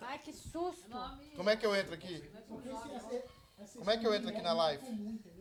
Ai, 0.00 0.18
que 0.18 0.32
susto. 0.32 0.88
Como 1.36 1.50
é 1.50 1.56
que 1.56 1.66
eu 1.66 1.74
entro 1.76 1.94
aqui? 1.94 2.30
Como 3.76 3.90
é 3.90 3.96
que 3.98 4.06
eu 4.06 4.14
entro 4.14 4.28
aqui 4.30 4.40
na 4.42 4.52
live? 4.52 4.84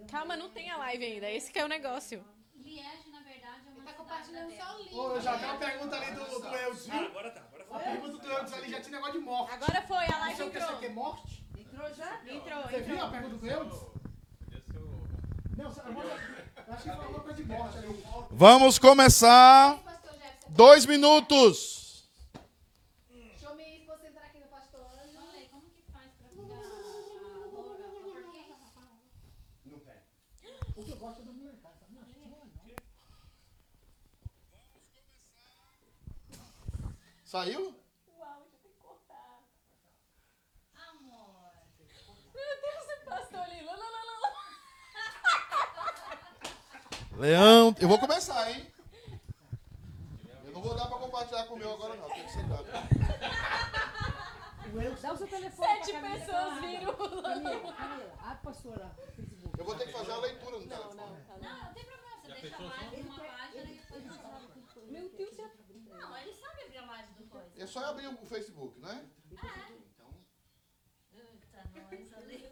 Calma, 0.09 0.35
não 0.35 0.49
tem 0.49 0.69
a 0.69 0.77
live 0.77 1.03
ainda. 1.05 1.29
Esse 1.31 1.51
que 1.51 1.59
é 1.59 1.65
o 1.65 1.67
negócio. 1.67 2.23
Liege, 2.55 3.09
na 3.11 3.21
verdade, 3.21 3.61
é 3.67 3.71
uma 3.71 3.81
Tá 3.83 3.93
compartilhando 3.93 4.51
só 4.55 4.75
o 4.75 4.77
link. 4.77 4.93
Ô, 4.95 5.19
já 5.19 5.37
tem 5.37 5.49
uma 5.49 5.57
pergunta 5.57 5.95
ali 5.95 6.11
do, 6.15 6.39
do 6.39 6.47
Eudes, 6.55 6.89
Ah, 6.89 6.97
agora 7.05 7.31
tá, 7.31 7.41
agora 7.41 7.63
A 7.63 7.79
foi. 7.79 7.91
pergunta 7.91 8.17
do 8.19 8.31
Eudes 8.31 8.53
ali 8.53 8.69
já 8.69 8.81
tinha 8.81 8.91
negócio 8.97 9.19
de 9.19 9.25
morte. 9.25 9.53
Agora 9.53 9.81
foi, 9.81 10.05
a 10.05 10.19
live 10.19 10.35
que 10.35 10.43
você 10.51 10.57
entrou. 10.63 10.79
quer, 10.79 10.89
morte? 10.93 11.45
Entrou 11.57 11.93
já? 11.93 12.21
Entrou, 12.27 12.61
Você 12.63 12.81
viu 12.81 12.95
entrou. 12.95 13.07
a 13.07 13.11
pergunta 13.11 13.35
do? 13.37 13.91
Não, 15.57 15.65
eu 15.65 15.67
acho 16.73 16.83
que 16.83 16.89
falou 16.89 17.03
alguma 17.03 17.19
coisa 17.21 17.43
de 17.43 17.49
morte 17.49 17.77
ali. 17.77 18.05
Vamos 18.31 18.79
começar. 18.79 19.79
Dois 20.49 20.85
minutos. 20.85 22.07
deixa 23.09 23.45
eu 23.45 23.55
me 23.55 23.79
concentrar 23.85 24.25
aqui 24.25 24.39
no 24.39 24.47
pastor 24.47 24.81
Ângelo. 25.03 25.25
Falei, 25.25 25.47
como 25.49 25.69
que 25.69 25.81
faz 25.91 26.11
pra 26.13 26.29
ficar 26.29 26.43
a 26.43 26.57
loura? 27.47 27.79
Por 28.13 28.31
quê? 28.31 28.45
O 30.75 30.83
que 30.83 30.91
eu 30.91 30.97
gosto 30.97 31.21
é 31.21 31.25
da 31.25 31.31
molecada, 31.31 31.75
sabe? 31.79 31.93
Não, 31.93 32.01
não 32.01 32.07
é 32.25 32.29
não. 32.29 32.41
Saiu? 37.31 37.73
Amor. 40.75 41.53
Meu 42.35 42.61
Deus, 42.61 42.89
esse 42.89 43.05
pastor 43.05 43.39
ali. 43.39 43.63
Lá, 43.63 43.73
lá, 43.73 43.87
lá. 43.87 44.31
Leão, 47.15 47.73
eu 47.79 47.87
vou 47.87 47.97
começar, 47.99 48.51
hein? 48.51 48.69
Eu 50.43 50.51
não 50.51 50.61
vou 50.61 50.75
dar 50.75 50.87
pra 50.87 50.97
compartilhar 50.97 51.45
com 51.45 51.53
o 51.53 51.57
meu 51.57 51.71
agora, 51.73 51.95
não. 51.95 52.09
Tem 52.09 52.25
que 52.25 52.31
sentar. 52.33 52.59
Dá 55.01 55.13
o 55.13 55.17
seu 55.17 55.27
telefone 55.27 55.85
Sete 55.85 56.01
pessoas 56.01 56.59
viram. 56.59 56.93
Camila, 57.21 57.73
Camila, 57.73 58.13
abre 58.23 58.43
pastora. 58.43 58.91
Eu 59.57 59.63
vou 59.63 59.75
ter 59.75 59.85
que 59.85 59.93
fazer 59.93 60.11
a 60.11 60.17
leitura 60.17 60.59
no 60.59 60.65
Não, 60.65 60.67
telefone. 60.67 60.95
não, 60.97 61.21
tá 61.21 61.37
não. 61.37 61.49
Não, 61.49 61.63
não 61.63 61.73
tem 61.73 61.85
problema. 61.85 62.21
Você 62.25 62.41
deixa 62.41 62.57
a 62.57 62.59
live 62.67 63.03
numa 63.03 63.19
página 63.19 63.63
e 63.63 63.77
depois 63.77 64.03
você. 64.03 64.31
Meu 64.91 65.09
Deus, 65.09 65.35
já... 65.37 65.49
Não, 66.01 66.17
ele 66.17 66.33
sabe 66.33 66.63
abrir 66.63 66.77
a 66.77 66.85
live 66.85 67.13
do 67.13 67.23
coisa. 67.25 67.50
É 67.61 67.67
só 67.67 67.85
abrir 67.85 68.07
o 68.07 68.25
Facebook, 68.25 68.79
né? 68.79 69.07
Eita, 71.13 71.69
nós 71.85 72.13
ali. 72.13 72.51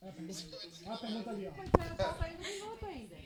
Olha 0.00 0.94
a 0.94 0.98
pergunta 0.98 1.30
ali, 1.30 1.48
ó. 1.48 1.52
Mas 1.56 1.70
ela 1.80 1.96
tá 1.96 2.14
saindo 2.14 2.42
de 2.44 2.58
novo 2.60 2.86
ainda. 2.86 3.16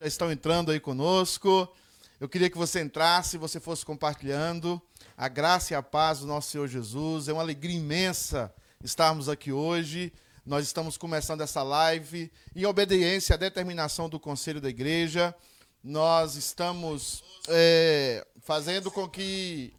Já 0.00 0.08
estão 0.08 0.32
entrando 0.32 0.72
aí 0.72 0.80
conosco. 0.80 1.72
Eu 2.20 2.28
queria 2.28 2.50
que 2.50 2.58
você 2.58 2.82
entrasse, 2.82 3.38
você 3.38 3.60
fosse 3.60 3.86
compartilhando 3.86 4.82
a 5.16 5.28
graça 5.28 5.72
e 5.72 5.76
a 5.76 5.82
paz 5.82 6.18
do 6.18 6.26
nosso 6.26 6.50
Senhor 6.50 6.66
Jesus. 6.66 7.28
É 7.28 7.32
uma 7.32 7.42
alegria 7.42 7.76
imensa 7.76 8.52
estarmos 8.82 9.28
aqui 9.28 9.52
hoje. 9.52 10.12
Nós 10.44 10.66
estamos 10.66 10.96
começando 10.96 11.42
essa 11.42 11.62
live 11.62 12.30
em 12.56 12.66
obediência 12.66 13.34
à 13.34 13.36
determinação 13.36 14.08
do 14.08 14.18
Conselho 14.18 14.60
da 14.60 14.68
Igreja. 14.68 15.34
Nós 15.82 16.34
estamos 16.34 17.22
é, 17.48 18.26
fazendo 18.40 18.90
com 18.90 19.08
que 19.08 19.72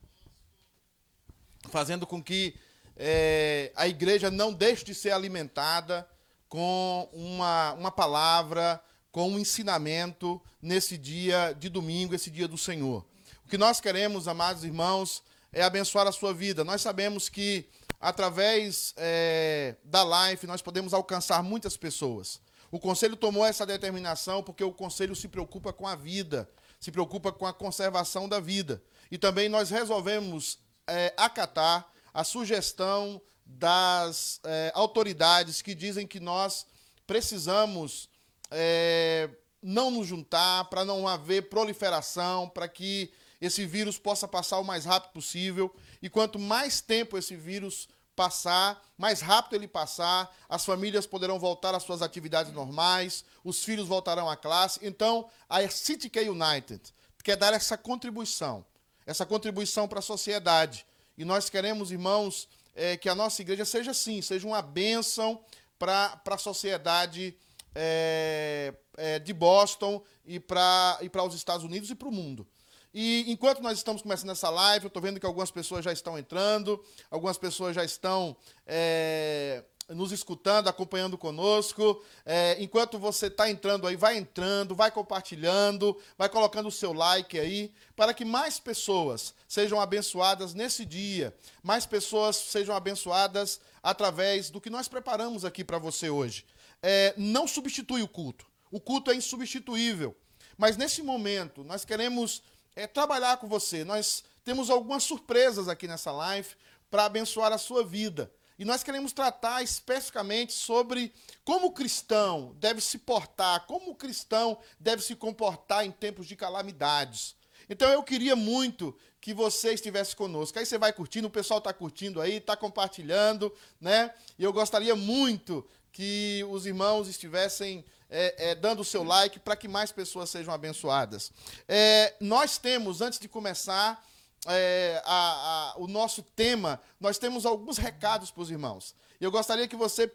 fazendo 1.70 2.08
com 2.08 2.24
que 2.24 2.56
é, 2.96 3.72
a 3.76 3.86
igreja 3.88 4.32
não 4.32 4.54
deixe 4.54 4.86
de 4.86 4.96
ser 4.96 5.12
alimentada 5.12 6.08
com 6.48 7.10
uma, 7.12 7.74
uma 7.74 7.92
palavra, 7.92 8.82
com 9.16 9.30
um 9.30 9.40
ensinamento 9.40 10.42
nesse 10.62 10.98
dia 10.98 11.56
de 11.58 11.70
domingo, 11.70 12.14
esse 12.14 12.30
dia 12.30 12.50
do 12.50 12.58
Senhor. 12.58 13.06
O 13.46 13.48
que 13.48 13.58
nós 13.58 13.80
queremos, 13.80 14.28
amados 14.28 14.66
irmãos, 14.66 15.24
é 15.54 15.64
abençoar 15.64 16.06
a 16.06 16.12
sua 16.12 16.34
vida. 16.34 16.66
Nós 16.66 16.82
sabemos 16.82 17.30
que 17.30 17.66
através 17.98 18.94
é, 18.98 19.78
da 19.86 20.04
live 20.04 20.46
nós 20.46 20.62
podemos 20.62 20.94
alcançar 20.94 21.42
muitas 21.42 21.78
pessoas. 21.78 22.42
O 22.70 22.78
conselho 22.78 23.16
tomou 23.16 23.46
essa 23.46 23.66
determinação 23.66 24.44
porque 24.44 24.66
o 24.66 24.74
conselho 24.74 25.16
se 25.16 25.30
preocupa 25.30 25.72
com 25.72 25.88
a 25.88 25.96
vida, 25.96 26.50
se 26.78 26.92
preocupa 26.92 27.32
com 27.32 27.46
a 27.46 27.54
conservação 27.54 28.28
da 28.28 28.42
vida. 28.42 28.84
E 29.10 29.18
também 29.18 29.48
nós 29.48 29.70
resolvemos 29.70 30.60
é, 30.86 31.14
acatar 31.16 31.90
a 32.14 32.26
sugestão 32.26 33.22
das 33.46 34.42
é, 34.44 34.74
autoridades 34.76 35.62
que 35.62 35.74
dizem 35.74 36.06
que 36.06 36.20
nós 36.20 36.66
precisamos 37.08 38.10
é, 38.56 39.30
não 39.62 39.92
nos 39.92 40.08
juntar 40.08 40.66
para 40.66 40.86
não 40.86 41.08
haver 41.08 41.50
proliferação, 41.50 42.48
para 42.48 42.68
que 42.68 43.12
esse 43.42 43.66
vírus 43.66 43.98
possa 43.98 44.28
passar 44.28 44.60
o 44.60 44.64
mais 44.64 44.86
rápido 44.86 45.12
possível. 45.12 45.76
E 46.02 46.10
quanto 46.10 46.40
mais 46.40 46.80
tempo 46.82 47.18
esse 47.18 47.36
vírus 47.36 47.88
passar, 48.16 48.82
mais 48.98 49.20
rápido 49.20 49.56
ele 49.56 49.68
passar, 49.68 50.34
as 50.48 50.64
famílias 50.64 51.06
poderão 51.06 51.38
voltar 51.38 51.76
às 51.76 51.84
suas 51.84 52.02
atividades 52.02 52.54
normais, 52.54 53.26
os 53.44 53.64
filhos 53.64 53.88
voltarão 53.88 54.30
à 54.30 54.38
classe. 54.38 54.80
Então, 54.82 55.30
a 55.50 55.68
City 55.70 56.10
K 56.10 56.30
United 56.30 56.94
quer 57.24 57.36
dar 57.36 57.54
essa 57.54 57.78
contribuição, 57.78 58.66
essa 59.06 59.26
contribuição 59.26 59.88
para 59.88 60.00
a 60.00 60.02
sociedade. 60.02 60.86
E 61.18 61.26
nós 61.26 61.50
queremos, 61.50 61.92
irmãos, 61.92 62.48
é, 62.74 62.96
que 62.96 63.10
a 63.10 63.16
nossa 63.16 63.42
igreja 63.42 63.66
seja 63.66 63.92
assim, 63.92 64.22
seja 64.22 64.48
uma 64.48 64.62
bênção 64.62 65.44
para 65.78 66.22
a 66.26 66.38
sociedade 66.38 67.36
é, 67.76 68.74
é, 68.98 69.20
de 69.20 69.34
Boston 69.34 70.02
e 70.26 70.40
para 70.40 70.98
e 71.02 71.10
os 71.20 71.36
Estados 71.36 71.66
Unidos 71.66 71.90
e 71.90 71.96
para 71.96 72.08
o 72.08 72.12
mundo. 72.12 72.48
E 72.94 73.30
enquanto 73.30 73.62
nós 73.62 73.78
estamos 73.78 74.02
começando 74.02 74.30
essa 74.30 74.50
live, 74.50 74.86
eu 74.86 74.88
estou 74.88 75.02
vendo 75.02 75.20
que 75.20 75.26
algumas 75.26 75.52
pessoas 75.52 75.84
já 75.84 75.92
estão 75.92 76.18
entrando, 76.18 76.82
algumas 77.12 77.38
pessoas 77.38 77.76
já 77.76 77.84
estão 77.84 78.38
é, 78.66 79.66
nos 79.90 80.14
escutando, 80.14 80.70
acompanhando 80.70 81.18
conosco. 81.18 82.02
É, 82.26 82.56
enquanto 82.58 82.98
você 82.98 83.28
está 83.28 83.50
entrando 83.50 83.86
aí, 83.86 83.98
vai 83.98 84.18
entrando, 84.18 84.74
vai 84.74 84.92
compartilhando, 84.92 86.00
vai 86.18 86.30
colocando 86.30 86.70
o 86.70 86.72
seu 86.72 86.94
like 86.94 87.38
aí, 87.38 87.74
para 87.98 88.14
que 88.14 88.24
mais 88.24 88.60
pessoas 88.60 89.36
sejam 89.46 89.80
abençoadas 89.82 90.54
nesse 90.54 90.86
dia, 90.86 91.36
mais 91.62 91.86
pessoas 91.86 92.38
sejam 92.38 92.74
abençoadas 92.74 93.60
através 93.84 94.50
do 94.50 94.62
que 94.62 94.70
nós 94.70 94.88
preparamos 94.88 95.44
aqui 95.44 95.66
para 95.66 95.78
você 95.78 96.10
hoje. 96.10 96.46
É, 96.88 97.16
não 97.18 97.48
substitui 97.48 98.04
o 98.04 98.08
culto. 98.08 98.46
O 98.70 98.80
culto 98.80 99.10
é 99.10 99.16
insubstituível. 99.16 100.16
Mas 100.56 100.78
nesse 100.78 101.02
momento, 101.02 101.64
nós 101.64 101.84
queremos 101.84 102.44
é, 102.76 102.86
trabalhar 102.86 103.38
com 103.38 103.48
você. 103.48 103.84
Nós 103.84 104.24
temos 104.44 104.70
algumas 104.70 105.04
surpresas 105.04 105.68
aqui 105.68 105.88
nessa 105.88 106.12
live 106.12 106.50
para 106.92 107.06
abençoar 107.06 107.52
a 107.52 107.58
sua 107.58 107.84
vida. 107.84 108.32
E 108.60 108.64
nós 108.64 108.84
queremos 108.84 109.12
tratar 109.12 109.64
especificamente 109.64 110.54
sobre 110.54 111.12
como 111.44 111.68
o 111.68 111.72
cristão 111.72 112.56
deve 112.60 112.82
se 112.82 113.00
portar, 113.00 113.66
como 113.66 113.90
o 113.90 113.96
cristão 113.96 114.56
deve 114.80 115.02
se 115.02 115.16
comportar 115.16 115.88
em 115.88 115.92
tempos 115.92 116.28
de 116.28 116.36
calamidades. 116.36 117.36
Então 117.68 117.90
eu 117.90 118.04
queria 118.04 118.36
muito 118.36 118.96
que 119.20 119.34
você 119.34 119.74
estivesse 119.74 120.16
conosco. 120.16 120.60
Aí 120.60 120.68
você 120.68 120.78
vai 120.78 120.94
curtindo, 120.94 121.28
o 121.28 121.32
pessoal 121.32 121.58
está 121.58 121.74
curtindo 121.74 122.22
aí, 122.22 122.34
está 122.34 122.56
compartilhando, 122.56 123.52
né? 123.82 124.14
E 124.38 124.44
eu 124.44 124.54
gostaria 124.54 124.96
muito 124.96 125.68
que 125.96 126.46
os 126.50 126.66
irmãos 126.66 127.08
estivessem 127.08 127.86
é, 128.10 128.50
é, 128.52 128.56
dando 128.56 128.82
o 128.82 128.86
seu 128.86 129.02
like 129.02 129.40
para 129.40 129.56
que 129.56 129.66
mais 129.68 129.94
pessoas 129.94 130.30
sejam 130.30 130.54
abençoadas. 130.54 131.32
É, 131.70 132.14
nós 132.20 132.58
temos, 132.58 133.00
antes 133.02 133.18
de 133.18 133.30
começar, 133.30 134.06
é, 134.46 135.02
a- 135.06 135.72
a- 135.74 135.80
o 135.80 135.88
nosso 135.88 136.22
tema, 136.22 136.82
nós 137.00 137.18
temos 137.18 137.46
alguns 137.46 137.78
recados 137.78 138.30
para 138.30 138.44
os 138.44 138.52
irmãos. 138.52 138.94
Eu 139.22 139.32
gostaria 139.32 139.70
que 139.70 139.76
você 139.78 140.12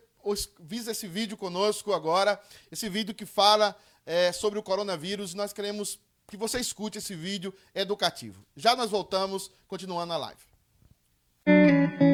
visse 0.61 0.91
esse 0.91 1.09
vídeo 1.09 1.35
conosco 1.37 1.95
agora, 1.95 2.39
esse 2.71 2.87
vídeo 2.91 3.15
que 3.15 3.25
fala 3.25 3.75
é, 4.05 4.33
sobre 4.33 4.59
o 4.59 4.63
coronavírus. 4.63 5.33
Nós 5.33 5.51
queremos 5.53 5.99
que 6.29 6.37
você 6.37 6.61
escute 6.61 6.99
esse 6.99 7.15
vídeo 7.15 7.55
educativo. 7.75 8.45
Já 8.55 8.77
nós 8.77 8.91
voltamos, 8.91 9.51
continuando 9.67 10.13
a 10.13 10.17
live. 10.19 12.10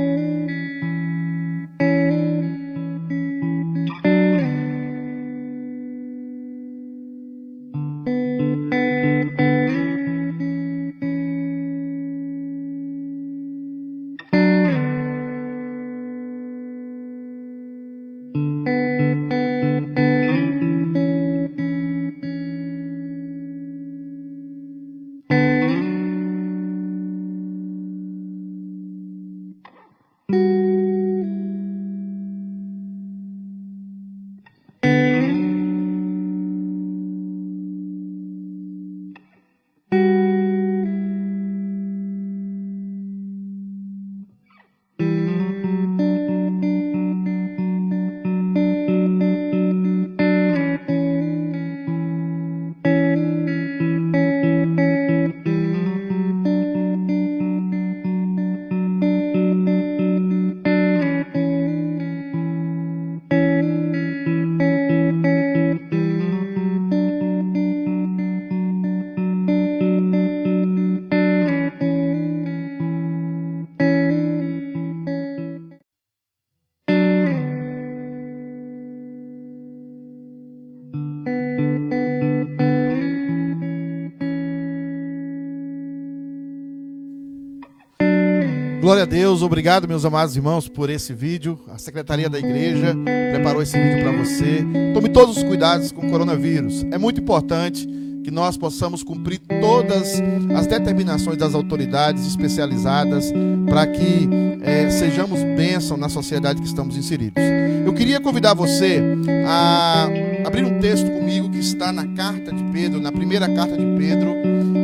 Glória 88.96 89.12
a 89.12 89.14
Deus, 89.14 89.42
obrigado, 89.42 89.86
meus 89.86 90.06
amados 90.06 90.36
irmãos, 90.36 90.70
por 90.70 90.88
esse 90.88 91.12
vídeo. 91.12 91.60
A 91.68 91.76
Secretaria 91.76 92.30
da 92.30 92.38
Igreja 92.38 92.96
preparou 93.30 93.60
esse 93.60 93.78
vídeo 93.78 94.02
para 94.02 94.12
você. 94.12 94.64
Tome 94.94 95.10
todos 95.10 95.36
os 95.36 95.42
cuidados 95.42 95.92
com 95.92 96.06
o 96.06 96.10
coronavírus. 96.10 96.82
É 96.90 96.96
muito 96.96 97.20
importante 97.20 97.86
que 98.24 98.30
nós 98.30 98.56
possamos 98.56 99.02
cumprir 99.02 99.38
todas 99.60 100.14
as 100.56 100.66
determinações 100.66 101.36
das 101.36 101.54
autoridades 101.54 102.26
especializadas 102.26 103.30
para 103.68 103.86
que 103.86 104.30
eh, 104.62 104.88
sejamos 104.88 105.42
bênção 105.42 105.98
na 105.98 106.08
sociedade 106.08 106.62
que 106.62 106.66
estamos 106.66 106.96
inseridos. 106.96 107.42
Eu 107.84 107.92
queria 107.92 108.18
convidar 108.18 108.54
você 108.54 109.02
a 109.46 110.08
abrir 110.42 110.64
um 110.64 110.80
texto 110.80 111.10
comigo 111.10 111.50
que 111.50 111.58
está 111.58 111.92
na 111.92 112.06
carta 112.14 112.50
de 112.50 112.64
Pedro, 112.72 112.98
na 112.98 113.12
primeira 113.12 113.46
carta 113.46 113.76
de 113.76 113.84
Pedro, 113.98 114.34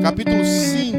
capítulo 0.02 0.44
5, 0.44 0.98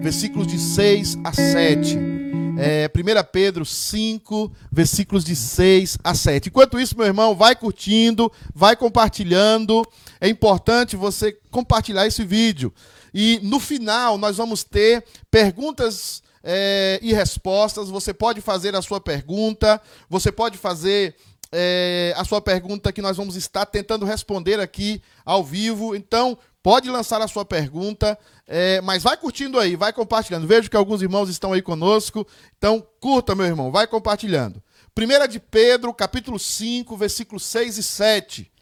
versículos 0.00 0.46
de 0.46 0.60
6 0.60 1.18
a 1.24 1.32
7. 1.32 2.13
É, 2.58 2.90
1 2.94 3.30
Pedro 3.32 3.64
5, 3.64 4.52
versículos 4.70 5.24
de 5.24 5.34
6 5.34 5.98
a 6.02 6.14
7. 6.14 6.48
Enquanto 6.48 6.78
isso, 6.78 6.96
meu 6.96 7.06
irmão, 7.06 7.34
vai 7.34 7.54
curtindo, 7.56 8.30
vai 8.54 8.76
compartilhando. 8.76 9.86
É 10.20 10.28
importante 10.28 10.96
você 10.96 11.32
compartilhar 11.50 12.06
esse 12.06 12.24
vídeo. 12.24 12.72
E 13.12 13.38
no 13.42 13.60
final, 13.60 14.18
nós 14.18 14.36
vamos 14.36 14.64
ter 14.64 15.04
perguntas 15.30 16.22
é, 16.42 16.98
e 17.02 17.12
respostas. 17.12 17.88
Você 17.88 18.12
pode 18.12 18.40
fazer 18.40 18.74
a 18.74 18.82
sua 18.82 19.00
pergunta, 19.00 19.80
você 20.08 20.30
pode 20.30 20.58
fazer 20.58 21.16
é, 21.52 22.12
a 22.16 22.24
sua 22.24 22.40
pergunta 22.40 22.92
que 22.92 23.00
nós 23.00 23.16
vamos 23.16 23.36
estar 23.36 23.64
tentando 23.64 24.04
responder 24.04 24.58
aqui 24.58 25.00
ao 25.24 25.44
vivo. 25.44 25.94
Então, 25.94 26.36
pode 26.64 26.88
lançar 26.88 27.20
a 27.20 27.28
sua 27.28 27.44
pergunta, 27.44 28.18
é, 28.46 28.80
mas 28.80 29.02
vai 29.02 29.18
curtindo 29.18 29.58
aí, 29.60 29.76
vai 29.76 29.92
compartilhando. 29.92 30.46
Vejo 30.46 30.70
que 30.70 30.76
alguns 30.76 31.02
irmãos 31.02 31.28
estão 31.28 31.52
aí 31.52 31.60
conosco, 31.60 32.26
então 32.56 32.82
curta, 32.98 33.34
meu 33.34 33.44
irmão, 33.44 33.70
vai 33.70 33.86
compartilhando. 33.86 34.62
1 34.98 35.28
de 35.28 35.38
Pedro, 35.38 35.92
capítulo 35.92 36.38
5, 36.38 36.96
versículos 36.96 37.44
6 37.44 37.76
e 37.76 37.82
7. 37.82 38.52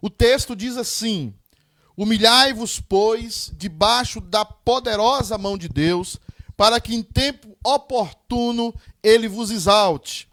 O 0.00 0.08
texto 0.08 0.56
diz 0.56 0.78
assim: 0.78 1.34
Humilhai-vos, 1.94 2.80
pois, 2.80 3.52
debaixo 3.54 4.22
da 4.22 4.42
poderosa 4.42 5.36
mão 5.36 5.58
de 5.58 5.68
Deus, 5.68 6.16
para 6.56 6.80
que 6.80 6.94
em 6.94 7.02
tempo 7.02 7.54
oportuno 7.62 8.74
ele 9.02 9.28
vos 9.28 9.50
exalte, 9.50 10.30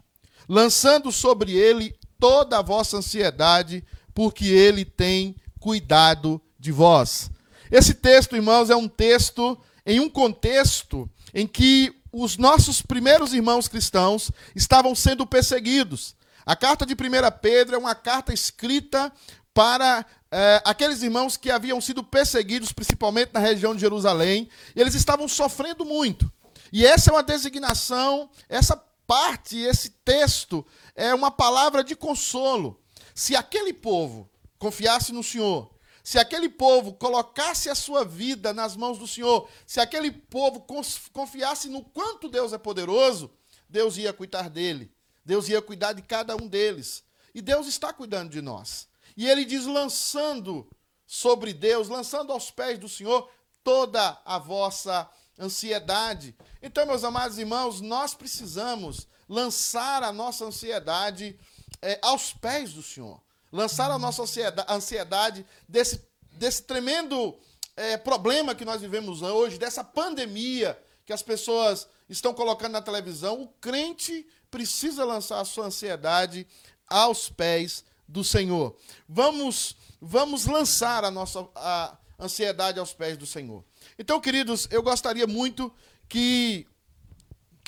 lançando 0.48 1.12
sobre 1.12 1.52
ele 1.52 1.94
toda 2.18 2.58
a 2.58 2.62
vossa 2.62 2.96
ansiedade, 2.96 3.84
porque 4.14 4.46
ele 4.46 4.86
tem 4.86 5.36
cuidado 5.60 6.40
de 6.58 6.72
vós. 6.72 7.30
Esse 7.70 7.94
texto, 7.94 8.34
irmãos, 8.34 8.70
é 8.70 8.76
um 8.76 8.88
texto 8.88 9.58
em 9.84 10.00
um 10.00 10.08
contexto 10.08 11.08
em 11.32 11.46
que 11.46 11.94
os 12.12 12.36
nossos 12.36 12.82
primeiros 12.82 13.32
irmãos 13.32 13.68
cristãos 13.68 14.30
estavam 14.54 14.94
sendo 14.94 15.26
perseguidos. 15.26 16.16
A 16.44 16.56
carta 16.56 16.86
de 16.86 16.94
1 16.94 16.96
Pedro 17.42 17.76
é 17.76 17.78
uma 17.78 17.94
carta 17.94 18.32
escrita 18.32 19.12
para 19.52 20.04
eh, 20.30 20.62
aqueles 20.64 21.02
irmãos 21.02 21.36
que 21.36 21.50
haviam 21.50 21.80
sido 21.80 22.02
perseguidos, 22.02 22.72
principalmente 22.72 23.32
na 23.32 23.40
região 23.40 23.74
de 23.74 23.80
Jerusalém, 23.80 24.48
eles 24.74 24.94
estavam 24.94 25.28
sofrendo 25.28 25.84
muito. 25.84 26.30
E 26.72 26.86
essa 26.86 27.10
é 27.10 27.12
uma 27.12 27.22
designação, 27.22 28.30
essa 28.48 28.76
parte, 29.06 29.58
esse 29.58 29.90
texto, 30.04 30.64
é 30.94 31.14
uma 31.14 31.30
palavra 31.30 31.82
de 31.82 31.96
consolo. 31.96 32.80
Se 33.14 33.34
aquele 33.34 33.72
povo 33.72 34.28
confiasse 34.58 35.12
no 35.12 35.22
Senhor, 35.22 35.70
se 36.08 36.18
aquele 36.18 36.48
povo 36.48 36.94
colocasse 36.94 37.68
a 37.68 37.74
sua 37.74 38.02
vida 38.02 38.54
nas 38.54 38.74
mãos 38.74 38.96
do 38.96 39.06
Senhor, 39.06 39.46
se 39.66 39.78
aquele 39.78 40.10
povo 40.10 40.66
confiasse 41.12 41.68
no 41.68 41.84
quanto 41.84 42.30
Deus 42.30 42.54
é 42.54 42.56
poderoso, 42.56 43.30
Deus 43.68 43.98
ia 43.98 44.10
cuidar 44.10 44.48
dele. 44.48 44.90
Deus 45.22 45.50
ia 45.50 45.60
cuidar 45.60 45.92
de 45.92 46.00
cada 46.00 46.34
um 46.34 46.48
deles. 46.48 47.04
E 47.34 47.42
Deus 47.42 47.66
está 47.66 47.92
cuidando 47.92 48.30
de 48.30 48.40
nós. 48.40 48.88
E 49.18 49.28
ele 49.28 49.44
diz: 49.44 49.66
lançando 49.66 50.66
sobre 51.06 51.52
Deus, 51.52 51.90
lançando 51.90 52.32
aos 52.32 52.50
pés 52.50 52.78
do 52.78 52.88
Senhor 52.88 53.30
toda 53.62 54.18
a 54.24 54.38
vossa 54.38 55.06
ansiedade. 55.38 56.34
Então, 56.62 56.86
meus 56.86 57.04
amados 57.04 57.36
irmãos, 57.36 57.82
nós 57.82 58.14
precisamos 58.14 59.06
lançar 59.28 60.02
a 60.02 60.10
nossa 60.10 60.46
ansiedade 60.46 61.38
é, 61.82 61.98
aos 62.00 62.32
pés 62.32 62.72
do 62.72 62.82
Senhor 62.82 63.20
lançar 63.52 63.90
a 63.90 63.98
nossa 63.98 64.22
ansiedade 64.68 65.44
desse, 65.68 66.02
desse 66.32 66.62
tremendo 66.62 67.36
é, 67.76 67.96
problema 67.96 68.54
que 68.54 68.64
nós 68.64 68.80
vivemos 68.80 69.22
hoje, 69.22 69.58
dessa 69.58 69.84
pandemia 69.84 70.78
que 71.06 71.12
as 71.12 71.22
pessoas 71.22 71.88
estão 72.08 72.34
colocando 72.34 72.72
na 72.72 72.82
televisão. 72.82 73.42
O 73.42 73.48
crente 73.60 74.26
precisa 74.50 75.04
lançar 75.04 75.40
a 75.40 75.44
sua 75.44 75.66
ansiedade 75.66 76.46
aos 76.86 77.30
pés 77.30 77.84
do 78.06 78.24
Senhor. 78.24 78.76
Vamos, 79.08 79.76
vamos 80.00 80.46
lançar 80.46 81.04
a 81.04 81.10
nossa 81.10 81.46
a 81.54 81.96
ansiedade 82.18 82.78
aos 82.78 82.92
pés 82.92 83.16
do 83.16 83.26
Senhor. 83.26 83.64
Então, 83.98 84.20
queridos, 84.20 84.66
eu 84.70 84.82
gostaria 84.82 85.26
muito 85.26 85.72
que 86.08 86.66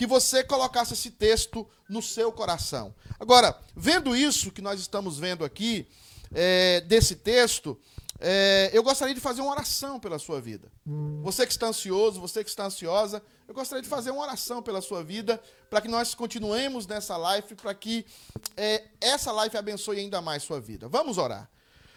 que 0.01 0.07
você 0.07 0.43
colocasse 0.43 0.95
esse 0.95 1.11
texto 1.11 1.69
no 1.87 2.01
seu 2.01 2.33
coração. 2.33 2.95
Agora, 3.19 3.55
vendo 3.77 4.17
isso 4.17 4.51
que 4.51 4.63
nós 4.63 4.81
estamos 4.81 5.19
vendo 5.19 5.45
aqui, 5.45 5.87
é, 6.33 6.81
desse 6.81 7.17
texto, 7.17 7.79
é, 8.19 8.71
eu 8.73 8.83
gostaria 8.83 9.15
de 9.15 9.21
fazer 9.21 9.43
uma 9.43 9.51
oração 9.51 10.01
pela 10.01 10.19
sua 10.19 10.41
vida. 10.41 10.73
Você 11.23 11.45
que 11.45 11.53
está 11.53 11.67
ansioso, 11.67 12.19
você 12.19 12.43
que 12.43 12.49
está 12.49 12.65
ansiosa, 12.65 13.23
eu 13.47 13.53
gostaria 13.53 13.83
de 13.83 13.91
fazer 13.91 14.11
uma 14.11 14.23
oração 14.23 14.63
pela 14.63 14.81
sua 14.81 15.05
vida, 15.05 15.39
para 15.69 15.83
que 15.83 15.89
nós 15.89 16.15
continuemos 16.15 16.87
nessa 16.87 17.19
live, 17.19 17.55
para 17.55 17.75
que 17.75 18.07
é, 18.57 18.85
essa 19.03 19.31
live 19.33 19.55
abençoe 19.59 19.99
ainda 19.99 20.23
mais 20.23 20.43
sua 20.43 20.63
vida. 20.63 20.89
Vamos 20.89 21.19
orar. 21.19 21.47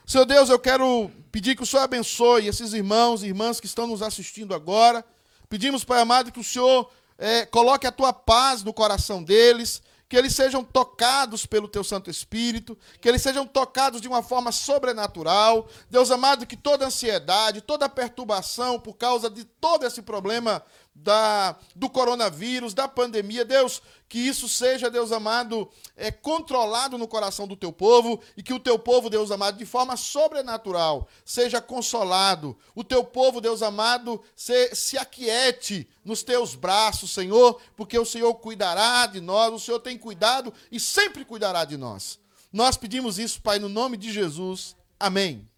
Senhor 0.06 0.26
Deus, 0.26 0.50
eu 0.50 0.60
quero 0.60 1.10
pedir 1.32 1.56
que 1.56 1.64
o 1.64 1.66
Senhor 1.66 1.84
abençoe 1.84 2.50
esses 2.50 2.74
irmãos 2.74 3.24
e 3.24 3.28
irmãs 3.28 3.62
que 3.62 3.66
estão 3.66 3.88
nos 3.88 4.02
assistindo 4.02 4.54
agora 4.54 5.06
Pedimos, 5.54 5.84
Pai 5.84 6.02
amado, 6.02 6.32
que 6.32 6.40
o 6.40 6.44
Senhor 6.44 6.92
eh, 7.18 7.46
coloque 7.46 7.88
a 7.88 7.92
tua 7.92 8.14
paz 8.14 8.64
no 8.64 8.74
coração 8.74 9.24
deles, 9.24 9.82
que 10.14 10.18
eles 10.18 10.36
sejam 10.36 10.64
tocados 10.64 11.46
pelo 11.46 11.68
teu 11.68 11.84
Santo 11.84 12.08
Espírito, 12.08 12.78
que 13.02 13.10
eles 13.10 13.22
sejam 13.22 13.48
tocados 13.48 14.00
de 14.00 14.08
uma 14.08 14.22
forma 14.22 14.52
sobrenatural. 14.52 15.68
Deus 15.90 16.12
amado, 16.12 16.46
que 16.46 16.56
toda 16.56 16.86
ansiedade, 16.86 17.62
toda 17.62 17.90
perturbação 17.90 18.80
por 18.80 18.94
causa 18.94 19.28
de 19.28 19.44
todo 19.44 19.88
esse 19.88 20.04
problema 20.04 20.64
da, 20.96 21.58
do 21.76 21.90
coronavírus, 21.90 22.74
da 22.74 22.88
pandemia, 22.88 23.44
Deus, 23.44 23.82
que 24.08 24.20
isso 24.20 24.48
seja, 24.48 24.92
Deus 24.92 25.12
amado, 25.12 25.70
é, 25.98 26.12
controlado 26.12 26.98
no 26.98 27.08
coração 27.08 27.48
do 27.48 27.56
teu 27.56 27.74
povo 27.74 28.22
e 28.38 28.44
que 28.44 28.54
o 28.54 28.60
teu 28.60 28.78
povo, 28.78 29.10
Deus 29.10 29.32
amado, 29.32 29.58
de 29.58 29.66
forma 29.66 29.98
sobrenatural, 29.98 31.08
seja 31.26 31.60
consolado. 31.60 32.58
O 32.76 32.84
teu 32.84 33.04
povo, 33.04 33.42
Deus 33.42 33.62
amado, 33.62 34.22
se, 34.36 34.76
se 34.76 34.98
aquiete 34.98 35.90
nos 36.06 36.22
teus 36.22 36.54
braços, 36.54 37.12
Senhor, 37.12 37.60
porque 37.76 37.98
o 37.98 38.06
Senhor 38.06 38.34
cuidará 38.36 39.08
de 39.08 39.20
nós, 39.20 39.52
o 39.54 39.60
Senhor 39.60 39.80
tem 39.80 39.98
cuidado 39.98 40.54
e 40.72 40.80
sempre 40.80 41.26
cuidará 41.26 41.66
de 41.66 41.76
nós. 41.76 42.20
Nós 42.52 42.78
pedimos 42.78 43.18
isso, 43.18 43.42
Pai, 43.42 43.58
no 43.58 43.68
nome 43.68 43.98
de 43.98 44.12
Jesus. 44.12 44.76
Amém. 45.00 45.50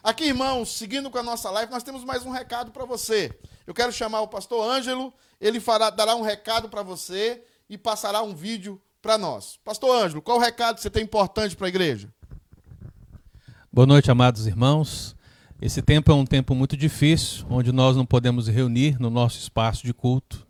Aqui, 0.00 0.26
irmãos, 0.26 0.70
seguindo 0.76 1.10
com 1.10 1.18
a 1.18 1.22
nossa 1.24 1.50
live, 1.50 1.72
nós 1.72 1.82
temos 1.82 2.04
mais 2.04 2.24
um 2.24 2.30
recado 2.30 2.70
para 2.70 2.84
você. 2.84 3.36
Eu 3.68 3.74
quero 3.74 3.92
chamar 3.92 4.22
o 4.22 4.28
pastor 4.28 4.66
Ângelo, 4.66 5.12
ele 5.38 5.60
fará, 5.60 5.90
dará 5.90 6.16
um 6.16 6.22
recado 6.22 6.70
para 6.70 6.82
você 6.82 7.42
e 7.68 7.76
passará 7.76 8.22
um 8.22 8.34
vídeo 8.34 8.80
para 9.02 9.18
nós. 9.18 9.60
Pastor 9.62 9.94
Ângelo, 9.94 10.22
qual 10.22 10.38
o 10.38 10.40
recado 10.40 10.76
que 10.76 10.80
você 10.80 10.88
tem 10.88 11.02
importante 11.02 11.54
para 11.54 11.66
a 11.66 11.68
igreja? 11.68 12.08
Boa 13.70 13.86
noite, 13.86 14.10
amados 14.10 14.46
irmãos. 14.46 15.14
Esse 15.60 15.82
tempo 15.82 16.10
é 16.10 16.14
um 16.14 16.24
tempo 16.24 16.54
muito 16.54 16.78
difícil, 16.78 17.44
onde 17.50 17.70
nós 17.70 17.94
não 17.94 18.06
podemos 18.06 18.48
reunir 18.48 18.98
no 18.98 19.10
nosso 19.10 19.38
espaço 19.38 19.84
de 19.84 19.92
culto, 19.92 20.46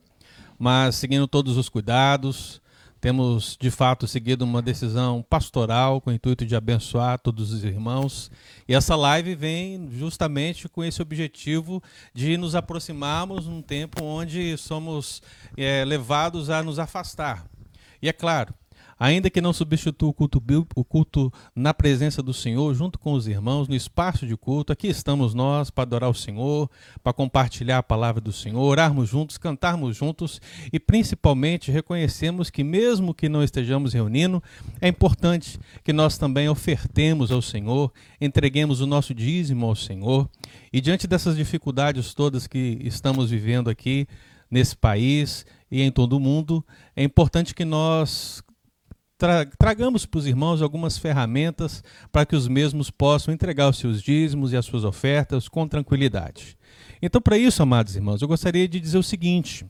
mas 0.57 0.95
seguindo 0.95 1.27
todos 1.27 1.57
os 1.57 1.69
cuidados, 1.69 2.63
temos 3.01 3.57
de 3.61 3.71
fato 3.71 4.07
seguido 4.07 4.45
uma 4.45 4.61
decisão 4.61 5.25
pastoral 5.29 6.01
com 6.01 6.11
o 6.11 6.13
intuito 6.13 6.45
de 6.45 6.57
abençoar 6.57 7.19
todos 7.19 7.53
os 7.53 7.65
irmãos. 7.65 8.31
E 8.67 8.75
essa 8.75 8.97
live 8.97 9.35
vem 9.35 9.89
justamente 9.93 10.69
com 10.69 10.85
esse 10.85 11.01
objetivo 11.01 11.83
de 12.13 12.37
nos 12.37 12.55
aproximarmos 12.55 13.47
num 13.47 13.63
tempo 13.63 14.05
onde 14.05 14.57
somos 14.57 15.23
é, 15.57 15.85
levados 15.85 16.51
a 16.51 16.63
nos 16.63 16.79
afastar. 16.79 17.47
E 18.03 18.09
é 18.09 18.13
claro, 18.13 18.55
ainda 18.99 19.31
que 19.31 19.41
não 19.41 19.53
substitua 19.53 20.09
o 20.09 20.13
culto, 20.13 20.43
o 20.75 20.85
culto 20.85 21.33
na 21.55 21.73
presença 21.73 22.23
do 22.23 22.35
Senhor, 22.35 22.75
junto 22.75 22.99
com 22.99 23.13
os 23.13 23.29
irmãos, 23.29 23.69
no 23.69 23.75
espaço 23.75 24.27
de 24.27 24.37
culto, 24.37 24.73
aqui 24.73 24.89
estamos 24.89 25.35
nós 25.35 25.71
para 25.71 25.83
adorar 25.83 26.11
o 26.11 26.15
Senhor, 26.15 26.69
para 27.03 27.13
compartilhar 27.13 27.79
a 27.79 27.83
palavra 27.83 28.21
do 28.21 28.33
Senhor, 28.33 28.61
orarmos 28.61 29.09
juntos, 29.09 29.39
cantarmos 29.39 29.97
juntos 29.97 30.41
e 30.73 30.81
principalmente 30.81 31.71
reconhecemos 31.71 32.51
que, 32.51 32.65
mesmo 32.65 33.15
que 33.15 33.29
não 33.29 33.43
estejamos 33.43 33.93
reunindo, 33.93 34.43
é 34.81 34.89
importante 34.89 35.59
que 35.85 35.93
nós 35.93 36.19
também 36.19 36.49
ofertemos 36.49 37.31
ao 37.31 37.41
Senhor, 37.41 37.93
entreguemos 38.21 38.81
o 38.81 38.87
nosso 38.87 39.15
dízimo 39.15 39.67
ao 39.67 39.77
Senhor. 39.77 40.29
E 40.73 40.81
diante 40.81 41.07
dessas 41.07 41.37
dificuldades 41.37 42.15
todas 42.15 42.47
que 42.47 42.79
estamos 42.83 43.31
vivendo 43.31 43.71
aqui 43.71 44.07
nesse 44.51 44.77
país 44.77 45.47
e 45.71 45.83
em 45.83 45.91
todo 45.91 46.17
o 46.17 46.21
mundo, 46.21 46.65
é 46.97 47.05
importante 47.05 47.55
que 47.55 47.65
nós 47.65 48.43
tra 49.19 49.45
tragamos 49.59 50.07
para 50.07 50.19
os 50.19 50.27
irmãos 50.27 50.63
algumas 50.63 50.97
ferramentas 50.97 51.83
para 52.13 52.25
que 52.25 52.37
os 52.37 52.47
mesmos 52.47 52.91
possam 52.91 53.35
entregar 53.35 53.69
os 53.69 53.77
seus 53.77 54.01
dízimos 54.01 54.53
e 54.53 54.57
as 54.57 54.65
suas 54.65 54.85
ofertas 54.85 55.49
com 55.49 55.67
tranquilidade. 55.67 56.57
Então, 57.03 57.21
para 57.21 57.37
isso, 57.37 57.63
amados 57.63 57.97
irmãos, 57.97 58.23
eu 58.23 58.29
gostaria 58.29 58.69
de 58.69 58.81
dizer 58.81 58.99
o 58.99 59.03
seguinte. 59.03 59.67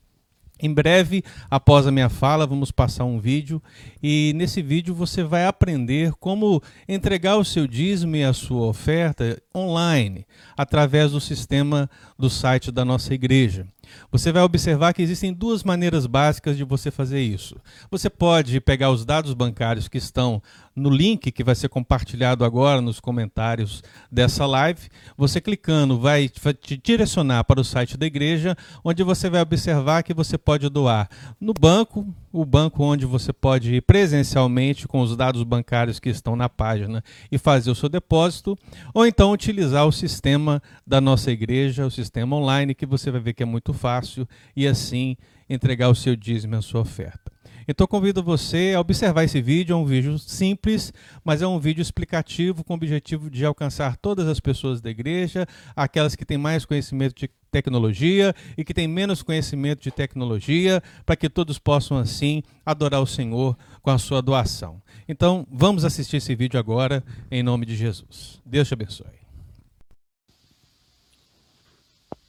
Em 0.60 0.74
breve, 0.74 1.22
após 1.48 1.86
a 1.86 1.92
minha 1.92 2.08
fala, 2.08 2.44
vamos 2.44 2.72
passar 2.72 3.04
um 3.04 3.20
vídeo 3.20 3.62
e 4.02 4.32
nesse 4.34 4.60
vídeo 4.60 4.92
você 4.92 5.22
vai 5.22 5.46
aprender 5.46 6.12
como 6.18 6.60
entregar 6.88 7.36
o 7.36 7.44
seu 7.44 7.64
dízimo 7.66 8.16
e 8.16 8.24
a 8.24 8.32
sua 8.32 8.66
oferta 8.66 9.40
online, 9.54 10.26
através 10.56 11.12
do 11.12 11.20
sistema 11.20 11.88
do 12.18 12.28
site 12.28 12.72
da 12.72 12.84
nossa 12.84 13.14
igreja. 13.14 13.66
Você 14.10 14.32
vai 14.32 14.42
observar 14.42 14.92
que 14.92 15.02
existem 15.02 15.32
duas 15.32 15.62
maneiras 15.62 16.06
básicas 16.06 16.56
de 16.56 16.64
você 16.64 16.90
fazer 16.90 17.20
isso. 17.20 17.56
Você 17.90 18.08
pode 18.08 18.60
pegar 18.60 18.90
os 18.90 19.04
dados 19.04 19.34
bancários 19.34 19.88
que 19.88 19.98
estão 19.98 20.42
no 20.78 20.90
link 20.90 21.30
que 21.32 21.44
vai 21.44 21.54
ser 21.54 21.68
compartilhado 21.68 22.44
agora 22.44 22.80
nos 22.80 23.00
comentários 23.00 23.82
dessa 24.10 24.46
live. 24.46 24.88
Você 25.16 25.40
clicando 25.40 25.98
vai 25.98 26.28
te 26.28 26.76
direcionar 26.76 27.44
para 27.44 27.60
o 27.60 27.64
site 27.64 27.96
da 27.96 28.06
igreja, 28.06 28.56
onde 28.84 29.02
você 29.02 29.28
vai 29.28 29.40
observar 29.40 30.02
que 30.02 30.14
você 30.14 30.38
pode 30.38 30.68
doar 30.68 31.08
no 31.40 31.52
banco, 31.52 32.06
o 32.32 32.44
banco 32.44 32.82
onde 32.82 33.04
você 33.04 33.32
pode 33.32 33.74
ir 33.74 33.82
presencialmente 33.82 34.86
com 34.86 35.00
os 35.00 35.16
dados 35.16 35.42
bancários 35.42 35.98
que 35.98 36.08
estão 36.08 36.36
na 36.36 36.48
página 36.48 37.02
e 37.30 37.38
fazer 37.38 37.70
o 37.70 37.74
seu 37.74 37.88
depósito, 37.88 38.56
ou 38.94 39.06
então 39.06 39.32
utilizar 39.32 39.86
o 39.86 39.92
sistema 39.92 40.62
da 40.86 41.00
nossa 41.00 41.30
igreja, 41.30 41.86
o 41.86 41.90
sistema 41.90 42.36
online, 42.36 42.74
que 42.74 42.86
você 42.86 43.10
vai 43.10 43.20
ver 43.20 43.34
que 43.34 43.42
é 43.42 43.46
muito 43.46 43.72
fácil 43.72 44.28
e 44.54 44.66
assim 44.66 45.16
entregar 45.48 45.88
o 45.88 45.94
seu 45.94 46.14
dízimo 46.14 46.54
e 46.54 46.58
a 46.58 46.62
sua 46.62 46.80
oferta. 46.80 47.32
Então 47.70 47.86
convido 47.86 48.22
você 48.22 48.72
a 48.74 48.80
observar 48.80 49.24
esse 49.24 49.42
vídeo, 49.42 49.74
é 49.74 49.76
um 49.76 49.84
vídeo 49.84 50.18
simples, 50.18 50.90
mas 51.22 51.42
é 51.42 51.46
um 51.46 51.58
vídeo 51.58 51.82
explicativo 51.82 52.64
com 52.64 52.72
o 52.72 52.76
objetivo 52.76 53.28
de 53.28 53.44
alcançar 53.44 53.98
todas 53.98 54.26
as 54.26 54.40
pessoas 54.40 54.80
da 54.80 54.88
igreja, 54.88 55.46
aquelas 55.76 56.16
que 56.16 56.24
têm 56.24 56.38
mais 56.38 56.64
conhecimento 56.64 57.14
de 57.14 57.28
tecnologia 57.50 58.34
e 58.56 58.64
que 58.64 58.72
têm 58.72 58.88
menos 58.88 59.22
conhecimento 59.22 59.82
de 59.82 59.90
tecnologia, 59.90 60.82
para 61.04 61.14
que 61.14 61.28
todos 61.28 61.58
possam 61.58 61.98
assim 61.98 62.42
adorar 62.64 63.02
o 63.02 63.06
Senhor 63.06 63.54
com 63.82 63.90
a 63.90 63.98
sua 63.98 64.22
doação. 64.22 64.80
Então, 65.06 65.46
vamos 65.50 65.84
assistir 65.84 66.16
esse 66.16 66.34
vídeo 66.34 66.58
agora 66.58 67.04
em 67.30 67.42
nome 67.42 67.66
de 67.66 67.76
Jesus. 67.76 68.40
Deus 68.46 68.68
te 68.68 68.74
abençoe. 68.74 69.06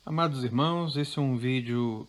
Amados 0.06 0.44
irmãos, 0.44 0.98
esse 0.98 1.18
é 1.18 1.22
um 1.22 1.38
vídeo 1.38 2.06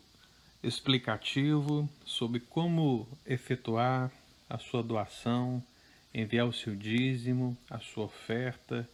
explicativo 0.63 1.89
sobre 2.05 2.39
como 2.41 3.09
efetuar 3.27 4.13
a 4.49 4.59
sua 4.59 4.83
doação, 4.83 5.63
enviar 6.13 6.47
o 6.47 6.53
seu 6.53 6.77
dízimo, 6.77 7.57
a 7.69 7.79
sua 7.79 8.05
oferta 8.05 8.87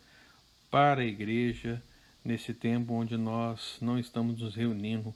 para 0.70 1.00
a 1.00 1.06
igreja 1.06 1.82
nesse 2.25 2.52
tempo 2.52 2.92
onde 2.92 3.16
nós 3.16 3.78
não 3.80 3.99
estamos 3.99 4.40
nos 4.40 4.54
reunindo 4.54 5.14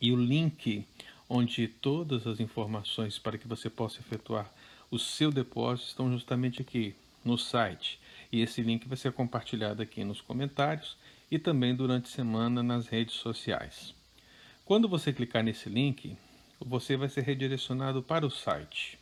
e 0.00 0.12
o 0.12 0.16
link 0.16 0.86
onde 1.28 1.68
todas 1.68 2.26
as 2.26 2.40
informações 2.40 3.18
para 3.18 3.38
que 3.38 3.48
você 3.48 3.68
possa 3.68 4.00
efetuar 4.00 4.50
o 4.90 4.98
seu 4.98 5.30
depósito 5.30 5.88
estão 5.88 6.10
justamente 6.10 6.62
aqui 6.62 6.94
no 7.24 7.36
site. 7.36 7.98
E 8.30 8.40
esse 8.40 8.62
link 8.62 8.86
vai 8.86 8.96
ser 8.96 9.12
compartilhado 9.12 9.82
aqui 9.82 10.04
nos 10.04 10.20
comentários 10.20 10.96
e 11.30 11.38
também 11.38 11.74
durante 11.74 12.06
a 12.06 12.14
semana 12.14 12.62
nas 12.62 12.86
redes 12.86 13.14
sociais. 13.14 13.94
Quando 14.64 14.88
você 14.88 15.12
clicar 15.12 15.42
nesse 15.42 15.68
link, 15.68 16.16
você 16.60 16.96
vai 16.96 17.08
ser 17.08 17.22
redirecionado 17.22 18.02
para 18.02 18.26
o 18.26 18.30
site 18.30 18.98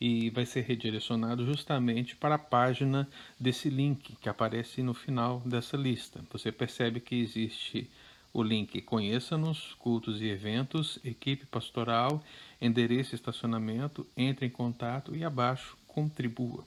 e 0.00 0.28
vai 0.30 0.44
ser 0.44 0.62
redirecionado 0.62 1.44
justamente 1.46 2.16
para 2.16 2.34
a 2.34 2.38
página 2.38 3.08
desse 3.38 3.70
link 3.70 4.16
que 4.16 4.28
aparece 4.28 4.82
no 4.82 4.92
final 4.92 5.40
dessa 5.40 5.76
lista. 5.76 6.24
Você 6.30 6.52
percebe 6.52 7.00
que 7.00 7.14
existe 7.14 7.90
o 8.34 8.42
link 8.42 8.82
Conheça-nos, 8.82 9.74
Cultos 9.78 10.20
e 10.20 10.26
Eventos, 10.28 10.98
Equipe 11.04 11.46
Pastoral, 11.46 12.20
Endereço 12.60 13.14
e 13.14 13.16
Estacionamento, 13.16 14.04
Entre 14.16 14.44
em 14.44 14.50
Contato 14.50 15.14
e 15.14 15.24
abaixo 15.24 15.76
Contribua. 15.86 16.64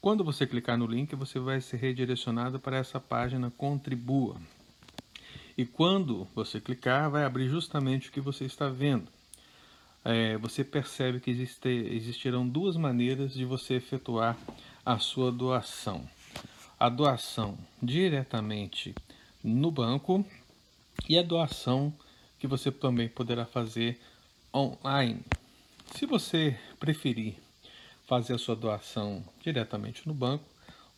Quando 0.00 0.22
você 0.22 0.46
clicar 0.46 0.78
no 0.78 0.86
link, 0.86 1.12
você 1.16 1.40
vai 1.40 1.60
ser 1.60 1.78
redirecionado 1.78 2.60
para 2.60 2.76
essa 2.76 3.00
página 3.00 3.50
Contribua. 3.50 4.36
E 5.58 5.66
quando 5.66 6.28
você 6.32 6.60
clicar, 6.60 7.10
vai 7.10 7.24
abrir 7.24 7.48
justamente 7.48 8.08
o 8.08 8.12
que 8.12 8.20
você 8.20 8.44
está 8.44 8.68
vendo. 8.68 9.08
É, 10.04 10.38
você 10.38 10.62
percebe 10.62 11.18
que 11.18 11.32
existe, 11.32 11.68
existirão 11.68 12.46
duas 12.46 12.76
maneiras 12.76 13.34
de 13.34 13.44
você 13.44 13.74
efetuar 13.74 14.36
a 14.84 15.00
sua 15.00 15.32
doação. 15.32 16.08
A 16.78 16.88
doação 16.88 17.58
diretamente 17.82 18.94
no 19.42 19.72
banco, 19.72 20.24
e 21.08 21.18
a 21.18 21.22
doação 21.22 21.92
que 22.38 22.46
você 22.46 22.70
também 22.70 23.08
poderá 23.08 23.46
fazer 23.46 24.00
online. 24.54 25.20
Se 25.94 26.06
você 26.06 26.58
preferir 26.78 27.36
fazer 28.06 28.34
a 28.34 28.38
sua 28.38 28.54
doação 28.54 29.24
diretamente 29.42 30.06
no 30.06 30.14
banco, 30.14 30.44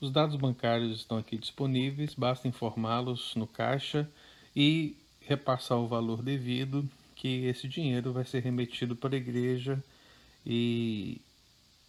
os 0.01 0.11
dados 0.11 0.37
bancários 0.37 0.97
estão 0.97 1.19
aqui 1.19 1.37
disponíveis, 1.37 2.15
basta 2.15 2.47
informá-los 2.47 3.35
no 3.35 3.47
caixa 3.47 4.09
e 4.55 4.97
repassar 5.21 5.79
o 5.79 5.89
valor 5.89 6.23
devido 6.23 6.89
que 7.15 7.47
esse 7.47 7.67
dinheiro 7.67 8.13
vai 8.13 8.25
ser 8.25 8.43
remetido 8.43 8.95
para 8.95 9.15
a 9.15 9.19
igreja 9.19 9.83
e 10.47 11.21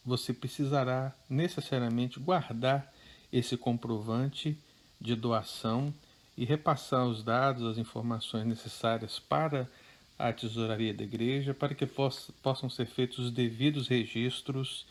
você 0.03 0.33
precisará 0.33 1.15
necessariamente 1.29 2.19
guardar 2.19 2.91
esse 3.31 3.55
comprovante 3.55 4.57
de 4.99 5.15
doação 5.15 5.93
e 6.39 6.45
repassar 6.45 7.05
os 7.05 7.21
dados, 7.21 7.65
as 7.65 7.77
informações 7.77 8.45
necessárias 8.45 9.19
para 9.19 9.69
a 10.17 10.31
tesouraria 10.31 10.93
da 10.93 11.03
igreja, 11.03 11.53
para 11.53 11.75
que 11.75 11.85
poss 11.85 12.31
possam 12.41 12.69
ser 12.69 12.85
feitos 12.85 13.19
os 13.19 13.29
devidos 13.29 13.89
registros 13.89 14.85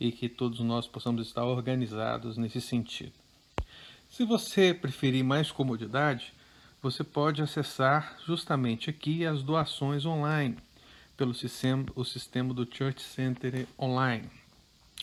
e 0.00 0.10
que 0.10 0.30
todos 0.30 0.60
nós 0.60 0.88
possamos 0.88 1.26
estar 1.26 1.44
organizados 1.44 2.38
nesse 2.38 2.58
sentido. 2.58 3.12
Se 4.08 4.24
você 4.24 4.72
preferir 4.72 5.22
mais 5.22 5.52
comodidade, 5.52 6.32
você 6.80 7.04
pode 7.04 7.42
acessar 7.42 8.16
justamente 8.26 8.88
aqui 8.88 9.26
as 9.26 9.42
doações 9.42 10.06
online 10.06 10.56
pelo 11.18 11.34
sistema, 11.34 11.84
o 11.94 12.02
sistema 12.02 12.54
do 12.54 12.66
Church 12.66 13.02
Center 13.02 13.66
Online. 13.78 14.30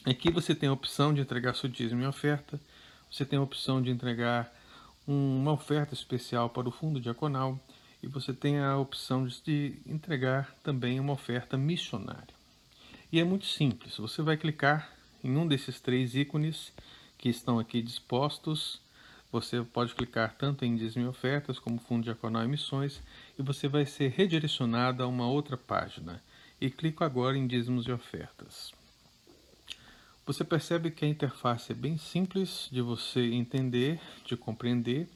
Aqui 0.03 0.31
você 0.31 0.55
tem 0.55 0.67
a 0.67 0.74
opção 0.74 1.13
de 1.13 1.22
entregar 1.22 1.55
seu 1.55 1.70
dízimo 1.70 2.01
e 2.01 2.08
oferta, 2.08 2.60
você 3.12 3.24
tem 3.24 3.38
a 3.38 3.43
opção 3.43 3.84
de 3.84 3.91
entregar 3.91 4.51
uma 5.08 5.51
oferta 5.51 5.93
especial 5.93 6.50
para 6.50 6.70
o 6.70 6.72
fundo 6.72 7.00
diaconal 7.00 7.60
e 8.01 8.08
você 8.08 8.34
tem 8.34 8.60
a 8.60 8.77
opção 8.77 9.27
de 9.27 9.79
entregar 9.86 10.55
também 10.63 11.00
uma 11.00 11.13
oferta 11.13 11.58
missionária. 11.58 12.34
E 13.12 13.20
é 13.20 13.24
muito 13.24 13.46
simples, 13.46 13.98
você 13.98 14.22
vai 14.22 14.38
clicar 14.38 14.89
em 15.24 15.36
um 15.36 15.48
desses 15.48 15.79
três 15.79 16.15
ícones 16.15 16.72
que 17.17 17.29
estão 17.29 17.60
aqui 17.60 17.81
dispostos. 17.81 18.81
Você 19.31 19.62
pode 19.62 19.96
clicar 19.96 20.36
tanto 20.38 20.65
em 20.65 20.75
dízimo 20.75 21.08
ofertas 21.08 21.60
como 21.60 21.79
fundo 21.79 22.03
diaconal 22.03 22.43
e 22.43 22.48
missões 22.48 23.01
e 23.38 23.41
você 23.41 23.67
vai 23.67 23.86
ser 23.86 24.10
redirecionado 24.10 25.03
a 25.03 25.08
uma 25.08 25.27
outra 25.27 25.55
página. 25.55 26.22
E 26.60 26.70
clico 26.70 27.03
agora 27.03 27.38
em 27.38 27.48
dízimos 27.48 27.86
e 27.86 27.91
ofertas. 27.91 28.80
Você 30.25 30.44
percebe 30.44 30.92
que 30.92 31.04
a 31.04 31.08
interface 31.08 31.72
é 31.72 31.75
bem 31.75 31.98
simples 31.98 32.70
de 32.72 32.82
você 32.82 33.22
entender, 33.34 34.00
de 34.24 34.38
compreender. 34.38 35.10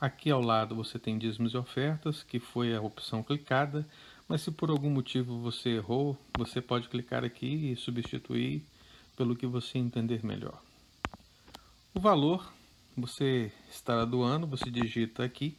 Aqui 0.00 0.30
ao 0.30 0.40
lado 0.40 0.74
você 0.74 0.98
tem 0.98 1.16
dízimos 1.16 1.54
e 1.54 1.56
ofertas, 1.56 2.24
que 2.24 2.40
foi 2.40 2.74
a 2.74 2.80
opção 2.80 3.22
clicada, 3.22 3.86
mas 4.28 4.42
se 4.42 4.50
por 4.50 4.68
algum 4.68 4.90
motivo 4.90 5.38
você 5.40 5.76
errou, 5.76 6.18
você 6.36 6.60
pode 6.60 6.88
clicar 6.88 7.24
aqui 7.24 7.70
e 7.70 7.76
substituir 7.76 8.64
pelo 9.16 9.36
que 9.36 9.46
você 9.46 9.78
entender 9.78 10.24
melhor. 10.24 10.60
O 11.94 12.00
valor 12.00 12.52
você 12.96 13.52
estará 13.70 14.04
doando, 14.04 14.46
você 14.46 14.70
digita 14.70 15.24
aqui, 15.24 15.56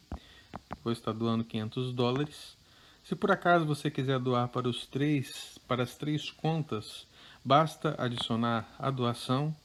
vou 0.83 0.91
estar 0.91 1.13
doando 1.13 1.43
500 1.43 1.93
dólares. 1.93 2.57
Se 3.03 3.15
por 3.15 3.31
acaso 3.31 3.65
você 3.65 3.89
quiser 3.89 4.19
doar 4.19 4.49
para 4.49 4.67
os 4.67 4.85
três, 4.85 5.57
para 5.67 5.83
as 5.83 5.95
três 5.95 6.29
contas, 6.29 7.07
basta 7.43 7.95
adicionar 7.97 8.73
a 8.79 8.89
doação 8.89 9.55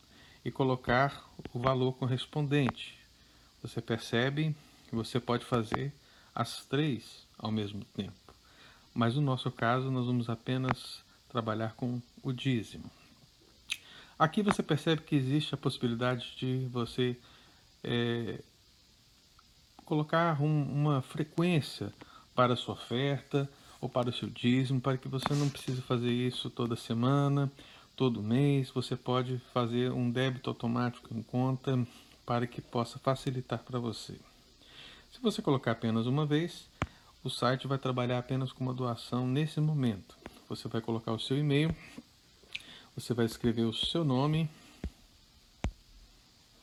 e 0.44 0.50
colocar 0.50 1.24
o 1.52 1.58
valor 1.58 1.92
correspondente. 1.92 2.98
Você 3.62 3.80
percebe 3.80 4.54
que 4.88 4.94
você 4.94 5.20
pode 5.20 5.44
fazer 5.44 5.92
as 6.34 6.64
três 6.64 7.26
ao 7.38 7.50
mesmo 7.50 7.84
tempo. 7.96 8.14
Mas 8.94 9.14
no 9.14 9.22
nosso 9.22 9.50
caso, 9.50 9.90
nós 9.90 10.06
vamos 10.06 10.28
apenas 10.28 11.02
trabalhar 11.28 11.74
com 11.74 12.00
o 12.22 12.32
dízimo. 12.32 12.90
Aqui 14.18 14.42
você 14.42 14.62
percebe 14.62 15.02
que 15.02 15.14
existe 15.14 15.54
a 15.54 15.58
possibilidade 15.58 16.34
de 16.36 16.66
você 16.72 17.16
é, 17.84 18.40
colocar 19.84 20.42
um, 20.42 20.62
uma 20.62 21.02
frequência 21.02 21.92
para 22.34 22.54
a 22.54 22.56
sua 22.56 22.74
oferta 22.74 23.48
ou 23.80 23.88
para 23.88 24.10
o 24.10 24.12
seu 24.12 24.28
dízimo, 24.28 24.80
para 24.80 24.96
que 24.96 25.08
você 25.08 25.32
não 25.34 25.48
precise 25.48 25.80
fazer 25.82 26.10
isso 26.10 26.50
toda 26.50 26.76
semana, 26.76 27.50
todo 27.96 28.22
mês. 28.22 28.70
Você 28.70 28.96
pode 28.96 29.40
fazer 29.52 29.92
um 29.92 30.10
débito 30.10 30.50
automático 30.50 31.14
em 31.14 31.22
conta 31.22 31.86
para 32.26 32.46
que 32.46 32.60
possa 32.60 32.98
facilitar 32.98 33.60
para 33.60 33.78
você. 33.78 34.14
Se 35.12 35.20
você 35.20 35.40
colocar 35.40 35.72
apenas 35.72 36.06
uma 36.06 36.26
vez, 36.26 36.68
o 37.24 37.30
site 37.30 37.66
vai 37.66 37.78
trabalhar 37.78 38.18
apenas 38.18 38.52
com 38.52 38.64
uma 38.64 38.74
doação 38.74 39.26
nesse 39.26 39.60
momento. 39.60 40.16
Você 40.48 40.68
vai 40.68 40.80
colocar 40.80 41.12
o 41.12 41.20
seu 41.20 41.38
e-mail 41.38 41.74
você 42.98 43.14
vai 43.14 43.26
escrever 43.26 43.62
o 43.62 43.72
seu 43.72 44.04
nome, 44.04 44.50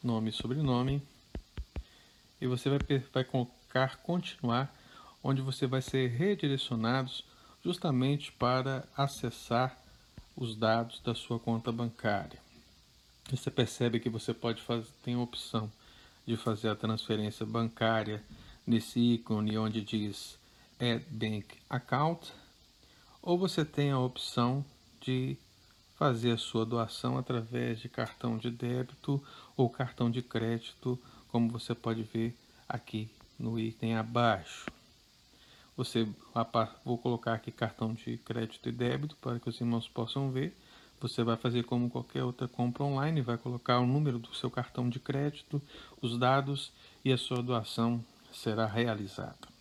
nome 0.03 0.31
e 0.31 0.33
sobrenome, 0.33 1.01
e 2.41 2.45
você 2.45 2.69
vai, 2.69 2.77
vai 3.13 3.23
colocar 3.23 3.95
continuar, 4.03 4.69
onde 5.27 5.41
você 5.41 5.65
vai 5.65 5.81
ser 5.81 6.07
redirecionado 6.11 7.11
justamente 7.63 8.31
para 8.31 8.87
acessar 8.95 9.75
os 10.37 10.55
dados 10.55 10.99
da 10.99 11.15
sua 11.15 11.39
conta 11.39 11.71
bancária. 11.71 12.37
Você 13.31 13.49
percebe 13.49 13.99
que 13.99 14.07
você 14.07 14.35
pode 14.35 14.61
fazer, 14.61 14.87
tem 15.01 15.15
a 15.15 15.19
opção 15.19 15.71
de 16.27 16.37
fazer 16.37 16.69
a 16.69 16.75
transferência 16.75 17.43
bancária 17.43 18.23
nesse 18.67 18.99
ícone 18.99 19.57
onde 19.57 19.81
diz 19.81 20.37
Add 20.79 21.03
Bank 21.09 21.57
Account, 21.67 22.31
ou 23.19 23.35
você 23.35 23.65
tem 23.65 23.89
a 23.89 23.97
opção 23.97 24.63
de 25.01 25.35
fazer 25.95 26.33
a 26.33 26.37
sua 26.37 26.67
doação 26.67 27.17
através 27.17 27.79
de 27.79 27.89
cartão 27.89 28.37
de 28.37 28.51
débito 28.51 29.19
ou 29.57 29.71
cartão 29.71 30.11
de 30.11 30.21
crédito, 30.21 31.01
como 31.29 31.49
você 31.49 31.73
pode 31.73 32.03
ver 32.03 32.37
aqui 32.69 33.09
no 33.39 33.59
item 33.59 33.95
abaixo. 33.95 34.74
Você 35.77 36.07
vou 36.83 36.97
colocar 36.97 37.33
aqui 37.33 37.51
cartão 37.51 37.93
de 37.93 38.17
crédito 38.17 38.69
e 38.69 38.71
débito 38.71 39.15
para 39.17 39.39
que 39.39 39.49
os 39.49 39.59
irmãos 39.59 39.87
possam 39.87 40.31
ver. 40.31 40.55
Você 41.01 41.23
vai 41.23 41.35
fazer 41.35 41.63
como 41.63 41.89
qualquer 41.89 42.23
outra 42.23 42.47
compra 42.47 42.83
online, 42.83 43.21
vai 43.21 43.37
colocar 43.37 43.79
o 43.79 43.85
número 43.85 44.17
do 44.17 44.33
seu 44.33 44.49
cartão 44.49 44.89
de 44.89 44.99
crédito, 44.99 45.61
os 46.01 46.17
dados 46.17 46.71
e 47.03 47.11
a 47.11 47.17
sua 47.17 47.43
doação 47.43 48.03
será 48.31 48.65
realizada. 48.65 49.55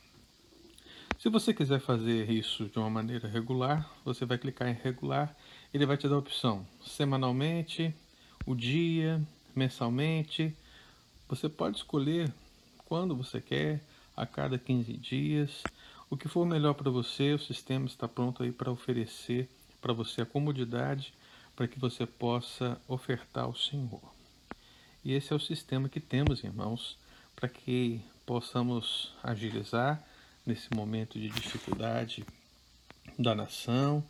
Se 1.19 1.29
você 1.29 1.53
quiser 1.53 1.81
fazer 1.81 2.31
isso 2.31 2.67
de 2.67 2.79
uma 2.79 2.91
maneira 2.91 3.27
regular, 3.27 3.91
você 4.05 4.25
vai 4.25 4.39
clicar 4.39 4.69
em 4.69 4.75
regular 4.75 5.35
ele 5.75 5.87
vai 5.87 5.97
te 5.97 6.09
dar 6.09 6.15
a 6.15 6.19
opção 6.19 6.65
semanalmente, 6.87 7.93
o 8.47 8.55
dia, 8.55 9.21
mensalmente. 9.57 10.57
Você 11.29 11.49
pode 11.49 11.79
escolher 11.79 12.33
quando 12.87 13.17
você 13.17 13.41
quer, 13.41 13.83
a 14.17 14.25
cada 14.25 14.57
15 14.57 14.93
dias. 14.93 15.65
O 16.15 16.17
que 16.17 16.29
for 16.29 16.47
melhor 16.47 16.75
para 16.75 16.93
você, 16.93 17.33
o 17.33 17.41
sistema 17.41 17.87
está 17.87 18.07
pronto 18.07 18.45
aí 18.45 18.53
para 18.53 18.71
oferecer 18.71 19.49
para 19.83 19.93
você 19.93 20.23
a 20.23 20.25
comodidade 20.25 21.13
para 21.57 21.67
que 21.67 21.77
você 21.77 22.07
possa 22.07 22.81
ofertar 22.87 23.47
ao 23.47 23.57
Senhor. 23.57 24.01
E 25.05 25.13
esse 25.13 25.33
é 25.33 25.37
o 25.37 25.41
sistema 25.41 25.89
que 25.89 25.99
temos, 25.99 26.45
irmãos, 26.45 26.97
para 27.35 27.49
que 27.49 28.01
possamos 28.25 29.13
agilizar 29.25 30.01
nesse 30.47 30.73
momento 30.73 31.19
de 31.19 31.29
dificuldade 31.29 32.25
da 33.19 33.35
nação, 33.35 34.01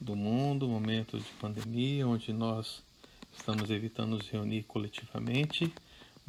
do 0.00 0.14
mundo, 0.14 0.68
momento 0.68 1.18
de 1.18 1.32
pandemia, 1.40 2.06
onde 2.06 2.32
nós 2.32 2.80
estamos 3.36 3.70
evitando 3.70 4.10
nos 4.10 4.28
reunir 4.28 4.62
coletivamente, 4.62 5.74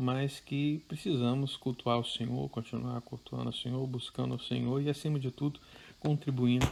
mas 0.02 0.40
que 0.40 0.82
precisamos 0.88 1.56
cultuar 1.56 2.00
o 2.00 2.04
Senhor, 2.04 2.50
continuar 2.50 3.00
cultuando 3.02 3.52
o 3.52 3.54
Senhor, 3.54 3.86
buscando 3.86 4.34
o 4.34 4.40
Senhor 4.40 4.82
e, 4.82 4.90
acima 4.90 5.20
de 5.20 5.30
tudo, 5.30 5.60
contribuindo 6.00 6.66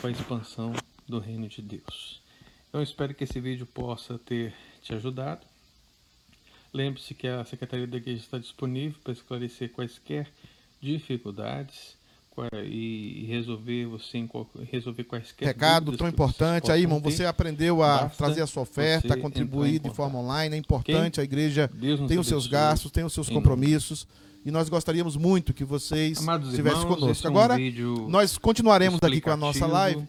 com 0.00 0.06
a 0.06 0.10
expansão 0.10 0.72
do 1.06 1.18
reino 1.18 1.48
de 1.48 1.60
Deus. 1.60 2.22
Eu 2.72 2.80
espero 2.80 3.12
que 3.12 3.24
esse 3.24 3.40
vídeo 3.40 3.66
possa 3.66 4.18
ter 4.18 4.54
te 4.82 4.94
ajudado. 4.94 5.44
Lembre-se 6.72 7.12
que 7.12 7.26
a 7.26 7.44
Secretaria 7.44 7.88
da 7.88 7.96
Igreja 7.96 8.20
está 8.20 8.38
disponível 8.38 9.00
para 9.02 9.12
esclarecer 9.12 9.72
quaisquer 9.72 10.30
dificuldades 10.80 11.95
e 12.64 13.26
resolver 13.28 13.86
você 13.86 14.26
resolver 14.70 15.04
quaisquer 15.04 15.46
recado 15.46 15.96
tão 15.96 16.08
importante. 16.08 16.70
aí 16.70 16.82
irmão 16.82 17.00
você 17.00 17.24
aprendeu 17.24 17.82
a 17.82 18.08
trazer 18.08 18.42
a 18.42 18.46
sua 18.46 18.62
oferta 18.62 19.14
a 19.14 19.16
contribuir 19.16 19.78
de 19.78 19.90
forma 19.90 20.18
online. 20.18 20.54
É 20.56 20.58
importante 20.58 21.20
okay? 21.20 21.22
a 21.22 21.24
igreja 21.24 21.70
tem 22.08 22.18
os 22.18 22.26
seus 22.26 22.46
gastos 22.46 22.90
tem 22.90 23.04
os 23.04 23.12
seus 23.12 23.28
compromissos 23.28 24.06
e 24.46 24.50
nós 24.52 24.68
gostaríamos 24.68 25.16
muito 25.16 25.52
que 25.52 25.64
vocês 25.64 26.20
estivessem 26.20 26.86
conosco. 26.86 27.26
Agora, 27.26 27.60
é 27.60 27.68
um 27.82 28.08
nós 28.08 28.38
continuaremos 28.38 29.00
aqui 29.02 29.20
com 29.20 29.30
a 29.30 29.36
nossa 29.36 29.66
live 29.66 30.06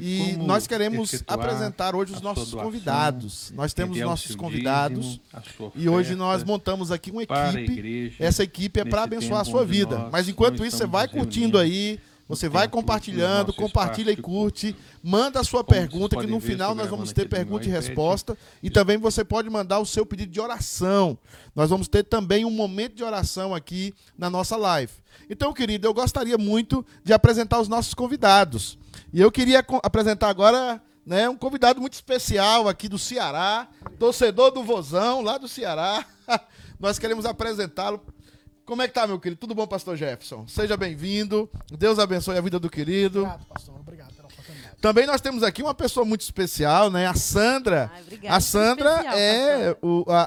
e 0.00 0.36
nós 0.36 0.68
queremos 0.68 1.24
apresentar 1.26 1.96
hoje 1.96 2.12
os 2.12 2.20
nossos 2.20 2.54
convidados. 2.54 3.52
Nós 3.52 3.74
temos 3.74 3.98
nossos 3.98 4.36
convidados 4.36 5.18
dízimo, 5.34 5.72
e 5.74 5.88
hoje 5.88 6.14
nós 6.14 6.44
montamos 6.44 6.92
aqui 6.92 7.10
uma 7.10 7.24
equipe. 7.24 8.14
Essa 8.20 8.44
equipe 8.44 8.78
é 8.78 8.84
para 8.84 9.02
abençoar 9.02 9.40
a 9.40 9.44
sua 9.44 9.64
vida. 9.64 10.08
Mas 10.12 10.28
enquanto 10.28 10.64
isso, 10.64 10.76
você 10.76 10.86
vai 10.86 11.08
curtindo 11.08 11.58
aí, 11.58 11.98
Você 12.30 12.48
vai 12.48 12.68
compartilhando, 12.68 13.52
compartilha 13.52 14.12
e 14.12 14.16
curte, 14.16 14.76
manda 15.02 15.40
a 15.40 15.44
sua 15.44 15.64
pergunta, 15.64 16.16
que 16.16 16.28
no 16.28 16.38
final 16.38 16.76
nós 16.76 16.88
vamos 16.88 17.12
ter 17.12 17.28
pergunta 17.28 17.66
e 17.66 17.68
resposta. 17.68 18.38
E 18.62 18.70
também 18.70 18.96
você 18.96 19.24
pode 19.24 19.50
mandar 19.50 19.80
o 19.80 19.84
seu 19.84 20.06
pedido 20.06 20.30
de 20.30 20.40
oração. 20.40 21.18
Nós 21.56 21.70
vamos 21.70 21.88
ter 21.88 22.04
também 22.04 22.44
um 22.44 22.50
momento 22.50 22.94
de 22.94 23.02
oração 23.02 23.52
aqui 23.52 23.92
na 24.16 24.30
nossa 24.30 24.56
live. 24.56 24.92
Então, 25.28 25.52
querido, 25.52 25.88
eu 25.88 25.92
gostaria 25.92 26.38
muito 26.38 26.86
de 27.02 27.12
apresentar 27.12 27.60
os 27.60 27.66
nossos 27.66 27.94
convidados. 27.94 28.78
E 29.12 29.20
eu 29.20 29.32
queria 29.32 29.66
apresentar 29.82 30.28
agora 30.28 30.80
né, 31.04 31.28
um 31.28 31.36
convidado 31.36 31.80
muito 31.80 31.94
especial 31.94 32.68
aqui 32.68 32.88
do 32.88 32.96
Ceará, 32.96 33.66
torcedor 33.98 34.52
do 34.52 34.62
Vozão, 34.62 35.20
lá 35.20 35.36
do 35.36 35.48
Ceará. 35.48 36.06
Nós 36.78 36.96
queremos 36.96 37.26
apresentá-lo. 37.26 38.00
Como 38.70 38.82
é 38.82 38.86
que 38.86 38.94
tá, 38.94 39.04
meu 39.04 39.18
querido? 39.18 39.40
Tudo 39.40 39.52
bom, 39.52 39.66
pastor 39.66 39.96
Jefferson? 39.96 40.46
Seja 40.46 40.76
bem-vindo. 40.76 41.50
Deus 41.76 41.98
abençoe 41.98 42.38
a 42.38 42.40
vida 42.40 42.56
do 42.56 42.70
querido. 42.70 43.22
Obrigado, 43.22 43.46
pastor. 43.46 43.74
Obrigado 43.80 44.14
pela 44.14 44.28
oportunidade. 44.28 44.76
Também 44.80 45.06
nós 45.08 45.20
temos 45.20 45.42
aqui 45.42 45.60
uma 45.60 45.74
pessoa 45.74 46.06
muito 46.06 46.20
especial, 46.20 46.88
né? 46.88 47.04
A 47.08 47.14
Sandra. 47.14 47.90
Ai, 47.92 48.02
obrigada. 48.02 48.36
A 48.36 48.40
Sandra 48.40 48.90
Especial, 48.92 49.14
é 49.18 49.76
o- 49.82 50.04
a, 50.06 50.22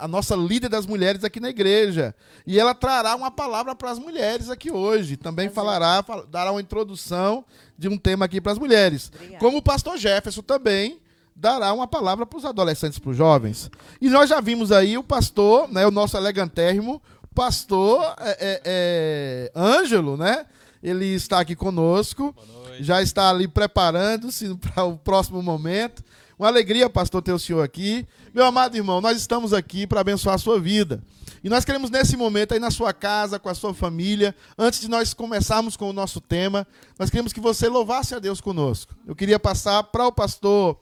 a- 0.00 0.04
a 0.04 0.08
nossa 0.08 0.36
líder 0.36 0.68
das 0.68 0.84
mulheres 0.84 1.24
aqui 1.24 1.40
na 1.40 1.48
igreja. 1.48 2.14
E 2.46 2.60
ela 2.60 2.74
trará 2.74 3.16
uma 3.16 3.30
palavra 3.30 3.74
para 3.74 3.90
as 3.92 3.98
mulheres 3.98 4.50
aqui 4.50 4.70
hoje. 4.70 5.16
Também 5.16 5.48
falará, 5.48 6.02
fal- 6.02 6.26
dará 6.26 6.52
uma 6.52 6.60
introdução 6.60 7.46
de 7.78 7.88
um 7.88 7.96
tema 7.96 8.26
aqui 8.26 8.42
para 8.42 8.52
as 8.52 8.58
mulheres. 8.58 9.10
Obrigada. 9.14 9.38
Como 9.38 9.56
o 9.56 9.62
pastor 9.62 9.96
Jefferson 9.96 10.42
também 10.42 11.00
dará 11.38 11.70
uma 11.72 11.86
palavra 11.86 12.24
para 12.24 12.38
os 12.38 12.44
adolescentes, 12.46 12.98
para 12.98 13.10
os 13.10 13.16
jovens. 13.16 13.70
E 14.00 14.08
nós 14.08 14.28
já 14.30 14.40
vimos 14.40 14.72
aí 14.72 14.96
o 14.96 15.02
pastor, 15.02 15.70
né, 15.70 15.86
o 15.86 15.90
nosso 15.90 16.16
elegantérrimo, 16.16 17.02
pastor 17.36 18.02
é, 18.18 18.30
é, 18.40 18.60
é, 18.64 19.52
Ângelo, 19.54 20.16
né? 20.16 20.46
Ele 20.82 21.04
está 21.06 21.40
aqui 21.40 21.54
conosco 21.54 22.34
já 22.80 23.02
está 23.02 23.30
ali 23.30 23.48
preparando-se 23.48 24.54
para 24.56 24.84
o 24.84 24.96
próximo 24.96 25.42
momento. 25.42 26.04
Uma 26.38 26.48
alegria, 26.48 26.88
pastor, 26.90 27.22
ter 27.22 27.32
o 27.32 27.38
senhor 27.38 27.62
aqui. 27.62 28.06
Meu 28.34 28.44
amado 28.44 28.76
irmão, 28.76 29.00
nós 29.00 29.16
estamos 29.16 29.52
aqui 29.52 29.86
para 29.86 30.00
abençoar 30.00 30.34
a 30.34 30.38
sua 30.38 30.60
vida. 30.60 31.02
E 31.42 31.48
nós 31.48 31.64
queremos, 31.64 31.90
nesse 31.90 32.16
momento, 32.16 32.52
aí 32.52 32.60
na 32.60 32.70
sua 32.70 32.92
casa, 32.92 33.38
com 33.38 33.48
a 33.48 33.54
sua 33.54 33.72
família, 33.72 34.34
antes 34.58 34.80
de 34.80 34.88
nós 34.88 35.14
começarmos 35.14 35.76
com 35.76 35.88
o 35.88 35.92
nosso 35.92 36.20
tema, 36.20 36.66
nós 36.98 37.08
queremos 37.08 37.32
que 37.32 37.40
você 37.40 37.68
louvasse 37.68 38.14
a 38.14 38.18
Deus 38.18 38.40
conosco. 38.40 38.94
Eu 39.06 39.14
queria 39.14 39.38
passar 39.38 39.82
para 39.84 40.06
o 40.06 40.12
pastor 40.12 40.78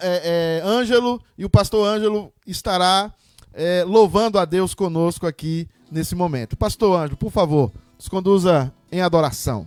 é, 0.00 0.60
é, 0.60 0.62
Ângelo, 0.66 1.22
e 1.36 1.44
o 1.44 1.50
pastor 1.50 1.86
Ângelo 1.86 2.32
estará 2.46 3.12
é, 3.52 3.84
louvando 3.84 4.38
a 4.38 4.44
Deus 4.44 4.74
conosco 4.74 5.26
aqui 5.26 5.68
nesse 5.90 6.14
momento. 6.14 6.56
Pastor 6.56 6.98
Ângelo, 6.98 7.16
por 7.16 7.30
favor, 7.30 7.72
nos 7.96 8.08
conduza 8.08 8.72
em 8.90 9.00
adoração. 9.00 9.66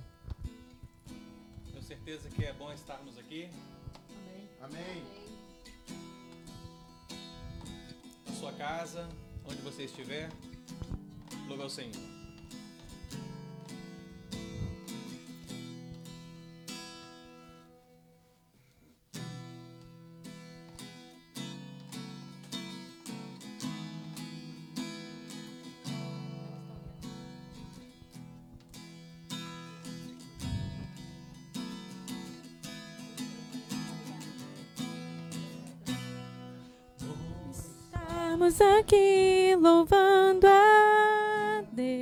Estamos 38.43 38.59
aqui 38.79 39.55
louvando 39.55 40.47
a 40.47 41.63
Deus, 41.73 41.93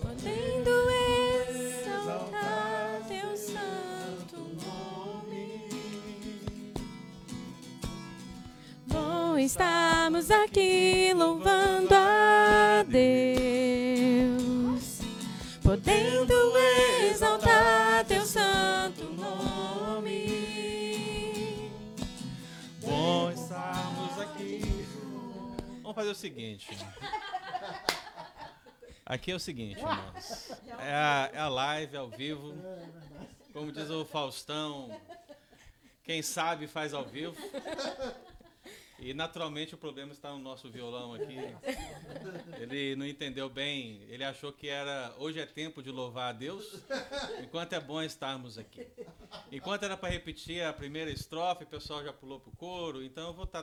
podendo 0.00 0.70
exaltar 1.50 3.02
teu 3.08 3.36
santo 3.36 4.36
nome. 4.64 5.68
Bom, 8.86 9.36
estamos 9.36 10.30
aqui 10.30 11.12
louvando 11.12 11.92
a 11.92 12.84
Deus, 12.86 13.35
fazer 25.96 26.10
o 26.10 26.14
seguinte. 26.14 26.68
Aqui 29.06 29.32
é 29.32 29.34
o 29.34 29.40
seguinte, 29.40 29.78
irmãos. 29.78 30.50
É 30.78 30.92
a, 30.92 31.30
é 31.32 31.38
a 31.38 31.48
live 31.48 31.96
ao 31.96 32.10
vivo. 32.10 32.54
Como 33.50 33.72
diz 33.72 33.88
o 33.88 34.04
Faustão, 34.04 34.94
quem 36.04 36.20
sabe 36.20 36.66
faz 36.66 36.92
ao 36.92 37.02
vivo. 37.02 37.34
E 38.98 39.14
naturalmente 39.14 39.74
o 39.74 39.78
problema 39.78 40.12
está 40.12 40.30
no 40.32 40.38
nosso 40.38 40.68
violão 40.68 41.14
aqui. 41.14 41.38
Ele 42.60 42.94
não 42.94 43.06
entendeu 43.06 43.48
bem, 43.48 44.02
ele 44.10 44.22
achou 44.22 44.52
que 44.52 44.68
era 44.68 45.14
hoje 45.16 45.40
é 45.40 45.46
tempo 45.46 45.82
de 45.82 45.90
louvar 45.90 46.28
a 46.28 46.32
Deus, 46.32 46.82
enquanto 47.42 47.72
é 47.72 47.80
bom 47.80 48.02
estarmos 48.02 48.58
aqui. 48.58 48.86
Enquanto 49.50 49.84
era 49.84 49.96
para 49.96 50.10
repetir 50.10 50.62
a 50.62 50.74
primeira 50.74 51.10
estrofe, 51.10 51.64
o 51.64 51.66
pessoal 51.66 52.04
já 52.04 52.12
pulou 52.12 52.38
pro 52.38 52.50
coro, 52.52 53.02
então 53.02 53.28
eu 53.28 53.34
vou 53.34 53.44
estar 53.44 53.62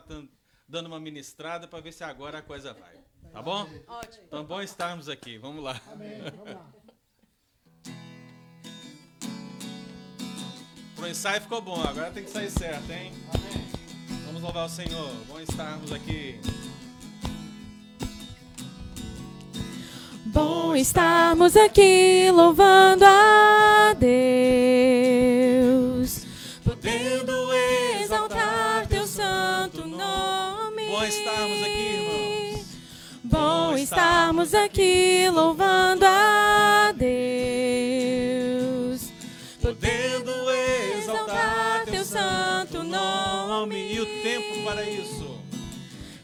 dando 0.67 0.87
uma 0.87 0.99
ministrada 0.99 1.67
para 1.67 1.79
ver 1.81 1.91
se 1.91 2.03
agora 2.03 2.39
a 2.39 2.41
coisa 2.41 2.73
vai. 2.73 2.95
Tá 3.31 3.41
bom? 3.41 3.67
Ótimo. 3.87 4.23
Então 4.27 4.43
bom 4.45 4.61
estarmos 4.61 5.09
aqui. 5.09 5.37
Vamos 5.37 5.63
lá. 5.63 5.79
Amém. 5.91 6.21
Vamos 6.35 6.53
lá. 6.53 6.69
Pro 10.95 11.07
ensaio 11.07 11.41
ficou 11.41 11.61
bom, 11.61 11.81
agora 11.83 12.11
tem 12.11 12.23
que 12.23 12.29
sair 12.29 12.49
certo, 12.49 12.89
hein? 12.89 13.11
Vamos 14.25 14.41
louvar 14.41 14.67
o 14.67 14.69
Senhor. 14.69 15.11
Bom 15.27 15.37
estarmos 15.39 15.91
aqui. 15.91 16.39
Bom 20.27 20.73
estarmos 20.75 21.57
aqui 21.57 22.31
louvando 22.31 23.03
a 23.05 23.93
Deus, 23.99 24.15
podendo 26.63 27.53
exaltar 27.53 27.82
Bom 31.03 31.09
estarmos 31.09 31.61
aqui, 31.61 31.81
irmãos. 31.81 32.63
Bom 33.25 33.75
estarmos 33.75 34.53
aqui 34.53 35.29
louvando 35.29 36.05
a 36.05 36.93
Deus, 36.95 38.31
Podendo 39.61 40.31
exaltar 40.97 41.83
teu 41.83 42.05
santo 42.05 42.83
nome. 42.83 43.93
E 43.93 43.99
o 43.99 44.05
tempo 44.23 44.63
para 44.63 44.89
isso? 44.89 45.41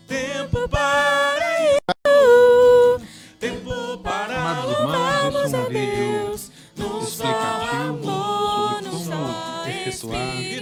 Tempo 0.07 0.69
para 0.69 1.75
isso. 1.75 3.01
Tempo 3.37 3.97
para 3.97 4.33
Amados 4.33 4.71
irmãos, 4.71 4.79
louvarmos 4.79 5.53
é 5.53 5.57
a 5.57 5.67
Deus 5.67 6.51
num 6.77 7.01
só 7.01 7.25
amor, 7.25 8.81
num 8.81 8.97
só 8.97 9.65
efetuar 9.67 10.58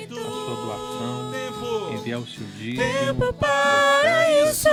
Tempo. 2.17 2.21
enviar 2.21 2.21
o 2.21 2.25
seu 2.27 2.45
dízimo, 2.57 2.81
Tempo 2.83 3.33
para 3.33 4.49
isso. 4.49 4.69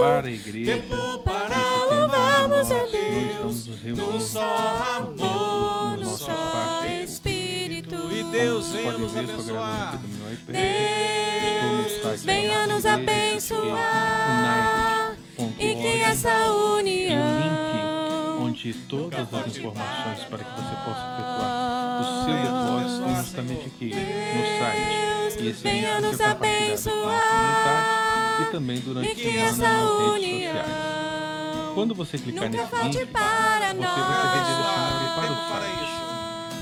para 0.00 0.26
a 0.26 0.30
igreja. 0.30 0.72
Tempo 0.72 1.18
para 1.20 1.48
tempo 1.48 1.94
louvarmos 1.94 2.70
a 2.70 2.84
Deus 2.86 3.66
num 3.84 4.20
só 4.20 4.96
amor, 4.98 5.96
no 5.98 6.04
num 6.04 6.16
só. 6.16 6.84
Espírito. 7.02 7.94
E 8.12 8.24
Deus 8.24 8.68
venha 8.72 8.92
nos 8.98 9.16
abençoar. 9.16 10.00
Deus, 10.48 12.22
venha 12.24 12.66
nos 12.66 12.86
abençoar 12.86 14.16
e 15.58 15.74
que 15.74 16.00
essa 16.02 16.52
união 16.52 17.75
onde 18.66 18.72
todas 18.88 19.32
as 19.32 19.56
informações 19.56 20.24
para 20.28 20.38
que 20.38 20.50
você 20.50 20.74
possa 20.84 21.04
efetuar 21.12 22.00
o 22.00 22.04
seu 22.24 22.34
depósito 22.34 23.08
justamente 23.24 23.66
aqui 23.66 23.94
no 23.94 24.42
site. 24.58 25.40
E 25.40 25.48
esse 25.48 25.62
link 25.62 25.62
venha 25.62 25.92
vai 25.92 26.00
nos 26.02 26.16
ser 26.16 26.24
compartilhado 26.24 26.72
nos 26.72 26.82
comentários 26.82 27.96
e 28.40 28.50
também 28.50 28.80
durante 28.80 29.08
e 29.08 29.12
a 29.12 29.14
que 29.14 29.22
semana 29.22 29.46
essa 29.46 29.62
nas 29.62 29.98
redes 29.98 30.44
sociais. 30.44 30.66
união 30.66 31.74
Quando 31.74 31.94
você 31.94 32.18
clicar 32.18 32.50
nesse 32.50 32.74
link, 32.74 32.92
você 32.92 33.04
vai 33.04 33.12
ser 33.12 34.32
redirecionado 34.32 35.14
para 35.14 35.32
o 35.32 35.36
site. 35.48 35.82
isso. 35.84 35.96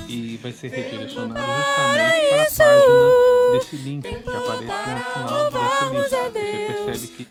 E 0.07 0.37
vai 0.37 0.51
ser 0.51 0.67
redirecionado 0.69 1.39
justamente 1.39 2.29
para 2.29 2.43
a 2.43 2.45
página 2.45 3.51
desse 3.53 3.75
link 3.77 4.03
que 4.03 4.15
aparece 4.15 4.65
no 4.65 5.03
final 5.13 5.51
dessa 5.51 5.85
lista. 5.89 6.17
Você 6.29 6.83
percebe 6.85 7.07
que 7.07 7.25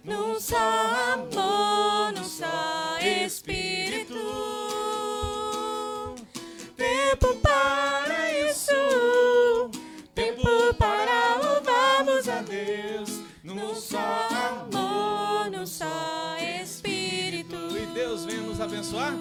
tempo 7.14 7.34
para 7.36 8.50
isso, 8.50 9.70
tempo 10.14 10.74
para 10.76 11.36
louvarmos 11.36 12.28
a 12.28 12.42
Deus, 12.42 13.20
num 13.42 13.74
só 13.74 14.28
amor, 14.30 15.50
num 15.50 15.66
só 15.66 16.36
Espírito. 16.60 17.56
E 17.76 17.86
Deus 17.94 18.24
vem 18.24 18.38
nos 18.38 18.60
abençoar? 18.60 19.12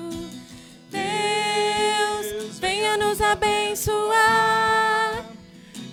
Deus, 0.89 2.60
venha 2.60 2.97
nos 2.97 3.21
abençoar 3.21 5.25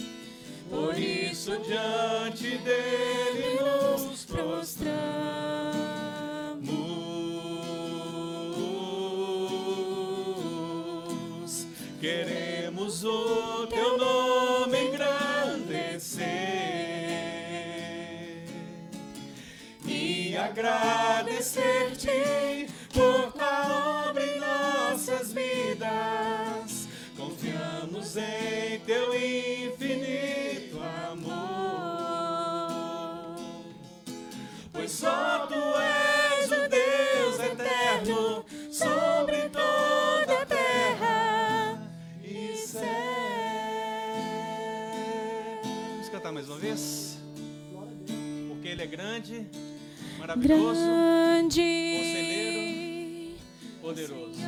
Por 0.70 0.98
isso 0.98 1.58
diante 1.58 2.56
dele 2.56 3.60
nos 3.60 4.24
prostramos. 4.24 4.88
Queremos 12.00 13.04
o 13.04 13.66
teu 13.66 13.98
nome 13.98 14.27
agradecer-te 20.58 22.66
por 22.92 23.32
tua 23.32 24.08
obra 24.08 24.26
em 24.26 24.40
nossas 24.40 25.32
vidas. 25.32 26.88
Confiamos 27.16 28.16
em 28.16 28.80
teu 28.80 29.14
infinito 29.14 30.80
amor, 31.10 31.36
pois 34.72 34.90
só 34.90 35.46
tu 35.46 35.54
és 35.54 36.46
o 36.46 36.68
Deus 36.68 37.38
eterno 37.38 38.44
sobre 38.72 39.48
toda 39.50 40.42
a 40.42 40.46
terra 40.46 41.78
e 42.22 42.56
céu. 42.56 42.82
Vamos 45.92 46.08
cantar 46.08 46.32
mais 46.32 46.48
uma 46.48 46.58
vez? 46.58 47.16
Porque 48.48 48.66
ele 48.68 48.82
é 48.82 48.86
grande, 48.86 49.46
maravilhoso, 50.18 50.80
Grande, 50.80 51.60
conselheiro, 51.98 53.36
poderoso. 53.80 54.38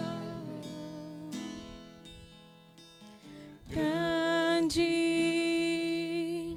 grande 5.71 6.57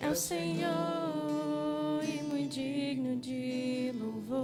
é 0.00 0.08
o 0.08 0.14
Senhor 0.14 0.70
e 2.02 2.22
muito 2.24 2.54
digno 2.54 3.16
de 3.16 3.92
louvor. 3.98 4.40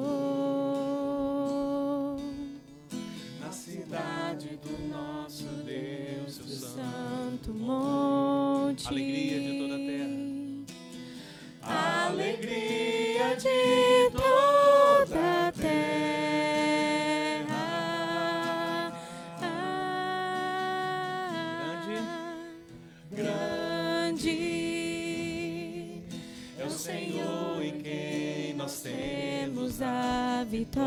Na 3.40 3.50
cidade 3.52 4.58
do 4.62 4.88
nosso 4.88 5.44
Deus, 5.64 6.34
santo. 6.34 6.56
santo 6.56 7.54
monte. 7.54 8.86
Alegria 8.88 9.40
de 9.40 9.58
toda 9.58 9.74
a 9.74 9.78
terra. 9.78 10.16
Alegria 12.08 13.36
de 13.36 13.85
nós 28.76 28.80
temos 28.82 29.80
a 29.80 30.44
vitória. 30.48 30.86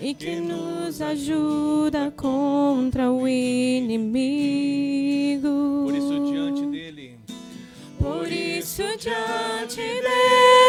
E 0.00 0.14
que 0.14 0.36
nos 0.36 1.02
ajuda 1.02 2.10
contra 2.16 3.10
o 3.10 3.28
inimigo. 3.28 4.22
Por 5.84 5.94
isso, 5.94 6.20
diante 6.32 6.66
dele, 6.66 7.18
Por 7.98 8.32
isso 8.32 8.82
diante 8.98 9.76
dele 9.76 10.61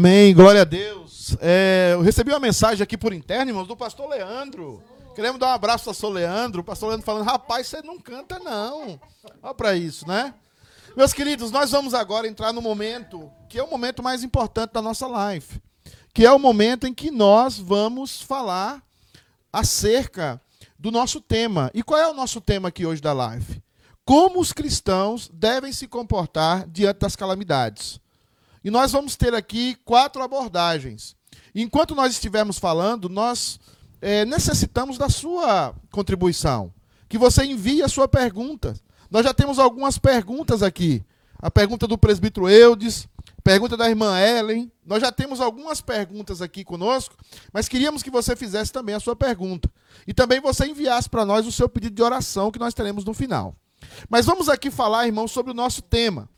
Amém. 0.00 0.34
Glória 0.34 0.62
a 0.62 0.64
Deus. 0.64 1.36
é, 1.42 1.90
eu 1.92 2.00
recebi 2.00 2.30
uma 2.32 2.40
mensagem 2.40 2.82
aqui 2.82 2.96
por 2.96 3.12
interno, 3.12 3.50
irmãos, 3.50 3.68
do 3.68 3.76
pastor 3.76 4.08
Leandro. 4.08 4.82
Queremos 5.14 5.38
dar 5.38 5.48
um 5.48 5.52
abraço 5.52 5.90
ao 5.90 5.94
pastor 5.94 6.10
Leandro. 6.10 6.62
O 6.62 6.64
pastor 6.64 6.88
Leandro 6.88 7.04
falando, 7.04 7.26
rapaz, 7.26 7.66
você 7.66 7.82
não 7.82 8.00
canta, 8.00 8.38
não. 8.38 8.98
Olha 9.42 9.54
para 9.54 9.76
isso, 9.76 10.08
né? 10.08 10.32
Meus 10.96 11.12
queridos, 11.12 11.50
nós 11.50 11.70
vamos 11.70 11.92
agora 11.92 12.26
entrar 12.26 12.50
no 12.50 12.62
momento 12.62 13.30
que 13.46 13.58
é 13.58 13.62
o 13.62 13.68
momento 13.68 14.02
mais 14.02 14.24
importante 14.24 14.72
da 14.72 14.80
nossa 14.80 15.06
live. 15.06 15.60
Que 16.14 16.24
é 16.24 16.32
o 16.32 16.38
momento 16.38 16.86
em 16.86 16.94
que 16.94 17.10
nós 17.10 17.58
vamos 17.58 18.22
falar 18.22 18.82
acerca 19.52 20.40
do 20.78 20.90
nosso 20.90 21.20
tema. 21.20 21.70
E 21.74 21.82
qual 21.82 22.00
é 22.00 22.08
o 22.08 22.14
nosso 22.14 22.40
tema 22.40 22.68
aqui 22.68 22.86
hoje 22.86 23.02
da 23.02 23.12
live? 23.12 23.62
Como 24.02 24.40
os 24.40 24.50
cristãos 24.50 25.30
devem 25.30 25.74
se 25.74 25.86
comportar 25.86 26.66
diante 26.66 27.00
das 27.00 27.14
calamidades. 27.14 28.00
E 28.64 28.70
nós 28.70 28.92
vamos 28.92 29.16
ter 29.16 29.34
aqui 29.34 29.76
quatro 29.84 30.22
abordagens. 30.22 31.16
Enquanto 31.54 31.94
nós 31.94 32.12
estivermos 32.12 32.58
falando, 32.58 33.08
nós 33.08 33.58
é, 34.00 34.24
necessitamos 34.24 34.98
da 34.98 35.08
sua 35.08 35.74
contribuição. 35.90 36.72
Que 37.08 37.18
você 37.18 37.44
envie 37.44 37.82
a 37.82 37.88
sua 37.88 38.06
pergunta. 38.06 38.74
Nós 39.10 39.24
já 39.24 39.34
temos 39.34 39.58
algumas 39.58 39.98
perguntas 39.98 40.62
aqui. 40.62 41.02
A 41.38 41.50
pergunta 41.50 41.86
do 41.86 41.96
presbítero 41.96 42.48
Eudes, 42.48 43.08
pergunta 43.42 43.76
da 43.76 43.88
irmã 43.88 44.18
Ellen. 44.20 44.70
Nós 44.84 45.00
já 45.00 45.10
temos 45.10 45.40
algumas 45.40 45.80
perguntas 45.80 46.42
aqui 46.42 46.62
conosco, 46.62 47.16
mas 47.52 47.68
queríamos 47.68 48.02
que 48.02 48.10
você 48.10 48.36
fizesse 48.36 48.72
também 48.72 48.94
a 48.94 49.00
sua 49.00 49.16
pergunta. 49.16 49.70
E 50.06 50.14
também 50.14 50.40
você 50.40 50.66
enviasse 50.66 51.08
para 51.08 51.24
nós 51.24 51.46
o 51.46 51.52
seu 51.52 51.68
pedido 51.68 51.96
de 51.96 52.02
oração 52.02 52.50
que 52.50 52.58
nós 52.58 52.74
teremos 52.74 53.04
no 53.04 53.14
final. 53.14 53.56
Mas 54.08 54.26
vamos 54.26 54.48
aqui 54.48 54.70
falar, 54.70 55.06
irmãos, 55.06 55.32
sobre 55.32 55.50
o 55.50 55.54
nosso 55.54 55.82
tema. 55.82 56.28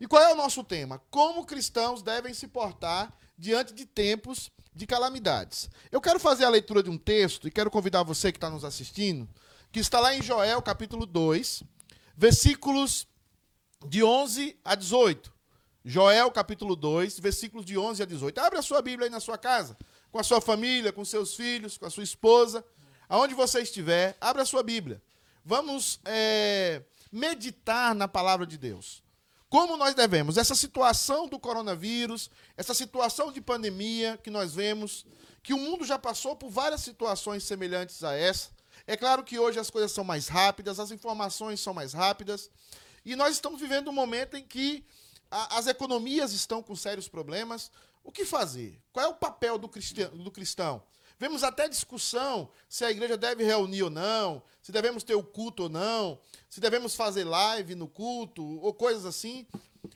E 0.00 0.06
qual 0.06 0.22
é 0.22 0.32
o 0.32 0.36
nosso 0.36 0.62
tema? 0.62 1.00
Como 1.10 1.46
cristãos 1.46 2.02
devem 2.02 2.34
se 2.34 2.46
portar 2.46 3.12
diante 3.38 3.72
de 3.72 3.84
tempos 3.86 4.50
de 4.74 4.86
calamidades. 4.86 5.70
Eu 5.90 6.00
quero 6.00 6.20
fazer 6.20 6.44
a 6.44 6.50
leitura 6.50 6.82
de 6.82 6.90
um 6.90 6.98
texto 6.98 7.48
e 7.48 7.50
quero 7.50 7.70
convidar 7.70 8.02
você 8.02 8.30
que 8.30 8.36
está 8.36 8.50
nos 8.50 8.64
assistindo, 8.64 9.28
que 9.72 9.80
está 9.80 9.98
lá 10.00 10.14
em 10.14 10.22
Joel, 10.22 10.60
capítulo 10.60 11.06
2, 11.06 11.62
versículos 12.16 13.06
de 13.86 14.02
11 14.02 14.56
a 14.64 14.74
18. 14.74 15.32
Joel, 15.84 16.30
capítulo 16.30 16.74
2, 16.74 17.20
versículos 17.20 17.64
de 17.64 17.78
11 17.78 18.02
a 18.02 18.06
18. 18.06 18.38
Abre 18.38 18.58
a 18.58 18.62
sua 18.62 18.82
Bíblia 18.82 19.06
aí 19.06 19.10
na 19.10 19.20
sua 19.20 19.38
casa, 19.38 19.76
com 20.10 20.18
a 20.18 20.24
sua 20.24 20.40
família, 20.40 20.92
com 20.92 21.04
seus 21.04 21.34
filhos, 21.34 21.78
com 21.78 21.86
a 21.86 21.90
sua 21.90 22.02
esposa, 22.02 22.64
aonde 23.08 23.34
você 23.34 23.62
estiver, 23.62 24.16
abra 24.20 24.42
a 24.42 24.46
sua 24.46 24.62
Bíblia. 24.62 25.00
Vamos 25.44 26.00
é, 26.04 26.82
meditar 27.10 27.94
na 27.94 28.08
palavra 28.08 28.44
de 28.44 28.58
Deus. 28.58 29.05
Como 29.56 29.78
nós 29.78 29.94
devemos? 29.94 30.36
Essa 30.36 30.54
situação 30.54 31.26
do 31.26 31.38
coronavírus, 31.38 32.30
essa 32.58 32.74
situação 32.74 33.32
de 33.32 33.40
pandemia 33.40 34.20
que 34.22 34.28
nós 34.28 34.54
vemos, 34.54 35.06
que 35.42 35.54
o 35.54 35.56
mundo 35.56 35.82
já 35.82 35.98
passou 35.98 36.36
por 36.36 36.50
várias 36.50 36.82
situações 36.82 37.42
semelhantes 37.42 38.04
a 38.04 38.14
essa. 38.14 38.50
É 38.86 38.98
claro 38.98 39.24
que 39.24 39.38
hoje 39.38 39.58
as 39.58 39.70
coisas 39.70 39.92
são 39.92 40.04
mais 40.04 40.28
rápidas, 40.28 40.78
as 40.78 40.90
informações 40.90 41.58
são 41.58 41.72
mais 41.72 41.94
rápidas, 41.94 42.50
e 43.02 43.16
nós 43.16 43.32
estamos 43.32 43.58
vivendo 43.58 43.88
um 43.88 43.94
momento 43.94 44.36
em 44.36 44.44
que 44.44 44.84
a, 45.30 45.56
as 45.56 45.66
economias 45.66 46.34
estão 46.34 46.62
com 46.62 46.76
sérios 46.76 47.08
problemas. 47.08 47.70
O 48.04 48.12
que 48.12 48.26
fazer? 48.26 48.78
Qual 48.92 49.06
é 49.06 49.08
o 49.08 49.14
papel 49.14 49.56
do 49.56 49.70
cristão? 49.70 50.10
Do 50.18 50.30
cristão? 50.30 50.82
Vemos 51.18 51.42
até 51.42 51.68
discussão 51.68 52.50
se 52.68 52.84
a 52.84 52.90
igreja 52.90 53.16
deve 53.16 53.42
reunir 53.42 53.82
ou 53.82 53.90
não, 53.90 54.42
se 54.60 54.70
devemos 54.70 55.02
ter 55.02 55.14
o 55.14 55.22
culto 55.22 55.64
ou 55.64 55.68
não, 55.68 56.20
se 56.50 56.60
devemos 56.60 56.94
fazer 56.94 57.24
live 57.24 57.74
no 57.74 57.88
culto 57.88 58.44
ou 58.60 58.74
coisas 58.74 59.06
assim. 59.06 59.46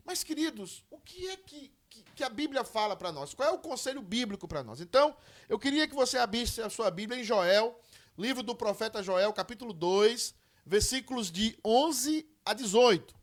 Mas, 0.04 0.24
queridos, 0.24 0.82
o 0.90 0.98
que 0.98 1.28
é 1.28 1.36
que, 1.36 1.72
que, 1.90 2.02
que 2.16 2.24
a 2.24 2.30
Bíblia 2.30 2.64
fala 2.64 2.96
para 2.96 3.12
nós? 3.12 3.34
Qual 3.34 3.48
é 3.48 3.52
o 3.52 3.58
conselho 3.58 4.00
bíblico 4.00 4.48
para 4.48 4.62
nós? 4.62 4.80
Então, 4.80 5.14
eu 5.48 5.58
queria 5.58 5.86
que 5.86 5.94
você 5.94 6.16
abrisse 6.16 6.62
a 6.62 6.70
sua 6.70 6.90
Bíblia 6.90 7.20
em 7.20 7.24
Joel, 7.24 7.78
livro 8.16 8.42
do 8.42 8.54
profeta 8.54 9.02
Joel, 9.02 9.32
capítulo 9.32 9.74
2, 9.74 10.34
versículos 10.64 11.30
de 11.30 11.58
11 11.62 12.26
a 12.46 12.54
18. 12.54 13.14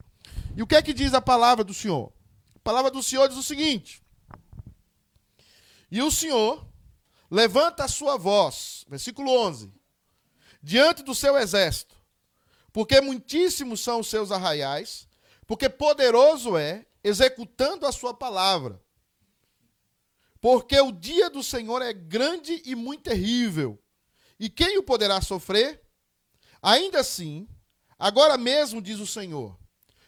E 0.55 0.61
o 0.61 0.67
que 0.67 0.75
é 0.75 0.81
que 0.83 0.93
diz 0.93 1.15
a 1.15 1.21
palavra 1.21 1.63
do 1.63 1.73
Senhor? 1.73 2.11
A 2.55 2.59
palavra 2.59 2.91
do 2.91 3.01
Senhor 3.01 3.27
diz 3.27 3.37
o 3.37 3.43
seguinte: 3.43 4.03
E 5.89 6.01
o 6.01 6.11
Senhor 6.11 6.67
levanta 7.29 7.83
a 7.83 7.87
sua 7.87 8.17
voz, 8.17 8.85
versículo 8.87 9.31
11, 9.31 9.71
diante 10.61 11.03
do 11.03 11.13
seu 11.13 11.37
exército, 11.37 11.95
porque 12.71 13.01
muitíssimos 13.01 13.81
são 13.81 13.99
os 13.99 14.07
seus 14.07 14.31
arraiais, 14.31 15.07
porque 15.45 15.69
poderoso 15.69 16.57
é, 16.57 16.85
executando 17.03 17.85
a 17.85 17.91
sua 17.91 18.13
palavra. 18.13 18.81
Porque 20.39 20.79
o 20.79 20.91
dia 20.91 21.29
do 21.29 21.41
Senhor 21.41 21.81
é 21.81 21.93
grande 21.93 22.61
e 22.65 22.75
muito 22.75 23.03
terrível, 23.03 23.81
e 24.39 24.49
quem 24.49 24.77
o 24.77 24.83
poderá 24.83 25.19
sofrer? 25.21 25.81
Ainda 26.61 26.99
assim, 26.99 27.47
agora 27.97 28.37
mesmo, 28.37 28.81
diz 28.81 28.99
o 28.99 29.07
Senhor, 29.07 29.57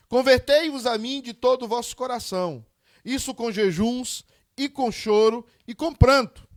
convertei-vos 0.08 0.86
a 0.86 0.98
mim 0.98 1.22
de 1.22 1.34
todo 1.34 1.64
o 1.64 1.68
vosso 1.68 1.96
coração, 1.96 2.66
isso 3.04 3.34
com 3.34 3.52
jejuns, 3.52 4.24
e 4.56 4.68
com 4.68 4.92
choro, 4.92 5.46
e 5.66 5.74
com 5.74 5.94
pranto 5.94 6.49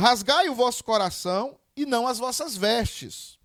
Rasgai 0.00 0.48
o 0.48 0.54
vosso 0.54 0.82
coração 0.82 1.60
e 1.76 1.84
não 1.84 2.06
as 2.06 2.18
vossas 2.18 2.56
vestes. 2.56 3.38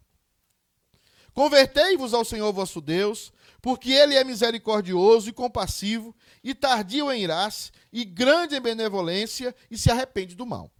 Convertei-vos 1.34 2.14
ao 2.14 2.24
Senhor 2.24 2.52
vosso 2.54 2.80
Deus, 2.80 3.34
porque 3.62 3.92
ele 3.92 4.16
é 4.16 4.24
misericordioso 4.24 5.30
e 5.30 5.34
compassivo, 5.34 6.16
e 6.42 6.56
tardio 6.56 7.12
em 7.12 7.24
irar-se, 7.24 7.72
e 7.92 8.06
grande 8.06 8.56
em 8.56 8.62
benevolência, 8.62 9.54
e 9.70 9.78
se 9.78 9.92
arrepende 9.92 10.34
do 10.34 10.46
mal. 10.46 10.72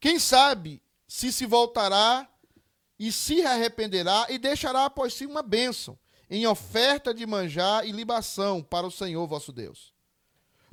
Quem 0.00 0.18
sabe 0.18 0.82
se 1.06 1.32
se 1.32 1.46
voltará 1.46 2.28
e 2.98 3.12
se 3.12 3.44
arrependerá 3.44 4.26
e 4.28 4.36
deixará 4.36 4.86
após 4.86 5.14
si 5.14 5.26
uma 5.26 5.42
bênção, 5.42 5.96
em 6.28 6.44
oferta 6.44 7.14
de 7.14 7.24
manjar 7.24 7.86
e 7.86 7.92
libação 7.92 8.62
para 8.64 8.86
o 8.86 8.90
Senhor 8.90 9.24
vosso 9.28 9.52
Deus. 9.52 9.94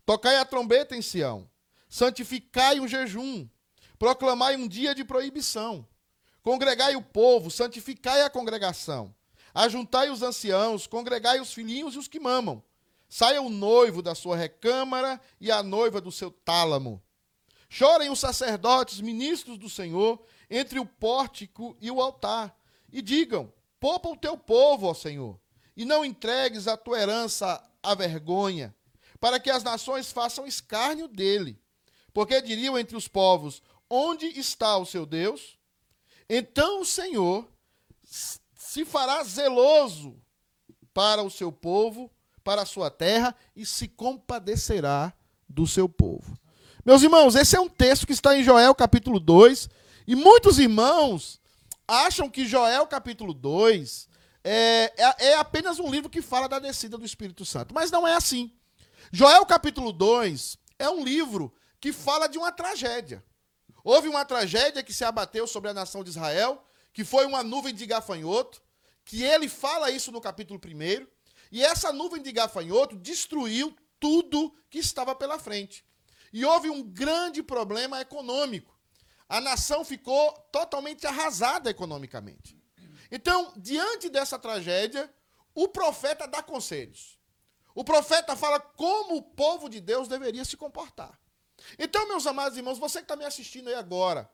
Tocai 0.04 0.38
a 0.38 0.46
trombeta 0.46 0.96
em 0.96 1.02
Sião, 1.02 1.48
santificai 1.88 2.80
um 2.80 2.88
jejum, 2.88 3.48
Proclamai 3.98 4.56
um 4.56 4.68
dia 4.68 4.94
de 4.94 5.04
proibição. 5.04 5.88
Congregai 6.42 6.96
o 6.96 7.02
povo, 7.02 7.50
santificai 7.50 8.22
a 8.22 8.30
congregação. 8.30 9.14
Ajuntai 9.54 10.10
os 10.10 10.22
anciãos, 10.22 10.86
congregai 10.86 11.40
os 11.40 11.54
filhinhos 11.54 11.96
e 11.96 11.98
os 11.98 12.08
que 12.08 12.20
mamam. 12.20 12.62
Saia 13.08 13.42
o 13.42 13.50
noivo 13.50 14.02
da 14.02 14.14
sua 14.14 14.36
recâmara 14.36 15.20
e 15.40 15.50
a 15.52 15.64
noiva 15.64 16.02
do 16.02 16.12
seu 16.12 16.30
tálamo. 16.30 17.02
Chorem 17.70 18.10
os 18.10 18.20
sacerdotes, 18.20 19.02
ministros 19.02 19.58
do 19.58 19.70
Senhor, 19.70 20.22
entre 20.50 20.80
o 20.80 20.86
pórtico 20.86 21.76
e 21.80 21.90
o 21.90 22.02
altar, 22.02 22.56
e 22.92 23.02
digam: 23.02 23.52
Poupa 23.80 24.10
o 24.10 24.18
teu 24.18 24.38
povo, 24.38 24.88
ó 24.88 24.94
Senhor, 24.94 25.40
e 25.76 25.86
não 25.86 26.06
entregues 26.06 26.68
a 26.68 26.78
tua 26.78 27.00
herança 27.00 27.62
à 27.82 27.96
vergonha, 27.96 28.76
para 29.20 29.40
que 29.40 29.50
as 29.50 29.64
nações 29.64 30.12
façam 30.12 30.46
escárnio 30.46 31.08
dele. 31.08 31.60
Porque 32.14 32.42
diriam 32.42 32.78
entre 32.78 32.96
os 32.96 33.08
povos: 33.08 33.62
onde 33.96 34.28
está 34.28 34.78
o 34.78 34.86
seu 34.86 35.06
Deus, 35.06 35.58
então 36.30 36.82
o 36.82 36.86
Senhor 36.86 37.48
se 38.56 38.84
fará 38.84 39.24
zeloso 39.24 40.22
para 40.94 41.24
o 41.24 41.30
seu 41.30 41.52
povo, 41.52 42.12
para 42.44 42.64
a 42.64 42.66
sua 42.66 42.92
terra 42.92 43.36
e 43.56 43.66
se 43.66 43.88
compadecerá 43.88 45.14
do 45.48 45.66
seu 45.66 45.88
povo. 45.88 46.38
Meus 46.86 47.02
irmãos, 47.02 47.36
esse 47.36 47.56
é 47.56 47.60
um 47.60 47.70
texto 47.70 48.06
que 48.06 48.14
está 48.14 48.38
em 48.38 48.44
Joel 48.44 48.76
capítulo 48.76 49.20
2, 49.20 49.70
e 50.08 50.16
muitos 50.16 50.60
irmãos 50.60 51.42
acham 51.88 52.30
que 52.30 52.46
Joel 52.46 52.86
capítulo 52.88 53.34
2 53.34 54.08
é, 54.44 54.94
é, 54.98 55.28
é 55.28 55.38
apenas 55.38 55.80
um 55.80 55.90
livro 55.90 56.10
que 56.10 56.22
fala 56.22 56.48
da 56.48 56.60
descida 56.60 56.98
do 56.98 57.06
Espírito 57.06 57.46
Santo, 57.46 57.74
mas 57.74 57.90
não 57.90 58.08
é 58.08 58.14
assim. 58.14 58.52
Joel 59.12 59.46
capítulo 59.46 59.92
2 59.92 60.58
é 60.78 60.90
um 60.90 61.04
livro 61.04 61.54
que 61.80 61.92
fala 61.92 62.28
de 62.28 62.38
uma 62.38 62.52
tragédia. 62.52 63.24
Houve 63.86 64.08
uma 64.08 64.26
tragédia 64.26 64.82
que 64.82 64.91
se 64.91 65.06
abateu 65.06 65.45
sobre 65.45 65.70
a 65.70 65.74
nação 65.74 66.03
de 66.03 66.10
Israel, 66.10 66.66
que 66.91 67.05
foi 67.05 67.24
uma 67.24 67.43
nuvem 67.43 67.72
de 67.72 67.86
gafanhoto, 67.86 68.60
que 69.05 69.22
ele 69.22 69.47
fala 69.47 69.91
isso 69.91 70.12
no 70.12 70.20
capítulo 70.20 70.60
1, 70.60 71.05
e 71.51 71.64
essa 71.64 71.93
nuvem 71.93 72.20
de 72.20 72.32
gafanhoto 72.32 72.95
destruiu 72.95 73.78
tudo 73.99 74.51
que 74.72 74.80
estava 74.80 75.14
pela 75.14 75.38
frente. 75.38 75.86
E 76.34 76.43
houve 76.43 76.68
um 76.68 76.82
grande 76.82 77.43
problema 77.43 78.01
econômico. 78.01 78.76
A 79.30 79.39
nação 79.39 79.86
ficou 79.86 80.32
totalmente 80.51 81.05
arrasada 81.05 81.70
economicamente. 81.70 82.60
Então, 83.12 83.53
diante 83.55 84.10
dessa 84.10 84.39
tragédia, 84.39 85.14
o 85.53 85.68
profeta 85.68 86.28
dá 86.28 86.41
conselhos. 86.41 87.20
O 87.76 87.84
profeta 87.84 88.36
fala 88.36 88.60
como 88.60 89.18
o 89.18 89.22
povo 89.22 89.70
de 89.70 89.80
Deus 89.80 90.07
deveria 90.07 90.43
se 90.43 90.57
comportar. 90.57 91.20
Então, 91.78 92.08
meus 92.08 92.28
amados 92.28 92.58
irmãos, 92.58 92.78
você 92.78 92.99
que 92.99 93.06
está 93.06 93.16
me 93.16 93.26
assistindo 93.26 93.68
aí 93.68 93.76
agora, 93.76 94.30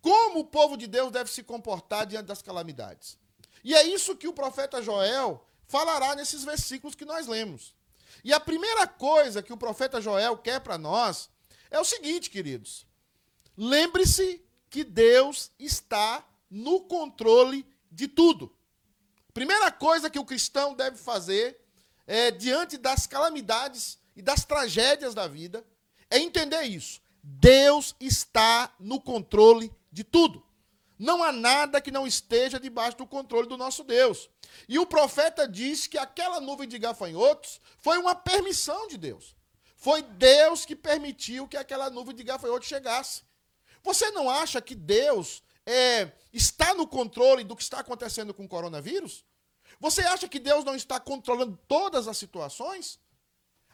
como 0.00 0.40
o 0.40 0.44
povo 0.44 0.76
de 0.76 0.86
Deus 0.86 1.10
deve 1.10 1.30
se 1.30 1.42
comportar 1.42 2.06
diante 2.06 2.26
das 2.26 2.42
calamidades? 2.42 3.18
E 3.64 3.74
é 3.74 3.82
isso 3.82 4.16
que 4.16 4.28
o 4.28 4.32
profeta 4.32 4.80
Joel 4.80 5.44
falará 5.66 6.14
nesses 6.14 6.44
versículos 6.44 6.94
que 6.94 7.04
nós 7.04 7.26
lemos. 7.26 7.74
E 8.22 8.32
a 8.32 8.40
primeira 8.40 8.86
coisa 8.86 9.42
que 9.42 9.52
o 9.52 9.56
profeta 9.56 10.00
Joel 10.00 10.36
quer 10.38 10.60
para 10.60 10.78
nós 10.78 11.28
é 11.70 11.78
o 11.78 11.84
seguinte, 11.84 12.30
queridos. 12.30 12.86
Lembre-se 13.56 14.44
que 14.70 14.84
Deus 14.84 15.50
está 15.58 16.24
no 16.50 16.80
controle 16.82 17.66
de 17.90 18.06
tudo. 18.06 18.54
Primeira 19.34 19.70
coisa 19.70 20.08
que 20.08 20.18
o 20.18 20.24
cristão 20.24 20.74
deve 20.74 20.96
fazer 20.96 21.60
é, 22.06 22.30
diante 22.30 22.78
das 22.78 23.06
calamidades 23.06 23.98
e 24.14 24.22
das 24.22 24.44
tragédias 24.44 25.14
da 25.14 25.26
vida 25.26 25.66
é 26.16 26.20
entender 26.20 26.62
isso. 26.62 27.00
Deus 27.22 27.94
está 28.00 28.72
no 28.78 29.00
controle 29.00 29.72
de 29.90 30.04
tudo. 30.04 30.44
Não 30.98 31.22
há 31.22 31.30
nada 31.30 31.80
que 31.80 31.90
não 31.90 32.06
esteja 32.06 32.58
debaixo 32.58 32.96
do 32.96 33.06
controle 33.06 33.48
do 33.48 33.56
nosso 33.56 33.84
Deus. 33.84 34.30
E 34.68 34.78
o 34.78 34.86
profeta 34.86 35.46
diz 35.46 35.86
que 35.86 35.98
aquela 35.98 36.40
nuvem 36.40 36.68
de 36.68 36.78
gafanhotos 36.78 37.60
foi 37.78 37.98
uma 37.98 38.14
permissão 38.14 38.88
de 38.88 38.96
Deus. 38.96 39.36
Foi 39.76 40.02
Deus 40.02 40.64
que 40.64 40.74
permitiu 40.74 41.46
que 41.46 41.56
aquela 41.56 41.90
nuvem 41.90 42.14
de 42.14 42.22
gafanhotos 42.22 42.68
chegasse. 42.68 43.22
Você 43.82 44.10
não 44.10 44.30
acha 44.30 44.60
que 44.62 44.74
Deus 44.74 45.42
é, 45.66 46.10
está 46.32 46.74
no 46.74 46.86
controle 46.86 47.44
do 47.44 47.54
que 47.54 47.62
está 47.62 47.80
acontecendo 47.80 48.32
com 48.32 48.44
o 48.44 48.48
coronavírus? 48.48 49.24
Você 49.78 50.00
acha 50.00 50.26
que 50.26 50.38
Deus 50.38 50.64
não 50.64 50.74
está 50.74 50.98
controlando 50.98 51.58
todas 51.68 52.08
as 52.08 52.16
situações? 52.16 52.98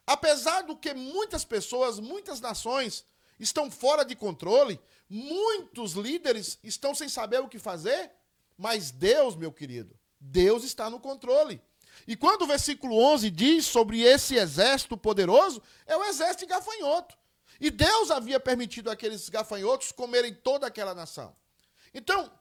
Apesar 0.06 0.62
do 0.62 0.76
que 0.76 0.94
muitas 0.94 1.44
pessoas, 1.44 2.00
muitas 2.00 2.40
nações 2.40 3.04
estão 3.38 3.70
fora 3.70 4.04
de 4.04 4.16
controle, 4.16 4.80
muitos 5.08 5.92
líderes 5.92 6.58
estão 6.62 6.94
sem 6.94 7.08
saber 7.08 7.40
o 7.40 7.48
que 7.48 7.58
fazer, 7.58 8.10
mas 8.56 8.90
Deus, 8.90 9.36
meu 9.36 9.52
querido, 9.52 9.96
Deus 10.20 10.64
está 10.64 10.88
no 10.90 11.00
controle. 11.00 11.60
E 12.06 12.16
quando 12.16 12.42
o 12.42 12.46
versículo 12.46 12.96
11 12.96 13.30
diz 13.30 13.66
sobre 13.66 14.00
esse 14.02 14.36
exército 14.36 14.96
poderoso, 14.96 15.62
é 15.86 15.96
o 15.96 16.04
exército 16.04 16.40
de 16.40 16.46
gafanhoto. 16.46 17.16
E 17.60 17.70
Deus 17.70 18.10
havia 18.10 18.40
permitido 18.40 18.90
aqueles 18.90 19.28
gafanhotos 19.28 19.92
comerem 19.92 20.34
toda 20.34 20.66
aquela 20.66 20.94
nação. 20.94 21.36
Então, 21.94 22.32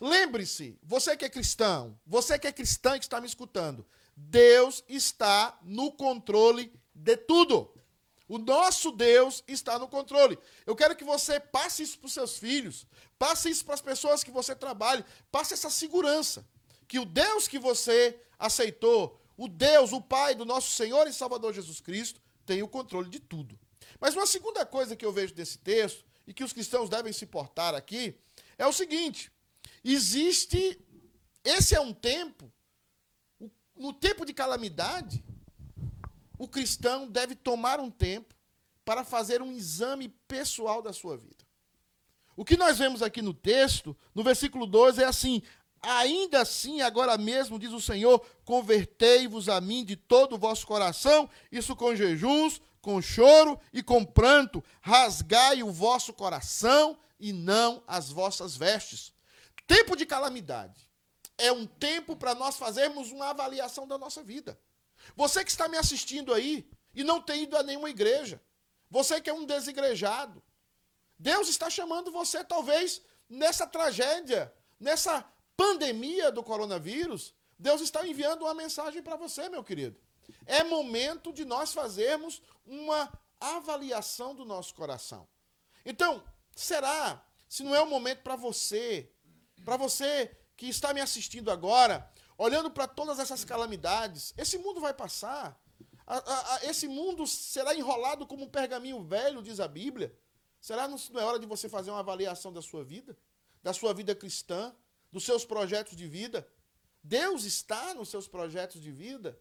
lembre-se, 0.00 0.76
você 0.82 1.16
que 1.16 1.24
é 1.24 1.28
cristão, 1.28 1.98
você 2.06 2.38
que 2.38 2.46
é 2.46 2.52
cristã 2.52 2.98
que 2.98 3.04
está 3.04 3.20
me 3.20 3.26
escutando, 3.26 3.86
Deus 4.16 4.82
está 4.88 5.58
no 5.62 5.92
controle 5.92 6.72
de 7.04 7.16
tudo. 7.16 7.70
O 8.26 8.38
nosso 8.38 8.90
Deus 8.90 9.44
está 9.46 9.78
no 9.78 9.86
controle. 9.86 10.38
Eu 10.66 10.74
quero 10.74 10.96
que 10.96 11.04
você 11.04 11.38
passe 11.38 11.82
isso 11.82 11.98
para 11.98 12.06
os 12.06 12.14
seus 12.14 12.38
filhos, 12.38 12.86
passe 13.18 13.50
isso 13.50 13.64
para 13.64 13.74
as 13.74 13.82
pessoas 13.82 14.24
que 14.24 14.30
você 14.30 14.56
trabalha, 14.56 15.04
passe 15.30 15.52
essa 15.52 15.68
segurança. 15.68 16.46
Que 16.88 16.98
o 16.98 17.04
Deus 17.04 17.46
que 17.46 17.58
você 17.58 18.18
aceitou, 18.38 19.20
o 19.36 19.46
Deus, 19.46 19.92
o 19.92 20.00
Pai 20.00 20.34
do 20.34 20.44
nosso 20.44 20.70
Senhor 20.70 21.06
e 21.06 21.12
Salvador 21.12 21.52
Jesus 21.52 21.80
Cristo, 21.80 22.20
tem 22.46 22.62
o 22.62 22.68
controle 22.68 23.10
de 23.10 23.20
tudo. 23.20 23.58
Mas 24.00 24.14
uma 24.14 24.26
segunda 24.26 24.64
coisa 24.64 24.96
que 24.96 25.04
eu 25.04 25.12
vejo 25.12 25.34
desse 25.34 25.58
texto, 25.58 26.04
e 26.26 26.32
que 26.32 26.44
os 26.44 26.52
cristãos 26.52 26.88
devem 26.88 27.12
se 27.12 27.26
portar 27.26 27.74
aqui, 27.74 28.18
é 28.56 28.66
o 28.66 28.72
seguinte: 28.72 29.30
existe. 29.84 30.80
Esse 31.44 31.74
é 31.74 31.80
um 31.80 31.92
tempo, 31.92 32.50
no 33.76 33.92
tempo 33.92 34.24
de 34.24 34.32
calamidade, 34.32 35.22
o 36.44 36.48
cristão 36.48 37.08
deve 37.08 37.34
tomar 37.34 37.80
um 37.80 37.90
tempo 37.90 38.34
para 38.84 39.02
fazer 39.02 39.40
um 39.40 39.50
exame 39.50 40.08
pessoal 40.28 40.82
da 40.82 40.92
sua 40.92 41.16
vida. 41.16 41.44
O 42.36 42.44
que 42.44 42.56
nós 42.56 42.78
vemos 42.78 43.02
aqui 43.02 43.22
no 43.22 43.32
texto, 43.32 43.96
no 44.14 44.22
versículo 44.22 44.66
12, 44.66 45.02
é 45.02 45.06
assim: 45.06 45.42
Ainda 45.80 46.42
assim, 46.42 46.82
agora 46.82 47.16
mesmo, 47.16 47.58
diz 47.58 47.72
o 47.72 47.80
Senhor, 47.80 48.24
convertei-vos 48.44 49.48
a 49.48 49.60
mim 49.60 49.84
de 49.84 49.96
todo 49.96 50.34
o 50.34 50.38
vosso 50.38 50.66
coração, 50.66 51.30
isso 51.50 51.74
com 51.74 51.96
jejuns, 51.96 52.60
com 52.82 53.00
choro 53.00 53.58
e 53.72 53.82
com 53.82 54.04
pranto, 54.04 54.62
rasgai 54.82 55.62
o 55.62 55.72
vosso 55.72 56.12
coração 56.12 56.98
e 57.18 57.32
não 57.32 57.82
as 57.86 58.10
vossas 58.10 58.54
vestes. 58.54 59.14
Tempo 59.66 59.96
de 59.96 60.04
calamidade 60.04 60.86
é 61.38 61.50
um 61.50 61.66
tempo 61.66 62.14
para 62.14 62.34
nós 62.34 62.56
fazermos 62.56 63.10
uma 63.10 63.30
avaliação 63.30 63.88
da 63.88 63.96
nossa 63.96 64.22
vida. 64.22 64.58
Você 65.16 65.44
que 65.44 65.50
está 65.50 65.68
me 65.68 65.76
assistindo 65.76 66.32
aí 66.32 66.68
e 66.94 67.04
não 67.04 67.20
tem 67.20 67.42
ido 67.42 67.56
a 67.56 67.62
nenhuma 67.62 67.90
igreja, 67.90 68.40
você 68.90 69.20
que 69.20 69.30
é 69.30 69.32
um 69.32 69.44
desigrejado, 69.44 70.42
Deus 71.18 71.48
está 71.48 71.70
chamando 71.70 72.10
você, 72.10 72.44
talvez, 72.44 73.02
nessa 73.28 73.66
tragédia, 73.66 74.52
nessa 74.78 75.24
pandemia 75.56 76.30
do 76.30 76.42
coronavírus, 76.42 77.34
Deus 77.58 77.80
está 77.80 78.06
enviando 78.06 78.42
uma 78.42 78.54
mensagem 78.54 79.02
para 79.02 79.16
você, 79.16 79.48
meu 79.48 79.62
querido. 79.62 79.98
É 80.46 80.64
momento 80.64 81.32
de 81.32 81.44
nós 81.44 81.72
fazermos 81.72 82.42
uma 82.66 83.12
avaliação 83.40 84.34
do 84.34 84.44
nosso 84.44 84.74
coração. 84.74 85.28
Então, 85.84 86.22
será 86.54 87.24
se 87.48 87.62
não 87.62 87.74
é 87.74 87.80
o 87.80 87.86
momento 87.86 88.22
para 88.22 88.36
você, 88.36 89.12
para 89.64 89.76
você 89.76 90.36
que 90.56 90.66
está 90.66 90.92
me 90.92 91.00
assistindo 91.00 91.50
agora, 91.50 92.10
olhando 92.36 92.70
para 92.70 92.86
todas 92.86 93.18
essas 93.18 93.44
calamidades, 93.44 94.34
esse 94.36 94.58
mundo 94.58 94.80
vai 94.80 94.92
passar. 94.92 95.60
A, 96.06 96.16
a, 96.16 96.56
a, 96.56 96.64
esse 96.66 96.86
mundo 96.86 97.26
será 97.26 97.74
enrolado 97.74 98.26
como 98.26 98.44
um 98.44 98.48
pergaminho 98.48 99.02
velho, 99.02 99.42
diz 99.42 99.60
a 99.60 99.68
Bíblia. 99.68 100.16
Será 100.60 100.88
não, 100.88 100.96
não 101.10 101.20
é 101.20 101.24
hora 101.24 101.38
de 101.38 101.46
você 101.46 101.68
fazer 101.68 101.90
uma 101.90 102.00
avaliação 102.00 102.52
da 102.52 102.62
sua 102.62 102.84
vida? 102.84 103.16
Da 103.62 103.72
sua 103.72 103.92
vida 103.94 104.14
cristã? 104.14 104.74
Dos 105.10 105.24
seus 105.24 105.44
projetos 105.44 105.96
de 105.96 106.06
vida? 106.06 106.46
Deus 107.02 107.44
está 107.44 107.94
nos 107.94 108.08
seus 108.08 108.26
projetos 108.26 108.80
de 108.80 108.90
vida? 108.90 109.38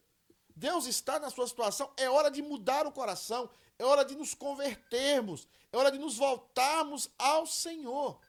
Deus 0.56 0.86
está 0.86 1.20
na 1.20 1.30
sua 1.30 1.48
situação? 1.48 1.92
É 1.98 2.10
hora 2.10 2.30
de 2.30 2.42
mudar 2.42 2.86
o 2.86 2.92
coração. 2.92 3.50
É 3.80 3.86
hora 3.86 4.04
de 4.04 4.16
nos 4.16 4.34
convertermos. 4.34 5.48
É 5.72 5.78
hora 5.78 5.92
de 5.92 5.98
nos 5.98 6.18
voltarmos 6.18 7.10
ao 7.18 7.48
Senhor. 7.48 8.20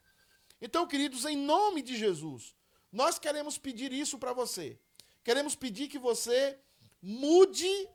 Então, 0.60 0.86
queridos, 0.86 1.24
em 1.24 1.36
nome 1.36 1.82
de 1.82 1.96
Jesus, 1.96 2.54
nós 2.94 3.18
queremos 3.18 3.58
pedir 3.58 3.92
isso 3.92 4.16
para 4.20 4.32
você. 4.32 4.78
Queremos 5.24 5.56
pedir 5.56 5.88
que 5.88 5.98
você 5.98 6.56
mude 7.02 7.88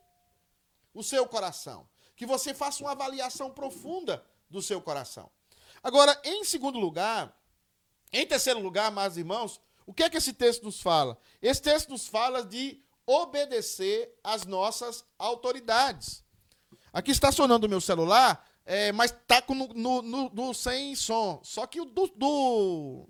o 0.93 1.01
seu 1.01 1.25
coração. 1.25 1.87
Que 2.17 2.25
você 2.25 2.53
faça 2.53 2.83
uma 2.83 2.91
avaliação 2.91 3.49
profunda 3.49 4.21
do 4.49 4.61
seu 4.61 4.81
coração. 4.81 5.31
Agora, 5.81 6.19
em 6.25 6.43
segundo 6.43 6.77
lugar, 6.77 7.33
em 8.11 8.27
terceiro 8.27 8.59
lugar, 8.59 8.87
amados 8.87 9.17
irmãos, 9.17 9.61
o 9.85 9.93
que 9.93 10.03
é 10.03 10.09
que 10.09 10.17
esse 10.17 10.33
texto 10.33 10.63
nos 10.63 10.81
fala? 10.81 11.17
Esse 11.41 11.61
texto 11.61 11.87
nos 11.91 12.05
fala 12.05 12.43
de 12.43 12.83
obedecer 13.05 14.13
às 14.21 14.45
nossas 14.45 15.05
autoridades. 15.17 16.25
Aqui 16.91 17.11
está 17.11 17.31
sonando 17.31 17.67
o 17.67 17.69
meu 17.69 17.79
celular, 17.79 18.45
é, 18.65 18.91
mas 18.91 19.11
está 19.11 19.41
no, 19.47 19.67
no, 19.69 20.01
no, 20.01 20.29
no, 20.29 20.53
sem 20.53 20.93
som. 20.93 21.39
Só 21.41 21.65
que 21.65 21.79
o 21.79 21.85
do, 21.85 22.07
do 22.07 23.09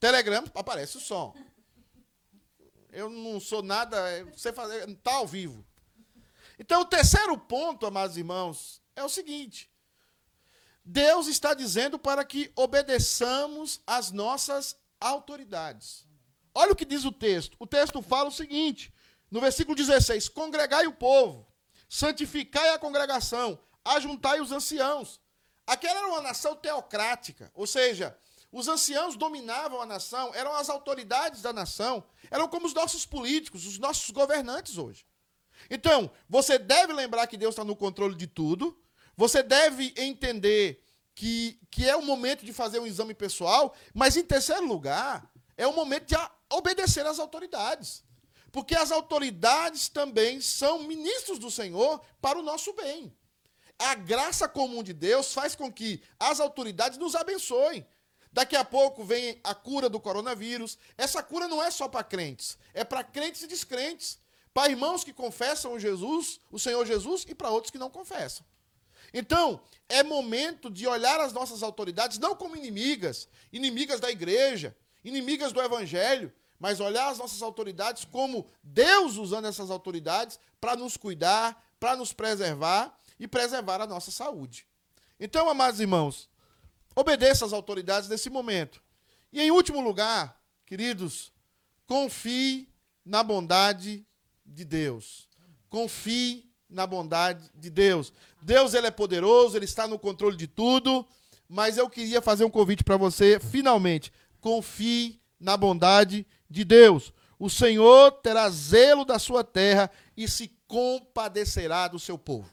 Telegram 0.00 0.42
aparece 0.54 0.96
o 0.96 1.00
som. 1.00 1.34
Eu 2.90 3.10
não 3.10 3.38
sou 3.38 3.62
nada, 3.62 4.24
você 4.34 4.52
fazer, 4.52 4.88
está 4.88 5.12
ao 5.12 5.26
vivo. 5.26 5.64
Então, 6.58 6.80
o 6.80 6.86
terceiro 6.86 7.36
ponto, 7.38 7.86
amados 7.86 8.16
irmãos, 8.16 8.82
é 8.96 9.04
o 9.04 9.08
seguinte: 9.08 9.70
Deus 10.84 11.26
está 11.26 11.54
dizendo 11.54 11.98
para 11.98 12.24
que 12.24 12.50
obedeçamos 12.56 13.80
às 13.86 14.10
nossas 14.10 14.76
autoridades. 14.98 16.06
Olha 16.54 16.72
o 16.72 16.76
que 16.76 16.84
diz 16.84 17.04
o 17.04 17.12
texto. 17.12 17.56
O 17.60 17.66
texto 17.66 18.02
fala 18.02 18.28
o 18.28 18.32
seguinte, 18.32 18.92
no 19.30 19.40
versículo 19.40 19.76
16: 19.76 20.30
Congregai 20.30 20.86
o 20.86 20.92
povo, 20.92 21.46
santificai 21.88 22.70
a 22.70 22.78
congregação, 22.78 23.58
ajuntai 23.84 24.40
os 24.40 24.50
anciãos. 24.50 25.20
Aquela 25.66 26.00
era 26.00 26.08
uma 26.08 26.22
nação 26.22 26.56
teocrática, 26.56 27.50
ou 27.54 27.66
seja, 27.66 28.18
os 28.52 28.68
anciãos 28.68 29.16
dominavam 29.16 29.80
a 29.80 29.86
nação, 29.86 30.34
eram 30.34 30.52
as 30.54 30.68
autoridades 30.68 31.42
da 31.42 31.52
nação, 31.52 32.04
eram 32.30 32.48
como 32.48 32.66
os 32.66 32.74
nossos 32.74 33.06
políticos, 33.06 33.66
os 33.66 33.78
nossos 33.78 34.10
governantes 34.10 34.76
hoje. 34.76 35.06
Então, 35.68 36.10
você 36.28 36.58
deve 36.58 36.92
lembrar 36.92 37.26
que 37.26 37.36
Deus 37.36 37.52
está 37.52 37.64
no 37.64 37.76
controle 37.76 38.14
de 38.14 38.26
tudo, 38.26 38.76
você 39.16 39.42
deve 39.42 39.94
entender 39.96 40.82
que, 41.14 41.60
que 41.70 41.88
é 41.88 41.94
o 41.94 42.02
momento 42.02 42.44
de 42.44 42.52
fazer 42.52 42.78
um 42.78 42.86
exame 42.86 43.14
pessoal, 43.14 43.74
mas 43.94 44.16
em 44.16 44.24
terceiro 44.24 44.66
lugar, 44.66 45.30
é 45.56 45.66
o 45.66 45.72
momento 45.72 46.06
de 46.06 46.16
obedecer 46.50 47.04
às 47.06 47.18
autoridades. 47.18 48.02
Porque 48.50 48.74
as 48.74 48.90
autoridades 48.90 49.88
também 49.88 50.40
são 50.40 50.82
ministros 50.84 51.38
do 51.38 51.50
Senhor 51.50 52.00
para 52.20 52.38
o 52.38 52.42
nosso 52.42 52.72
bem. 52.72 53.14
A 53.78 53.94
graça 53.94 54.48
comum 54.48 54.82
de 54.82 54.92
Deus 54.92 55.32
faz 55.32 55.54
com 55.54 55.72
que 55.72 56.02
as 56.18 56.40
autoridades 56.40 56.98
nos 56.98 57.14
abençoem. 57.14 57.86
Daqui 58.32 58.56
a 58.56 58.64
pouco 58.64 59.04
vem 59.04 59.40
a 59.42 59.54
cura 59.54 59.88
do 59.88 59.98
coronavírus. 59.98 60.78
Essa 60.96 61.22
cura 61.22 61.48
não 61.48 61.62
é 61.62 61.70
só 61.70 61.88
para 61.88 62.04
crentes, 62.04 62.56
é 62.72 62.84
para 62.84 63.02
crentes 63.02 63.42
e 63.42 63.46
descrentes. 63.46 64.18
Para 64.52 64.70
irmãos 64.70 65.04
que 65.04 65.12
confessam 65.12 65.78
Jesus, 65.78 66.40
o 66.50 66.58
Senhor 66.58 66.84
Jesus, 66.84 67.24
e 67.28 67.34
para 67.34 67.50
outros 67.50 67.70
que 67.70 67.78
não 67.78 67.90
confessam. 67.90 68.44
Então, 69.12 69.60
é 69.88 70.02
momento 70.02 70.70
de 70.70 70.86
olhar 70.86 71.20
as 71.20 71.32
nossas 71.32 71.62
autoridades 71.62 72.18
não 72.18 72.34
como 72.34 72.56
inimigas, 72.56 73.28
inimigas 73.52 74.00
da 74.00 74.10
igreja, 74.10 74.76
inimigas 75.04 75.52
do 75.52 75.60
evangelho, 75.60 76.32
mas 76.58 76.78
olhar 76.78 77.08
as 77.08 77.18
nossas 77.18 77.42
autoridades 77.42 78.04
como 78.04 78.46
Deus 78.62 79.16
usando 79.16 79.46
essas 79.46 79.70
autoridades 79.70 80.38
para 80.60 80.76
nos 80.76 80.96
cuidar, 80.96 81.66
para 81.80 81.96
nos 81.96 82.12
preservar 82.12 82.96
e 83.18 83.26
preservar 83.26 83.80
a 83.80 83.86
nossa 83.86 84.10
saúde. 84.10 84.66
Então, 85.18 85.48
amados 85.48 85.80
irmãos, 85.80 86.29
obedeça 87.00 87.44
às 87.44 87.52
autoridades 87.52 88.08
nesse 88.08 88.30
momento. 88.30 88.82
E 89.32 89.40
em 89.40 89.50
último 89.50 89.80
lugar, 89.80 90.40
queridos, 90.66 91.32
confie 91.86 92.68
na 93.04 93.22
bondade 93.22 94.06
de 94.44 94.64
Deus. 94.64 95.28
Confie 95.68 96.50
na 96.68 96.86
bondade 96.86 97.50
de 97.54 97.70
Deus. 97.70 98.12
Deus 98.40 98.74
ele 98.74 98.86
é 98.86 98.90
poderoso, 98.90 99.56
ele 99.56 99.64
está 99.64 99.86
no 99.86 99.98
controle 99.98 100.36
de 100.36 100.46
tudo, 100.46 101.06
mas 101.48 101.76
eu 101.76 101.90
queria 101.90 102.22
fazer 102.22 102.44
um 102.44 102.50
convite 102.50 102.84
para 102.84 102.96
você, 102.96 103.40
finalmente, 103.40 104.12
confie 104.40 105.20
na 105.38 105.56
bondade 105.56 106.26
de 106.48 106.64
Deus. 106.64 107.12
O 107.38 107.48
Senhor 107.48 108.12
terá 108.12 108.48
zelo 108.50 109.04
da 109.04 109.18
sua 109.18 109.42
terra 109.42 109.90
e 110.16 110.28
se 110.28 110.54
compadecerá 110.68 111.88
do 111.88 111.98
seu 111.98 112.18
povo. 112.18 112.50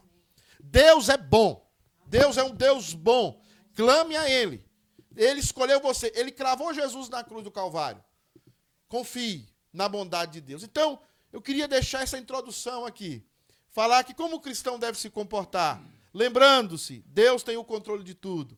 Deus 0.59 1.09
é 1.09 1.17
bom. 1.17 1.65
Deus 2.07 2.37
é 2.37 2.43
um 2.43 2.51
Deus 2.51 2.93
bom. 2.93 3.39
Clame 3.77 4.17
a 4.17 4.27
ele. 4.27 4.65
Ele 5.15 5.39
escolheu 5.39 5.79
você, 5.79 6.11
ele 6.15 6.31
cravou 6.31 6.73
Jesus 6.73 7.09
na 7.09 7.23
cruz 7.23 7.43
do 7.43 7.51
Calvário. 7.51 8.03
Confie 8.87 9.47
na 9.71 9.87
bondade 9.87 10.33
de 10.33 10.41
Deus. 10.41 10.63
Então, 10.63 10.99
eu 11.31 11.39
queria 11.39 11.67
deixar 11.67 12.01
essa 12.01 12.17
introdução 12.17 12.87
aqui. 12.87 13.23
Falar 13.69 14.03
que 14.03 14.15
como 14.15 14.37
o 14.37 14.39
cristão 14.39 14.79
deve 14.79 14.97
se 14.97 15.11
comportar. 15.11 15.79
Lembrando-se, 16.11 17.03
Deus 17.05 17.43
tem 17.43 17.55
o 17.55 17.63
controle 17.63 18.03
de 18.03 18.15
tudo. 18.15 18.57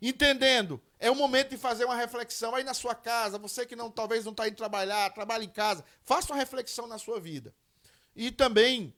Entendendo, 0.00 0.80
é 0.98 1.10
o 1.10 1.14
momento 1.14 1.50
de 1.50 1.58
fazer 1.58 1.84
uma 1.84 1.94
reflexão 1.94 2.54
aí 2.54 2.64
na 2.64 2.72
sua 2.72 2.94
casa. 2.94 3.38
Você 3.38 3.66
que 3.66 3.76
não 3.76 3.90
talvez 3.90 4.24
não 4.24 4.32
está 4.32 4.48
indo 4.48 4.56
trabalhar, 4.56 5.12
trabalha 5.12 5.44
em 5.44 5.50
casa, 5.50 5.84
faça 6.02 6.32
uma 6.32 6.38
reflexão 6.38 6.86
na 6.86 6.96
sua 6.96 7.20
vida. 7.20 7.54
E 8.14 8.30
também 8.30 8.94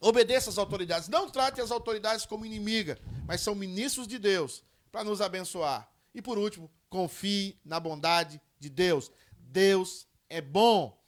obedeça 0.00 0.50
às 0.50 0.58
autoridades. 0.58 1.08
Não 1.08 1.28
trate 1.28 1.60
as 1.60 1.72
autoridades 1.72 2.24
como 2.24 2.46
inimiga, 2.46 2.96
mas 3.26 3.40
são 3.40 3.56
ministros 3.56 4.06
de 4.06 4.20
Deus 4.20 4.67
para 4.90 5.04
nos 5.04 5.20
abençoar. 5.20 5.88
E 6.14 6.22
por 6.22 6.38
último, 6.38 6.70
confie 6.88 7.58
na 7.64 7.78
bondade 7.78 8.40
de 8.58 8.68
Deus. 8.68 9.10
Deus 9.38 10.06
é 10.28 10.40
bom. 10.40 10.98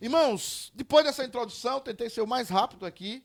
Irmãos, 0.00 0.72
depois 0.74 1.04
dessa 1.04 1.24
introdução, 1.24 1.80
tentei 1.80 2.08
ser 2.08 2.20
o 2.20 2.26
mais 2.26 2.48
rápido 2.48 2.86
aqui. 2.86 3.24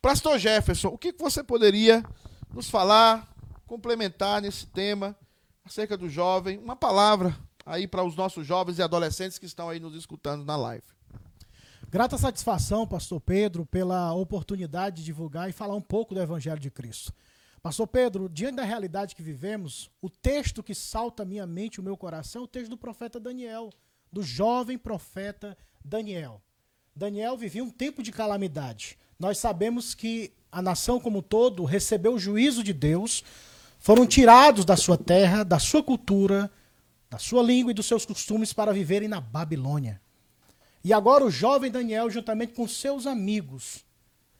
Pastor 0.00 0.38
Jefferson, 0.38 0.88
o 0.88 0.98
que 0.98 1.12
você 1.12 1.42
poderia 1.42 2.04
nos 2.52 2.70
falar, 2.70 3.28
complementar 3.66 4.40
nesse 4.40 4.66
tema 4.66 5.16
acerca 5.64 5.96
do 5.96 6.08
jovem? 6.08 6.58
Uma 6.58 6.76
palavra 6.76 7.36
aí 7.66 7.88
para 7.88 8.04
os 8.04 8.14
nossos 8.14 8.46
jovens 8.46 8.78
e 8.78 8.82
adolescentes 8.82 9.38
que 9.38 9.46
estão 9.46 9.68
aí 9.68 9.80
nos 9.80 9.94
escutando 9.94 10.44
na 10.44 10.56
live. 10.56 10.84
Grata 11.90 12.18
satisfação, 12.18 12.86
pastor 12.86 13.20
Pedro, 13.20 13.64
pela 13.64 14.12
oportunidade 14.14 14.96
de 14.96 15.04
divulgar 15.04 15.48
e 15.48 15.52
falar 15.52 15.74
um 15.74 15.80
pouco 15.80 16.14
do 16.14 16.20
Evangelho 16.20 16.58
de 16.58 16.70
Cristo. 16.70 17.12
Pastor 17.64 17.86
Pedro, 17.86 18.28
diante 18.28 18.56
da 18.56 18.62
realidade 18.62 19.14
que 19.16 19.22
vivemos, 19.22 19.90
o 20.02 20.10
texto 20.10 20.62
que 20.62 20.74
salta 20.74 21.22
à 21.22 21.26
minha 21.26 21.46
mente, 21.46 21.80
o 21.80 21.82
meu 21.82 21.96
coração, 21.96 22.42
é 22.42 22.44
o 22.44 22.46
texto 22.46 22.68
do 22.68 22.76
profeta 22.76 23.18
Daniel, 23.18 23.70
do 24.12 24.22
jovem 24.22 24.76
profeta 24.76 25.56
Daniel. 25.82 26.42
Daniel 26.94 27.38
vivia 27.38 27.64
um 27.64 27.70
tempo 27.70 28.02
de 28.02 28.12
calamidade. 28.12 28.98
Nós 29.18 29.38
sabemos 29.38 29.94
que 29.94 30.30
a 30.52 30.60
nação 30.60 31.00
como 31.00 31.20
um 31.20 31.22
todo 31.22 31.64
recebeu 31.64 32.12
o 32.12 32.18
juízo 32.18 32.62
de 32.62 32.74
Deus, 32.74 33.24
foram 33.78 34.06
tirados 34.06 34.66
da 34.66 34.76
sua 34.76 34.98
terra, 34.98 35.42
da 35.42 35.58
sua 35.58 35.82
cultura, 35.82 36.52
da 37.08 37.16
sua 37.16 37.42
língua 37.42 37.70
e 37.70 37.74
dos 37.74 37.86
seus 37.86 38.04
costumes 38.04 38.52
para 38.52 38.74
viverem 38.74 39.08
na 39.08 39.22
Babilônia. 39.22 40.02
E 40.84 40.92
agora 40.92 41.24
o 41.24 41.30
jovem 41.30 41.70
Daniel, 41.70 42.10
juntamente 42.10 42.52
com 42.52 42.68
seus 42.68 43.06
amigos, 43.06 43.86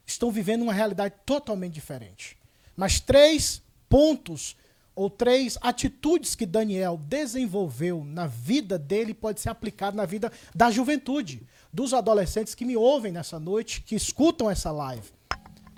estão 0.05 0.31
vivendo 0.31 0.61
uma 0.61 0.75
realidade 0.75 1.14
totalmente 1.25 1.72
diferente. 1.72 2.37
Mas 2.77 3.01
três 3.01 3.62
pontos 3.89 4.57
ou 4.95 5.11
três 5.11 5.59
atitudes 5.61 6.35
que 6.35 6.47
Daniel 6.47 6.97
desenvolveu 6.97 8.05
na 8.05 8.27
vida 8.27 8.79
dele 8.79 9.12
pode 9.12 9.41
ser 9.41 9.49
aplicado 9.49 9.97
na 9.97 10.05
vida 10.05 10.33
da 10.55 10.70
juventude, 10.70 11.43
dos 11.72 11.93
adolescentes 11.93 12.55
que 12.55 12.64
me 12.64 12.77
ouvem 12.77 13.12
nessa 13.12 13.41
noite, 13.41 13.83
que 13.83 13.95
escutam 13.95 14.51
essa 14.51 14.70
live. 14.70 15.11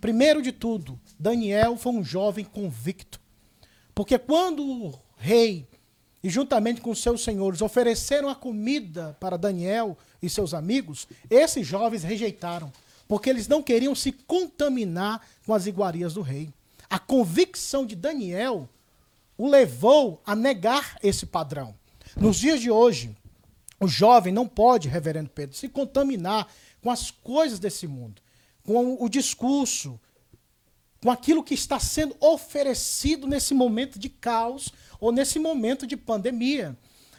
Primeiro 0.00 0.42
de 0.42 0.52
tudo, 0.52 1.00
Daniel 1.18 1.76
foi 1.76 1.92
um 1.92 2.04
jovem 2.04 2.44
convicto. 2.44 3.18
Porque 3.94 4.18
quando 4.18 4.62
o 4.62 4.94
rei 5.16 5.66
e 6.22 6.28
juntamente 6.28 6.80
com 6.80 6.94
seus 6.94 7.24
senhores 7.24 7.62
ofereceram 7.62 8.28
a 8.28 8.34
comida 8.34 9.16
para 9.18 9.38
Daniel 9.38 9.96
e 10.20 10.28
seus 10.28 10.52
amigos, 10.52 11.08
esses 11.30 11.66
jovens 11.66 12.02
rejeitaram, 12.02 12.70
porque 13.08 13.30
eles 13.30 13.48
não 13.48 13.62
queriam 13.62 13.94
se 13.94 14.12
contaminar 14.12 15.26
com 15.46 15.54
as 15.54 15.66
iguarias 15.66 16.14
do 16.14 16.20
rei. 16.20 16.50
A 16.88 16.98
convicção 16.98 17.84
de 17.84 17.96
Daniel 17.96 18.68
o 19.36 19.48
levou 19.48 20.22
a 20.24 20.34
negar 20.34 20.98
esse 21.02 21.26
padrão. 21.26 21.74
Nos 22.16 22.36
dias 22.38 22.60
de 22.60 22.70
hoje, 22.70 23.14
o 23.78 23.86
jovem 23.86 24.32
não 24.32 24.48
pode, 24.48 24.88
reverendo 24.88 25.28
Pedro, 25.28 25.56
se 25.56 25.68
contaminar 25.68 26.48
com 26.80 26.90
as 26.90 27.10
coisas 27.10 27.58
desse 27.58 27.86
mundo, 27.86 28.22
com 28.64 28.96
o 29.02 29.08
discurso, 29.08 30.00
com 31.02 31.10
aquilo 31.10 31.44
que 31.44 31.54
está 31.54 31.78
sendo 31.78 32.16
oferecido 32.20 33.26
nesse 33.26 33.52
momento 33.52 33.98
de 33.98 34.08
caos 34.08 34.72
ou 34.98 35.12
nesse 35.12 35.38
momento 35.38 35.86
de 35.86 35.96
pandemia. 35.96 36.76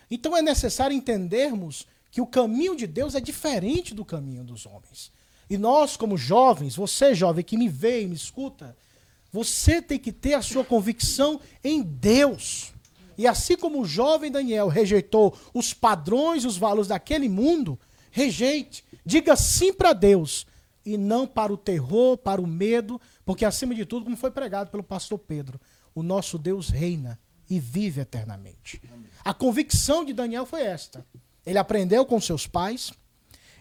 Então 0.09 0.35
é 0.35 0.41
necessário 0.41 0.95
entendermos 0.95 1.85
que 2.09 2.21
o 2.21 2.25
caminho 2.25 2.75
de 2.75 2.87
Deus 2.87 3.13
é 3.13 3.19
diferente 3.19 3.93
do 3.93 4.03
caminho 4.03 4.43
dos 4.43 4.65
homens. 4.65 5.11
E 5.49 5.57
nós, 5.57 5.95
como 5.95 6.17
jovens, 6.17 6.75
você 6.75 7.13
jovem 7.13 7.43
que 7.43 7.57
me 7.57 7.69
vê 7.69 8.01
e 8.01 8.07
me 8.07 8.15
escuta, 8.15 8.75
você 9.37 9.79
tem 9.83 9.99
que 9.99 10.11
ter 10.11 10.33
a 10.33 10.41
sua 10.41 10.65
convicção 10.65 11.39
em 11.63 11.83
Deus. 11.83 12.73
E 13.15 13.27
assim 13.27 13.55
como 13.55 13.81
o 13.81 13.85
jovem 13.85 14.31
Daniel 14.31 14.67
rejeitou 14.67 15.37
os 15.53 15.75
padrões 15.75 16.43
e 16.43 16.47
os 16.47 16.57
valores 16.57 16.87
daquele 16.87 17.29
mundo, 17.29 17.79
rejeite. 18.09 18.83
Diga 19.05 19.35
sim 19.35 19.71
para 19.71 19.93
Deus 19.93 20.47
e 20.83 20.97
não 20.97 21.27
para 21.27 21.53
o 21.53 21.57
terror, 21.57 22.17
para 22.17 22.41
o 22.41 22.47
medo, 22.47 22.99
porque 23.23 23.45
acima 23.45 23.75
de 23.75 23.85
tudo, 23.85 24.05
como 24.05 24.17
foi 24.17 24.31
pregado 24.31 24.71
pelo 24.71 24.81
pastor 24.81 25.19
Pedro, 25.19 25.61
o 25.93 26.01
nosso 26.01 26.39
Deus 26.39 26.69
reina 26.69 27.19
e 27.47 27.59
vive 27.59 28.01
eternamente. 28.01 28.81
A 29.23 29.35
convicção 29.35 30.03
de 30.03 30.13
Daniel 30.13 30.47
foi 30.47 30.63
esta. 30.63 31.05
Ele 31.45 31.59
aprendeu 31.59 32.07
com 32.07 32.19
seus 32.19 32.47
pais, 32.47 32.91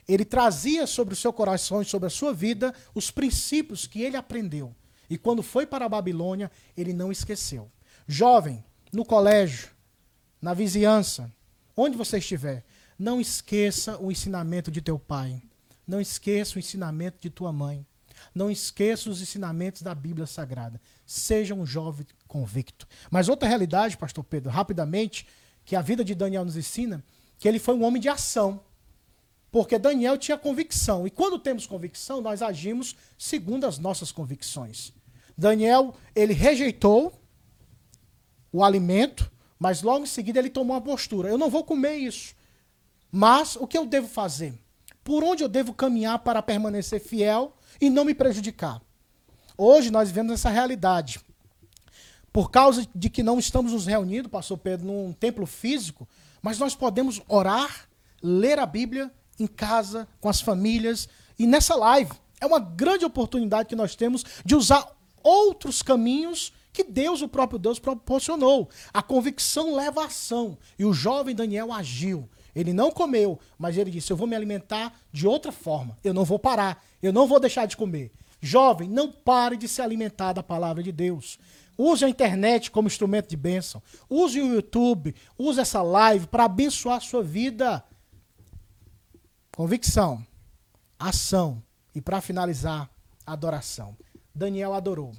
ele 0.09 0.25
trazia 0.25 0.87
sobre 0.87 1.13
o 1.13 1.17
seu 1.17 1.35
coração 1.35 1.83
e 1.83 1.85
sobre 1.85 2.07
a 2.07 2.11
sua 2.11 2.33
vida 2.33 2.73
os 2.95 3.11
princípios 3.11 3.87
que 3.87 4.01
ele 4.01 4.17
aprendeu. 4.17 4.75
E 5.09 5.17
quando 5.17 5.43
foi 5.43 5.67
para 5.67 5.85
a 5.85 5.89
Babilônia, 5.89 6.51
ele 6.77 6.93
não 6.93 7.13
esqueceu. 7.13 7.71
Jovem, 8.07 8.65
no 8.93 9.05
colégio, 9.05 9.69
na 10.41 10.55
vizinhança, 10.55 11.33
onde 11.77 11.97
você 11.97 12.19
estiver, 12.19 12.65
não 12.99 13.21
esqueça 13.21 13.99
o 13.99 14.11
ensinamento 14.11 14.71
de 14.71 14.81
teu 14.81 14.99
pai. 14.99 15.43
Não 15.87 16.01
esqueça 16.01 16.57
o 16.57 16.59
ensinamento 16.59 17.19
de 17.21 17.31
tua 17.31 17.53
mãe. 17.53 17.87
Não 18.35 18.51
esqueça 18.51 19.11
os 19.11 19.21
ensinamentos 19.21 19.83
da 19.83 19.95
Bíblia 19.95 20.27
Sagrada. 20.27 20.81
Seja 21.05 21.55
um 21.55 21.67
jovem 21.67 22.07
convicto. 22.27 22.87
Mas 23.11 23.29
outra 23.29 23.49
realidade, 23.49 23.97
pastor 23.97 24.25
Pedro, 24.25 24.51
rapidamente, 24.51 25.27
que 25.65 25.77
a 25.77 25.83
vida 25.83 26.05
de 26.05 26.15
Daniel 26.15 26.45
nos 26.45 26.57
ensina, 26.57 27.05
que 27.39 27.47
ele 27.47 27.59
foi 27.59 27.75
um 27.75 27.85
homem 27.85 28.01
de 28.01 28.09
ação. 28.09 28.61
Porque 29.51 29.79
Daniel 29.79 30.19
tinha 30.19 30.37
convicção. 30.37 31.07
E 31.07 31.11
quando 31.11 31.39
temos 31.39 31.67
convicção, 31.67 32.21
nós 32.21 32.43
agimos 32.43 32.97
segundo 33.17 33.65
as 33.65 33.79
nossas 33.79 34.13
convicções. 34.13 34.93
Daniel, 35.37 35.95
ele 36.15 36.33
rejeitou 36.33 37.13
o 38.53 38.65
alimento, 38.65 39.31
mas 39.59 39.83
logo 39.83 40.05
em 40.05 40.09
seguida 40.09 40.39
ele 40.39 40.51
tomou 40.51 40.75
uma 40.77 40.83
postura. 40.83 41.29
Eu 41.29 41.39
não 41.39 41.51
vou 41.51 41.65
comer 41.65 41.97
isso. 41.97 42.35
Mas 43.11 43.57
o 43.57 43.67
que 43.67 43.79
eu 43.79 43.87
devo 43.87 44.09
fazer? 44.09 44.55
Por 45.05 45.23
onde 45.23 45.43
eu 45.43 45.49
devo 45.49 45.73
caminhar 45.73 46.19
para 46.19 46.43
permanecer 46.43 47.01
fiel 47.01 47.57
e 47.81 47.89
não 47.89 48.05
me 48.05 48.15
prejudicar? 48.15 48.81
Hoje 49.57 49.91
nós 49.91 50.09
vivemos 50.09 50.33
essa 50.33 50.51
realidade. 50.51 51.21
Por 52.33 52.51
causa 52.51 52.87
de 52.95 53.09
que 53.09 53.23
não 53.23 53.39
estamos 53.39 53.73
nos 53.73 53.87
reunindo, 53.87 54.29
pastor 54.29 54.59
Pedro, 54.59 54.87
num 54.87 55.13
templo 55.13 55.47
físico, 55.47 56.07
mas 56.43 56.59
nós 56.59 56.75
podemos 56.75 57.23
orar, 57.29 57.89
ler 58.23 58.59
a 58.59 58.67
Bíblia 58.67 59.11
em 59.39 59.47
casa, 59.47 60.09
com 60.21 60.29
as 60.29 60.41
famílias 60.41 61.09
e 61.39 61.47
nessa 61.47 61.75
live. 61.75 62.13
É 62.41 62.47
uma 62.47 62.61
grande 62.61 63.05
oportunidade 63.05 63.69
que 63.69 63.77
nós 63.77 63.95
temos 63.95 64.25
de 64.45 64.55
usar 64.55 64.87
outros 65.23 65.83
caminhos 65.83 66.53
que 66.73 66.85
Deus, 66.85 67.23
o 67.23 67.29
próprio 67.29 67.59
Deus, 67.59 67.79
proporcionou. 67.79 68.69
A 68.93 69.03
convicção 69.03 69.75
leva 69.75 70.03
à 70.03 70.07
ação. 70.07 70.59
E 70.79 70.85
o 70.85 70.93
jovem 70.93 71.35
Daniel 71.35 71.73
agiu. 71.73 72.29
Ele 72.55 72.73
não 72.73 72.91
comeu, 72.91 73.39
mas 73.59 73.77
ele 73.77 73.91
disse: 73.91 74.13
Eu 74.13 74.17
vou 74.17 74.27
me 74.27 74.37
alimentar 74.37 74.95
de 75.11 75.27
outra 75.27 75.51
forma. 75.51 75.97
Eu 76.05 76.13
não 76.13 76.25
vou 76.25 76.39
parar. 76.39 76.85
Eu 77.03 77.13
não 77.13 77.27
vou 77.27 77.41
deixar 77.41 77.67
de 77.67 77.77
comer. 77.77 78.13
Jovem, 78.41 78.89
não 78.89 79.11
pare 79.11 79.57
de 79.57 79.67
se 79.67 79.81
alimentar 79.81 80.35
da 80.35 80.43
palavra 80.43 80.83
de 80.83 80.93
Deus. 80.93 81.39
Use 81.79 82.05
a 82.05 82.09
internet 82.09 82.71
como 82.71 82.89
instrumento 82.89 83.29
de 83.29 83.37
bênção. 83.37 83.83
Use 84.09 84.41
o 84.41 84.55
YouTube. 84.55 85.15
Use 85.39 85.61
essa 85.61 85.83
live 85.83 86.27
para 86.27 86.45
abençoar 86.45 86.99
a 86.99 87.01
sua 87.01 87.23
vida. 87.23 87.83
Convicção, 89.57 90.23
ação 90.99 91.63
e, 91.95 92.01
para 92.03 92.21
finalizar, 92.21 92.91
adoração. 93.27 93.97
Daniel 94.35 94.75
adorou. 94.75 95.15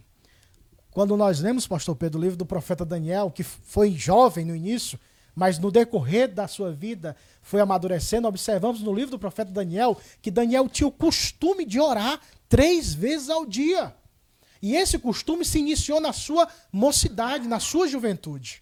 quando 0.92 1.18
nós 1.18 1.40
lemos, 1.40 1.66
pastor 1.66 1.96
Pedro, 1.96 2.20
o 2.20 2.22
livro 2.22 2.38
do 2.38 2.46
profeta 2.46 2.86
Daniel, 2.86 3.32
que 3.32 3.42
foi 3.42 3.90
jovem 3.90 4.46
no 4.46 4.56
início, 4.56 5.00
mas 5.34 5.58
no 5.58 5.72
decorrer 5.72 6.32
da 6.32 6.48
sua 6.48 6.72
vida 6.72 7.16
foi 7.42 7.62
amadurecendo, 7.62 8.28
observamos 8.28 8.80
no 8.82 8.94
livro 8.94 9.10
do 9.10 9.18
profeta 9.18 9.52
Daniel 9.52 10.00
que 10.22 10.30
Daniel 10.30 10.70
tinha 10.70 10.88
o 10.88 10.92
costume 10.92 11.66
de 11.66 11.80
orar 11.80 12.22
três 12.48 12.94
vezes 12.94 13.32
ao 13.32 13.44
dia. 13.44 13.96
E 14.62 14.76
esse 14.76 15.00
costume 15.00 15.44
se 15.44 15.58
iniciou 15.58 16.00
na 16.00 16.14
sua 16.14 16.48
mocidade, 16.72 17.48
na 17.48 17.60
sua 17.60 17.88
juventude. 17.88 18.62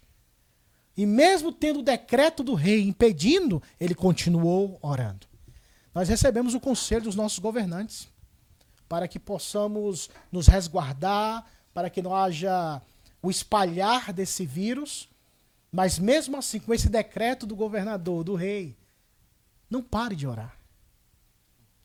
E 0.96 1.04
mesmo 1.04 1.52
tendo 1.52 1.80
o 1.80 1.82
decreto 1.82 2.42
do 2.42 2.54
rei 2.54 2.80
impedindo, 2.80 3.62
ele 3.78 3.94
continuou 3.94 4.78
orando. 4.80 5.35
Nós 5.96 6.10
recebemos 6.10 6.52
o 6.52 6.60
conselho 6.60 7.04
dos 7.04 7.16
nossos 7.16 7.38
governantes 7.38 8.06
para 8.86 9.08
que 9.08 9.18
possamos 9.18 10.10
nos 10.30 10.46
resguardar, 10.46 11.46
para 11.72 11.88
que 11.88 12.02
não 12.02 12.14
haja 12.14 12.82
o 13.22 13.30
espalhar 13.30 14.12
desse 14.12 14.44
vírus. 14.44 15.08
Mas 15.72 15.98
mesmo 15.98 16.36
assim, 16.36 16.60
com 16.60 16.74
esse 16.74 16.90
decreto 16.90 17.46
do 17.46 17.56
governador, 17.56 18.22
do 18.22 18.34
rei, 18.34 18.76
não 19.70 19.82
pare 19.82 20.14
de 20.14 20.26
orar. 20.26 20.55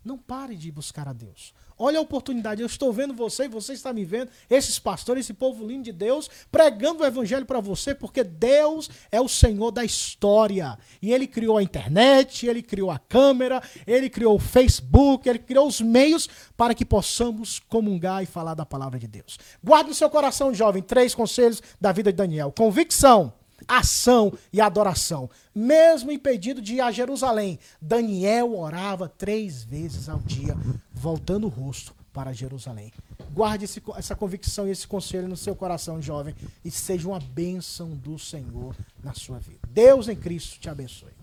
Não 0.04 0.18
pare 0.18 0.56
de 0.56 0.72
buscar 0.72 1.08
a 1.08 1.14
Deus. 1.14 1.54
Olha 1.78 1.98
a 1.98 2.02
oportunidade. 2.02 2.62
Eu 2.62 2.68
estou 2.68 2.94
vendo 2.94 3.14
você 3.14 3.46
e 3.46 3.48
você 3.48 3.74
está 3.74 3.92
me 3.92 4.06
vendo. 4.06 4.30
Esses 4.50 4.78
pastores, 4.78 5.26
esse 5.26 5.34
povo 5.34 5.66
lindo 5.66 5.84
de 5.84 5.92
Deus, 5.92 6.30
pregando 6.52 7.02
o 7.02 7.06
evangelho 7.06 7.46
para 7.46 7.60
você, 7.60 7.96
porque 7.96 8.24
Deus 8.24 8.90
é 9.12 9.20
o 9.20 9.28
Senhor 9.28 9.72
da 9.72 9.84
história. 9.84 10.78
E 11.02 11.12
Ele 11.12 11.26
criou 11.26 11.58
a 11.58 11.64
internet, 11.64 12.48
Ele 12.48 12.62
criou 12.62 12.92
a 12.92 13.00
câmera, 13.00 13.62
Ele 13.86 14.10
criou 14.10 14.36
o 14.36 14.40
Facebook, 14.40 15.28
Ele 15.28 15.40
criou 15.40 15.68
os 15.68 15.82
meios 15.82 16.30
para 16.56 16.76
que 16.76 16.86
possamos 16.86 17.60
comungar 17.60 18.22
e 18.22 18.28
falar 18.28 18.54
da 18.54 18.66
palavra 18.66 19.00
de 19.00 19.08
Deus. 19.08 19.40
Guarde 19.64 19.90
no 19.90 19.96
seu 19.96 20.10
coração, 20.10 20.54
jovem, 20.54 20.84
três 20.84 21.16
conselhos 21.16 21.62
da 21.80 21.92
vida 21.92 22.12
de 22.12 22.18
Daniel: 22.18 22.54
convicção 22.56 23.34
ação 23.68 24.34
e 24.52 24.62
adoração. 24.62 25.30
Mesmo 25.54 26.12
impedido 26.12 26.62
de 26.62 26.76
ir 26.76 26.82
a 26.82 26.92
Jerusalém, 26.92 27.60
Daniel 27.82 28.58
orava 28.58 29.08
três 29.08 29.64
vezes 29.64 30.10
ao 30.10 30.20
dia, 30.20 30.56
voltando 30.94 31.48
o 31.48 31.50
rosto 31.50 31.94
para 32.14 32.34
Jerusalém. 32.34 32.92
Guarde 33.34 33.66
esse, 33.66 33.82
essa 33.96 34.16
convicção 34.16 34.68
e 34.68 34.72
esse 34.72 34.86
conselho 34.86 35.28
no 35.28 35.38
seu 35.38 35.56
coração, 35.56 36.02
jovem, 36.02 36.36
e 36.64 36.70
seja 36.70 37.08
uma 37.08 37.20
bênção 37.20 37.90
do 37.90 38.20
Senhor 38.20 38.76
na 39.04 39.14
sua 39.14 39.40
vida. 39.40 39.60
Deus 39.70 40.10
em 40.10 40.16
Cristo 40.16 40.60
te 40.60 40.70
abençoe. 40.70 41.22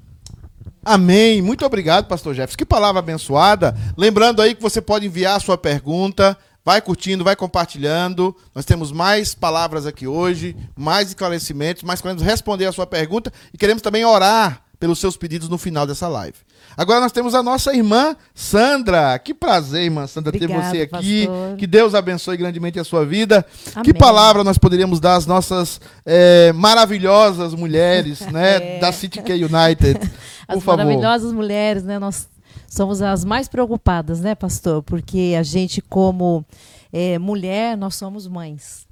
Amém. 0.85 1.43
Muito 1.43 1.67
obrigado, 1.67 2.07
pastor 2.07 2.35
Jefferson. 2.35 2.57
Que 2.57 2.65
palavra 2.65 3.01
abençoada. 3.01 3.77
Lembrando 3.95 4.41
aí 4.41 4.55
que 4.55 4.63
você 4.63 4.81
pode 4.81 5.07
enviar 5.07 5.37
a 5.37 5.41
sua 5.41 5.59
pergunta. 5.59 6.37
Vai 6.69 6.83
curtindo, 6.83 7.25
vai 7.25 7.35
compartilhando. 7.35 8.37
Nós 8.55 8.67
temos 8.67 8.93
mais 8.93 9.35
palavras 9.35 9.87
aqui 9.87 10.07
hoje, 10.07 10.55
mais 10.77 11.09
esclarecimentos, 11.09 11.83
mas 11.83 12.03
queremos 12.03 12.23
responder 12.23 12.67
a 12.67 12.73
sua 12.73 12.87
pergunta 12.87 13.33
e 13.55 13.57
queremos 13.57 13.81
também 13.81 14.05
orar 14.05 14.61
pelos 14.79 14.99
seus 14.99 15.17
pedidos 15.17 15.49
no 15.49 15.57
final 15.57 15.87
dessa 15.87 16.07
live. 16.09 16.37
Agora 16.77 17.01
nós 17.01 17.11
temos 17.11 17.35
a 17.35 17.43
nossa 17.43 17.75
irmã 17.75 18.15
Sandra. 18.35 19.19
Que 19.19 19.33
prazer, 19.33 19.85
irmã 19.85 20.07
Sandra, 20.07 20.31
ter 20.31 20.45
Obrigada, 20.45 20.69
você 20.71 20.83
aqui. 20.83 21.27
pastor. 21.27 21.57
Que 21.57 21.67
Deus 21.67 21.95
abençoe 21.95 22.37
grandemente 22.37 22.79
a 22.79 22.85
sua 22.85 23.03
vida. 23.07 23.47
Que 23.83 23.91
Amém. 23.91 23.95
palavra 23.95 24.45
nós 24.45 24.59
poderíamos 24.59 25.01
dar 25.01 25.15
às 25.17 25.25
nossas 25.25 25.81
eh, 26.05 26.53
maravilhosas 26.55 27.55
mulheres, 27.55 28.21
né, 28.31 28.77
É. 28.77 28.79
da 28.79 28.93
City 28.93 29.23
K 29.23 29.33
United? 29.33 29.99
Por 30.47 30.59
As 30.59 30.63
favor. 30.63 30.85
maravilhosas 30.85 31.33
mulheres, 31.33 31.83
né? 31.83 31.99
Nós 31.99 32.29
somos 32.69 33.03
as 33.03 33.25
mais 33.25 33.49
preocupadas, 33.49 34.21
né, 34.21 34.35
pastor? 34.35 34.83
Porque 34.83 35.35
a 35.39 35.43
gente, 35.43 35.81
como 35.81 36.45
eh, 36.93 37.19
mulher, 37.19 37.77
nós 37.77 37.95
somos 37.95 38.27
mães. 38.27 38.87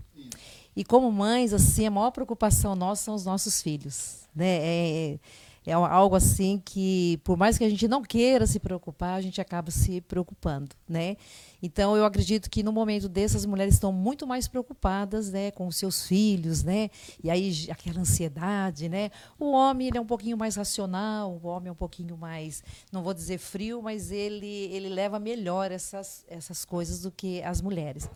E 0.74 0.84
como 0.84 1.10
mães, 1.10 1.52
assim, 1.52 1.86
a 1.86 1.90
maior 1.90 2.10
preocupação 2.10 2.74
nossa 2.74 3.04
são 3.04 3.14
os 3.14 3.24
nossos 3.24 3.62
filhos, 3.62 4.28
né? 4.34 4.58
É, 4.60 5.18
é 5.66 5.72
algo 5.72 6.14
assim 6.14 6.60
que, 6.64 7.18
por 7.24 7.36
mais 7.36 7.58
que 7.58 7.64
a 7.64 7.68
gente 7.68 7.88
não 7.88 8.02
queira 8.02 8.46
se 8.46 8.60
preocupar, 8.60 9.14
a 9.14 9.20
gente 9.20 9.40
acaba 9.40 9.70
se 9.70 10.00
preocupando, 10.02 10.76
né? 10.88 11.16
Então, 11.62 11.96
eu 11.96 12.04
acredito 12.04 12.50
que 12.50 12.62
no 12.62 12.72
momento 12.72 13.08
desse, 13.08 13.36
as 13.36 13.46
mulheres 13.46 13.74
estão 13.74 13.92
muito 13.92 14.26
mais 14.26 14.46
preocupadas, 14.46 15.30
né, 15.30 15.50
com 15.50 15.66
os 15.66 15.76
seus 15.76 16.06
filhos, 16.06 16.62
né? 16.62 16.90
E 17.22 17.30
aí 17.30 17.66
aquela 17.70 18.00
ansiedade, 18.00 18.88
né? 18.88 19.10
O 19.38 19.52
homem 19.52 19.88
ele 19.88 19.98
é 19.98 20.00
um 20.00 20.06
pouquinho 20.06 20.36
mais 20.36 20.56
racional, 20.56 21.40
o 21.42 21.46
homem 21.46 21.68
é 21.68 21.72
um 21.72 21.76
pouquinho 21.76 22.16
mais, 22.16 22.62
não 22.92 23.02
vou 23.02 23.14
dizer 23.14 23.38
frio, 23.38 23.82
mas 23.82 24.10
ele 24.10 24.46
ele 24.46 24.88
leva 24.88 25.18
melhor 25.18 25.70
essas 25.72 26.24
essas 26.28 26.64
coisas 26.64 27.02
do 27.02 27.10
que 27.10 27.42
as 27.42 27.60
mulheres. 27.60 28.08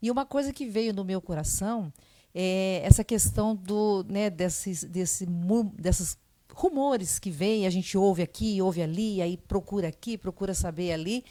E 0.00 0.10
uma 0.10 0.26
coisa 0.26 0.52
que 0.52 0.66
veio 0.66 0.92
no 0.92 1.04
meu 1.04 1.20
coração 1.20 1.92
é 2.34 2.80
essa 2.84 3.04
questão 3.04 3.54
do, 3.54 4.04
né, 4.08 4.30
desses 4.30 4.84
desse 4.84 5.26
dessas 5.74 6.16
rumores 6.54 7.18
que 7.18 7.30
vem, 7.30 7.66
a 7.66 7.70
gente 7.70 7.96
ouve 7.96 8.22
aqui, 8.22 8.60
ouve 8.60 8.82
ali, 8.82 9.22
aí 9.22 9.36
procura 9.36 9.88
aqui, 9.88 10.18
procura 10.18 10.54
saber 10.54 10.92
ali. 10.92 11.24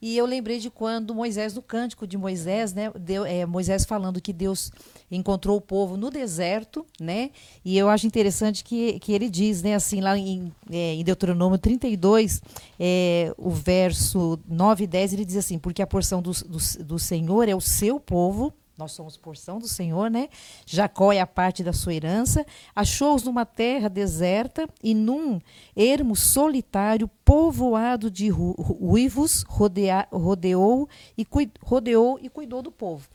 E 0.00 0.16
eu 0.16 0.26
lembrei 0.26 0.58
de 0.58 0.70
quando 0.70 1.14
Moisés, 1.14 1.54
no 1.54 1.62
cântico 1.62 2.06
de 2.06 2.16
Moisés, 2.16 2.72
né, 2.72 2.90
deu, 2.98 3.24
é, 3.24 3.46
Moisés 3.46 3.84
falando 3.84 4.20
que 4.20 4.32
Deus 4.32 4.70
encontrou 5.10 5.56
o 5.56 5.60
povo 5.60 5.96
no 5.96 6.10
deserto, 6.10 6.84
né? 7.00 7.30
E 7.64 7.78
eu 7.78 7.88
acho 7.88 8.06
interessante 8.06 8.62
que, 8.64 8.98
que 8.98 9.12
ele 9.12 9.30
diz, 9.30 9.62
né, 9.62 9.74
assim, 9.74 10.00
lá 10.00 10.16
em, 10.18 10.52
é, 10.70 10.94
em 10.94 11.04
Deuteronômio 11.04 11.58
32, 11.58 12.42
é, 12.78 13.32
o 13.38 13.50
verso 13.50 14.38
9 14.48 14.84
e 14.84 14.86
10, 14.86 15.12
ele 15.12 15.24
diz 15.24 15.36
assim: 15.36 15.58
Porque 15.58 15.80
a 15.80 15.86
porção 15.86 16.20
do, 16.20 16.32
do, 16.32 16.58
do 16.84 16.98
Senhor 16.98 17.48
é 17.48 17.54
o 17.54 17.60
seu 17.60 17.98
povo, 18.00 18.52
nós 18.76 18.92
somos 18.92 19.16
porção 19.16 19.58
do 19.58 19.66
Senhor, 19.66 20.10
né? 20.10 20.28
Jacó 20.66 21.10
é 21.12 21.20
a 21.20 21.26
parte 21.26 21.64
da 21.64 21.72
sua 21.72 21.94
herança. 21.94 22.44
Achou-os 22.74 23.22
numa 23.22 23.46
terra 23.46 23.88
deserta 23.88 24.68
e 24.82 24.94
num 24.94 25.40
ermo 25.74 26.14
solitário, 26.14 27.08
povoado 27.24 28.10
de 28.10 28.30
uivos, 28.78 29.44
rodea- 29.48 30.06
rodeou 30.12 30.88
e, 31.16 31.26
rodeou 31.62 32.18
e 32.20 32.28
cuidou 32.28 32.60
do 32.60 32.70
povo. 32.70 33.08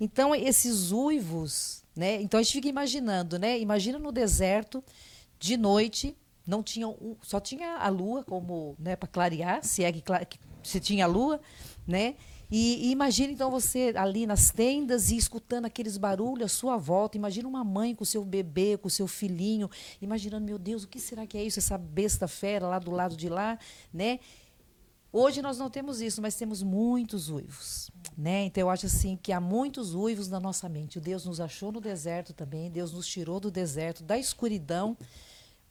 Então, 0.00 0.32
esses 0.34 0.92
uivos, 0.92 1.82
né? 1.96 2.22
Então 2.22 2.38
a 2.38 2.42
gente 2.42 2.52
fica 2.52 2.68
imaginando, 2.68 3.38
né? 3.38 3.58
Imagina 3.58 3.98
no 3.98 4.12
deserto, 4.12 4.82
de 5.40 5.56
noite, 5.56 6.16
não 6.46 6.62
tinha 6.62 6.86
um, 6.86 7.16
só 7.22 7.40
tinha 7.40 7.76
a 7.76 7.88
lua 7.88 8.24
como, 8.24 8.76
né, 8.78 8.96
para 8.96 9.08
clarear, 9.08 9.64
se 9.64 9.84
é 9.84 9.92
que 9.92 10.02
se 10.62 10.80
tinha 10.80 11.04
a 11.04 11.08
lua, 11.08 11.40
né? 11.86 12.14
E, 12.50 12.88
e 12.88 12.90
imagina 12.90 13.32
então 13.32 13.50
você 13.50 13.92
ali 13.96 14.26
nas 14.26 14.50
tendas 14.50 15.10
e 15.10 15.16
escutando 15.16 15.66
aqueles 15.66 15.96
barulhos 15.98 16.46
à 16.46 16.48
sua 16.48 16.76
volta. 16.76 17.16
Imagina 17.16 17.48
uma 17.48 17.62
mãe 17.62 17.94
com 17.94 18.04
seu 18.04 18.24
bebê, 18.24 18.78
com 18.78 18.88
seu 18.88 19.06
filhinho, 19.06 19.70
imaginando, 20.00 20.46
meu 20.46 20.58
Deus, 20.58 20.84
o 20.84 20.88
que 20.88 20.98
será 20.98 21.26
que 21.26 21.36
é 21.36 21.44
isso? 21.44 21.58
Essa 21.58 21.76
besta 21.76 22.26
fera 22.26 22.66
lá 22.66 22.78
do 22.78 22.90
lado 22.90 23.16
de 23.16 23.28
lá, 23.28 23.58
né? 23.92 24.18
Hoje 25.10 25.40
nós 25.40 25.56
não 25.56 25.70
temos 25.70 26.02
isso, 26.02 26.20
mas 26.20 26.34
temos 26.34 26.62
muitos 26.62 27.30
uivos, 27.30 27.90
né? 28.16 28.44
Então 28.44 28.60
eu 28.60 28.70
acho 28.70 28.86
assim 28.86 29.16
que 29.16 29.32
há 29.32 29.40
muitos 29.40 29.94
uivos 29.94 30.28
na 30.28 30.38
nossa 30.38 30.68
mente. 30.68 30.98
O 30.98 31.00
Deus 31.00 31.24
nos 31.24 31.40
achou 31.40 31.72
no 31.72 31.80
deserto 31.80 32.34
também, 32.34 32.70
Deus 32.70 32.92
nos 32.92 33.06
tirou 33.06 33.40
do 33.40 33.50
deserto, 33.50 34.02
da 34.02 34.18
escuridão, 34.18 34.96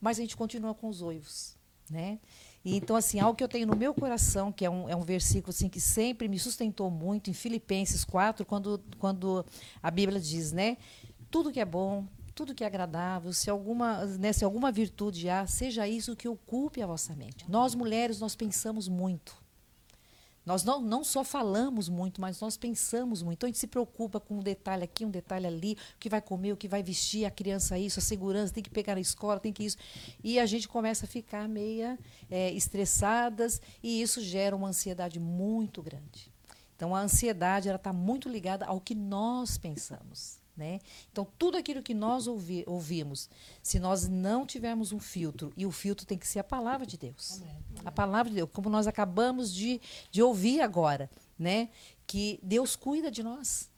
mas 0.01 0.17
a 0.17 0.21
gente 0.21 0.35
continua 0.35 0.73
com 0.73 0.89
os 0.89 1.01
uivos, 1.01 1.55
né? 1.87 2.19
Então 2.75 2.95
assim, 2.95 3.19
algo 3.19 3.37
que 3.37 3.43
eu 3.43 3.47
tenho 3.47 3.65
no 3.65 3.75
meu 3.75 3.93
coração, 3.93 4.51
que 4.51 4.65
é 4.65 4.69
um, 4.69 4.89
é 4.89 4.95
um 4.95 5.01
versículo 5.01 5.51
assim 5.51 5.69
que 5.69 5.79
sempre 5.79 6.27
me 6.27 6.37
sustentou 6.37 6.91
muito 6.91 7.29
em 7.29 7.33
Filipenses 7.33 8.03
4, 8.03 8.45
quando 8.45 8.81
quando 8.99 9.45
a 9.81 9.89
Bíblia 9.89 10.19
diz, 10.19 10.51
né? 10.51 10.77
Tudo 11.31 11.51
que 11.51 11.59
é 11.59 11.65
bom, 11.65 12.05
tudo 12.37 12.53
que 12.53 12.63
é 12.63 12.67
agradável, 12.67 13.33
se 13.33 13.49
alguma, 13.49 14.05
né, 14.05 14.31
se 14.31 14.45
alguma 14.45 14.71
virtude 14.71 15.27
há, 15.27 15.47
seja 15.47 15.87
isso 15.87 16.15
que 16.15 16.27
ocupe 16.27 16.81
a 16.81 16.87
vossa 16.87 17.15
mente. 17.15 17.43
Nós 17.49 17.73
mulheres 17.73 18.19
nós 18.19 18.35
pensamos 18.35 18.87
muito. 18.87 19.35
Nós 20.47 20.63
não, 20.63 20.79
não 20.79 21.03
só 21.03 21.25
falamos 21.25 21.89
muito, 21.89 22.21
mas 22.21 22.39
nós 22.39 22.55
pensamos 22.55 23.21
muito. 23.21 23.39
Então 23.39 23.47
a 23.47 23.49
gente 23.49 23.59
se 23.59 23.67
preocupa 23.67 24.17
com 24.17 24.35
um 24.35 24.39
detalhe 24.39 24.81
aqui, 24.81 25.03
um 25.03 25.11
detalhe 25.11 25.45
ali, 25.45 25.73
o 25.73 25.99
que 25.99 26.07
vai 26.07 26.21
comer, 26.21 26.53
o 26.53 26.55
que 26.55 26.69
vai 26.69 26.81
vestir, 26.81 27.25
a 27.25 27.29
criança 27.29 27.77
isso, 27.77 27.99
a 27.99 28.01
segurança, 28.01 28.53
tem 28.53 28.63
que 28.63 28.69
pegar 28.69 28.95
na 28.95 29.01
escola, 29.01 29.41
tem 29.41 29.51
que 29.51 29.65
isso. 29.65 29.75
E 30.23 30.39
a 30.39 30.45
gente 30.45 30.65
começa 30.65 31.03
a 31.03 31.07
ficar 31.07 31.49
meia 31.49 31.99
é, 32.31 32.49
estressadas 32.53 33.61
e 33.83 34.01
isso 34.01 34.21
gera 34.21 34.55
uma 34.55 34.69
ansiedade 34.69 35.19
muito 35.19 35.83
grande. 35.83 36.31
Então 36.77 36.95
a 36.95 37.01
ansiedade 37.01 37.67
ela 37.67 37.75
está 37.75 37.91
muito 37.91 38.29
ligada 38.29 38.65
ao 38.65 38.79
que 38.79 38.95
nós 38.95 39.57
pensamos. 39.57 40.39
Né? 40.57 40.79
Então, 41.11 41.27
tudo 41.37 41.55
aquilo 41.55 41.83
que 41.83 41.93
nós 41.93 42.25
ouvi, 42.25 42.63
ouvimos, 42.65 43.29
se 43.61 43.77
nós 43.77 44.07
não 44.07 44.43
tivermos 44.43 44.91
um 44.91 44.99
filtro, 44.99 45.53
e 45.55 45.67
o 45.67 45.71
filtro 45.71 46.03
tem 46.03 46.17
que 46.17 46.27
ser 46.27 46.39
a 46.39 46.43
palavra 46.43 46.85
de 46.85 46.97
Deus. 46.97 47.41
A 47.85 47.91
palavra 47.91 48.31
de 48.31 48.37
Deus, 48.37 48.49
como 48.51 48.67
nós 48.67 48.87
acabamos 48.87 49.53
de, 49.53 49.79
de 50.09 50.23
ouvir 50.23 50.61
agora, 50.61 51.11
né? 51.37 51.69
que 52.07 52.39
Deus 52.41 52.75
cuida 52.75 53.11
de 53.11 53.21
nós. 53.21 53.69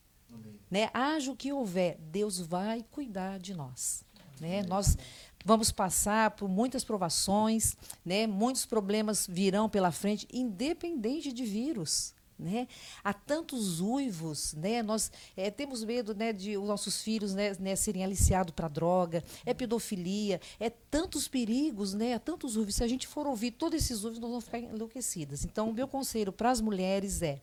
Né? 0.72 0.90
Haja 0.94 1.30
o 1.32 1.36
que 1.36 1.52
houver, 1.52 1.98
Deus 2.00 2.40
vai 2.40 2.86
cuidar 2.92 3.40
de 3.40 3.54
nós. 3.54 4.06
Né? 4.40 4.64
Nós 4.64 4.98
vamos 5.44 5.72
passar 5.72 6.32
por 6.32 6.48
muitas 6.48 6.86
provações, 6.86 7.76
né? 8.06 8.26
muitos 8.26 8.66
problemas 8.66 9.28
virão 9.28 9.68
pela 9.68 9.92
frente, 9.92 10.26
independente 10.32 11.34
de 11.34 11.44
vírus. 11.44 12.14
Né? 12.40 12.70
Há 13.04 13.14
tantos 13.14 13.82
uivos, 13.82 14.54
né? 14.54 14.82
nós 14.82 15.12
eh, 15.36 15.52
temos 15.52 15.84
medo 15.84 16.16
né, 16.16 16.32
de 16.32 16.58
os 16.58 16.66
nossos 16.66 17.02
filhos 17.02 17.34
né, 17.34 17.54
né, 17.60 17.76
serem 17.76 18.02
aliciados 18.02 18.54
para 18.54 18.70
droga, 18.70 19.22
é 19.46 19.54
pedofilia, 19.54 20.40
é 20.58 20.70
tantos 20.70 21.28
perigos, 21.28 21.94
né, 21.94 22.14
há 22.14 22.20
tantos 22.20 22.56
uivos. 22.56 22.76
Se 22.76 22.84
a 22.84 22.88
gente 22.88 23.08
for 23.08 23.28
ouvir 23.28 23.52
todos 23.52 23.84
esses 23.84 24.06
uivos, 24.06 24.20
nós 24.20 24.30
vamos 24.30 24.46
ficar 24.46 24.60
enlouquecidas. 24.60 25.44
Então, 25.44 25.70
o 25.70 25.74
meu 25.74 25.86
conselho 25.86 26.32
para 26.32 26.50
as 26.50 26.62
mulheres 26.62 27.22
é: 27.22 27.42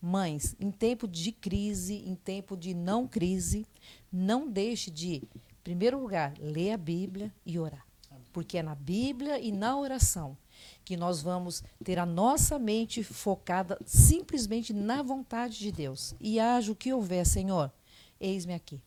mães, 0.00 0.56
em 0.58 0.70
tempo 0.70 1.06
de 1.06 1.30
crise, 1.30 1.96
em 2.06 2.14
tempo 2.14 2.56
de 2.56 2.72
não 2.72 3.06
crise, 3.06 3.66
não 4.10 4.48
deixe 4.48 4.90
de, 4.90 5.16
em 5.16 5.62
primeiro 5.62 6.00
lugar, 6.00 6.32
ler 6.38 6.72
a 6.72 6.78
Bíblia 6.78 7.30
e 7.44 7.58
orar. 7.58 7.86
Porque 8.32 8.56
é 8.56 8.62
na 8.62 8.74
Bíblia 8.74 9.38
e 9.38 9.52
na 9.52 9.78
oração 9.78 10.38
que 10.84 10.96
nós 10.96 11.22
vamos 11.22 11.62
ter 11.84 11.98
a 11.98 12.06
nossa 12.06 12.58
mente 12.58 13.02
focada 13.02 13.78
simplesmente 13.84 14.72
na 14.72 15.02
vontade 15.02 15.58
de 15.58 15.70
Deus. 15.70 16.14
E 16.20 16.38
haja 16.40 16.72
o 16.72 16.76
que 16.76 16.92
houver, 16.92 17.26
Senhor, 17.26 17.70
eis-me 18.20 18.54
aqui. 18.54 18.80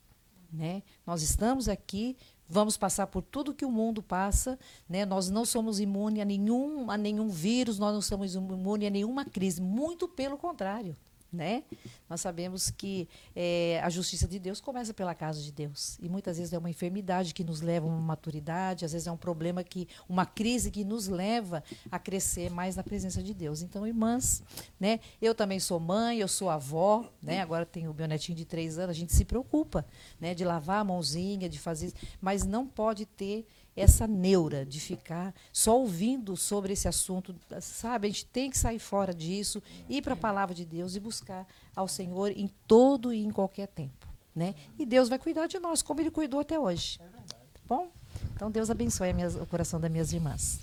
Né? 0.52 0.84
Nós 1.06 1.22
estamos 1.22 1.68
aqui, 1.68 2.16
vamos 2.48 2.78
passar 2.78 3.08
por 3.08 3.22
tudo 3.22 3.54
que 3.54 3.66
o 3.66 3.72
mundo 3.72 4.02
passa, 4.02 4.58
né? 4.88 5.06
nós 5.06 5.30
não 5.30 5.46
somos 5.46 5.80
imunes 5.80 6.22
a 6.22 6.26
nenhum, 6.26 6.90
a 6.90 6.98
nenhum 6.98 7.30
vírus, 7.30 7.78
nós 7.78 7.94
não 7.94 8.02
somos 8.02 8.36
imunes 8.36 8.88
a 8.88 8.92
nenhuma 8.92 9.26
crise, 9.26 9.62
muito 9.62 10.08
pelo 10.08 10.38
contrário. 10.38 10.96
Né? 11.34 11.64
Nós 12.10 12.22
sabemos 12.22 12.70
que 12.70 13.10
é, 13.36 13.82
a 13.84 13.90
justiça 13.90 14.26
de 14.26 14.40
Deus 14.40 14.62
começa 14.62 14.94
pela 14.94 15.14
casa 15.14 15.42
de 15.42 15.52
Deus. 15.52 15.98
E 16.02 16.08
muitas 16.08 16.38
vezes 16.38 16.54
é 16.54 16.58
uma 16.58 16.70
enfermidade 16.70 17.34
que 17.34 17.44
nos 17.44 17.60
leva 17.60 17.86
a 17.86 17.90
uma 17.90 18.00
maturidade, 18.00 18.86
às 18.86 18.94
vezes 18.94 19.06
é 19.06 19.12
um 19.12 19.18
problema 19.18 19.64
que, 19.64 19.88
uma 20.08 20.26
crise 20.26 20.72
que 20.72 20.86
nos 20.86 21.08
leva 21.08 21.62
a 21.92 22.00
crescer 22.00 22.50
mais 22.50 22.76
na 22.78 22.84
presença 22.84 23.22
de 23.22 23.34
Deus. 23.34 23.62
Então, 23.62 23.86
irmãs, 23.86 24.44
né? 24.80 25.00
Eu 25.22 25.36
também 25.36 25.60
sou 25.60 25.80
mãe, 25.80 26.20
eu 26.20 26.28
sou 26.28 26.50
avó, 26.50 27.12
né? 27.22 27.42
Agora 27.42 27.66
tenho 27.66 27.92
o 27.92 27.94
meu 27.94 28.08
netinho 28.08 28.38
de 28.38 28.46
três 28.46 28.78
anos, 28.78 28.96
a 28.96 29.00
gente 29.00 29.14
se 29.14 29.26
preocupa, 29.26 29.86
né? 30.20 30.34
De 30.34 30.46
lavar 30.46 30.80
a 30.80 30.84
mãozinha, 30.84 31.50
de 31.50 31.60
fazer, 31.60 31.92
mas 32.22 32.46
não 32.46 32.66
pode 32.66 33.06
ter 33.06 33.46
essa 33.76 34.08
neura 34.08 34.66
de 34.66 34.80
ficar 34.80 35.34
só 35.52 35.78
ouvindo 35.78 36.38
sobre 36.38 36.74
esse 36.74 36.88
assunto, 36.88 37.36
sabe? 37.60 38.08
A 38.08 38.10
gente 38.10 38.26
tem 38.26 38.50
que 38.50 38.58
sair 38.58 38.80
fora 38.80 39.14
disso, 39.14 39.62
ir 39.90 40.02
para 40.02 40.14
a 40.14 40.18
palavra 40.18 40.56
de 40.56 40.64
Deus 40.64 40.96
e 40.96 41.00
buscar 41.00 41.46
ao 41.76 41.88
Senhor 41.88 42.32
em 42.32 42.50
todo 42.68 43.14
e 43.14 43.24
em 43.26 43.32
qualquer 43.32 43.68
tempo, 43.68 44.08
né? 44.36 44.56
E 44.80 44.86
Deus 44.86 45.10
vai 45.10 45.20
cuidar 45.20 45.48
de 45.48 45.60
nós, 45.60 45.82
como 45.82 46.00
Ele 46.00 46.12
cuidou 46.12 46.40
até 46.40 46.58
hoje. 46.58 47.00
Tá 47.00 47.60
bom? 47.68 47.90
Então 48.34 48.50
Deus 48.50 48.70
abençoe 48.70 49.12
minhas, 49.14 49.36
o 49.36 49.46
coração 49.46 49.80
das 49.80 49.92
minhas 49.92 50.14
irmãs. 50.14 50.60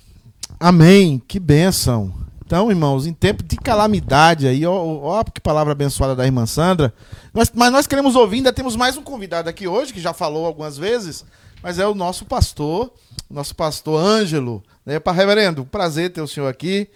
Amém. 0.59 1.21
Que 1.27 1.39
bênção. 1.39 2.13
Então, 2.45 2.71
irmãos, 2.71 3.07
em 3.07 3.15
tempo 3.15 3.43
de 3.43 3.57
calamidade 3.57 4.47
aí, 4.47 4.67
ó, 4.67 4.75
ó 4.75 5.25
que 5.25 5.41
palavra 5.41 5.73
abençoada 5.73 6.15
da 6.15 6.27
irmã 6.27 6.45
Sandra. 6.45 6.93
Nós- 7.33 7.51
mas 7.55 7.73
nós 7.73 7.87
queremos 7.87 8.15
ouvir, 8.15 8.37
ainda 8.39 8.53
temos 8.53 8.77
mais 8.77 8.97
um 8.97 9.03
convidado 9.03 9.49
aqui 9.49 9.67
hoje, 9.67 9.93
que 9.93 10.01
já 10.01 10.13
falou 10.13 10.45
algumas 10.45 10.77
vezes, 10.77 11.25
mas 11.63 11.79
é 11.79 11.87
o 11.87 11.95
nosso 11.95 12.25
pastor, 12.25 12.93
nosso 13.31 13.55
pastor 13.55 14.01
Ângelo. 14.03 14.63
Né? 14.85 14.99
Para 14.99 15.13
reverendo, 15.13 15.65
prazer 15.65 16.13
ter 16.13 16.21
o 16.21 16.27
senhor 16.29 16.49
aqui. 16.49 16.89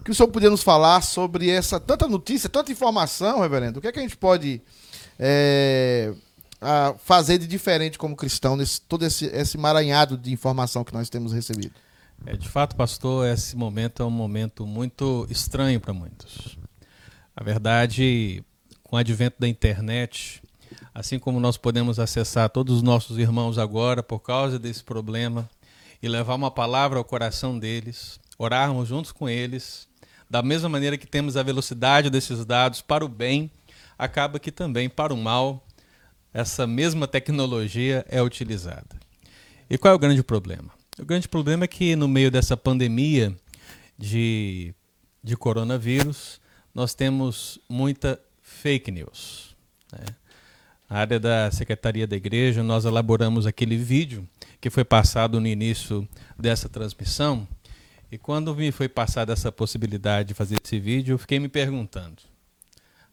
O 0.00 0.04
que 0.04 0.10
o 0.10 0.14
senhor 0.14 0.28
podia 0.28 0.50
nos 0.50 0.62
falar 0.62 1.00
sobre 1.02 1.48
essa 1.50 1.78
tanta 1.80 2.06
notícia, 2.06 2.48
tanta 2.48 2.70
informação, 2.72 3.40
reverendo? 3.40 3.78
O 3.78 3.82
que 3.82 3.88
é 3.88 3.92
que 3.92 3.98
a 3.98 4.02
gente 4.02 4.16
pode 4.16 4.60
é, 5.18 6.12
a- 6.60 6.94
fazer 7.02 7.38
de 7.38 7.46
diferente 7.46 7.98
como 7.98 8.14
cristão 8.16 8.56
nesse 8.56 8.80
todo 8.82 9.04
esse, 9.04 9.26
esse 9.26 9.56
emaranhado 9.56 10.18
de 10.18 10.32
informação 10.32 10.84
que 10.84 10.92
nós 10.92 11.08
temos 11.08 11.32
recebido? 11.32 11.74
É, 12.26 12.36
de 12.36 12.48
fato, 12.48 12.76
pastor, 12.76 13.26
esse 13.28 13.56
momento 13.56 14.02
é 14.02 14.06
um 14.06 14.10
momento 14.10 14.66
muito 14.66 15.26
estranho 15.30 15.80
para 15.80 15.92
muitos. 15.92 16.56
Na 17.36 17.42
verdade, 17.44 18.42
com 18.82 18.96
o 18.96 18.98
advento 18.98 19.36
da 19.40 19.48
internet, 19.48 20.42
assim 20.94 21.18
como 21.18 21.40
nós 21.40 21.56
podemos 21.56 21.98
acessar 21.98 22.48
todos 22.48 22.76
os 22.76 22.82
nossos 22.82 23.18
irmãos 23.18 23.58
agora 23.58 24.02
por 24.02 24.20
causa 24.20 24.58
desse 24.58 24.84
problema 24.84 25.50
e 26.00 26.08
levar 26.08 26.36
uma 26.36 26.50
palavra 26.50 26.98
ao 26.98 27.04
coração 27.04 27.58
deles, 27.58 28.20
orarmos 28.38 28.88
juntos 28.88 29.10
com 29.10 29.28
eles, 29.28 29.88
da 30.30 30.40
mesma 30.40 30.68
maneira 30.68 30.96
que 30.96 31.06
temos 31.06 31.36
a 31.36 31.42
velocidade 31.42 32.08
desses 32.08 32.44
dados 32.44 32.80
para 32.80 33.04
o 33.04 33.08
bem, 33.08 33.50
acaba 33.98 34.38
que 34.38 34.52
também 34.52 34.88
para 34.88 35.12
o 35.12 35.16
mal 35.16 35.66
essa 36.32 36.66
mesma 36.66 37.08
tecnologia 37.08 38.04
é 38.08 38.22
utilizada. 38.22 38.96
E 39.68 39.76
qual 39.76 39.92
é 39.92 39.94
o 39.96 39.98
grande 39.98 40.22
problema? 40.22 40.70
O 40.98 41.04
grande 41.04 41.28
problema 41.28 41.64
é 41.64 41.68
que 41.68 41.96
no 41.96 42.06
meio 42.06 42.30
dessa 42.30 42.56
pandemia 42.56 43.34
de, 43.98 44.74
de 45.22 45.36
coronavírus, 45.36 46.40
nós 46.74 46.94
temos 46.94 47.58
muita 47.68 48.20
fake 48.42 48.90
news. 48.90 49.56
né? 49.92 50.04
Na 50.94 51.00
área 51.00 51.18
da 51.18 51.50
Secretaria 51.50 52.06
da 52.06 52.14
Igreja, 52.14 52.62
nós 52.62 52.84
elaboramos 52.84 53.48
aquele 53.48 53.76
vídeo 53.76 54.24
que 54.60 54.70
foi 54.70 54.84
passado 54.84 55.40
no 55.40 55.46
início 55.48 56.08
dessa 56.38 56.68
transmissão. 56.68 57.48
E 58.12 58.16
quando 58.16 58.54
me 58.54 58.70
foi 58.70 58.88
passada 58.88 59.32
essa 59.32 59.50
possibilidade 59.50 60.28
de 60.28 60.34
fazer 60.34 60.56
esse 60.64 60.78
vídeo, 60.78 61.14
eu 61.14 61.18
fiquei 61.18 61.40
me 61.40 61.48
perguntando: 61.48 62.22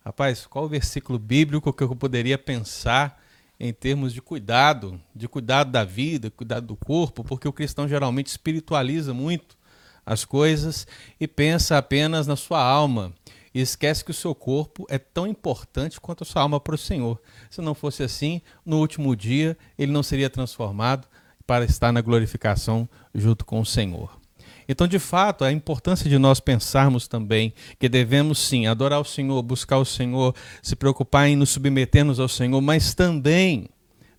rapaz, 0.05 0.45
qual 0.45 0.65
o 0.65 0.69
versículo 0.69 1.17
bíblico 1.17 1.73
que 1.73 1.82
eu 1.82 1.95
poderia 1.95 2.38
pensar 2.38 3.19
em 3.59 3.73
termos 3.73 4.13
de 4.13 4.21
cuidado, 4.21 5.01
de 5.15 5.27
cuidado 5.27 5.71
da 5.71 5.84
vida, 5.84 6.29
cuidado 6.29 6.67
do 6.67 6.75
corpo, 6.75 7.23
porque 7.23 7.47
o 7.47 7.53
cristão 7.53 7.88
geralmente 7.88 8.27
espiritualiza 8.27 9.11
muito 9.11 9.57
as 10.05 10.23
coisas 10.23 10.86
e 11.19 11.27
pensa 11.27 11.79
apenas 11.79 12.27
na 12.27 12.36
sua 12.36 12.61
alma 12.61 13.11
e 13.53 13.61
esquece 13.61 14.03
que 14.03 14.11
o 14.11 14.13
seu 14.13 14.33
corpo 14.33 14.85
é 14.89 14.97
tão 14.97 15.27
importante 15.27 15.99
quanto 15.99 16.23
a 16.23 16.25
sua 16.25 16.41
alma 16.41 16.59
para 16.59 16.75
o 16.75 16.77
Senhor. 16.77 17.19
Se 17.49 17.61
não 17.61 17.73
fosse 17.73 18.03
assim, 18.03 18.41
no 18.65 18.79
último 18.79 19.15
dia 19.15 19.57
ele 19.77 19.91
não 19.91 20.03
seria 20.03 20.29
transformado 20.29 21.07
para 21.45 21.65
estar 21.65 21.91
na 21.91 22.01
glorificação 22.01 22.87
junto 23.13 23.45
com 23.45 23.59
o 23.59 23.65
Senhor. 23.65 24.19
Então, 24.67 24.87
de 24.87 24.99
fato, 24.99 25.43
a 25.43 25.51
importância 25.51 26.09
de 26.09 26.17
nós 26.17 26.39
pensarmos 26.39 27.07
também 27.07 27.53
que 27.77 27.89
devemos 27.89 28.39
sim 28.39 28.67
adorar 28.67 29.01
o 29.01 29.05
Senhor, 29.05 29.41
buscar 29.41 29.77
o 29.77 29.85
Senhor, 29.85 30.33
se 30.61 30.75
preocupar 30.75 31.27
em 31.27 31.35
nos 31.35 31.49
submetermos 31.49 32.19
ao 32.19 32.29
Senhor, 32.29 32.61
mas 32.61 32.93
também 32.93 33.67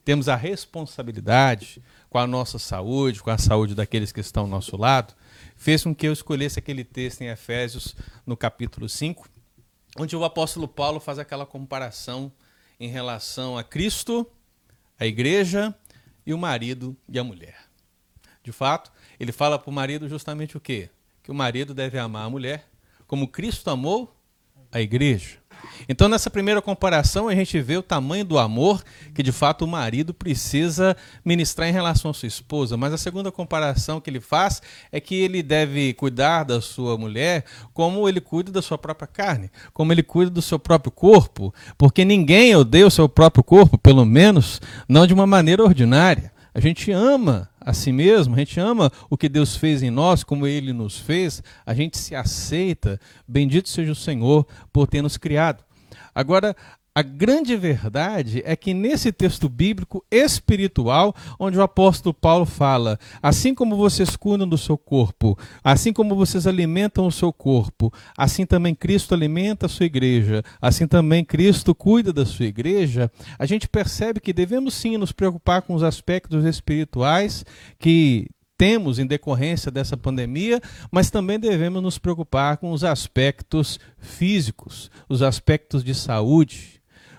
temos 0.05 0.29
a 0.29 0.37
responsabilidade 0.37 1.83
com 2.11 2.19
a 2.19 2.27
nossa 2.27 2.59
saúde, 2.59 3.23
com 3.23 3.31
a 3.31 3.39
saúde 3.39 3.75
daqueles 3.75 4.13
que 4.13 4.21
estão 4.21 4.43
ao 4.43 4.49
nosso 4.49 4.77
lado, 4.77 5.15
fez 5.63 5.85
com 5.85 5.95
que 5.95 6.09
eu 6.09 6.13
escolhesse 6.13 6.59
aquele 6.59 6.83
texto 6.83 7.21
em 7.21 7.29
Efésios, 7.29 7.95
no 8.27 8.37
capítulo 8.37 8.89
5, 8.89 9.29
onde 9.97 10.17
o 10.17 10.25
apóstolo 10.25 10.67
Paulo 10.67 10.99
faz 10.99 11.21
aquela 11.21 11.47
comparação 11.47 12.33
em 12.81 12.89
relação 12.89 13.57
a 13.57 13.63
Cristo, 13.63 14.29
a 14.99 15.07
igreja 15.07 15.73
e 16.27 16.35
o 16.35 16.39
marido 16.39 16.97
e 17.09 17.17
a 17.17 17.23
mulher. 17.23 17.67
De 18.43 18.51
fato, 18.51 18.91
ele 19.21 19.31
fala 19.31 19.57
para 19.57 19.71
o 19.71 19.73
marido 19.73 20.09
justamente 20.09 20.57
o 20.57 20.61
quê? 20.61 20.91
Que 21.23 21.31
o 21.31 21.35
marido 21.35 21.73
deve 21.73 21.97
amar 21.97 22.27
a 22.27 22.31
mulher 22.31 22.69
como 23.07 23.29
Cristo 23.29 23.71
amou 23.71 24.13
a 24.73 24.81
igreja. 24.81 25.39
Então, 25.89 26.09
nessa 26.09 26.31
primeira 26.31 26.63
comparação, 26.63 27.29
a 27.29 27.35
gente 27.35 27.61
vê 27.61 27.77
o 27.77 27.83
tamanho 27.83 28.25
do 28.25 28.39
amor 28.39 28.83
que, 29.15 29.23
de 29.23 29.33
fato, 29.33 29.65
o 29.65 29.69
marido 29.69 30.15
precisa 30.15 30.97
ministrar 31.25 31.69
em 31.69 31.73
relação 31.73 32.11
à 32.11 32.15
sua 32.15 32.27
esposa. 32.27 32.77
Mas 32.77 32.93
a 32.93 32.99
segunda 32.99 33.33
comparação 33.33 34.01
que 34.01 34.09
ele 34.09 34.21
faz 34.21 34.63
é 34.91 35.01
que 35.01 35.15
ele 35.15 35.43
deve 35.43 35.95
cuidar 35.95 36.45
da 36.45 36.61
sua 36.61 36.97
mulher 36.97 37.45
como 37.73 38.09
ele 38.09 38.21
cuida 38.21 38.51
da 38.51 38.63
sua 38.63 38.79
própria 38.79 39.07
carne, 39.07 39.51
como 39.73 39.93
ele 39.93 40.03
cuida 40.03 40.31
do 40.31 40.43
seu 40.43 40.59
próprio 40.59 40.93
corpo, 40.93 41.53
porque 41.77 42.05
ninguém 42.05 42.55
odeia 42.55 42.87
o 42.87 42.91
seu 42.91 43.09
próprio 43.09 43.45
corpo, 43.45 43.77
pelo 43.79 44.05
menos 44.05 44.61
não 44.89 45.07
de 45.07 45.15
uma 45.15 45.27
maneira 45.27 45.63
ordinária. 45.63 46.33
A 46.55 46.61
gente 46.61 46.91
ama 46.91 47.49
a 47.65 47.73
si 47.73 47.93
mesmo, 47.93 48.35
a 48.35 48.39
gente 48.39 48.59
ama 48.61 48.91
o 49.09 49.17
que 49.17 49.29
Deus 49.29 49.57
fez 49.57 49.83
em 49.83 49.91
nós, 49.91 50.23
como 50.25 50.47
Ele 50.47 50.73
nos 50.73 50.99
fez, 50.99 51.43
a 51.65 51.75
gente 51.75 51.99
se 51.99 52.15
aceita. 52.15 53.01
Bendito 53.27 53.69
seja 53.69 53.93
o 53.93 53.97
Senhor 53.97 54.47
por 54.73 54.87
ter 54.87 55.03
nos 55.03 55.17
criado. 55.17 55.65
Agora, 56.15 56.55
a 56.95 57.01
grande 57.01 57.57
verdade 57.57 58.43
é 58.45 58.55
que 58.55 58.75
nesse 58.75 59.11
texto 59.11 59.49
bíblico 59.49 60.05
espiritual, 60.11 61.15
onde 61.39 61.59
o 61.59 61.63
apóstolo 61.63 62.13
Paulo 62.13 62.45
fala: 62.45 62.99
assim 63.23 63.55
como 63.55 63.77
vocês 63.77 64.15
cuidam 64.15 64.47
do 64.47 64.59
seu 64.59 64.77
corpo, 64.77 65.39
assim 65.65 65.91
como 65.91 66.15
vocês 66.15 66.47
alimentam 66.47 67.07
o 67.07 67.13
seu 67.13 67.33
corpo, 67.33 67.91
assim 68.17 68.45
também 68.45 68.75
Cristo 68.75 69.15
alimenta 69.15 69.65
a 69.65 69.69
sua 69.71 69.87
igreja, 69.87 70.43
assim 70.61 70.87
também 70.87 71.25
Cristo 71.25 71.75
cuida 71.75 72.13
da 72.13 72.27
sua 72.27 72.45
igreja, 72.45 73.11
a 73.39 73.47
gente 73.47 73.67
percebe 73.69 74.21
que 74.21 74.33
devemos 74.33 74.75
sim 74.75 74.99
nos 74.99 75.13
preocupar 75.13 75.63
com 75.63 75.75
os 75.75 75.83
aspectos 75.83 76.45
espirituais 76.45 77.43
que 77.79 78.29
temos 78.59 78.99
em 79.01 79.07
decorrência 79.07 79.73
dessa 79.73 79.97
pandemia, 79.97 80.61
mas 80.91 81.11
também 81.11 81.37
devemos 81.37 81.83
nos 81.83 81.99
preocupar 81.99 82.59
com 82.59 82.71
os 82.71 82.85
aspectos 82.85 83.81
físicos, 83.99 84.91
os 85.09 85.21
aspectos 85.21 85.83
de 85.83 85.95
saúde. 85.95 86.72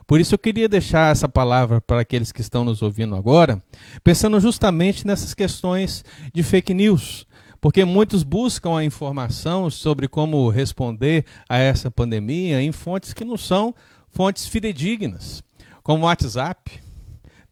Por 0.05 0.19
isso 0.19 0.35
eu 0.35 0.39
queria 0.39 0.67
deixar 0.67 1.11
essa 1.11 1.29
palavra 1.29 1.79
para 1.79 2.01
aqueles 2.01 2.31
que 2.31 2.41
estão 2.41 2.63
nos 2.63 2.81
ouvindo 2.81 3.15
agora, 3.15 3.61
pensando 4.03 4.39
justamente 4.39 5.05
nessas 5.07 5.33
questões 5.33 6.03
de 6.33 6.43
fake 6.43 6.73
news. 6.73 7.25
Porque 7.61 7.85
muitos 7.85 8.23
buscam 8.23 8.77
a 8.77 8.83
informação 8.83 9.69
sobre 9.69 10.07
como 10.07 10.49
responder 10.49 11.25
a 11.47 11.57
essa 11.57 11.89
pandemia 11.89 12.61
em 12.61 12.73
fontes 12.73 13.13
que 13.13 13.23
não 13.23 13.37
são 13.37 13.73
fontes 14.11 14.45
fidedignas, 14.45 15.41
como 15.81 16.03
WhatsApp, 16.03 16.81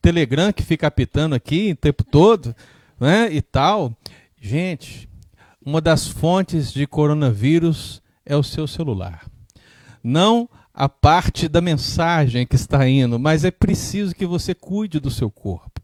Telegram 0.01 0.51
que 0.51 0.63
fica 0.63 0.87
apitando 0.87 1.33
aqui 1.33 1.71
o 1.71 1.75
tempo 1.75 2.03
todo, 2.03 2.55
né, 2.99 3.29
e 3.31 3.41
tal. 3.41 3.95
Gente, 4.39 5.07
uma 5.63 5.79
das 5.79 6.07
fontes 6.07 6.73
de 6.73 6.85
coronavírus 6.85 8.01
é 8.25 8.35
o 8.35 8.43
seu 8.43 8.67
celular. 8.67 9.25
Não 10.03 10.49
a 10.73 10.87
parte 10.87 11.47
da 11.47 11.61
mensagem 11.61 12.45
que 12.45 12.55
está 12.55 12.87
indo, 12.87 13.19
mas 13.19 13.43
é 13.43 13.51
preciso 13.51 14.15
que 14.15 14.25
você 14.25 14.53
cuide 14.53 14.99
do 14.99 15.11
seu 15.11 15.29
corpo. 15.29 15.81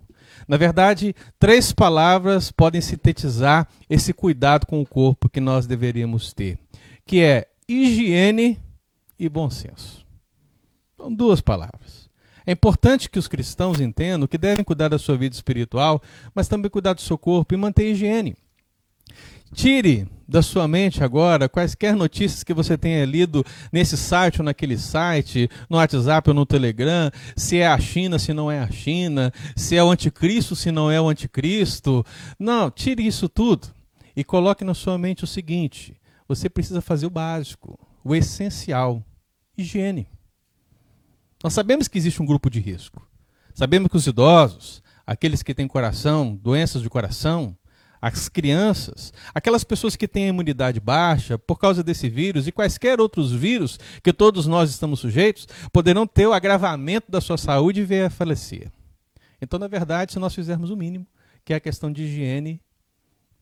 Na 0.48 0.56
verdade, 0.56 1.14
três 1.38 1.74
palavras 1.74 2.52
podem 2.52 2.80
sintetizar 2.80 3.68
esse 3.90 4.14
cuidado 4.14 4.66
com 4.66 4.82
o 4.82 4.86
corpo 4.86 5.30
que 5.30 5.42
nós 5.42 5.68
deveríamos 5.68 6.34
ter, 6.34 6.58
que 7.06 7.22
é 7.22 7.48
higiene 7.68 8.60
e 9.20 9.28
bom 9.28 9.50
senso. 9.50 10.06
São 10.96 11.14
duas 11.14 11.42
palavras. 11.42 12.08
É 12.46 12.54
importante 12.54 13.10
que 13.10 13.20
os 13.20 13.28
cristãos 13.28 13.82
entendam 13.82 14.28
que 14.28 14.38
devem 14.38 14.64
cuidar 14.64 14.88
da 14.88 14.98
sua 14.98 15.18
vida 15.18 15.36
espiritual, 15.36 16.02
mas 16.34 16.48
também 16.48 16.72
cuidar 16.72 16.94
do 16.94 17.02
seu 17.02 17.18
corpo 17.18 17.54
e 17.54 17.58
manter 17.58 17.92
higiene. 17.92 18.38
Tire 19.54 20.08
da 20.28 20.41
sua 20.41 20.68
mente 20.68 21.04
agora 21.04 21.48
quaisquer 21.48 21.95
notícias 21.95 22.43
que 22.43 22.54
você 22.54 22.78
tenha 22.78 23.06
lido 23.06 23.45
nesse 23.72 23.95
site 23.95 24.41
ou 24.41 24.45
naquele 24.45 24.78
site, 24.78 25.50
no 25.70 25.78
WhatsApp 25.78 26.30
ou 26.30 26.36
no 26.36 26.45
Telegram, 26.45 27.10
se 27.36 27.58
é 27.58 27.68
a 27.68 27.80
China, 27.80 28.20
se 28.20 28.34
não 28.34 28.52
é 28.52 28.60
a 28.60 28.70
China, 28.70 29.32
se 29.56 29.76
é 29.76 29.84
o 29.84 29.89
anticristo, 29.89 30.56
se 30.56 30.72
não 30.72 30.91
é 30.91 31.00
o 31.00 31.08
anticristo. 31.08 32.06
Não, 32.38 32.70
tire 32.70 33.06
isso 33.06 33.30
tudo 33.30 33.68
e 34.16 34.24
coloque 34.24 34.66
na 34.66 34.74
sua 34.74 34.98
mente 34.98 35.24
o 35.24 35.28
seguinte: 35.28 35.95
você 36.28 36.50
precisa 36.50 36.82
fazer 36.82 37.06
o 37.06 37.12
básico, 37.12 37.80
o 38.04 38.14
essencial, 38.14 39.04
higiene. 39.58 40.08
Nós 41.41 41.54
sabemos 41.54 41.88
que 41.88 41.98
existe 41.98 42.22
um 42.22 42.26
grupo 42.26 42.50
de 42.50 42.60
risco. 42.60 43.08
Sabemos 43.54 43.89
que 43.89 43.98
os 43.98 44.06
idosos, 44.06 44.84
aqueles 45.06 45.41
que 45.41 45.54
têm 45.54 45.68
coração, 45.68 46.36
doenças 46.36 46.82
de 46.82 46.89
coração, 46.89 47.56
as 48.02 48.30
crianças, 48.30 49.14
aquelas 49.34 49.64
pessoas 49.64 49.95
que 49.95 50.08
têm 50.08 50.26
a 50.26 50.30
imunidade 50.30 50.80
baixa 50.80 51.38
por 51.38 51.58
causa 51.58 51.84
desse 51.84 52.10
vírus 52.10 52.48
e 52.48 52.52
quaisquer 52.52 53.00
outros 53.00 53.32
vírus 53.32 53.80
que 54.04 54.14
todos 54.14 54.45
nós 54.48 54.70
estamos 54.70 55.00
sujeitos, 55.00 55.48
poderão 55.72 56.06
ter 56.06 56.28
o 56.28 56.34
agravamento 56.34 57.12
da 57.12 57.22
sua 57.22 57.38
saúde 57.38 57.82
e 57.82 57.86
vir 57.86 58.06
a 58.06 58.10
falecer. 58.10 58.72
Então, 59.41 59.60
na 59.60 59.68
verdade, 59.68 60.14
se 60.14 60.20
nós 60.20 60.34
fizermos 60.34 60.70
o 60.70 60.78
mínimo, 60.78 61.06
que 61.43 61.54
é 61.54 61.56
a 61.56 61.62
questão 61.62 61.91
de 61.91 62.04
higiene, 62.04 62.62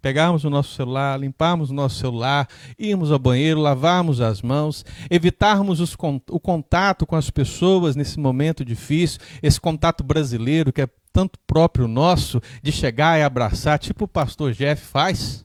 pegarmos 0.06 0.44
o 0.44 0.52
nosso 0.52 0.76
celular, 0.76 1.20
limparmos 1.20 1.72
o 1.72 1.74
nosso 1.74 1.96
celular, 1.96 2.48
irmos 2.78 3.12
ao 3.12 3.18
banheiro, 3.18 3.60
lavarmos 3.60 4.22
as 4.22 4.40
mãos, 4.40 4.86
evitarmos 5.10 5.80
os, 5.80 5.98
o 6.30 6.40
contato 6.40 7.08
com 7.08 7.16
as 7.16 7.32
pessoas 7.32 7.96
nesse 7.96 8.20
momento 8.20 8.64
difícil, 8.64 9.20
esse 9.42 9.60
contato 9.60 10.04
brasileiro 10.04 10.72
que 10.72 10.84
é 10.84 10.88
tanto 11.12 11.40
próprio 11.48 11.88
nosso 11.88 12.40
de 12.62 12.72
chegar 12.72 13.20
e 13.20 13.24
abraçar, 13.24 13.80
tipo 13.80 14.06
o 14.06 14.08
pastor 14.08 14.54
Jeff 14.54 14.80
faz. 14.86 15.44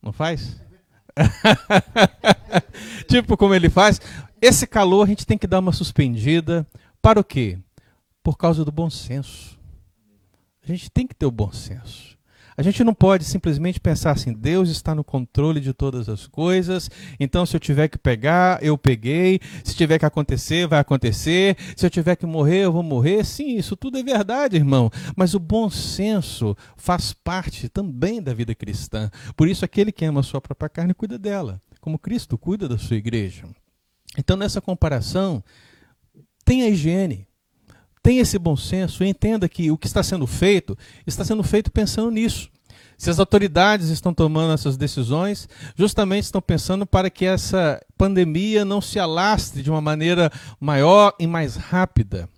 Não 0.00 0.12
faz? 0.12 0.62
tipo 3.10 3.36
como 3.36 3.52
ele 3.52 3.68
faz. 3.68 4.00
Esse 4.40 4.64
calor 4.64 5.06
a 5.06 5.08
gente 5.08 5.26
tem 5.26 5.36
que 5.36 5.48
dar 5.48 5.58
uma 5.58 5.72
suspendida. 5.72 6.64
Para 7.02 7.18
o 7.18 7.24
quê? 7.24 7.58
Por 8.22 8.38
causa 8.38 8.64
do 8.64 8.70
bom 8.70 8.88
senso. 8.88 9.58
A 10.62 10.68
gente 10.68 10.88
tem 10.88 11.04
que 11.04 11.16
ter 11.16 11.26
o 11.26 11.32
bom 11.32 11.50
senso. 11.50 12.09
A 12.56 12.62
gente 12.62 12.82
não 12.84 12.92
pode 12.92 13.24
simplesmente 13.24 13.80
pensar 13.80 14.12
assim: 14.12 14.32
Deus 14.32 14.68
está 14.68 14.94
no 14.94 15.04
controle 15.04 15.60
de 15.60 15.72
todas 15.72 16.08
as 16.08 16.26
coisas, 16.26 16.90
então 17.18 17.46
se 17.46 17.56
eu 17.56 17.60
tiver 17.60 17.88
que 17.88 17.98
pegar, 17.98 18.62
eu 18.62 18.76
peguei, 18.76 19.40
se 19.64 19.74
tiver 19.74 19.98
que 19.98 20.06
acontecer, 20.06 20.66
vai 20.66 20.80
acontecer, 20.80 21.56
se 21.76 21.86
eu 21.86 21.90
tiver 21.90 22.16
que 22.16 22.26
morrer, 22.26 22.64
eu 22.64 22.72
vou 22.72 22.82
morrer. 22.82 23.24
Sim, 23.24 23.56
isso 23.56 23.76
tudo 23.76 23.98
é 23.98 24.02
verdade, 24.02 24.56
irmão, 24.56 24.90
mas 25.16 25.34
o 25.34 25.38
bom 25.38 25.70
senso 25.70 26.56
faz 26.76 27.12
parte 27.12 27.68
também 27.68 28.22
da 28.22 28.34
vida 28.34 28.54
cristã. 28.54 29.10
Por 29.36 29.48
isso, 29.48 29.64
aquele 29.64 29.92
que 29.92 30.04
ama 30.04 30.20
a 30.20 30.24
sua 30.24 30.40
própria 30.40 30.68
carne 30.68 30.94
cuida 30.94 31.18
dela, 31.18 31.60
como 31.80 31.98
Cristo 31.98 32.36
cuida 32.36 32.68
da 32.68 32.78
sua 32.78 32.96
igreja. 32.96 33.44
Então, 34.18 34.36
nessa 34.36 34.60
comparação, 34.60 35.42
tem 36.44 36.62
a 36.62 36.68
higiene, 36.68 37.26
Tenha 38.10 38.22
esse 38.22 38.40
bom 38.40 38.56
senso 38.56 39.04
e 39.04 39.08
entenda 39.08 39.48
que 39.48 39.70
o 39.70 39.78
que 39.78 39.86
está 39.86 40.02
sendo 40.02 40.26
feito 40.26 40.76
está 41.06 41.24
sendo 41.24 41.44
feito 41.44 41.70
pensando 41.70 42.10
nisso. 42.10 42.50
Se 42.98 43.08
as 43.08 43.20
autoridades 43.20 43.88
estão 43.88 44.12
tomando 44.12 44.52
essas 44.52 44.76
decisões, 44.76 45.48
justamente 45.76 46.24
estão 46.24 46.42
pensando 46.42 46.84
para 46.84 47.08
que 47.08 47.24
essa 47.24 47.80
pandemia 47.96 48.64
não 48.64 48.80
se 48.80 48.98
alastre 48.98 49.62
de 49.62 49.70
uma 49.70 49.80
maneira 49.80 50.28
maior 50.58 51.14
e 51.20 51.26
mais 51.28 51.54
rápida. 51.54 52.28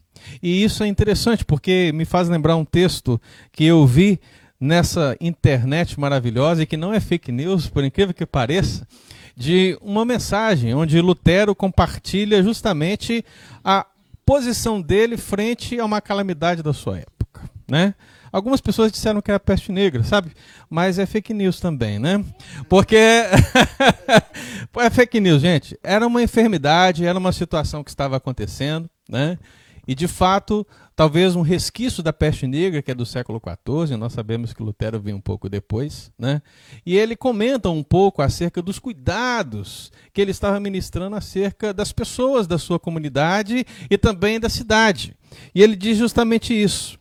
E 0.42 0.62
isso 0.62 0.84
é 0.84 0.88
interessante 0.88 1.42
porque 1.42 1.90
me 1.94 2.04
faz 2.04 2.28
lembrar 2.28 2.56
um 2.56 2.66
texto 2.66 3.18
que 3.50 3.64
eu 3.64 3.86
vi 3.86 4.20
nessa 4.60 5.16
internet 5.22 5.98
maravilhosa 5.98 6.64
e 6.64 6.66
que 6.66 6.76
não 6.76 6.92
é 6.92 7.00
fake 7.00 7.32
news, 7.32 7.66
por 7.66 7.82
incrível 7.82 8.12
que 8.12 8.26
pareça, 8.26 8.86
de 9.34 9.78
uma 9.80 10.04
mensagem 10.04 10.74
onde 10.74 11.00
Lutero 11.00 11.54
compartilha 11.54 12.42
justamente 12.42 13.24
a 13.64 13.86
posição 14.32 14.80
dele 14.80 15.18
frente 15.18 15.78
a 15.78 15.84
uma 15.84 16.00
calamidade 16.00 16.62
da 16.62 16.72
sua 16.72 17.00
época, 17.00 17.42
né? 17.70 17.94
Algumas 18.32 18.62
pessoas 18.62 18.90
disseram 18.90 19.20
que 19.20 19.30
era 19.30 19.38
peste 19.38 19.70
negra, 19.70 20.02
sabe? 20.02 20.32
Mas 20.70 20.98
é 20.98 21.04
fake 21.04 21.34
news 21.34 21.60
também, 21.60 21.98
né? 21.98 22.24
Porque 22.66 22.96
é 24.80 24.90
fake 24.90 25.20
news, 25.20 25.42
gente. 25.42 25.78
Era 25.82 26.06
uma 26.06 26.22
enfermidade, 26.22 27.04
era 27.04 27.18
uma 27.18 27.30
situação 27.30 27.84
que 27.84 27.90
estava 27.90 28.16
acontecendo, 28.16 28.88
né? 29.06 29.38
E 29.86 29.94
de 29.94 30.06
fato, 30.06 30.66
talvez 30.94 31.34
um 31.34 31.42
resquício 31.42 32.02
da 32.02 32.12
peste 32.12 32.46
negra, 32.46 32.80
que 32.80 32.90
é 32.90 32.94
do 32.94 33.04
século 33.04 33.40
XIV, 33.40 33.96
nós 33.96 34.12
sabemos 34.12 34.52
que 34.52 34.62
Lutero 34.62 35.00
veio 35.00 35.16
um 35.16 35.20
pouco 35.20 35.48
depois, 35.48 36.12
né? 36.16 36.40
e 36.86 36.96
ele 36.96 37.16
comenta 37.16 37.68
um 37.68 37.82
pouco 37.82 38.22
acerca 38.22 38.62
dos 38.62 38.78
cuidados 38.78 39.90
que 40.12 40.20
ele 40.20 40.30
estava 40.30 40.60
ministrando 40.60 41.16
acerca 41.16 41.74
das 41.74 41.92
pessoas 41.92 42.46
da 42.46 42.58
sua 42.58 42.78
comunidade 42.78 43.66
e 43.90 43.98
também 43.98 44.38
da 44.38 44.48
cidade. 44.48 45.16
E 45.54 45.62
ele 45.62 45.74
diz 45.74 45.98
justamente 45.98 46.54
isso: 46.54 46.98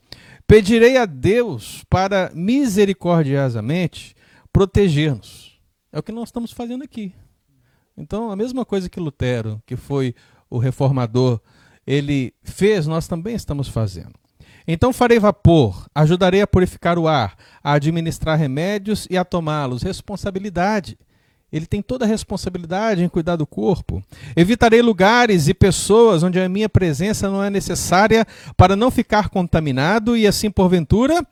Pedirei 0.47 0.97
a 0.97 1.05
Deus 1.05 1.83
para 1.89 2.31
misericordiosamente 2.33 4.15
proteger-nos. 4.51 5.59
É 5.91 5.99
o 5.99 6.03
que 6.03 6.11
nós 6.11 6.29
estamos 6.29 6.51
fazendo 6.51 6.83
aqui. 6.83 7.13
Então, 7.95 8.31
a 8.31 8.35
mesma 8.35 8.65
coisa 8.65 8.89
que 8.89 8.99
Lutero, 8.99 9.61
que 9.65 9.75
foi 9.75 10.15
o 10.49 10.57
reformador 10.57 11.39
ele 11.85 12.33
fez, 12.43 12.87
nós 12.87 13.07
também 13.07 13.35
estamos 13.35 13.67
fazendo. 13.67 14.13
Então 14.67 14.93
farei 14.93 15.19
vapor, 15.19 15.87
ajudarei 15.93 16.41
a 16.41 16.47
purificar 16.47 16.97
o 16.97 17.07
ar, 17.07 17.35
a 17.63 17.73
administrar 17.73 18.37
remédios 18.37 19.07
e 19.09 19.17
a 19.17 19.25
tomá-los. 19.25 19.81
Responsabilidade. 19.81 20.97
Ele 21.51 21.65
tem 21.65 21.81
toda 21.81 22.05
a 22.05 22.07
responsabilidade 22.07 23.03
em 23.03 23.09
cuidar 23.09 23.35
do 23.35 23.45
corpo. 23.45 24.01
Evitarei 24.35 24.81
lugares 24.81 25.49
e 25.49 25.53
pessoas 25.53 26.23
onde 26.23 26.39
a 26.39 26.47
minha 26.47 26.69
presença 26.69 27.29
não 27.29 27.43
é 27.43 27.49
necessária 27.49 28.25
para 28.55 28.75
não 28.75 28.89
ficar 28.89 29.27
contaminado 29.27 30.15
e, 30.15 30.25
assim, 30.25 30.49
porventura, 30.49 31.25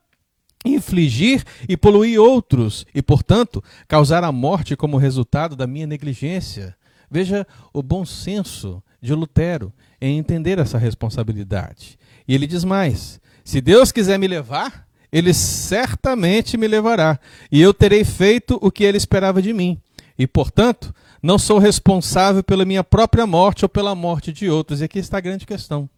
infligir 0.66 1.46
e 1.70 1.78
poluir 1.78 2.20
outros 2.20 2.86
e, 2.94 3.02
portanto, 3.02 3.64
causar 3.88 4.26
a 4.26 4.32
morte 4.32 4.76
como 4.76 4.98
resultado 4.98 5.56
da 5.56 5.66
minha 5.66 5.88
negligência. 5.88 6.76
Veja 7.10 7.48
o 7.72 7.82
bom 7.82 8.06
senso 8.06 8.84
de 9.02 9.14
Lutero 9.14 9.74
em 10.02 10.18
entender 10.18 10.60
essa 10.60 10.78
responsabilidade. 10.78 11.98
E 12.28 12.34
ele 12.36 12.48
diz 12.48 12.64
mais: 12.64 13.20
se 13.44 13.62
Deus 13.62 13.92
quiser 13.92 14.18
me 14.18 14.28
levar, 14.28 14.88
ele 15.12 15.34
certamente 15.34 16.58
me 16.58 16.68
levará, 16.68 17.20
e 17.52 17.60
eu 17.62 17.74
terei 17.74 18.04
feito 18.04 18.60
o 18.62 18.72
que 18.72 18.84
ele 18.84 18.98
esperava 18.98 19.42
de 19.42 19.54
mim. 19.54 19.82
E, 20.18 20.28
portanto, 20.28 20.94
não 21.24 21.40
sou 21.40 21.60
responsável 21.60 22.44
pela 22.44 22.66
minha 22.66 22.84
própria 22.84 23.26
morte 23.26 23.64
ou 23.64 23.70
pela 23.70 23.96
morte 23.96 24.34
de 24.34 24.50
outros. 24.50 24.82
E 24.82 24.84
aqui 24.84 25.00
está 25.00 25.18
a 25.18 25.22
grande 25.22 25.46
questão. 25.46 25.90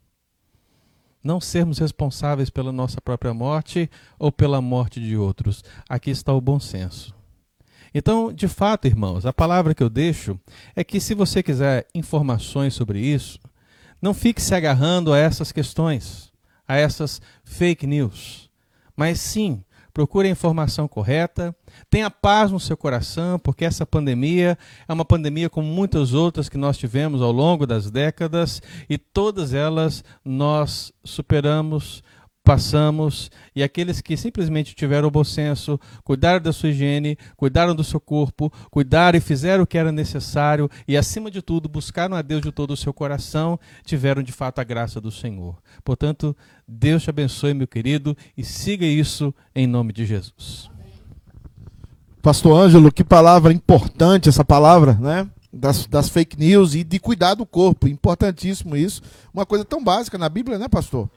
Não 1.24 1.41
sermos 1.41 1.80
responsáveis 1.80 2.49
pela 2.49 2.72
nossa 2.72 3.02
própria 3.02 3.34
morte 3.34 3.89
ou 4.20 4.32
pela 4.32 4.62
morte 4.62 4.99
de 4.99 5.18
outros. 5.18 5.64
Aqui 5.89 6.12
está 6.12 6.34
o 6.34 6.41
bom 6.41 6.60
senso. 6.60 7.16
Então, 7.94 8.32
de 8.32 8.48
fato, 8.48 8.88
irmãos, 8.88 9.26
a 9.26 9.34
palavra 9.34 9.76
que 9.76 9.84
eu 9.84 9.89
deixo 9.89 10.39
é 10.76 10.84
que 10.84 11.00
se 11.00 11.14
você 11.14 11.44
quiser 11.44 11.88
informações 11.94 12.74
sobre 12.74 13.00
isso, 13.00 13.39
não 14.02 14.14
fique 14.14 14.42
se 14.42 14.56
agarrando 14.56 15.14
a 15.14 15.18
essas 15.18 15.52
questões, 15.52 16.32
a 16.68 16.78
essas 16.78 17.22
fake 17.44 17.86
news. 17.86 18.50
Mas 18.96 19.20
sim, 19.20 19.64
procure 19.94 20.28
a 20.28 20.32
informação 20.32 20.88
correta, 20.88 21.56
tenha 21.89 22.10
paz 22.10 22.52
no 22.52 22.60
seu 22.60 22.78
coração, 22.78 23.38
porque 23.38 23.66
essa 23.66 23.86
pandemia 23.86 24.58
é 24.88 24.94
uma 24.94 25.06
pandemia 25.06 25.50
como 25.50 25.68
muitas 25.68 26.14
outras 26.14 26.50
que 26.50 26.58
nós 26.58 26.78
tivemos 26.78 27.22
ao 27.22 27.32
longo 27.32 27.68
das 27.68 27.92
décadas 27.92 28.62
e 28.89 28.98
todas 28.98 29.54
elas 29.54 30.04
nós 30.24 30.94
superamos 31.04 32.04
passamos 32.44 33.30
e 33.56 33.62
aqueles 33.64 34.02
que 34.02 34.18
simplesmente 34.18 34.76
tiveram 34.76 35.08
o 35.08 35.12
bom 35.12 35.24
senso, 35.24 35.80
cuidaram 36.04 36.42
da 36.42 36.52
sua 36.52 36.70
higiene, 36.70 37.18
cuidaram 37.38 37.76
do 37.76 37.84
seu 37.84 38.00
corpo, 38.00 38.52
cuidaram 38.70 39.18
e 39.18 39.22
fizeram 39.22 39.64
o 39.64 39.68
que 39.68 39.78
era 39.78 39.92
necessário 39.92 40.70
e, 40.88 40.98
acima 40.98 41.30
de 41.30 41.42
tudo, 41.42 41.70
buscaram 41.70 42.16
a 42.16 42.22
Deus 42.22 42.42
de 42.42 42.52
todo 42.52 42.72
o 42.72 42.78
seu 42.78 42.94
coração, 42.94 43.60
tiveram 43.86 44.24
de 44.24 44.32
fato 44.32 44.60
a 44.60 44.64
graça 44.64 45.00
do 45.00 45.12
Senhor. 45.12 45.58
Portanto, 45.84 46.36
Deus 46.68 47.04
te 47.04 47.10
abençoe, 47.10 47.54
meu 47.54 47.68
querido, 47.68 48.16
e 48.36 48.44
siga 48.44 48.86
isso 48.86 49.34
em 49.56 49.68
nome 49.68 49.94
de 49.94 50.06
Jesus. 50.06 50.70
Pastor 52.22 52.60
Ângelo, 52.60 52.92
que 52.92 53.04
palavra 53.04 53.52
importante 53.52 54.30
essa 54.30 54.46
palavra, 54.46 54.94
né? 54.94 55.28
Das, 55.54 55.86
das 55.86 56.08
fake 56.08 56.39
news 56.39 56.76
e 56.76 56.84
de 56.84 56.98
cuidar 56.98 57.34
do 57.34 57.46
corpo. 57.46 57.88
Importantíssimo 57.88 58.78
isso. 58.78 59.02
Uma 59.34 59.46
coisa 59.46 59.66
tão 59.66 59.84
básica 59.84 60.18
na 60.18 60.30
Bíblia, 60.30 60.58
né, 60.58 60.70
pastor? 60.70 61.10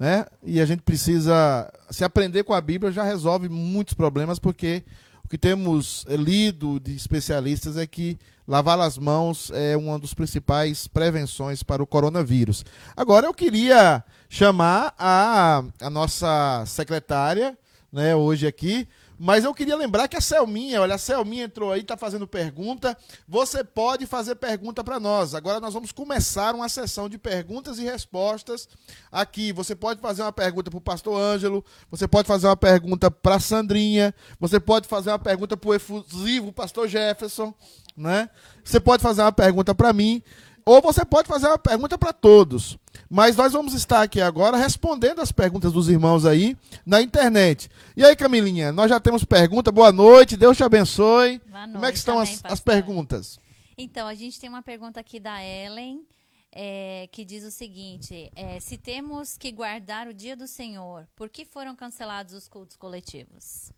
Né? 0.00 0.24
E 0.42 0.62
a 0.62 0.64
gente 0.64 0.80
precisa 0.80 1.70
se 1.90 2.02
aprender 2.02 2.42
com 2.42 2.54
a 2.54 2.60
Bíblia 2.62 2.90
já 2.90 3.04
resolve 3.04 3.50
muitos 3.50 3.92
problemas, 3.92 4.38
porque 4.38 4.82
o 5.22 5.28
que 5.28 5.36
temos 5.36 6.06
eh, 6.08 6.16
lido 6.16 6.80
de 6.80 6.96
especialistas 6.96 7.76
é 7.76 7.86
que 7.86 8.18
lavar 8.48 8.80
as 8.80 8.96
mãos 8.96 9.52
é 9.54 9.76
uma 9.76 9.98
das 9.98 10.14
principais 10.14 10.88
prevenções 10.88 11.62
para 11.62 11.82
o 11.82 11.86
coronavírus. 11.86 12.64
Agora 12.96 13.26
eu 13.26 13.34
queria 13.34 14.02
chamar 14.26 14.94
a, 14.98 15.62
a 15.82 15.90
nossa 15.90 16.64
secretária, 16.66 17.58
né, 17.92 18.16
hoje 18.16 18.46
aqui, 18.46 18.88
mas 19.22 19.44
eu 19.44 19.52
queria 19.52 19.76
lembrar 19.76 20.08
que 20.08 20.16
a 20.16 20.20
Selminha, 20.20 20.80
olha, 20.80 20.94
a 20.94 20.98
Selminha 20.98 21.44
entrou 21.44 21.70
aí, 21.70 21.82
está 21.82 21.94
fazendo 21.94 22.26
pergunta. 22.26 22.96
Você 23.28 23.62
pode 23.62 24.06
fazer 24.06 24.34
pergunta 24.36 24.82
para 24.82 24.98
nós. 24.98 25.34
Agora 25.34 25.60
nós 25.60 25.74
vamos 25.74 25.92
começar 25.92 26.54
uma 26.54 26.70
sessão 26.70 27.06
de 27.06 27.18
perguntas 27.18 27.78
e 27.78 27.84
respostas 27.84 28.66
aqui. 29.12 29.52
Você 29.52 29.76
pode 29.76 30.00
fazer 30.00 30.22
uma 30.22 30.32
pergunta 30.32 30.70
para 30.70 30.78
o 30.78 30.80
pastor 30.80 31.20
Ângelo, 31.20 31.62
você 31.90 32.08
pode 32.08 32.26
fazer 32.26 32.46
uma 32.46 32.56
pergunta 32.56 33.10
para 33.10 33.34
a 33.34 33.40
Sandrinha, 33.40 34.14
você 34.40 34.58
pode 34.58 34.88
fazer 34.88 35.10
uma 35.10 35.18
pergunta 35.18 35.54
para 35.54 35.68
o 35.68 35.74
efusivo 35.74 36.50
pastor 36.50 36.88
Jefferson, 36.88 37.52
né? 37.94 38.30
Você 38.64 38.80
pode 38.80 39.02
fazer 39.02 39.20
uma 39.20 39.32
pergunta 39.32 39.74
para 39.74 39.92
mim. 39.92 40.22
Ou 40.64 40.80
você 40.80 41.04
pode 41.04 41.28
fazer 41.28 41.46
uma 41.46 41.58
pergunta 41.58 41.98
para 41.98 42.12
todos. 42.12 42.78
Mas 43.08 43.36
nós 43.36 43.52
vamos 43.52 43.74
estar 43.74 44.02
aqui 44.02 44.20
agora 44.20 44.56
respondendo 44.56 45.20
as 45.20 45.32
perguntas 45.32 45.72
dos 45.72 45.88
irmãos 45.88 46.24
aí 46.24 46.56
na 46.84 47.00
internet. 47.00 47.68
E 47.96 48.04
aí, 48.04 48.14
Camilinha, 48.14 48.72
nós 48.72 48.88
já 48.88 49.00
temos 49.00 49.24
pergunta. 49.24 49.72
Boa 49.72 49.92
noite, 49.92 50.36
Deus 50.36 50.56
te 50.56 50.62
abençoe. 50.62 51.40
Boa 51.46 51.62
Como 51.62 51.78
é 51.78 51.80
noite 51.80 51.92
que 51.92 51.98
estão 51.98 52.16
também, 52.16 52.38
as, 52.44 52.52
as 52.52 52.60
perguntas? 52.60 53.38
Então, 53.76 54.06
a 54.06 54.14
gente 54.14 54.38
tem 54.38 54.48
uma 54.48 54.62
pergunta 54.62 55.00
aqui 55.00 55.18
da 55.18 55.42
Ellen, 55.42 56.06
é, 56.52 57.08
que 57.10 57.24
diz 57.24 57.44
o 57.44 57.50
seguinte: 57.50 58.30
é, 58.36 58.60
se 58.60 58.76
temos 58.76 59.36
que 59.36 59.50
guardar 59.50 60.06
o 60.06 60.14
dia 60.14 60.36
do 60.36 60.46
Senhor, 60.46 61.06
por 61.16 61.28
que 61.28 61.44
foram 61.44 61.74
cancelados 61.74 62.34
os 62.34 62.48
cultos 62.48 62.76
coletivos? 62.76 63.72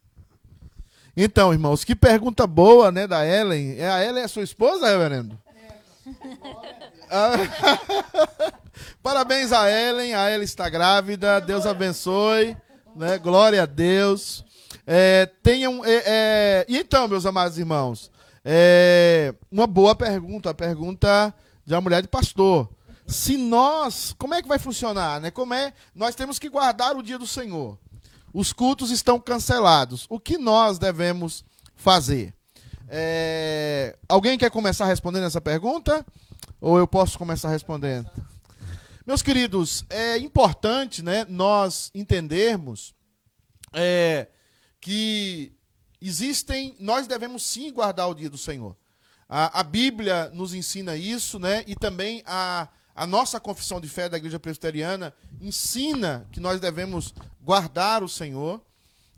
Então, 1.16 1.52
irmãos, 1.52 1.84
que 1.84 1.94
pergunta 1.94 2.46
boa, 2.46 2.90
né, 2.90 3.06
da 3.06 3.26
Ellen. 3.26 3.78
É 3.78 3.88
a 3.88 4.04
Ellen 4.04 4.24
é 4.24 4.28
sua 4.28 4.42
esposa, 4.42 4.88
reverendo? 4.88 5.38
Ah, 7.14 7.32
Parabéns 9.02 9.52
a 9.52 9.70
Ellen, 9.70 10.14
a 10.14 10.30
Ellen 10.30 10.44
está 10.44 10.66
grávida, 10.68 11.40
Deus 11.40 11.66
abençoe, 11.66 12.56
né? 12.96 13.18
Glória 13.18 13.64
a 13.64 13.66
Deus. 13.66 14.42
É, 14.86 15.26
tenham, 15.42 15.84
é, 15.84 16.02
é, 16.06 16.66
e 16.68 16.78
então, 16.78 17.06
meus 17.06 17.26
amados 17.26 17.58
irmãos, 17.58 18.10
é, 18.42 19.34
uma 19.50 19.66
boa 19.66 19.94
pergunta, 19.94 20.50
a 20.50 20.54
pergunta 20.54 21.34
de 21.66 21.74
uma 21.74 21.82
mulher 21.82 22.00
de 22.00 22.08
pastor. 22.08 22.68
Se 23.06 23.36
nós, 23.36 24.14
como 24.16 24.34
é 24.34 24.40
que 24.40 24.48
vai 24.48 24.58
funcionar, 24.58 25.20
né? 25.20 25.30
Como 25.30 25.52
é? 25.52 25.74
Nós 25.94 26.14
temos 26.14 26.38
que 26.38 26.48
guardar 26.48 26.96
o 26.96 27.02
dia 27.02 27.18
do 27.18 27.26
Senhor. 27.26 27.78
Os 28.32 28.52
cultos 28.52 28.90
estão 28.90 29.20
cancelados. 29.20 30.06
O 30.08 30.18
que 30.18 30.38
nós 30.38 30.78
devemos 30.78 31.44
fazer? 31.76 32.34
É, 32.94 33.96
alguém 34.06 34.36
quer 34.36 34.50
começar 34.50 34.84
respondendo 34.84 35.24
essa 35.24 35.40
pergunta? 35.40 36.04
Ou 36.60 36.76
eu 36.76 36.86
posso 36.86 37.16
começar 37.16 37.48
respondendo? 37.48 38.10
Meus 39.06 39.22
queridos, 39.22 39.82
é 39.88 40.18
importante 40.18 41.02
né, 41.02 41.24
nós 41.26 41.90
entendermos 41.94 42.94
é, 43.72 44.28
que 44.78 45.56
existem, 46.02 46.76
nós 46.78 47.06
devemos 47.06 47.42
sim 47.42 47.72
guardar 47.72 48.10
o 48.10 48.14
dia 48.14 48.28
do 48.28 48.36
Senhor. 48.36 48.76
A, 49.26 49.60
a 49.60 49.62
Bíblia 49.62 50.30
nos 50.34 50.52
ensina 50.52 50.94
isso, 50.94 51.38
né? 51.38 51.64
E 51.66 51.74
também 51.74 52.22
a, 52.26 52.68
a 52.94 53.06
nossa 53.06 53.40
confissão 53.40 53.80
de 53.80 53.88
fé 53.88 54.06
da 54.06 54.18
Igreja 54.18 54.38
Presbiteriana 54.38 55.14
ensina 55.40 56.28
que 56.30 56.40
nós 56.40 56.60
devemos 56.60 57.14
guardar 57.40 58.02
o 58.02 58.08
Senhor, 58.08 58.60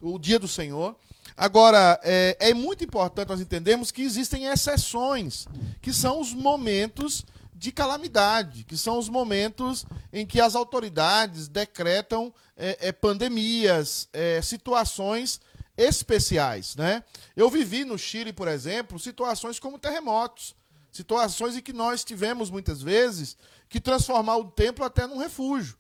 o 0.01 0.17
dia 0.17 0.39
do 0.39 0.47
Senhor. 0.47 0.97
Agora, 1.37 1.99
é, 2.03 2.37
é 2.39 2.55
muito 2.55 2.85
importante 2.85 3.29
nós 3.29 3.41
entendermos 3.41 3.91
que 3.91 4.03
existem 4.03 4.47
exceções, 4.47 5.47
que 5.83 5.93
são 5.93 6.21
os 6.21 6.33
momentos 6.33 7.25
de 7.55 7.73
calamidade, 7.73 8.65
que 8.65 8.77
são 8.77 8.99
os 8.99 9.09
momentos 9.09 9.85
em 10.13 10.27
que 10.27 10.41
as 10.41 10.55
autoridades 10.55 11.49
decretam 11.49 12.33
é, 12.57 12.89
é, 12.89 12.93
pandemias, 12.93 14.09
é, 14.13 14.41
situações 14.43 15.41
especiais. 15.77 16.77
Né? 16.77 17.03
Eu 17.35 17.51
vivi 17.51 17.85
no 17.85 17.99
Chile, 17.99 18.33
por 18.33 18.47
exemplo, 18.47 18.99
situações 18.99 19.59
como 19.59 19.79
terremotos, 19.79 20.55
situações 20.93 21.57
em 21.57 21.61
que 21.61 21.73
nós 21.73 22.05
tivemos 22.05 22.51
muitas 22.51 22.81
vezes 22.81 23.37
que 23.69 23.81
transformar 23.81 24.37
o 24.37 24.51
templo 24.51 24.85
até 24.85 25.07
num 25.07 25.19
refúgio. 25.19 25.77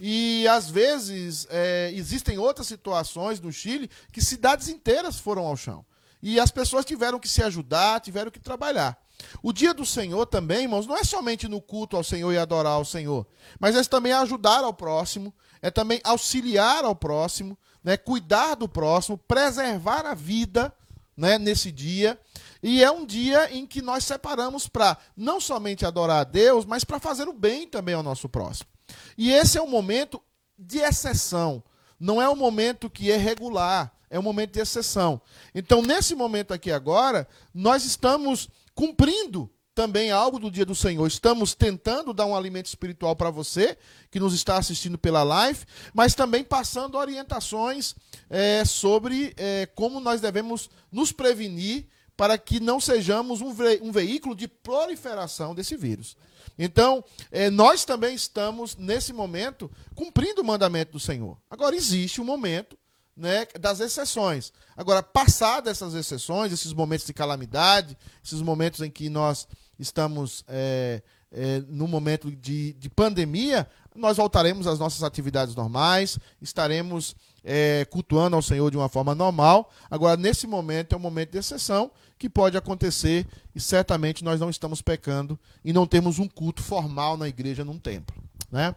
E 0.00 0.46
às 0.48 0.68
vezes 0.68 1.46
é, 1.50 1.90
existem 1.94 2.38
outras 2.38 2.66
situações 2.66 3.40
no 3.40 3.52
Chile 3.52 3.90
que 4.12 4.20
cidades 4.20 4.68
inteiras 4.68 5.18
foram 5.18 5.46
ao 5.46 5.56
chão. 5.56 5.84
E 6.22 6.38
as 6.38 6.50
pessoas 6.50 6.84
tiveram 6.84 7.18
que 7.18 7.28
se 7.28 7.42
ajudar, 7.42 8.00
tiveram 8.00 8.30
que 8.30 8.38
trabalhar. 8.38 8.96
O 9.42 9.52
dia 9.52 9.74
do 9.74 9.84
Senhor 9.84 10.26
também, 10.26 10.62
irmãos, 10.62 10.86
não 10.86 10.96
é 10.96 11.04
somente 11.04 11.48
no 11.48 11.60
culto 11.60 11.96
ao 11.96 12.04
Senhor 12.04 12.32
e 12.32 12.38
adorar 12.38 12.74
ao 12.74 12.84
Senhor, 12.84 13.26
mas 13.58 13.76
é 13.76 13.82
também 13.84 14.12
ajudar 14.12 14.64
ao 14.64 14.72
próximo, 14.72 15.32
é 15.60 15.70
também 15.70 16.00
auxiliar 16.04 16.84
ao 16.84 16.94
próximo, 16.94 17.58
né, 17.82 17.96
cuidar 17.96 18.54
do 18.54 18.68
próximo, 18.68 19.18
preservar 19.18 20.06
a 20.06 20.14
vida 20.14 20.74
né, 21.16 21.38
nesse 21.38 21.70
dia. 21.70 22.18
E 22.62 22.82
é 22.82 22.90
um 22.90 23.04
dia 23.04 23.52
em 23.52 23.66
que 23.66 23.82
nós 23.82 24.04
separamos 24.04 24.68
para 24.68 24.96
não 25.16 25.40
somente 25.40 25.84
adorar 25.84 26.20
a 26.20 26.24
Deus, 26.24 26.64
mas 26.64 26.84
para 26.84 27.00
fazer 27.00 27.28
o 27.28 27.32
bem 27.32 27.66
também 27.66 27.94
ao 27.94 28.02
nosso 28.02 28.28
próximo. 28.28 28.71
E 29.16 29.30
esse 29.30 29.58
é 29.58 29.62
um 29.62 29.68
momento 29.68 30.22
de 30.58 30.78
exceção, 30.78 31.62
não 31.98 32.20
é 32.20 32.28
um 32.28 32.36
momento 32.36 32.90
que 32.90 33.10
é 33.10 33.16
regular, 33.16 33.92
é 34.10 34.18
um 34.18 34.22
momento 34.22 34.52
de 34.52 34.60
exceção. 34.60 35.20
Então, 35.54 35.82
nesse 35.82 36.14
momento 36.14 36.52
aqui 36.52 36.70
agora, 36.70 37.26
nós 37.54 37.84
estamos 37.84 38.48
cumprindo 38.74 39.50
também 39.74 40.10
algo 40.10 40.38
do 40.38 40.50
dia 40.50 40.66
do 40.66 40.74
Senhor. 40.74 41.06
Estamos 41.06 41.54
tentando 41.54 42.12
dar 42.12 42.26
um 42.26 42.36
alimento 42.36 42.66
espiritual 42.66 43.16
para 43.16 43.30
você 43.30 43.76
que 44.10 44.20
nos 44.20 44.34
está 44.34 44.58
assistindo 44.58 44.98
pela 44.98 45.22
live, 45.22 45.64
mas 45.94 46.14
também 46.14 46.44
passando 46.44 46.98
orientações 46.98 47.94
é, 48.28 48.64
sobre 48.64 49.32
é, 49.36 49.66
como 49.74 49.98
nós 49.98 50.20
devemos 50.20 50.68
nos 50.90 51.10
prevenir 51.10 51.86
para 52.16 52.38
que 52.38 52.60
não 52.60 52.80
sejamos 52.80 53.40
um, 53.40 53.52
ve 53.52 53.80
um 53.82 53.90
veículo 53.90 54.34
de 54.34 54.46
proliferação 54.46 55.54
desse 55.54 55.76
vírus. 55.76 56.16
Então, 56.58 57.02
é, 57.30 57.50
nós 57.50 57.84
também 57.84 58.14
estamos, 58.14 58.76
nesse 58.76 59.12
momento, 59.12 59.70
cumprindo 59.94 60.42
o 60.42 60.44
mandamento 60.44 60.92
do 60.92 61.00
Senhor. 61.00 61.38
Agora, 61.50 61.74
existe 61.74 62.20
um 62.20 62.24
momento 62.24 62.76
né, 63.16 63.46
das 63.58 63.80
exceções. 63.80 64.52
Agora, 64.76 65.02
passadas 65.02 65.72
essas 65.72 65.94
exceções, 65.94 66.52
esses 66.52 66.72
momentos 66.72 67.06
de 67.06 67.12
calamidade, 67.12 67.96
esses 68.24 68.40
momentos 68.40 68.80
em 68.80 68.90
que 68.90 69.08
nós 69.08 69.46
estamos 69.78 70.44
é, 70.48 71.02
é, 71.30 71.62
no 71.68 71.88
momento 71.88 72.30
de, 72.30 72.74
de 72.74 72.90
pandemia, 72.90 73.68
nós 73.94 74.16
voltaremos 74.16 74.66
às 74.66 74.78
nossas 74.78 75.02
atividades 75.02 75.54
normais, 75.54 76.18
estaremos 76.40 77.14
é, 77.44 77.84
cultuando 77.90 78.36
ao 78.36 78.42
Senhor 78.42 78.70
de 78.70 78.76
uma 78.76 78.88
forma 78.88 79.14
normal. 79.14 79.70
Agora, 79.90 80.16
nesse 80.16 80.46
momento, 80.46 80.94
é 80.94 80.96
um 80.96 81.00
momento 81.00 81.32
de 81.32 81.38
exceção 81.38 81.90
que 82.18 82.28
pode 82.28 82.56
acontecer 82.56 83.26
e 83.54 83.60
certamente 83.60 84.22
nós 84.22 84.38
não 84.38 84.48
estamos 84.48 84.80
pecando 84.80 85.38
e 85.64 85.72
não 85.72 85.86
temos 85.86 86.18
um 86.18 86.28
culto 86.28 86.62
formal 86.62 87.16
na 87.16 87.28
igreja, 87.28 87.64
num 87.64 87.78
templo. 87.78 88.14
Né? 88.50 88.74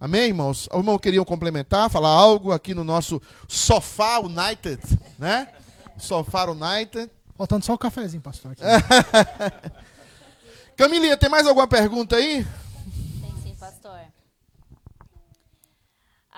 Amém, 0.00 0.28
irmãos? 0.28 0.68
O 0.72 0.78
irmão 0.78 0.98
queriam 0.98 1.24
complementar, 1.24 1.90
falar 1.90 2.10
algo 2.10 2.52
aqui 2.52 2.74
no 2.74 2.84
nosso 2.84 3.20
Sofá 3.48 4.20
United, 4.20 4.80
né? 5.18 5.48
Sofá 5.98 6.44
United. 6.44 7.10
Faltando 7.36 7.64
só 7.64 7.74
o 7.74 7.78
cafezinho, 7.78 8.22
pastor. 8.22 8.52
aqui. 8.52 8.62
Camilinha, 10.76 11.16
tem 11.16 11.28
mais 11.28 11.46
alguma 11.46 11.66
pergunta 11.66 12.16
aí? 12.16 12.46
Tem 13.20 13.34
sim, 13.42 13.56
pastor. 13.58 13.98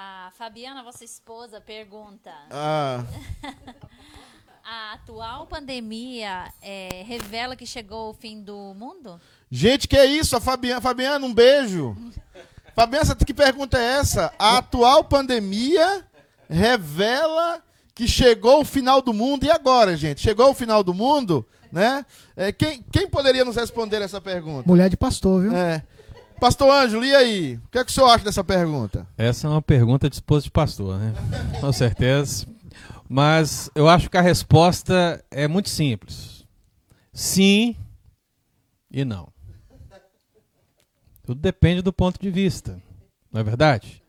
A 0.01 0.31
Fabiana, 0.39 0.85
vossa 0.85 1.05
esposa, 1.05 1.61
pergunta: 1.61 2.31
Ah, 2.53 3.03
A 4.65 4.93
atual 4.93 5.45
pandemia 5.49 6.53
é, 6.63 7.03
revela 7.05 7.57
que 7.57 7.67
chegou 7.67 8.11
o 8.11 8.15
fim 8.15 8.41
do 8.41 8.75
mundo? 8.75 9.21
gente, 9.51 9.89
que 9.89 9.97
é 9.97 10.07
isso? 10.07 10.37
A 10.37 10.41
Fabiana, 10.41 10.81
Fabiana, 10.81 11.27
um 11.27 11.35
beijo. 11.35 11.97
Fabiana, 12.77 13.17
que 13.17 13.35
pergunta 13.35 13.77
é 13.77 13.99
essa? 13.99 14.33
A 14.39 14.59
atual 14.59 15.03
pandemia 15.03 16.07
revela 16.49 17.61
que 17.93 18.07
chegou 18.07 18.61
o 18.61 18.65
final 18.65 19.03
do 19.03 19.13
mundo. 19.13 19.47
E 19.47 19.51
agora, 19.51 19.97
gente? 19.97 20.21
Chegou 20.21 20.51
o 20.51 20.55
final 20.55 20.85
do 20.85 20.95
mundo? 20.95 21.45
Né? 21.73 22.07
É, 22.37 22.53
quem, 22.53 22.85
quem 22.93 23.09
poderia 23.09 23.45
nos 23.45 23.57
responder 23.57 24.01
essa 24.01 24.21
pergunta? 24.21 24.63
Mulher 24.65 24.89
de 24.89 24.97
pastor, 24.97 25.43
viu? 25.43 25.57
É. 25.57 25.83
Pastor 26.41 26.71
Ângelo, 26.71 27.05
e 27.05 27.15
aí? 27.15 27.57
O 27.57 27.69
que, 27.69 27.79
é 27.79 27.85
que 27.85 27.91
o 27.91 27.95
senhor 27.95 28.09
acha 28.09 28.25
dessa 28.25 28.45
pergunta? 28.45 29.07
Essa 29.17 29.49
é 29.49 29.51
uma 29.51 29.61
pergunta 29.61 30.09
de 30.09 30.17
esposa 30.17 30.45
de 30.45 30.51
pastor, 30.51 30.97
né? 30.97 31.13
Com 31.61 31.73
certeza. 31.73 32.47
Mas 33.09 33.71
eu 33.75 33.89
acho 33.89 34.09
que 34.09 34.17
a 34.17 34.21
resposta 34.23 35.25
é 35.31 35.49
muito 35.49 35.69
simples. 35.69 36.47
Sim 37.13 37.75
e 38.91 39.05
não. 39.05 39.33
Tudo 41.25 41.41
depende 41.41 41.83
do 41.83 41.93
ponto 41.93 42.21
de 42.21 42.31
vista, 42.31 42.81
não 43.33 43.41
é 43.41 43.45
verdade? 43.45 44.03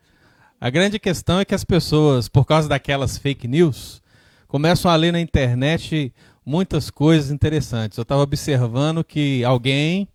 A 0.61 0.69
grande 0.69 0.99
questão 0.99 1.39
é 1.39 1.45
que 1.45 1.55
as 1.55 1.63
pessoas, 1.63 2.29
por 2.29 2.45
causa 2.45 2.69
daquelas 2.69 3.17
fake 3.17 3.47
news, 3.47 4.01
começam 4.47 4.91
a 4.91 4.95
ler 4.95 5.11
na 5.11 5.19
internet 5.19 6.13
muitas 6.45 6.89
coisas 6.89 7.31
interessantes. 7.31 7.97
Eu 7.97 8.03
estava 8.03 8.21
observando 8.21 9.03
que 9.03 9.43
alguém 9.43 10.07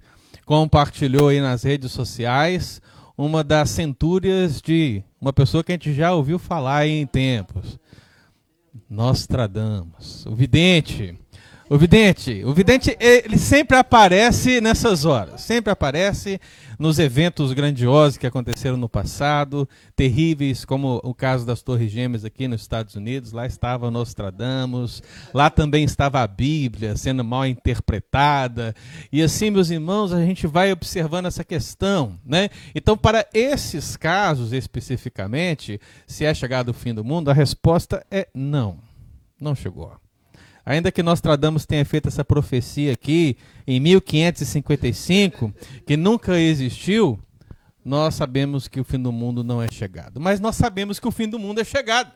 compartilhou 0.45 1.28
aí 1.28 1.40
nas 1.40 1.62
redes 1.62 1.92
sociais 1.92 2.80
uma 3.16 3.45
das 3.45 3.70
centúrias 3.70 4.61
de 4.61 5.03
uma 5.20 5.32
pessoa 5.32 5.62
que 5.62 5.72
a 5.72 5.74
gente 5.74 5.95
já 5.95 6.12
ouviu 6.12 6.38
falar 6.38 6.86
em 6.86 7.07
tempos. 7.07 7.78
Nostradamus, 8.90 10.26
o 10.26 10.34
vidente. 10.34 11.18
O 11.70 11.78
vidente, 11.78 12.44
o 12.44 12.52
vidente, 12.52 12.94
ele 13.00 13.38
sempre 13.38 13.78
aparece 13.78 14.60
nessas 14.60 15.06
horas, 15.06 15.40
sempre 15.40 15.72
aparece 15.72 16.38
nos 16.78 16.98
eventos 16.98 17.54
grandiosos 17.54 18.18
que 18.18 18.26
aconteceram 18.26 18.76
no 18.76 18.86
passado, 18.86 19.66
terríveis, 19.96 20.66
como 20.66 21.00
o 21.02 21.14
caso 21.14 21.46
das 21.46 21.62
Torres 21.62 21.90
Gêmeas 21.90 22.22
aqui 22.22 22.46
nos 22.46 22.60
Estados 22.60 22.94
Unidos. 22.96 23.32
Lá 23.32 23.46
estava 23.46 23.90
Nostradamus, 23.90 25.02
lá 25.32 25.48
também 25.48 25.84
estava 25.84 26.20
a 26.20 26.26
Bíblia 26.26 26.98
sendo 26.98 27.24
mal 27.24 27.46
interpretada. 27.46 28.74
E 29.10 29.22
assim, 29.22 29.48
meus 29.48 29.70
irmãos, 29.70 30.12
a 30.12 30.22
gente 30.22 30.46
vai 30.46 30.70
observando 30.70 31.26
essa 31.26 31.44
questão, 31.44 32.20
né? 32.26 32.50
Então, 32.74 32.94
para 32.94 33.26
esses 33.32 33.96
casos 33.96 34.52
especificamente, 34.52 35.80
se 36.06 36.26
é 36.26 36.34
chegado 36.34 36.68
o 36.68 36.74
fim 36.74 36.92
do 36.92 37.02
mundo, 37.02 37.30
a 37.30 37.34
resposta 37.34 38.04
é 38.10 38.28
não. 38.34 38.80
Não 39.40 39.54
chegou. 39.54 40.03
Ainda 40.66 40.90
que 40.90 41.02
Nostradamus 41.02 41.66
tenha 41.66 41.84
feito 41.84 42.08
essa 42.08 42.24
profecia 42.24 42.92
aqui 42.92 43.36
em 43.66 43.78
1555, 43.80 45.52
que 45.86 45.96
nunca 45.96 46.40
existiu, 46.40 47.18
nós 47.84 48.14
sabemos 48.14 48.66
que 48.66 48.80
o 48.80 48.84
fim 48.84 48.98
do 48.98 49.12
mundo 49.12 49.44
não 49.44 49.60
é 49.60 49.68
chegado. 49.70 50.18
Mas 50.18 50.40
nós 50.40 50.56
sabemos 50.56 50.98
que 50.98 51.06
o 51.06 51.12
fim 51.12 51.28
do 51.28 51.38
mundo 51.38 51.60
é 51.60 51.64
chegado. 51.64 52.12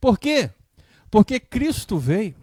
Por 0.00 0.18
quê? 0.18 0.50
Porque 1.10 1.38
Cristo 1.38 1.96
veio. 1.96 2.34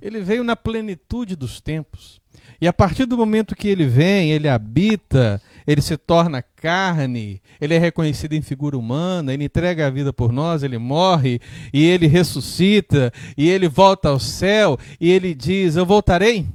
Ele 0.00 0.20
veio 0.20 0.42
na 0.42 0.56
plenitude 0.56 1.36
dos 1.36 1.60
tempos. 1.60 2.20
E 2.60 2.66
a 2.66 2.72
partir 2.72 3.06
do 3.06 3.16
momento 3.16 3.54
que 3.54 3.68
ele 3.68 3.86
vem, 3.86 4.32
ele 4.32 4.48
habita, 4.48 5.40
ele 5.66 5.80
se 5.80 5.96
torna 5.96 6.42
carne, 6.42 7.40
ele 7.60 7.74
é 7.74 7.78
reconhecido 7.78 8.32
em 8.32 8.42
figura 8.42 8.76
humana, 8.76 9.32
ele 9.32 9.44
entrega 9.44 9.86
a 9.86 9.90
vida 9.90 10.12
por 10.12 10.32
nós, 10.32 10.62
ele 10.62 10.78
morre 10.78 11.40
e 11.72 11.84
ele 11.84 12.06
ressuscita 12.06 13.12
e 13.36 13.48
ele 13.48 13.68
volta 13.68 14.08
ao 14.08 14.18
céu 14.18 14.78
e 15.00 15.10
ele 15.10 15.34
diz: 15.34 15.76
Eu 15.76 15.86
voltarei. 15.86 16.46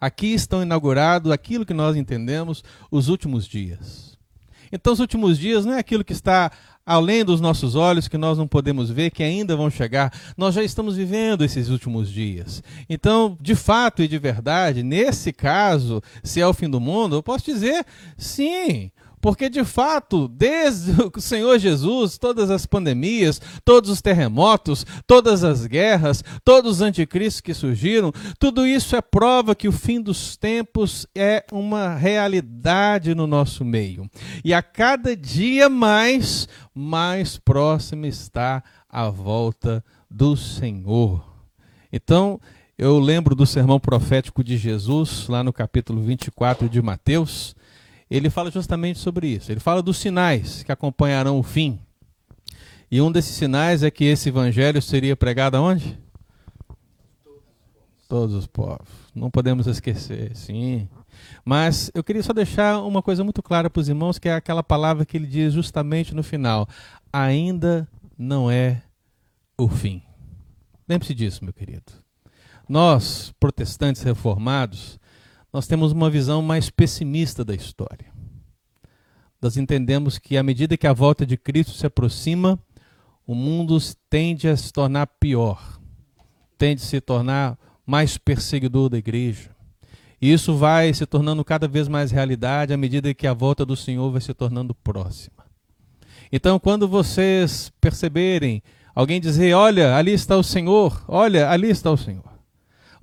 Aqui 0.00 0.34
estão 0.34 0.62
inaugurados 0.62 1.32
aquilo 1.32 1.64
que 1.64 1.72
nós 1.72 1.96
entendemos, 1.96 2.62
os 2.90 3.08
últimos 3.08 3.46
dias. 3.46 4.13
Então, 4.74 4.92
os 4.92 4.98
últimos 4.98 5.38
dias 5.38 5.64
não 5.64 5.74
é 5.74 5.78
aquilo 5.78 6.04
que 6.04 6.12
está 6.12 6.50
além 6.84 7.24
dos 7.24 7.40
nossos 7.40 7.76
olhos, 7.76 8.08
que 8.08 8.18
nós 8.18 8.36
não 8.36 8.46
podemos 8.46 8.90
ver, 8.90 9.10
que 9.12 9.22
ainda 9.22 9.56
vão 9.56 9.70
chegar. 9.70 10.12
Nós 10.36 10.52
já 10.54 10.64
estamos 10.64 10.96
vivendo 10.96 11.44
esses 11.44 11.68
últimos 11.68 12.10
dias. 12.10 12.60
Então, 12.90 13.38
de 13.40 13.54
fato 13.54 14.02
e 14.02 14.08
de 14.08 14.18
verdade, 14.18 14.82
nesse 14.82 15.32
caso, 15.32 16.02
se 16.24 16.40
é 16.40 16.46
o 16.46 16.52
fim 16.52 16.68
do 16.68 16.80
mundo, 16.80 17.14
eu 17.14 17.22
posso 17.22 17.44
dizer 17.44 17.86
sim. 18.18 18.90
Porque 19.24 19.48
de 19.48 19.64
fato, 19.64 20.28
desde 20.28 20.92
o 21.00 21.10
Senhor 21.18 21.58
Jesus, 21.58 22.18
todas 22.18 22.50
as 22.50 22.66
pandemias, 22.66 23.40
todos 23.64 23.88
os 23.88 24.02
terremotos, 24.02 24.84
todas 25.06 25.42
as 25.42 25.64
guerras, 25.64 26.22
todos 26.44 26.72
os 26.72 26.82
anticristos 26.82 27.40
que 27.40 27.54
surgiram, 27.54 28.12
tudo 28.38 28.66
isso 28.66 28.94
é 28.94 29.00
prova 29.00 29.54
que 29.54 29.66
o 29.66 29.72
fim 29.72 29.98
dos 29.98 30.36
tempos 30.36 31.06
é 31.14 31.42
uma 31.50 31.94
realidade 31.94 33.14
no 33.14 33.26
nosso 33.26 33.64
meio. 33.64 34.06
E 34.44 34.52
a 34.52 34.60
cada 34.60 35.16
dia 35.16 35.70
mais, 35.70 36.46
mais 36.74 37.38
próximo 37.38 38.04
está 38.04 38.62
a 38.86 39.08
volta 39.08 39.82
do 40.10 40.36
Senhor. 40.36 41.24
Então, 41.90 42.38
eu 42.76 42.98
lembro 42.98 43.34
do 43.34 43.46
sermão 43.46 43.80
profético 43.80 44.44
de 44.44 44.58
Jesus, 44.58 45.28
lá 45.28 45.42
no 45.42 45.50
capítulo 45.50 46.02
24 46.02 46.68
de 46.68 46.82
Mateus 46.82 47.56
ele 48.10 48.30
fala 48.30 48.50
justamente 48.50 48.98
sobre 48.98 49.28
isso. 49.28 49.50
Ele 49.50 49.60
fala 49.60 49.82
dos 49.82 49.96
sinais 49.96 50.62
que 50.62 50.72
acompanharão 50.72 51.38
o 51.38 51.42
fim. 51.42 51.78
E 52.90 53.00
um 53.00 53.10
desses 53.10 53.34
sinais 53.34 53.82
é 53.82 53.90
que 53.90 54.04
esse 54.04 54.28
evangelho 54.28 54.80
seria 54.80 55.16
pregado 55.16 55.56
aonde? 55.56 55.98
Todos 58.08 58.34
os 58.34 58.46
povos. 58.46 58.88
Não 59.14 59.30
podemos 59.30 59.66
esquecer, 59.66 60.36
sim. 60.36 60.88
Mas 61.44 61.90
eu 61.94 62.04
queria 62.04 62.22
só 62.22 62.32
deixar 62.32 62.80
uma 62.82 63.02
coisa 63.02 63.24
muito 63.24 63.42
clara 63.42 63.70
para 63.70 63.80
os 63.80 63.88
irmãos, 63.88 64.18
que 64.18 64.28
é 64.28 64.34
aquela 64.34 64.62
palavra 64.62 65.04
que 65.04 65.16
ele 65.16 65.26
diz 65.26 65.52
justamente 65.52 66.14
no 66.14 66.22
final: 66.22 66.68
ainda 67.12 67.88
não 68.16 68.50
é 68.50 68.82
o 69.58 69.68
fim. 69.68 70.02
Lembre-se 70.88 71.14
disso, 71.14 71.44
meu 71.44 71.52
querido. 71.52 71.92
Nós, 72.68 73.32
protestantes 73.38 74.02
reformados, 74.02 74.98
nós 75.54 75.68
temos 75.68 75.92
uma 75.92 76.10
visão 76.10 76.42
mais 76.42 76.68
pessimista 76.68 77.44
da 77.44 77.54
história. 77.54 78.12
Nós 79.40 79.56
entendemos 79.56 80.18
que 80.18 80.36
à 80.36 80.42
medida 80.42 80.76
que 80.76 80.84
a 80.84 80.92
volta 80.92 81.24
de 81.24 81.36
Cristo 81.36 81.74
se 81.74 81.86
aproxima, 81.86 82.58
o 83.24 83.36
mundo 83.36 83.78
tende 84.10 84.48
a 84.48 84.56
se 84.56 84.72
tornar 84.72 85.06
pior, 85.06 85.78
tende 86.58 86.82
a 86.82 86.84
se 86.84 87.00
tornar 87.00 87.56
mais 87.86 88.18
perseguidor 88.18 88.88
da 88.88 88.98
igreja. 88.98 89.54
E 90.20 90.32
isso 90.32 90.56
vai 90.56 90.92
se 90.92 91.06
tornando 91.06 91.44
cada 91.44 91.68
vez 91.68 91.86
mais 91.86 92.10
realidade 92.10 92.72
à 92.72 92.76
medida 92.76 93.14
que 93.14 93.26
a 93.26 93.32
volta 93.32 93.64
do 93.64 93.76
Senhor 93.76 94.10
vai 94.10 94.20
se 94.20 94.34
tornando 94.34 94.74
próxima. 94.74 95.44
Então, 96.32 96.58
quando 96.58 96.88
vocês 96.88 97.70
perceberem 97.80 98.60
alguém 98.92 99.20
dizer: 99.20 99.54
Olha, 99.54 99.94
ali 99.94 100.14
está 100.14 100.36
o 100.36 100.42
Senhor, 100.42 101.04
olha, 101.06 101.48
ali 101.48 101.70
está 101.70 101.92
o 101.92 101.96
Senhor. 101.96 102.33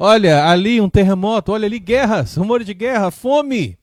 Olha, 0.04 0.48
ali 0.48 0.82
um 0.82 0.90
terremoto, 0.90 1.52
olha 1.52 1.68
ali 1.68 1.78
guerras, 1.78 2.36
rumores 2.36 2.66
de 2.66 2.74
guerra, 2.74 3.12
fome. 3.12 3.78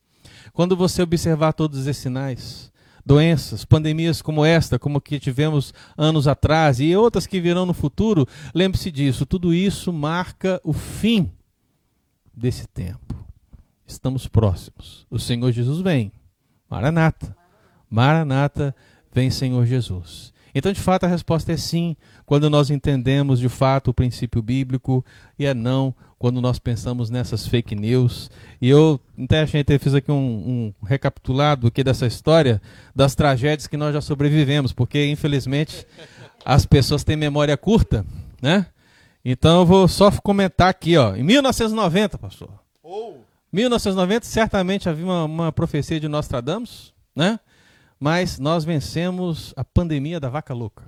Quando 0.52 0.76
você 0.76 1.00
observar 1.00 1.52
todos 1.52 1.86
esses 1.86 2.02
sinais, 2.02 2.72
doenças, 3.06 3.64
pandemias 3.64 4.20
como 4.20 4.44
esta, 4.44 4.80
como 4.80 5.00
que 5.00 5.20
tivemos 5.20 5.72
anos 5.96 6.26
atrás 6.26 6.80
e 6.80 6.96
outras 6.96 7.24
que 7.24 7.40
virão 7.40 7.64
no 7.64 7.72
futuro, 7.72 8.26
lembre-se 8.52 8.90
disso, 8.90 9.24
tudo 9.24 9.54
isso 9.54 9.92
marca 9.92 10.60
o 10.64 10.72
fim 10.72 11.30
desse 12.34 12.66
tempo. 12.66 13.14
Estamos 13.86 14.26
próximos. 14.26 15.06
O 15.08 15.20
Senhor 15.20 15.52
Jesus 15.52 15.80
vem. 15.80 16.10
Maranata. 16.68 17.36
Maranata, 17.88 18.74
vem 19.12 19.30
Senhor 19.30 19.64
Jesus. 19.64 20.32
Então, 20.52 20.72
de 20.72 20.80
fato, 20.80 21.04
a 21.04 21.08
resposta 21.08 21.52
é 21.52 21.56
sim, 21.56 21.96
quando 22.28 22.50
nós 22.50 22.68
entendemos 22.68 23.40
de 23.40 23.48
fato 23.48 23.88
o 23.88 23.94
princípio 23.94 24.42
bíblico, 24.42 25.02
e 25.38 25.46
é 25.46 25.54
não 25.54 25.94
quando 26.18 26.42
nós 26.42 26.58
pensamos 26.58 27.08
nessas 27.08 27.46
fake 27.46 27.74
news. 27.74 28.30
E 28.60 28.68
eu 28.68 29.00
até 29.24 29.46
gente 29.46 29.78
fiz 29.78 29.94
aqui 29.94 30.12
um, 30.12 30.14
um, 30.14 30.74
recapitulado 30.86 31.68
aqui 31.68 31.82
dessa 31.82 32.06
história 32.06 32.60
das 32.94 33.14
tragédias 33.14 33.66
que 33.66 33.78
nós 33.78 33.94
já 33.94 34.02
sobrevivemos, 34.02 34.74
porque 34.74 35.06
infelizmente 35.06 35.86
as 36.44 36.66
pessoas 36.66 37.02
têm 37.02 37.16
memória 37.16 37.56
curta, 37.56 38.04
né? 38.42 38.66
Então 39.24 39.60
eu 39.60 39.66
vou 39.66 39.88
só 39.88 40.10
comentar 40.10 40.68
aqui, 40.68 40.98
ó. 40.98 41.16
Em 41.16 41.22
1990, 41.22 42.18
pastor. 42.18 42.50
Oh. 42.82 43.14
1990 43.50 44.26
certamente 44.26 44.86
havia 44.86 45.06
uma, 45.06 45.24
uma 45.24 45.50
profecia 45.50 45.98
de 45.98 46.08
Nostradamus, 46.08 46.92
né? 47.16 47.40
Mas 47.98 48.38
nós 48.38 48.66
vencemos 48.66 49.54
a 49.56 49.64
pandemia 49.64 50.20
da 50.20 50.28
vaca 50.28 50.52
louca. 50.52 50.87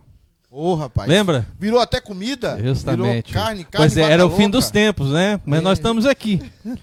Ô, 0.52 0.72
oh, 0.72 0.74
rapaz. 0.74 1.08
Lembra? 1.08 1.46
Virou 1.60 1.78
até 1.78 2.00
comida. 2.00 2.58
Justamente. 2.60 3.28
Virou 3.28 3.44
carne, 3.44 3.64
carne. 3.64 3.86
Pois 3.86 3.96
é, 3.96 4.02
era 4.02 4.26
o 4.26 4.30
fim 4.30 4.50
dos 4.50 4.68
tempos, 4.68 5.10
né? 5.10 5.40
Mas 5.46 5.60
É. 5.60 5.62
nós 5.62 5.78
estamos 5.78 6.06
aqui. 6.06 6.40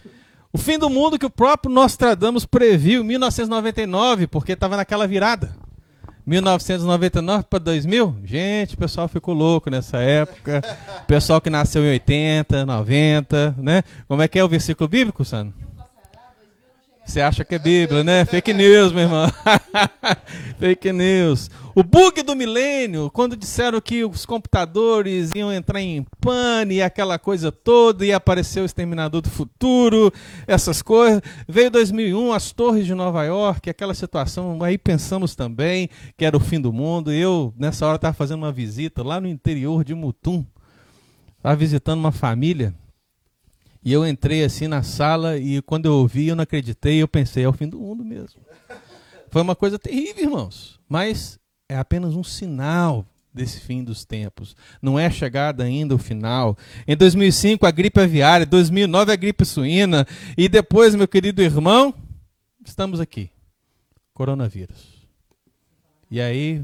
O 0.53 0.57
fim 0.57 0.79
do 0.79 0.89
mundo 0.89 1.19
que 1.19 1.25
o 1.25 1.29
próprio 1.29 1.71
Nostradamus 1.71 2.45
previu 2.45 3.03
em 3.03 3.05
1999, 3.05 4.25
porque 4.25 4.53
estava 4.53 4.77
naquela 4.77 5.05
virada. 5.05 5.51
1999 6.25 7.43
para 7.47 7.59
2000? 7.59 8.15
Gente, 8.23 8.73
o 8.73 8.77
pessoal 8.77 9.07
ficou 9.07 9.35
louco 9.35 9.69
nessa 9.69 9.97
época. 9.97 10.63
O 11.03 11.05
pessoal 11.05 11.39
que 11.39 11.49
nasceu 11.49 11.83
em 11.83 11.89
80, 11.91 12.65
90, 12.65 13.55
né? 13.57 13.83
Como 14.07 14.21
é 14.21 14.27
que 14.27 14.39
é 14.39 14.43
o 14.43 14.47
versículo 14.47 14.87
bíblico, 14.87 15.23
Sano? 15.23 15.53
Você 17.07 17.21
acha 17.21 17.45
que 17.45 17.55
é 17.55 17.59
Bíblia, 17.59 18.03
né? 18.03 18.25
Fake 18.25 18.51
news, 18.51 18.91
meu 18.91 19.03
irmão. 19.03 19.31
Fake 20.59 20.91
news. 20.91 21.49
O 21.73 21.81
bug 21.81 22.21
do 22.21 22.35
milênio, 22.35 23.09
quando 23.09 23.37
disseram 23.37 23.79
que 23.79 24.03
os 24.03 24.25
computadores 24.25 25.31
iam 25.33 25.51
entrar 25.51 25.79
em 25.79 26.05
pane 26.19 26.75
e 26.75 26.81
aquela 26.81 27.17
coisa 27.17 27.49
toda, 27.49 28.05
ia 28.05 28.17
aparecer 28.17 28.59
o 28.59 28.65
Exterminador 28.65 29.21
do 29.21 29.29
Futuro, 29.29 30.11
essas 30.45 30.81
coisas. 30.81 31.21
Veio 31.47 31.71
2001, 31.71 32.33
as 32.33 32.51
torres 32.51 32.85
de 32.85 32.93
Nova 32.93 33.23
York, 33.23 33.69
aquela 33.69 33.93
situação, 33.93 34.61
aí 34.61 34.77
pensamos 34.77 35.33
também 35.33 35.89
que 36.17 36.25
era 36.25 36.35
o 36.35 36.41
fim 36.41 36.59
do 36.59 36.73
mundo. 36.73 37.13
Eu, 37.13 37.53
nessa 37.57 37.87
hora, 37.87 37.95
estava 37.95 38.13
fazendo 38.13 38.39
uma 38.39 38.51
visita 38.51 39.01
lá 39.01 39.21
no 39.21 39.29
interior 39.29 39.85
de 39.85 39.95
Mutum. 39.95 40.45
Estava 41.37 41.55
visitando 41.55 41.99
uma 41.99 42.11
família. 42.11 42.75
E 43.87 43.93
eu 43.93 44.05
entrei 44.05 44.43
assim 44.43 44.67
na 44.67 44.83
sala 44.83 45.37
e 45.37 45.61
quando 45.61 45.85
eu 45.85 45.93
ouvi, 45.93 46.27
eu 46.27 46.35
não 46.35 46.43
acreditei, 46.43 47.01
eu 47.01 47.07
pensei, 47.07 47.45
é 47.45 47.47
o 47.47 47.53
fim 47.53 47.69
do 47.69 47.79
mundo 47.79 48.03
mesmo. 48.03 48.41
Foi 49.29 49.41
uma 49.41 49.55
coisa 49.55 49.79
terrível, 49.79 50.25
irmãos. 50.25 50.77
Mas 50.89 51.39
é 51.69 51.77
apenas 51.77 52.13
um 52.13 52.21
sinal 52.21 53.05
desse 53.33 53.61
fim 53.61 53.85
dos 53.85 54.03
tempos. 54.03 54.57
Não 54.81 54.99
é 54.99 55.09
chegada 55.09 55.63
ainda 55.63 55.95
o 55.95 55.97
final. 55.97 56.57
Em 56.85 56.97
2005 56.97 57.65
a 57.65 57.71
gripe 57.71 58.01
aviária, 58.01 58.45
2009 58.45 59.13
a 59.13 59.15
gripe 59.15 59.45
suína 59.45 60.05
e 60.37 60.49
depois, 60.49 60.93
meu 60.93 61.07
querido 61.07 61.41
irmão, 61.41 61.93
estamos 62.65 62.99
aqui. 62.99 63.31
Coronavírus. 64.13 65.07
E 66.11 66.19
aí 66.19 66.61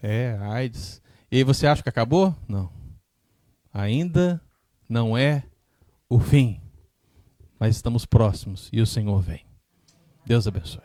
é 0.00 0.38
AIDS. 0.42 1.02
E 1.28 1.38
aí 1.38 1.42
você 1.42 1.66
acha 1.66 1.82
que 1.82 1.88
acabou? 1.88 2.32
Não. 2.46 2.70
Ainda 3.74 4.40
não 4.88 5.16
é 5.16 5.42
o 6.08 6.18
fim. 6.18 6.60
Mas 7.58 7.76
estamos 7.76 8.06
próximos 8.06 8.68
e 8.72 8.80
o 8.80 8.86
Senhor 8.86 9.20
vem. 9.20 9.44
Deus 10.24 10.46
abençoe. 10.46 10.82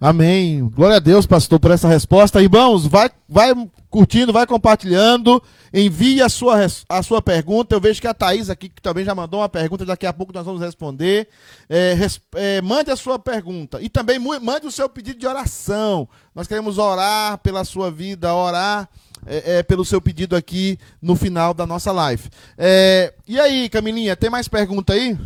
Amém. 0.00 0.68
Glória 0.68 0.96
a 0.96 1.00
Deus, 1.00 1.26
pastor, 1.26 1.58
por 1.58 1.72
essa 1.72 1.88
resposta. 1.88 2.40
Irmãos, 2.40 2.86
vai, 2.86 3.10
vai 3.28 3.52
curtindo, 3.90 4.32
vai 4.32 4.46
compartilhando, 4.46 5.42
envie 5.74 6.22
a 6.22 6.28
sua, 6.28 6.54
a 6.88 7.02
sua 7.02 7.20
pergunta. 7.20 7.74
Eu 7.74 7.80
vejo 7.80 8.00
que 8.00 8.06
a 8.06 8.14
Thaís 8.14 8.48
aqui 8.48 8.68
que 8.68 8.80
também 8.80 9.04
já 9.04 9.12
mandou 9.12 9.40
uma 9.40 9.48
pergunta, 9.48 9.84
daqui 9.84 10.06
a 10.06 10.12
pouco 10.12 10.32
nós 10.32 10.46
vamos 10.46 10.60
responder. 10.60 11.28
É, 11.68 11.94
res- 11.94 12.20
é, 12.36 12.62
mande 12.62 12.92
a 12.92 12.96
sua 12.96 13.18
pergunta 13.18 13.82
e 13.82 13.88
também 13.88 14.20
mande 14.20 14.68
o 14.68 14.70
seu 14.70 14.88
pedido 14.88 15.18
de 15.18 15.26
oração. 15.26 16.08
Nós 16.32 16.46
queremos 16.46 16.78
orar 16.78 17.38
pela 17.38 17.64
sua 17.64 17.90
vida, 17.90 18.32
orar 18.32 18.88
é, 19.26 19.58
é, 19.58 19.62
pelo 19.62 19.84
seu 19.84 20.00
pedido 20.00 20.36
aqui 20.36 20.78
no 21.00 21.16
final 21.16 21.52
da 21.52 21.66
nossa 21.66 21.92
live. 21.92 22.28
É, 22.56 23.14
e 23.26 23.38
aí, 23.38 23.68
Camilinha, 23.68 24.16
tem 24.16 24.30
mais 24.30 24.48
pergunta 24.48 24.92
aí? 24.92 25.18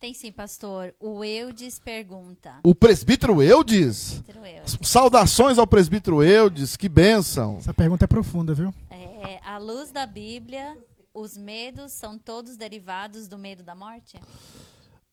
Tem 0.00 0.14
sim, 0.14 0.32
pastor. 0.32 0.94
O 0.98 1.22
Eudes 1.22 1.78
pergunta. 1.78 2.54
O 2.64 2.74
presbítero 2.74 3.42
Eudes? 3.42 4.22
Presbítero 4.24 4.46
Eudes. 4.46 4.78
Saudações 4.82 5.58
ao 5.58 5.66
presbítero 5.66 6.22
Eudes, 6.22 6.74
que 6.74 6.88
bênção. 6.88 7.58
Essa 7.58 7.74
pergunta 7.74 8.06
é 8.06 8.08
profunda, 8.08 8.54
viu? 8.54 8.74
É, 8.90 9.38
à 9.44 9.58
luz 9.58 9.90
da 9.90 10.06
Bíblia, 10.06 10.74
os 11.12 11.36
medos 11.36 11.92
são 11.92 12.18
todos 12.18 12.56
derivados 12.56 13.28
do 13.28 13.36
medo 13.36 13.62
da 13.62 13.74
morte? 13.74 14.18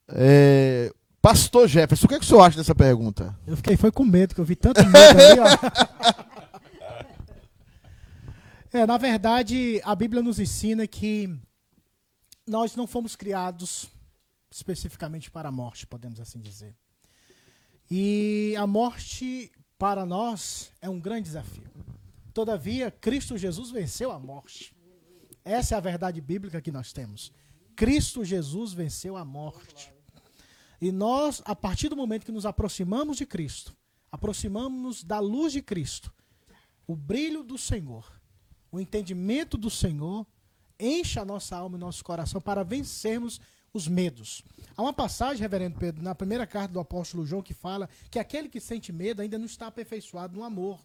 É, 0.07 0.89
Pastor 1.21 1.67
Jefferson, 1.67 2.05
o 2.05 2.07
que, 2.07 2.15
é 2.15 2.19
que 2.19 2.23
o 2.23 2.27
senhor 2.27 2.41
acha 2.41 2.57
dessa 2.57 2.73
pergunta? 2.73 3.38
Eu 3.45 3.57
fiquei 3.57 3.75
foi 3.75 3.91
com 3.91 4.05
medo, 4.05 4.34
que 4.34 4.39
eu 4.39 4.45
vi 4.45 4.55
tanto 4.55 4.81
medo 4.85 5.19
ali, 5.19 5.39
ó. 5.39 6.36
É, 8.77 8.85
na 8.85 8.95
verdade, 8.99 9.81
a 9.83 9.95
Bíblia 9.95 10.21
nos 10.21 10.37
ensina 10.37 10.85
que 10.85 11.35
nós 12.45 12.75
não 12.75 12.85
fomos 12.85 13.15
criados 13.15 13.89
especificamente 14.51 15.31
para 15.31 15.49
a 15.49 15.51
morte, 15.51 15.87
podemos 15.87 16.19
assim 16.19 16.39
dizer. 16.39 16.75
E 17.89 18.53
a 18.55 18.67
morte 18.67 19.51
para 19.79 20.05
nós 20.05 20.71
é 20.79 20.87
um 20.87 20.99
grande 20.99 21.23
desafio. 21.23 21.67
Todavia, 22.31 22.91
Cristo 22.91 23.35
Jesus 23.35 23.71
venceu 23.71 24.11
a 24.11 24.19
morte. 24.19 24.75
Essa 25.43 25.73
é 25.73 25.77
a 25.79 25.81
verdade 25.81 26.21
bíblica 26.21 26.61
que 26.61 26.71
nós 26.71 26.93
temos. 26.93 27.33
Cristo 27.75 28.23
Jesus 28.23 28.73
venceu 28.73 29.17
a 29.17 29.25
morte. 29.25 29.91
E 30.79 30.91
nós, 30.91 31.41
a 31.45 31.55
partir 31.55 31.89
do 31.89 31.97
momento 31.97 32.27
que 32.27 32.31
nos 32.31 32.45
aproximamos 32.45 33.17
de 33.17 33.25
Cristo, 33.25 33.75
aproximamos-nos 34.11 35.03
da 35.03 35.17
luz 35.17 35.51
de 35.51 35.63
Cristo, 35.63 36.13
o 36.85 36.95
brilho 36.95 37.43
do 37.43 37.57
Senhor, 37.57 38.16
o 38.72 38.80
entendimento 38.80 39.57
do 39.57 39.69
Senhor, 39.69 40.26
enche 40.80 41.19
a 41.19 41.26
nossa 41.26 41.56
alma 41.56 41.77
e 41.77 41.80
nosso 41.80 42.03
coração 42.03 42.39
para 42.39 42.64
vencermos 42.64 43.39
os 43.73 43.88
medos. 43.88 44.44
Há 44.76 44.81
uma 44.81 44.94
passagem, 44.94 45.41
reverendo 45.41 45.77
Pedro, 45.77 46.03
na 46.03 46.15
primeira 46.15 46.45
carta 46.48 46.73
do 46.73 46.80
apóstolo 46.80 47.26
João 47.26 47.41
que 47.41 47.53
fala 47.53 47.89
que 48.10 48.19
aquele 48.19 48.49
que 48.49 48.60
sente 48.60 48.91
medo 48.91 49.22
ainda 49.22 49.38
não 49.38 49.45
está 49.45 49.68
aperfeiçoado 49.68 50.35
no 50.35 50.44
amor. 50.44 50.80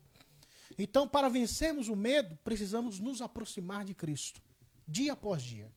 Então, 0.79 1.07
para 1.07 1.29
vencermos 1.29 1.89
o 1.89 1.97
medo, 1.97 2.39
precisamos 2.43 2.99
nos 2.99 3.21
aproximar 3.21 3.85
de 3.85 3.95
Cristo, 3.95 4.41
dia 4.89 5.13
após 5.13 5.43
dia. 5.43 5.71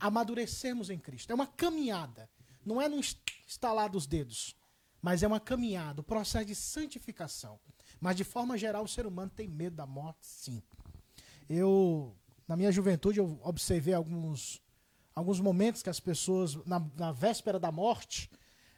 Amadurecermos 0.00 0.90
em 0.90 0.98
Cristo. 0.98 1.30
É 1.30 1.34
uma 1.34 1.46
caminhada. 1.46 2.28
Não 2.64 2.80
é 2.80 2.88
num 2.88 3.00
est- 3.00 3.18
estalar 3.46 3.90
dos 3.90 4.06
dedos, 4.06 4.56
mas 5.00 5.22
é 5.22 5.26
uma 5.26 5.40
caminhada, 5.40 6.00
o 6.00 6.04
processo 6.04 6.46
de 6.46 6.54
santificação. 6.54 7.60
Mas, 8.00 8.16
de 8.16 8.24
forma 8.24 8.56
geral, 8.58 8.84
o 8.84 8.88
ser 8.88 9.06
humano 9.06 9.30
tem 9.34 9.46
medo 9.46 9.76
da 9.76 9.86
morte, 9.86 10.26
sim. 10.26 10.62
Eu, 11.48 12.14
na 12.46 12.56
minha 12.56 12.72
juventude, 12.72 13.18
eu 13.18 13.38
observei 13.42 13.94
alguns, 13.94 14.62
alguns 15.14 15.40
momentos 15.40 15.82
que 15.82 15.90
as 15.90 16.00
pessoas, 16.00 16.54
na, 16.66 16.84
na 16.96 17.12
véspera 17.12 17.58
da 17.58 17.70
morte, 17.70 18.30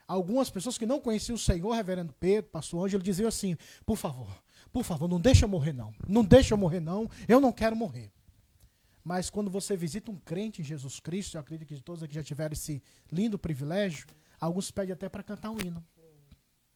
algumas 0.06 0.50
pessoas 0.50 0.78
que 0.78 0.86
não 0.86 1.00
conheciam 1.00 1.36
o 1.36 1.38
Senhor, 1.38 1.72
reverendo 1.72 2.12
Pedro, 2.18 2.50
pastor 2.50 2.84
Ângelo, 2.84 3.02
diziam 3.02 3.28
assim, 3.28 3.56
por 3.84 3.96
favor, 3.96 4.28
por 4.72 4.84
favor, 4.84 5.08
não 5.08 5.20
deixa 5.20 5.44
eu 5.44 5.48
morrer 5.48 5.72
não. 5.72 5.94
Não 6.06 6.24
deixa 6.24 6.54
eu 6.54 6.58
morrer 6.58 6.80
não, 6.80 7.08
eu 7.28 7.40
não 7.40 7.52
quero 7.52 7.74
morrer. 7.74 8.12
Mas 9.02 9.30
quando 9.30 9.50
você 9.50 9.76
visita 9.76 10.10
um 10.10 10.18
crente 10.18 10.60
em 10.60 10.64
Jesus 10.64 10.98
Cristo, 10.98 11.36
eu 11.36 11.40
acredito 11.40 11.68
que 11.68 11.80
todos 11.80 12.02
aqui 12.02 12.14
já 12.14 12.24
tiveram 12.24 12.52
esse 12.52 12.82
lindo 13.10 13.38
privilégio, 13.38 14.04
alguns 14.40 14.70
pedem 14.70 14.92
até 14.92 15.08
para 15.08 15.22
cantar 15.22 15.50
um 15.50 15.60
hino. 15.60 15.84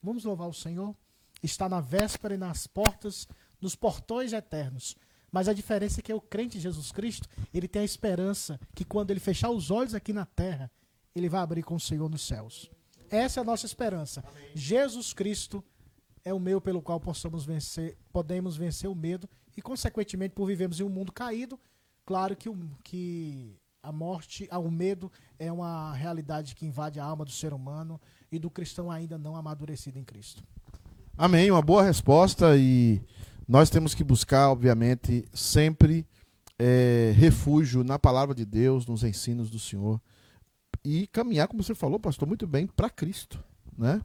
Vamos 0.03 0.25
louvar 0.25 0.49
o 0.49 0.55
Senhor? 0.55 0.95
Está 1.43 1.69
na 1.69 1.81
véspera 1.81 2.35
e 2.35 2.39
nas 2.39 2.67
portas, 2.67 3.27
nos 3.61 3.75
portões 3.75 4.33
eternos. 4.33 4.97
Mas 5.33 5.49
a 5.49 5.53
diferença 5.53 6.01
é 6.01 6.03
que 6.03 6.13
o 6.13 6.21
crente 6.21 6.59
em 6.59 6.61
Jesus 6.61 6.91
Cristo, 6.91 7.29
ele 7.53 7.69
tem 7.69 7.83
a 7.83 7.85
esperança 7.85 8.59
que 8.75 8.85
quando 8.85 9.11
ele 9.11 9.21
fechar 9.21 9.51
os 9.51 9.71
olhos 9.71 9.95
aqui 9.95 10.13
na 10.13 10.27
terra, 10.27 10.71
ele 11.15 11.29
vai 11.29 11.41
abrir 11.41 11.63
com 11.63 11.75
o 11.75 11.81
Senhor 11.81 12.09
nos 12.09 12.23
céus. 12.23 12.71
Essa 13.11 13.41
é 13.41 13.43
a 13.43 13.45
nossa 13.45 13.67
esperança. 13.67 14.25
Jesus 14.55 15.13
Cristo 15.13 15.65
é 16.25 16.33
o 16.33 16.41
meio 16.41 16.61
pelo 16.61 16.83
qual 16.83 17.01
possamos 17.01 17.45
vencer, 17.45 17.97
podemos 18.13 18.57
vencer 18.57 18.89
o 18.89 18.95
medo 18.95 19.29
e, 19.57 19.63
consequentemente, 19.63 20.35
por 20.35 20.47
vivermos 20.47 20.81
em 20.81 20.85
um 20.85 20.89
mundo 20.89 21.13
caído, 21.13 21.59
claro 22.05 22.37
que, 22.37 22.49
o, 22.49 22.57
que 22.85 23.57
a 23.83 23.91
morte, 23.91 24.47
ah, 24.51 24.59
o 24.59 24.71
medo 24.71 25.11
é 25.39 25.51
uma 25.51 25.93
realidade 25.93 26.55
que 26.55 26.67
invade 26.67 27.01
a 27.01 27.05
alma 27.05 27.25
do 27.25 27.31
ser 27.31 27.53
humano 27.53 28.01
e 28.31 28.39
do 28.39 28.51
cristão 28.51 28.91
ainda 28.91 29.19
não 29.19 29.35
amadurecido 29.35 29.99
em 29.99 30.05
Cristo. 30.05 30.43
Amém, 31.17 31.51
uma 31.51 31.63
boa 31.63 31.83
resposta 31.83 32.57
e 32.57 33.03
nós 33.51 33.69
temos 33.69 33.95
que 33.97 34.05
buscar, 34.05 34.49
obviamente, 34.49 35.25
sempre 35.35 36.07
é, 36.57 37.13
refúgio 37.17 37.83
na 37.83 37.99
palavra 37.99 38.33
de 38.33 38.45
Deus, 38.45 38.87
nos 38.87 39.03
ensinos 39.03 39.51
do 39.51 39.59
Senhor 39.59 40.01
e 40.85 41.09
caminhar, 41.09 41.49
como 41.49 41.61
você 41.61 41.75
falou, 41.75 41.99
pastor, 41.99 42.29
muito 42.29 42.47
bem, 42.47 42.69
para 42.69 42.89
Cristo, 42.89 43.43
né? 43.77 44.01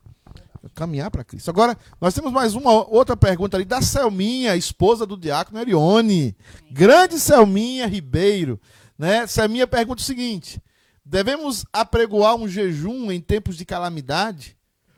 Caminhar 0.73 1.11
para 1.11 1.23
Cristo. 1.23 1.47
Agora, 1.51 1.77
nós 2.01 2.15
temos 2.15 2.31
mais 2.31 2.55
uma 2.55 2.71
outra 2.89 3.15
pergunta 3.15 3.55
ali 3.55 3.65
da 3.65 3.83
Selminha, 3.83 4.55
esposa 4.55 5.05
do 5.05 5.15
diácono 5.15 5.59
Erione. 5.59 6.35
Grande 6.71 7.19
Selminha 7.19 7.85
Ribeiro, 7.85 8.59
né? 8.97 9.27
Selminha 9.27 9.67
pergunta 9.67 10.01
o 10.01 10.05
seguinte: 10.05 10.59
devemos 11.05 11.67
apregoar 11.71 12.35
um 12.35 12.47
jejum 12.47 13.11
em 13.11 13.21
tempos 13.21 13.57
de 13.57 13.63
calamidade? 13.63 14.54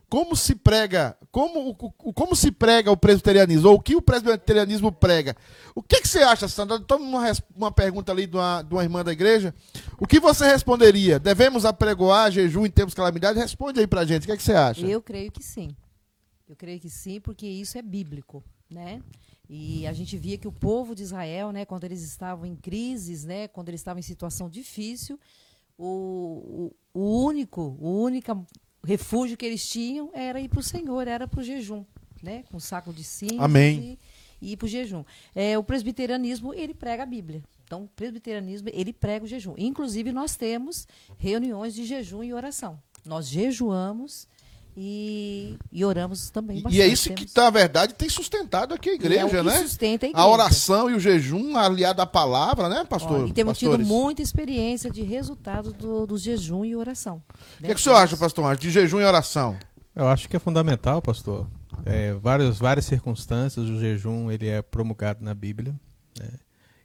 Como 0.09 0.37
se 0.37 0.55
prega, 0.55 1.17
como, 1.31 1.69
o- 1.71 2.13
como 2.13 2.33
se 2.33 2.49
prega 2.49 2.89
o 2.89 2.95
presbiterianismo, 2.95 3.69
ou 3.69 3.75
o 3.75 3.79
que 3.81 3.93
o 3.95 4.01
presbiterianismo 4.01 4.89
prega? 4.89 5.35
O 5.75 5.83
que, 5.83 5.99
que 6.01 6.07
você 6.07 6.19
acha, 6.19 6.47
Sandra? 6.47 6.79
Toma 6.79 7.03
uma, 7.05 7.31
uma 7.55 7.71
pergunta 7.73 8.11
ali 8.13 8.25
de 8.25 8.37
uma, 8.37 8.61
de 8.61 8.73
uma 8.73 8.83
irmã 8.83 9.03
da 9.03 9.11
igreja. 9.11 9.53
O 9.99 10.07
que 10.07 10.19
você 10.19 10.45
responderia? 10.45 11.19
Devemos 11.19 11.65
apregoar 11.65 12.31
jejum 12.31 12.65
em 12.65 12.71
tempos 12.71 12.93
de 12.93 12.95
calamidade? 12.97 13.37
Responde 13.37 13.81
aí 13.81 13.87
pra 13.87 14.05
gente, 14.05 14.23
o 14.23 14.27
que, 14.27 14.37
que 14.37 14.43
você 14.43 14.53
acha? 14.53 14.85
Eu 14.87 15.01
creio 15.01 15.29
que 15.29 15.43
sim. 15.43 15.75
Eu 16.47 16.55
creio 16.55 16.79
que 16.79 16.89
sim, 16.89 17.19
porque 17.19 17.45
isso 17.45 17.77
é 17.77 17.81
bíblico, 17.81 18.41
né? 18.69 19.01
E 19.49 19.85
a 19.87 19.91
gente 19.91 20.17
via 20.17 20.37
que 20.37 20.47
o 20.47 20.51
povo 20.53 20.95
de 20.95 21.03
Israel, 21.03 21.51
né, 21.51 21.65
quando 21.65 21.83
eles 21.83 22.01
estavam 22.01 22.45
em 22.45 22.55
crises, 22.55 23.25
né, 23.25 23.47
quando 23.49 23.67
eles 23.69 23.81
estavam 23.81 23.99
em 23.99 24.03
situação 24.03 24.49
difícil, 24.49 25.19
o, 25.77 26.71
o, 26.93 27.01
o 27.01 27.25
único, 27.25 27.77
o 28.87 28.89
refúgio 28.89 29.35
que 29.35 29.45
eles 29.45 29.67
tinham 29.67 30.09
era 30.13 30.39
ir 30.39 30.47
para 30.47 30.61
o 30.61 30.63
Senhor, 30.63 31.09
era 31.09 31.27
para 31.27 31.41
o 31.41 31.43
jejum, 31.43 31.83
né, 32.23 32.45
com 32.49 32.55
um 32.55 32.59
saco 32.59 32.93
de 32.93 33.03
cinzas 33.03 33.41
Amém. 33.41 33.99
e, 34.41 34.47
e 34.47 34.53
ir 34.53 34.57
para 34.57 34.65
o 34.65 34.69
jejum. 34.69 35.03
É, 35.35 35.57
o 35.57 35.63
presbiterianismo 35.63 36.53
ele 36.53 36.73
prega 36.73 37.03
a 37.03 37.05
Bíblia. 37.05 37.43
Então, 37.65 37.83
o 37.83 37.87
presbiterianismo 37.89 38.69
ele 38.71 38.93
prega 38.93 39.25
o 39.25 39.27
jejum. 39.27 39.55
Inclusive 39.57 40.13
nós 40.13 40.37
temos 40.37 40.87
reuniões 41.17 41.75
de 41.75 41.83
jejum 41.83 42.23
e 42.23 42.33
oração. 42.33 42.81
Nós 43.05 43.27
jejuamos 43.27 44.25
e, 44.79 45.57
e 45.71 45.83
oramos 45.83 46.29
também 46.29 46.59
E- 46.59 46.61
bastante. 46.61 46.77
E 46.79 46.81
é 46.83 46.87
isso 46.87 47.09
que, 47.09 47.25
Temos- 47.25 47.33
na 47.33 47.49
verdade, 47.49 47.95
tem 47.95 48.07
sustentado 48.07 48.75
aqui 48.75 48.89
a 48.89 48.91
e 48.91 48.95
é 48.95 48.99
igreja, 48.99 49.25
o 49.25 49.29
que 49.29 49.41
né? 49.41 49.61
sustenta 49.63 50.05
a 50.05 50.09
igreja. 50.09 50.23
A 50.23 50.29
oração 50.31 50.89
e 50.91 50.93
o 50.93 50.99
jejum 50.99 51.57
aliado 51.57 51.99
à 51.99 52.05
palavra, 52.05 52.69
né, 52.69 52.85
pastor? 52.85 53.21
Olha, 53.21 53.29
e 53.29 53.33
temos 53.33 53.57
tido 53.57 53.69
pastores? 53.71 53.87
muita 53.87 54.21
experiência 54.21 54.91
de 54.91 55.01
resultado 55.01 55.73
do, 55.73 56.05
do 56.05 56.15
jejum 56.15 56.63
e 56.63 56.75
oração. 56.75 57.23
O 57.59 57.63
que, 57.65 57.71
é 57.71 57.73
que 57.73 57.79
o 57.81 57.83
senhor 57.83 57.95
acha, 57.95 58.15
pastor 58.15 58.43
Márcio, 58.43 58.61
de 58.61 58.71
jejum 58.71 58.99
e 58.99 59.03
oração? 59.03 59.57
Eu 59.95 60.07
acho 60.07 60.29
que 60.29 60.35
é 60.35 60.39
fundamental, 60.39 61.01
pastor. 61.01 61.47
É, 61.83 62.13
várias, 62.13 62.59
várias 62.59 62.85
circunstâncias, 62.85 63.67
o 63.67 63.79
jejum 63.79 64.29
ele 64.29 64.47
é 64.47 64.61
promulgado 64.61 65.23
na 65.25 65.33
Bíblia, 65.33 65.73
né? 66.19 66.29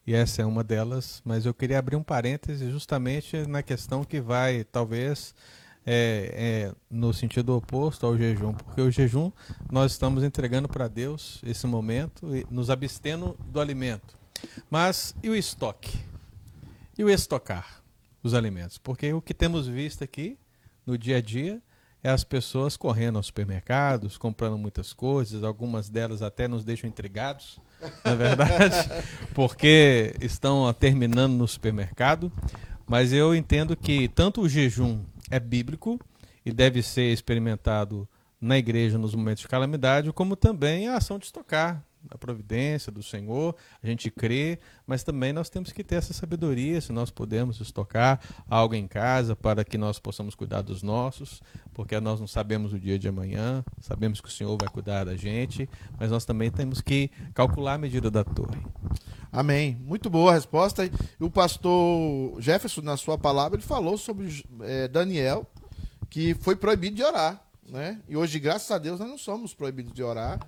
e 0.06 0.14
essa 0.14 0.40
é 0.40 0.46
uma 0.46 0.64
delas. 0.64 1.20
Mas 1.26 1.44
eu 1.44 1.52
queria 1.52 1.78
abrir 1.78 1.96
um 1.96 2.02
parêntese 2.02 2.70
justamente 2.70 3.46
na 3.46 3.62
questão 3.62 4.02
que 4.02 4.18
vai, 4.18 4.64
talvez, 4.64 5.34
é, 5.84 6.70
é, 6.70 6.74
no 6.90 7.12
sentido 7.12 7.56
oposto 7.56 8.06
ao 8.06 8.16
jejum, 8.16 8.54
porque 8.54 8.80
o 8.80 8.90
jejum 8.90 9.32
nós 9.70 9.92
estamos 9.92 10.22
entregando 10.22 10.68
para 10.68 10.88
Deus 10.88 11.40
esse 11.44 11.66
momento 11.66 12.34
e 12.34 12.46
nos 12.50 12.70
abstendo 12.70 13.36
do 13.46 13.60
alimento. 13.60 14.16
Mas 14.70 15.14
e 15.22 15.28
o 15.28 15.34
estoque? 15.34 15.98
E 16.96 17.04
o 17.04 17.10
estocar 17.10 17.82
os 18.22 18.34
alimentos? 18.34 18.78
Porque 18.78 19.12
o 19.12 19.20
que 19.20 19.34
temos 19.34 19.66
visto 19.66 20.04
aqui 20.04 20.38
no 20.86 20.96
dia 20.96 21.18
a 21.18 21.20
dia 21.20 21.60
é 22.02 22.10
as 22.10 22.24
pessoas 22.24 22.76
correndo 22.76 23.16
aos 23.16 23.26
supermercados, 23.26 24.18
comprando 24.18 24.58
muitas 24.58 24.92
coisas, 24.92 25.44
algumas 25.44 25.88
delas 25.88 26.20
até 26.20 26.48
nos 26.48 26.64
deixam 26.64 26.90
intrigados, 26.90 27.60
na 28.04 28.14
verdade, 28.14 28.88
porque 29.34 30.14
estão 30.20 30.72
terminando 30.72 31.34
no 31.34 31.46
supermercado. 31.46 32.32
Mas 32.86 33.12
eu 33.12 33.34
entendo 33.34 33.76
que 33.76 34.08
tanto 34.08 34.42
o 34.42 34.48
jejum 34.48 35.02
é 35.30 35.40
bíblico 35.40 35.98
e 36.44 36.52
deve 36.52 36.82
ser 36.82 37.12
experimentado 37.12 38.08
na 38.40 38.58
igreja 38.58 38.98
nos 38.98 39.14
momentos 39.14 39.42
de 39.42 39.48
calamidade, 39.48 40.12
como 40.12 40.34
também 40.34 40.88
a 40.88 40.96
ação 40.96 41.18
de 41.18 41.26
estocar 41.26 41.84
a 42.10 42.18
providência 42.18 42.90
do 42.90 43.02
Senhor, 43.02 43.54
a 43.82 43.86
gente 43.86 44.10
crê, 44.10 44.58
mas 44.86 45.02
também 45.02 45.32
nós 45.32 45.48
temos 45.48 45.72
que 45.72 45.84
ter 45.84 45.96
essa 45.96 46.12
sabedoria, 46.12 46.80
se 46.80 46.92
nós 46.92 47.10
podemos 47.10 47.60
estocar 47.60 48.20
algo 48.48 48.74
em 48.74 48.86
casa 48.86 49.36
para 49.36 49.64
que 49.64 49.78
nós 49.78 49.98
possamos 49.98 50.34
cuidar 50.34 50.62
dos 50.62 50.82
nossos, 50.82 51.40
porque 51.72 51.98
nós 52.00 52.18
não 52.18 52.26
sabemos 52.26 52.72
o 52.72 52.78
dia 52.78 52.98
de 52.98 53.08
amanhã, 53.08 53.64
sabemos 53.80 54.20
que 54.20 54.28
o 54.28 54.32
Senhor 54.32 54.56
vai 54.58 54.68
cuidar 54.68 55.04
da 55.04 55.16
gente, 55.16 55.68
mas 55.98 56.10
nós 56.10 56.24
também 56.24 56.50
temos 56.50 56.80
que 56.80 57.10
calcular 57.34 57.74
a 57.74 57.78
medida 57.78 58.10
da 58.10 58.24
torre. 58.24 58.60
Amém. 59.32 59.78
Muito 59.80 60.10
boa 60.10 60.30
a 60.30 60.34
resposta. 60.34 60.82
O 61.18 61.30
pastor 61.30 62.38
Jefferson, 62.38 62.82
na 62.82 62.98
sua 62.98 63.16
palavra, 63.16 63.56
ele 63.58 63.66
falou 63.66 63.96
sobre 63.96 64.44
eh, 64.60 64.88
Daniel, 64.88 65.46
que 66.10 66.34
foi 66.34 66.54
proibido 66.54 66.96
de 66.96 67.02
orar. 67.02 67.42
Né? 67.66 67.98
E 68.06 68.14
hoje, 68.14 68.38
graças 68.38 68.70
a 68.70 68.76
Deus, 68.76 69.00
nós 69.00 69.08
não 69.08 69.16
somos 69.16 69.54
proibidos 69.54 69.94
de 69.94 70.02
orar. 70.02 70.38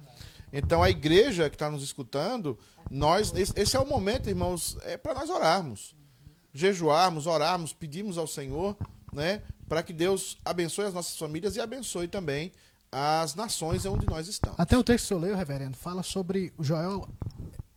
Então, 0.53 0.83
a 0.83 0.91
igreja 0.91 1.49
que 1.49 1.57
está 1.57 1.71
nos 1.71 1.83
escutando, 1.83 2.59
nós, 2.91 3.33
esse, 3.35 3.75
é 3.75 3.81
o 3.81 3.87
momento, 3.87 4.29
irmãos, 4.29 4.77
é 4.83 4.99
para 4.99 5.15
nós 5.15 5.31
orarmos. 5.31 5.97
Jejuarmos, 6.53 7.27
orarmos, 7.27 7.73
pedimos 7.73 8.19
ao 8.19 8.27
Senhor, 8.27 8.77
né? 9.15 9.41
Para 9.67 9.83
que 9.83 9.95
Deus 9.95 10.37
abençoe 10.45 10.85
as 10.85 10.93
nossas 10.93 11.17
famílias 11.17 11.57
e 11.57 11.61
abençoe 11.61 12.07
também 12.07 12.53
as 12.93 13.35
nações 13.35 13.85
onde 13.87 14.07
nós 14.07 14.29
estamos. 14.29 14.61
Até 14.61 14.77
o 14.77 14.85
texto 14.85 15.09
que 15.09 15.15
eu 15.15 15.19
leio, 15.19 15.35
reverendo, 15.35 15.77
fala 15.77 16.03
sobre 16.03 16.53
o 16.57 16.63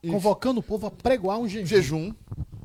Joel 0.04 0.14
convocando 0.14 0.60
o 0.60 0.64
povo 0.64 0.88
a 0.88 0.92
pregoar 0.92 1.40
um 1.40 1.48
jejum. 1.48 1.66
jejum. 1.66 2.14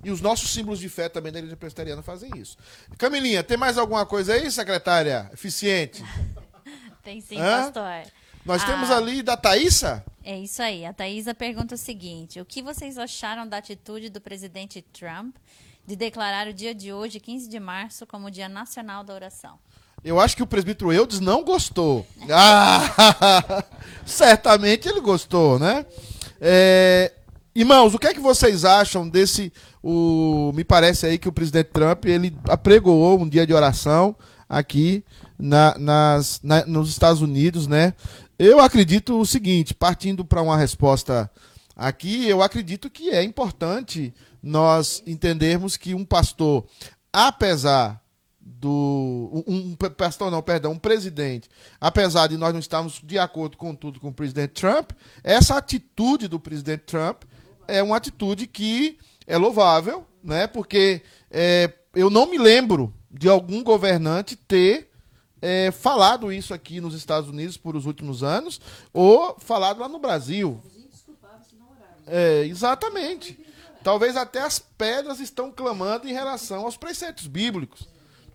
E 0.05 0.11
os 0.11 0.21
nossos 0.21 0.53
símbolos 0.53 0.81
de 0.81 0.89
fé 0.89 1.09
também 1.09 1.31
da 1.31 1.39
igreja 1.39 1.57
presbiteriana 1.57 2.03
fazem 2.03 2.31
isso. 2.37 2.57
Camilinha, 2.99 3.43
tem 3.45 3.57
mais 3.57 3.79
alguma 3.79 4.05
coisa 4.05 4.33
aí, 4.35 4.51
secretária? 4.51 5.31
Eficiente? 5.33 6.05
Tem 7.05 7.21
sim, 7.21 7.37
Hã? 7.39 7.65
pastor. 7.65 8.13
Nós 8.45 8.63
Ah. 8.63 8.67
temos 8.67 8.91
ali 8.91 9.23
da 9.23 9.37
Thaísa. 9.37 10.05
É 10.25 10.39
isso 10.39 10.63
aí. 10.63 10.85
A 10.85 10.93
Thaisa 10.93 11.35
pergunta 11.35 11.75
o 11.75 11.79
seguinte: 11.79 12.41
o 12.41 12.45
que 12.45 12.63
vocês 12.63 12.97
acharam 12.99 13.47
da 13.47 13.57
atitude 13.59 14.09
do 14.09 14.21
presidente 14.21 14.83
Trump 14.83 15.35
de 15.85 15.97
declarar 15.97 16.47
o 16.49 16.53
dia 16.53 16.73
de 16.75 16.93
hoje, 16.93 17.19
15 17.19 17.49
de 17.49 17.59
março, 17.59 18.07
como 18.07 18.27
o 18.29 18.31
Dia 18.31 18.49
Nacional 18.49 19.03
da 19.03 19.15
Oração? 19.15 19.59
Eu 20.05 20.19
acho 20.21 20.37
que 20.37 20.43
o 20.43 20.47
presbítero 20.47 20.93
Eudes 20.93 21.19
não 21.21 21.43
gostou. 21.45 22.07
Ah, 22.31 23.65
certamente 24.07 24.89
ele 24.89 25.01
gostou, 25.01 25.59
né? 25.59 25.85
É, 26.41 27.13
irmãos, 27.55 27.95
o 27.95 27.99
que 27.99 28.07
é 28.07 28.15
que 28.15 28.21
vocês 28.21 28.65
acham 28.65 29.09
desse... 29.09 29.53
O, 29.83 30.53
me 30.55 30.63
parece 30.65 31.07
aí 31.07 31.19
que 31.19 31.29
o 31.29 31.33
presidente 31.33 31.71
Trump 31.73 32.05
ele 32.05 32.37
apregoou 32.49 33.21
um 33.21 33.29
dia 33.29 33.45
de 33.47 33.53
oração 33.53 34.15
aqui 34.49 35.05
na- 35.39 35.77
nas, 35.77 36.41
na- 36.43 36.65
nos 36.67 36.89
Estados 36.89 37.21
Unidos, 37.21 37.67
né? 37.67 37.95
Eu 38.39 38.61
acredito 38.61 39.19
o 39.19 39.27
seguinte, 39.27 39.75
partindo 39.75 40.25
para 40.25 40.41
uma 40.41 40.57
resposta 40.57 41.29
aqui, 41.75 42.29
eu 42.29 42.43
acredito 42.43 42.89
que 42.89 43.11
é 43.11 43.23
importante 43.25 44.15
nós 44.41 45.03
entendermos 45.05 45.77
que 45.77 45.95
um 45.95 46.05
pastor, 46.05 46.65
apesar 47.13 48.01
do 48.41 49.45
um, 49.47 49.73
um 49.73 49.75
pastor 49.97 50.31
não, 50.31 50.43
perdão, 50.43 50.73
um 50.73 50.79
presidente, 50.79 51.49
apesar 51.81 52.29
de 52.29 52.37
nós 52.37 52.53
não 52.53 52.61
estarmos 52.61 53.01
de 53.03 53.19
acordo 53.19 53.57
com 53.57 53.75
tudo 53.75 53.99
com 54.01 54.09
o 54.09 54.15
presidente 54.15 54.51
Trump, 54.61 54.91
essa 55.25 55.57
atitude 55.57 56.29
do 56.29 56.39
presidente 56.41 56.83
Trump 56.87 57.23
é 57.73 57.83
uma 57.83 57.97
atitude 57.97 58.47
que 58.47 58.99
é 59.27 59.37
louvável, 59.37 60.07
né? 60.23 60.47
Porque 60.47 61.03
é, 61.31 61.73
eu 61.95 62.11
não 62.11 62.27
me 62.27 62.39
lembro 62.39 62.93
de 63.11 63.29
algum 63.29 63.63
governante 63.63 64.37
ter 64.37 64.91
é, 65.41 65.71
falado 65.71 66.33
isso 66.33 66.53
aqui 66.53 66.81
nos 66.81 66.95
Estados 66.95 67.29
Unidos 67.31 67.57
por 67.57 67.75
os 67.75 67.87
últimos 67.87 68.23
anos 68.23 68.61
ou 68.93 69.37
falado 69.39 69.81
lá 69.81 69.89
no 69.89 69.99
Brasil. 69.99 70.61
É, 72.07 72.45
exatamente. 72.45 73.39
Talvez 73.83 74.17
até 74.17 74.41
as 74.41 74.59
pedras 74.59 75.19
estão 75.19 75.51
clamando 75.51 76.09
em 76.09 76.13
relação 76.13 76.65
aos 76.65 76.77
preceitos 76.77 77.27
bíblicos. 77.27 77.89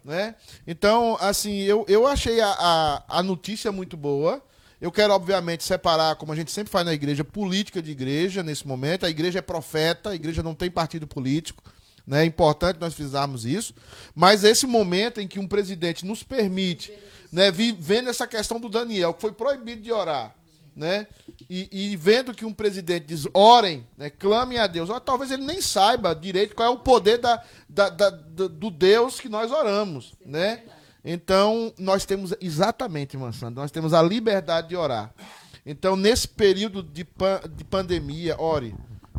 Né? 0.04 0.36
Então, 0.66 1.18
assim, 1.20 1.60
eu, 1.62 1.86
eu 1.88 2.08
achei 2.08 2.42
a, 2.42 2.50
a, 2.50 3.20
a 3.20 3.24
notícia 3.24 3.72
muito 3.72 3.96
boa. 3.96 4.44
Eu 4.80 4.92
quero, 4.92 5.14
obviamente, 5.14 5.64
separar, 5.64 6.16
como 6.18 6.32
a 6.32 6.36
gente 6.36 6.52
sempre 6.52 6.72
faz 6.72 6.86
na 6.86 6.94
igreja, 6.94 7.24
política 7.24 7.82
de 7.82 7.92
igreja 7.92 8.44
nesse 8.44 8.68
momento. 8.68 9.06
A 9.06 9.10
igreja 9.10 9.40
é 9.40 9.42
profeta, 9.42 10.12
a 10.12 10.16
igreja 10.16 10.44
não 10.44 10.54
tem 10.54 10.70
partido 10.70 11.08
político. 11.08 11.64
Né? 12.06 12.22
É 12.22 12.26
importante 12.26 12.80
nós 12.80 12.94
fizermos 12.94 13.44
isso. 13.46 13.74
Mas 14.14 14.44
esse 14.44 14.68
momento 14.68 15.20
em 15.20 15.28
que 15.28 15.40
um 15.40 15.48
presidente 15.48 16.06
nos 16.06 16.22
permite, 16.24 16.94
né, 17.32 17.52
vendo 17.52 18.10
essa 18.10 18.28
questão 18.28 18.60
do 18.60 18.70
Daniel, 18.70 19.14
que 19.14 19.22
foi 19.22 19.32
proibido 19.32 19.82
de 19.82 19.92
orar, 19.92 20.34
né? 20.76 21.08
E, 21.50 21.68
e 21.92 21.96
vendo 21.98 22.34
que 22.34 22.46
um 22.46 22.54
presidente 22.54 23.08
diz, 23.08 23.28
orem, 23.34 23.86
né, 23.98 24.10
clamem 24.12 24.58
a 24.60 24.68
Deus. 24.68 24.90
Talvez 25.04 25.32
ele 25.32 25.44
nem 25.44 25.60
saiba 25.60 26.14
direito 26.14 26.56
qual 26.56 26.68
é 26.68 26.72
o 26.72 26.80
poder 26.80 27.18
da, 27.18 27.44
da- 27.68 27.90
da- 27.90 28.10
do 28.10 28.70
Deus 28.70 29.20
que 29.20 29.28
nós 29.28 29.52
oramos, 29.52 30.14
né? 30.26 30.64
Então, 31.10 31.74
nós 31.80 32.06
temos, 32.06 32.34
exatamente, 32.42 33.18
Sandra, 33.32 33.62
nós 33.62 33.72
temos 33.72 33.94
a 33.94 34.02
liberdade 34.02 34.68
de 34.68 34.76
orar. 34.76 35.14
Então, 35.66 35.96
nesse 35.96 36.28
período 36.28 36.84
de, 36.84 37.06
pan- 37.06 37.40
de 37.56 37.64
pandemia, 37.64 38.36
ore. 38.38 38.76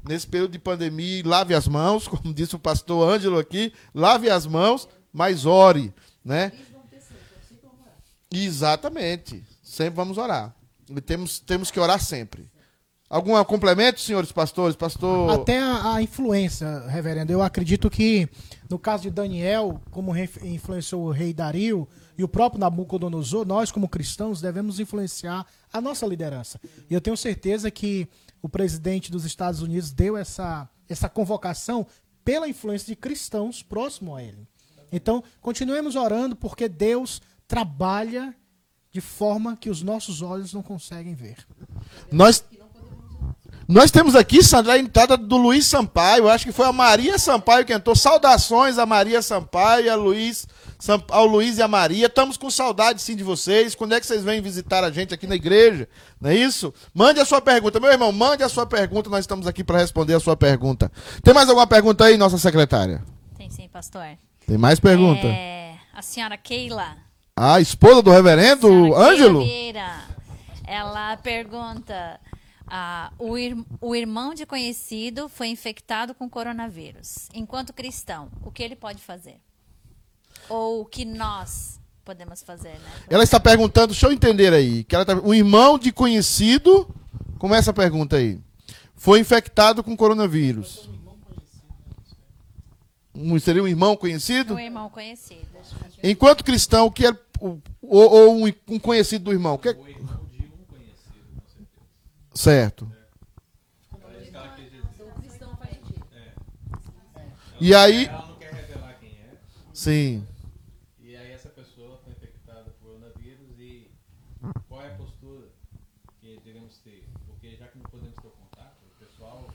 Nesse 0.07 0.27
período 0.27 0.53
de 0.53 0.59
pandemia, 0.59 1.23
lave 1.25 1.55
as 1.55 1.67
mãos, 1.67 2.07
como 2.09 2.35
disse 2.35 2.55
o 2.55 2.59
pastor 2.59 3.09
Ângelo 3.11 3.39
aqui, 3.39 3.73
lave 3.95 4.29
as 4.29 4.47
mãos, 4.47 4.87
mas 5.11 5.47
ore, 5.47 5.91
né? 6.23 6.53
Exatamente. 8.31 9.43
Sempre 9.63 9.95
vamos 9.97 10.19
orar. 10.19 10.55
E 10.91 11.01
temos, 11.01 11.39
temos 11.39 11.71
que 11.71 11.81
orar 11.81 12.03
sempre. 12.03 12.51
Algum 13.11 13.43
complemento, 13.45 14.01
senhores 14.01 14.31
pastores? 14.31 14.77
Pastor. 14.77 15.31
Até 15.31 15.59
a, 15.59 15.95
a 15.95 16.03
influência, 16.03 16.81
reverendo. 16.89 17.33
Eu 17.33 17.41
acredito 17.41 17.89
que, 17.89 18.29
no 18.69 18.79
caso 18.79 19.05
de 19.05 19.11
Daniel, 19.11 19.81
como 19.91 20.15
influenciou 20.17 21.07
o 21.07 21.11
rei 21.11 21.33
Dario 21.33 21.89
e 22.19 22.23
o 22.23 22.29
próprio 22.29 22.61
Nabucodonosor, 22.61 23.47
nós, 23.47 23.73
como 23.73 23.89
cristãos, 23.89 24.43
devemos 24.43 24.79
influenciar 24.79 25.47
a 25.73 25.81
nossa 25.81 26.07
liderança. 26.07 26.61
E 26.91 26.93
eu 26.93 27.01
tenho 27.01 27.17
certeza 27.17 27.71
que 27.71 28.07
o 28.43 28.49
presidente 28.49 29.11
dos 29.11 29.25
Estados 29.25 29.63
Unidos 29.63 29.91
deu 29.91 30.15
essa, 30.15 30.69
essa 30.87 31.09
convocação 31.09 31.87
pela 32.23 32.47
influência 32.47 32.89
de 32.89 32.97
cristãos 32.97 33.63
próximo 33.63 34.15
a 34.15 34.23
ele. 34.23 34.47
Então, 34.93 35.25
continuemos 35.41 35.97
orando, 35.97 36.37
porque 36.37 36.69
Deus 36.69 37.23
trabalha 37.47 38.35
de 38.91 39.01
forma 39.01 39.57
que 39.57 39.71
os 39.71 39.83
nossos 39.83 40.23
olhos 40.23 40.53
não 40.53 40.63
conseguem 40.63 41.15
ver. 41.15 41.37
Nós, 42.11 42.45
nós 43.69 43.91
temos 43.91 44.17
aqui, 44.17 44.43
Sandra, 44.43 44.73
a 44.73 44.79
entrada 44.79 45.15
do 45.15 45.37
Luiz 45.37 45.67
Sampaio. 45.67 46.27
Acho 46.27 46.47
que 46.47 46.53
foi 46.53 46.65
a 46.65 46.73
Maria 46.73 47.19
Sampaio 47.19 47.67
que 47.67 47.73
entrou. 47.75 47.95
Saudações 47.95 48.79
a 48.79 48.87
Maria 48.87 49.21
Sampaio 49.21 49.85
e 49.85 49.91
a 49.91 49.95
Luiz, 49.95 50.47
ao 51.11 51.27
Luiz 51.27 51.59
e 51.59 51.63
a 51.63 51.69
Maria. 51.69 52.07
Estamos 52.07 52.39
com 52.39 52.51
saudade, 52.51 53.03
sim, 53.03 53.15
de 53.15 53.23
vocês. 53.23 53.75
Quando 53.75 53.95
é 53.95 54.01
que 54.01 54.07
vocês 54.07 54.25
vêm 54.25 54.41
visitar 54.41 54.83
a 54.83 54.91
gente 54.91 55.13
aqui 55.13 55.27
na 55.27 55.35
igreja? 55.35 55.87
Não 56.19 56.31
é 56.31 56.35
isso? 56.35 56.73
Mande 56.95 57.21
a 57.21 57.27
sua 57.27 57.43
pergunta. 57.43 57.79
Meu 57.79 57.93
irmão, 57.93 58.11
mande 58.11 58.43
a 58.43 58.49
sua 58.49 58.65
pergunta. 58.65 59.11
Nós 59.11 59.21
estamos 59.21 59.47
aqui 59.47 59.63
para 59.63 59.77
responder 59.77 60.15
a 60.15 60.21
sua 60.21 60.35
pergunta. 60.35 60.91
Tem 61.23 61.35
mais 61.35 61.51
alguma 61.51 61.67
pergunta 61.67 62.07
aí, 62.07 62.17
nossa 62.17 62.39
secretária? 62.39 63.05
Tem 63.37 63.51
sim, 63.51 63.69
pastor. 63.69 64.17
Tem 64.47 64.57
mais 64.57 64.81
pergunta? 64.81 65.27
É, 65.27 65.75
a 65.93 66.01
senhora 66.01 66.39
Keila 66.39 66.97
A 67.37 67.61
esposa 67.61 68.01
do 68.01 68.11
reverendo 68.11 68.97
Ângelo? 68.97 69.41
Keila 69.41 69.45
Vieira, 69.45 69.93
ela 70.67 71.19
pergunta: 71.19 72.19
ah, 72.71 73.13
o, 73.19 73.37
ir- 73.39 73.57
o 73.81 73.95
irmão 73.95 74.35
de 74.35 74.45
conhecido 74.47 75.29
foi 75.29 75.49
infectado 75.49 76.15
com 76.15 76.29
coronavírus. 76.29 77.29
Enquanto 77.35 77.73
cristão, 77.73 78.29
o 78.43 78.51
que 78.51 78.63
ele 78.63 78.77
pode 78.77 79.01
fazer? 79.03 79.41
Ou 80.49 80.83
o 80.83 80.85
que 80.85 81.05
nós 81.05 81.79
podemos 82.05 82.43
fazer, 82.43 82.71
né? 82.75 82.93
Ela 83.11 83.25
está 83.25 83.39
perguntando, 83.39 83.89
deixa 83.89 84.07
eu 84.07 84.13
entender 84.13 84.53
aí. 84.53 84.85
Que 84.85 84.95
ela 84.95 85.05
tá, 85.05 85.15
um 85.15 85.35
irmão 85.35 85.79
de 85.79 85.93
conhecido, 85.93 86.89
como 87.39 87.55
é 87.55 87.59
essa 87.59 87.73
pergunta 87.73 88.17
aí? 88.17 88.41
Foi 88.97 89.21
infectado 89.21 89.83
com 89.85 89.97
coronavírus. 89.97 90.89
Um, 93.15 93.39
seria 93.39 93.63
um 93.63 93.69
irmão 93.69 93.97
conhecido? 93.97 94.55
Um 94.55 94.59
irmão 94.61 94.89
conhecido. 94.89 95.47
Enquanto 96.03 96.45
cristão, 96.45 96.87
o 96.87 96.91
que 96.91 97.07
é. 97.07 97.11
o- 97.41 97.59
Ou, 97.83 98.11
ou 98.11 98.37
um, 98.47 98.53
um 98.69 98.79
conhecido 98.79 99.25
do 99.27 99.33
irmão? 99.33 99.55
O 99.55 99.59
que 99.59 99.71
é- 99.71 99.77
Certo. 102.39 102.89
E 107.61 107.75
aí. 107.75 108.07
Ela 108.07 108.27
não 108.29 108.37
quer 108.37 108.55
revelar 108.55 108.97
quem 109.01 109.11
é. 109.11 109.37
Sim. 109.75 110.25
E 111.01 111.17
aí 111.17 111.33
essa 111.33 111.49
pessoa 111.49 111.99
foi 112.05 112.13
infectada 112.13 112.71
por 112.71 112.91
coronavírus 112.91 113.59
e 113.59 113.91
qual 114.69 114.83
é 114.83 114.87
a 114.87 114.95
postura 114.95 115.49
que 116.21 116.41
devemos 116.45 116.79
ter? 116.79 117.09
Porque 117.27 117.57
já 117.57 117.67
que 117.67 117.79
não 117.79 117.91
podemos 117.91 118.15
ter 118.15 118.29
o 118.29 118.31
contato, 118.31 118.77
o 118.87 119.05
pessoal 119.05 119.51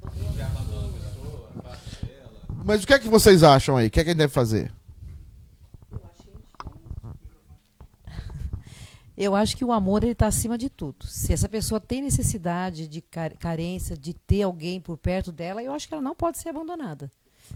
você 0.00 0.40
abandona 0.40 0.86
a 0.86 0.92
pessoa, 0.92 1.50
afasta 1.58 2.06
dela. 2.06 2.40
Mas 2.64 2.84
o 2.84 2.86
que 2.86 2.94
é 2.94 3.00
que 3.00 3.08
vocês 3.08 3.42
acham 3.42 3.76
aí? 3.76 3.88
O 3.88 3.90
que 3.90 3.98
é 3.98 4.04
que 4.04 4.10
a 4.10 4.12
gente 4.12 4.18
deve 4.18 4.32
fazer? 4.32 4.72
Eu 9.20 9.34
acho 9.34 9.56
que 9.56 9.64
o 9.64 9.72
amor 9.72 10.02
ele 10.04 10.12
está 10.12 10.26
acima 10.28 10.56
de 10.56 10.70
tudo. 10.70 11.04
Se 11.06 11.32
essa 11.32 11.48
pessoa 11.48 11.80
tem 11.80 12.00
necessidade 12.00 12.86
de 12.86 13.00
car- 13.00 13.36
carência, 13.36 13.96
de 13.96 14.14
ter 14.14 14.42
alguém 14.42 14.80
por 14.80 14.96
perto 14.96 15.32
dela, 15.32 15.62
eu 15.62 15.72
acho 15.72 15.88
que 15.88 15.94
ela 15.94 16.02
não 16.02 16.14
pode 16.14 16.38
ser 16.38 16.50
abandonada. 16.50 17.10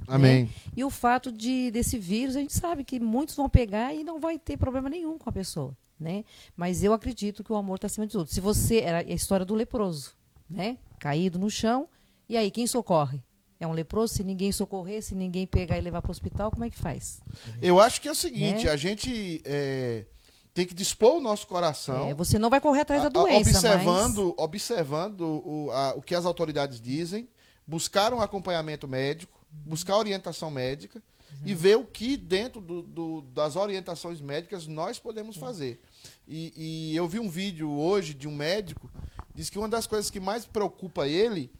Amém. 0.08 0.44
né? 0.44 0.50
E 0.76 0.82
o 0.82 0.90
fato 0.90 1.30
de 1.30 1.70
desse 1.70 1.98
vírus, 1.98 2.34
a 2.34 2.40
gente 2.40 2.54
sabe 2.54 2.82
que 2.82 2.98
muitos 2.98 3.36
vão 3.36 3.48
pegar 3.48 3.94
e 3.94 4.02
não 4.02 4.18
vai 4.18 4.38
ter 4.38 4.56
problema 4.56 4.88
nenhum 4.88 5.18
com 5.18 5.28
a 5.28 5.32
pessoa, 5.32 5.76
né? 6.00 6.24
Mas 6.56 6.82
eu 6.82 6.92
acredito 6.92 7.44
que 7.44 7.52
o 7.52 7.56
amor 7.56 7.76
está 7.76 7.86
acima 7.86 8.06
de 8.06 8.12
tudo. 8.12 8.26
Se 8.28 8.40
você 8.40 8.78
era 8.80 8.98
a 8.98 9.12
história 9.14 9.44
do 9.46 9.54
leproso, 9.54 10.12
né? 10.50 10.78
Caído 10.98 11.38
no 11.38 11.50
chão, 11.50 11.86
e 12.28 12.36
aí 12.36 12.50
quem 12.50 12.66
socorre? 12.66 13.22
É 13.60 13.66
um 13.66 13.72
leproso, 13.72 14.14
se 14.14 14.24
ninguém 14.24 14.50
socorrer, 14.50 15.00
se 15.02 15.14
ninguém 15.14 15.46
pegar 15.46 15.78
e 15.78 15.80
levar 15.80 16.02
para 16.02 16.08
o 16.08 16.10
hospital, 16.10 16.50
como 16.50 16.64
é 16.64 16.70
que 16.70 16.76
faz? 16.76 17.20
Eu 17.60 17.78
acho 17.78 18.00
que 18.00 18.08
é 18.08 18.10
o 18.10 18.14
seguinte: 18.16 18.64
Né? 18.64 18.70
a 18.72 18.76
gente 18.76 19.40
é, 19.44 20.04
tem 20.54 20.66
que 20.66 20.74
dispor 20.74 21.16
o 21.16 21.20
nosso 21.20 21.46
coração. 21.46 22.08
É, 22.10 22.14
você 22.14 22.38
não 22.38 22.50
vai 22.50 22.60
correr 22.60 22.80
atrás 22.82 23.02
da 23.02 23.08
doença, 23.22 23.50
observando, 23.84 24.34
observando 24.36 25.20
o, 25.44 25.70
a- 25.70 25.94
o 25.96 26.02
que 26.02 26.14
as 26.14 26.24
autoridades 26.26 26.80
dizem, 26.80 27.28
buscar 27.66 28.12
um 28.12 28.20
acompanhamento 28.20 28.86
médico, 28.86 29.40
buscar 29.50 29.96
orientação 29.96 30.50
médica 30.50 31.02
e 31.44 31.54
ver 31.54 31.76
o 31.78 31.84
que 31.84 32.16
dentro 32.16 32.60
do- 32.60 32.82
do- 32.82 33.22
das 33.22 33.56
orientações 33.56 34.20
médicas 34.20 34.66
nós 34.66 34.98
podemos 34.98 35.36
fazer. 35.36 35.80
E, 36.28 36.52
e 36.92 36.96
eu 36.96 37.08
vi 37.08 37.18
um 37.18 37.30
vídeo 37.30 37.70
hoje 37.70 38.12
de 38.12 38.28
um 38.28 38.34
médico, 38.36 38.90
diz 39.34 39.48
que 39.48 39.58
uma 39.58 39.68
das 39.68 39.86
coisas 39.86 40.10
que 40.10 40.20
mais 40.20 40.44
preocupa 40.44 41.08
ele 41.08 41.50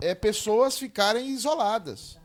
é 0.00 0.14
pessoas 0.14 0.78
ficarem 0.78 1.28
isoladas. 1.30 2.16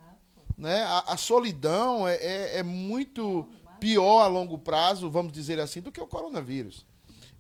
Né? 0.56 0.84
A, 0.84 1.14
a 1.14 1.18
solidão 1.18 2.08
é, 2.08 2.16
é- 2.18 2.58
é 2.60 2.64
muito 2.64 3.48
pior 3.84 4.22
a 4.22 4.28
longo 4.28 4.58
prazo, 4.58 5.12
vamos 5.12 5.34
dizer 5.34 5.60
assim, 5.60 5.82
do 5.82 5.92
que 5.92 6.00
o 6.00 6.08
coronavírus. 6.08 6.86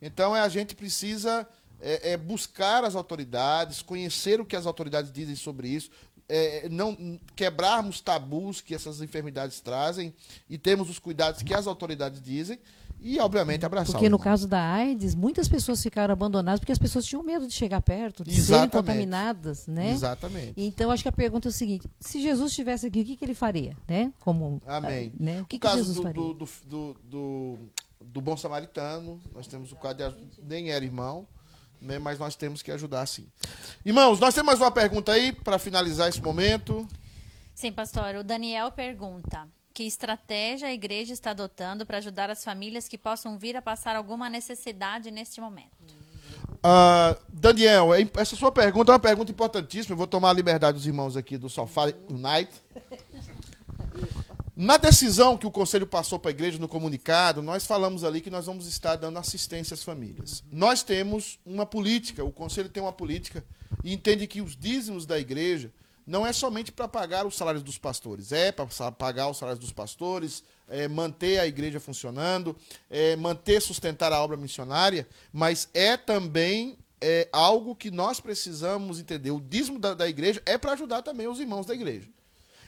Então 0.01 0.35
é, 0.35 0.41
a 0.41 0.49
gente 0.49 0.75
precisa 0.75 1.47
é, 1.79 2.11
é, 2.11 2.17
buscar 2.17 2.83
as 2.83 2.95
autoridades, 2.95 3.81
conhecer 3.81 4.41
o 4.41 4.45
que 4.45 4.57
as 4.57 4.65
autoridades 4.65 5.09
dizem 5.09 5.37
sobre 5.37 5.69
isso, 5.69 5.89
é, 6.27 6.67
não 6.67 7.17
quebrarmos 7.33 8.01
tabus 8.01 8.59
que 8.59 8.75
essas 8.75 8.99
enfermidades 8.99 9.61
trazem 9.61 10.13
e 10.49 10.57
termos 10.57 10.89
os 10.89 10.99
cuidados 10.99 11.41
que 11.41 11.53
as 11.53 11.65
autoridades 11.65 12.21
dizem 12.21 12.59
e, 13.03 13.19
obviamente, 13.19 13.65
abraçar. 13.65 13.91
Porque 13.91 14.07
no 14.07 14.15
irmãos. 14.15 14.23
caso 14.23 14.47
da 14.47 14.61
AIDS, 14.61 15.13
muitas 15.13 15.49
pessoas 15.49 15.83
ficaram 15.83 16.13
abandonadas 16.13 16.61
porque 16.61 16.71
as 16.71 16.79
pessoas 16.79 17.05
tinham 17.05 17.21
medo 17.21 17.45
de 17.45 17.53
chegar 17.53 17.81
perto, 17.81 18.23
de 18.23 18.31
serem 18.31 18.61
Exatamente. 18.61 18.71
contaminadas, 18.71 19.67
né? 19.67 19.91
Exatamente. 19.91 20.53
Então 20.55 20.89
acho 20.89 21.03
que 21.03 21.09
a 21.09 21.11
pergunta 21.11 21.49
é 21.49 21.51
o 21.51 21.51
seguinte: 21.51 21.85
se 21.99 22.21
Jesus 22.21 22.51
estivesse 22.51 22.87
aqui, 22.87 23.01
o 23.01 23.05
que, 23.05 23.17
que 23.17 23.25
ele 23.25 23.33
faria, 23.33 23.75
né? 23.85 24.13
Como 24.21 24.61
Amém. 24.65 25.11
Né? 25.19 25.41
O 25.41 25.45
que, 25.45 25.57
o 25.57 25.59
que 25.59 25.59
caso 25.59 25.77
Jesus 25.79 25.97
do, 25.97 26.01
faria? 26.01 26.21
do, 26.21 26.33
do, 26.33 26.47
do, 26.65 26.95
do, 27.03 27.59
do 27.99 28.21
bom 28.21 28.37
samaritano, 28.37 29.19
nós 29.35 29.47
temos 29.47 29.73
o 29.73 29.75
caso 29.75 29.97
de, 29.97 30.41
nem 30.41 30.71
era 30.71 30.85
irmão, 30.85 31.27
né, 31.81 31.99
mas 31.99 32.17
nós 32.17 32.37
temos 32.37 32.61
que 32.61 32.71
ajudar 32.71 33.05
sim. 33.05 33.27
Irmãos, 33.85 34.17
nós 34.17 34.33
temos 34.33 34.47
mais 34.47 34.61
uma 34.61 34.71
pergunta 34.71 35.11
aí 35.11 35.33
para 35.33 35.59
finalizar 35.59 36.07
esse 36.07 36.21
momento. 36.21 36.87
Sim, 37.53 37.73
pastor. 37.73 38.15
O 38.15 38.23
Daniel 38.23 38.71
pergunta: 38.71 39.45
que 39.73 39.83
estratégia 39.83 40.67
a 40.67 40.73
igreja 40.73 41.13
está 41.13 41.31
adotando 41.31 41.85
para 41.85 41.97
ajudar 41.97 42.29
as 42.29 42.43
famílias 42.43 42.87
que 42.87 42.97
possam 42.97 43.37
vir 43.39 43.55
a 43.57 43.61
passar 43.61 43.95
alguma 43.95 44.29
necessidade 44.29 45.09
neste 45.09 45.41
momento? 45.41 45.71
Ah, 46.61 47.17
Daniel, 47.27 47.93
é- 47.93 48.07
essa 48.15 48.35
sua 48.35 48.51
pergunta 48.51 48.91
é 48.91 48.93
uma 48.93 48.99
pergunta 48.99 49.31
importantíssima. 49.31 49.93
Eu 49.93 49.97
vou 49.97 50.07
tomar 50.07 50.29
a 50.29 50.33
liberdade 50.33 50.77
dos 50.77 50.87
irmãos 50.87 51.17
aqui 51.17 51.37
do 51.37 51.49
Sofá 51.49 51.91
Unite. 52.07 52.53
Na 54.55 54.77
decisão 54.77 55.35
que 55.35 55.47
o 55.47 55.51
conselho 55.51 55.87
passou 55.87 56.19
para 56.19 56.29
a 56.29 56.31
igreja 56.31 56.59
no 56.59 56.67
comunicado, 56.67 57.41
nós 57.41 57.65
falamos 57.65 58.03
ali 58.03 58.21
que 58.21 58.29
nós 58.29 58.45
vamos 58.45 58.67
estar 58.67 58.95
dando 58.95 59.17
assistência 59.17 59.73
às 59.73 59.83
famílias. 59.83 60.43
Nós 60.51 60.83
temos 60.83 61.39
uma 61.43 61.65
política, 61.65 62.23
o 62.23 62.31
conselho 62.31 62.69
tem 62.69 62.81
uma 62.83 62.93
política 62.93 63.43
e 63.83 63.91
entende 63.91 64.27
que 64.27 64.41
os 64.41 64.55
dízimos 64.55 65.07
da 65.07 65.19
igreja 65.19 65.71
não 66.05 66.25
é 66.25 66.33
somente 66.33 66.71
para 66.71 66.87
pagar 66.87 67.25
os 67.25 67.35
salários 67.35 67.63
dos 67.63 67.77
pastores, 67.77 68.31
é 68.31 68.51
para 68.51 68.65
pagar 68.91 69.29
os 69.29 69.37
salários 69.37 69.59
dos 69.59 69.71
pastores, 69.71 70.43
é 70.67 70.87
manter 70.87 71.39
a 71.39 71.47
igreja 71.47 71.79
funcionando, 71.79 72.55
é 72.89 73.15
manter, 73.15 73.61
sustentar 73.61 74.11
a 74.11 74.21
obra 74.21 74.37
missionária, 74.37 75.07
mas 75.31 75.69
é 75.73 75.95
também 75.95 76.77
é, 76.99 77.27
algo 77.31 77.75
que 77.75 77.91
nós 77.91 78.19
precisamos 78.19 78.99
entender. 78.99 79.31
O 79.31 79.41
dízimo 79.41 79.79
da, 79.79 79.93
da 79.93 80.07
igreja 80.07 80.41
é 80.45 80.57
para 80.57 80.73
ajudar 80.73 81.01
também 81.01 81.27
os 81.27 81.39
irmãos 81.39 81.65
da 81.65 81.73
igreja. 81.73 82.07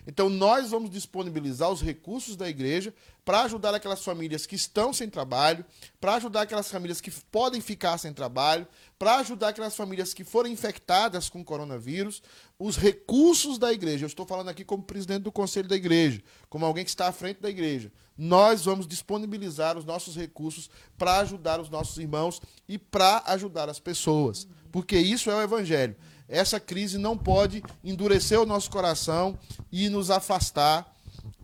Então, 0.08 0.30
nós 0.30 0.70
vamos 0.70 0.90
disponibilizar 0.92 1.72
os 1.72 1.82
recursos 1.82 2.36
da 2.36 2.48
igreja 2.48 2.94
para 3.24 3.42
ajudar 3.44 3.74
aquelas 3.74 4.04
famílias 4.04 4.46
que 4.46 4.56
estão 4.56 4.94
sem 4.94 5.10
trabalho, 5.10 5.66
para 6.00 6.16
ajudar 6.16 6.42
aquelas 6.42 6.70
famílias 6.70 7.02
que 7.02 7.10
podem 7.10 7.60
ficar 7.60 7.98
sem 7.98 8.14
trabalho, 8.14 8.68
para 9.00 9.16
ajudar 9.16 9.50
aquelas 9.50 9.76
famílias 9.76 10.14
que 10.14 10.24
forem 10.24 10.54
infectadas 10.54 11.28
com 11.28 11.44
coronavírus. 11.44 12.22
Os 12.58 12.78
recursos 12.78 13.58
da 13.58 13.74
igreja, 13.74 14.06
eu 14.06 14.08
estou 14.08 14.26
falando 14.26 14.48
aqui 14.48 14.64
como 14.64 14.82
presidente 14.82 15.24
do 15.24 15.32
conselho 15.32 15.68
da 15.68 15.76
igreja, 15.76 16.24
como 16.50 16.66
alguém 16.66 16.86
que 16.86 16.90
está 16.90 17.08
à 17.08 17.12
frente 17.12 17.42
da 17.42 17.50
igreja. 17.50 17.92
Nós 18.18 18.64
vamos 18.64 18.88
disponibilizar 18.88 19.78
os 19.78 19.84
nossos 19.84 20.16
recursos 20.16 20.70
para 20.98 21.20
ajudar 21.20 21.60
os 21.60 21.70
nossos 21.70 21.98
irmãos 21.98 22.42
e 22.68 22.78
para 22.78 23.24
ajudar 23.28 23.70
as 23.70 23.78
pessoas, 23.78 24.48
porque 24.72 24.98
isso 24.98 25.30
é 25.30 25.36
o 25.36 25.42
evangelho. 25.42 25.98
Essa 26.30 26.60
crise 26.60 26.98
não 26.98 27.18
pode 27.18 27.62
endurecer 27.84 28.40
o 28.40 28.46
nosso 28.46 28.72
coração 28.72 29.38
e 29.70 29.90
nos 29.90 30.10
afastar 30.10 30.96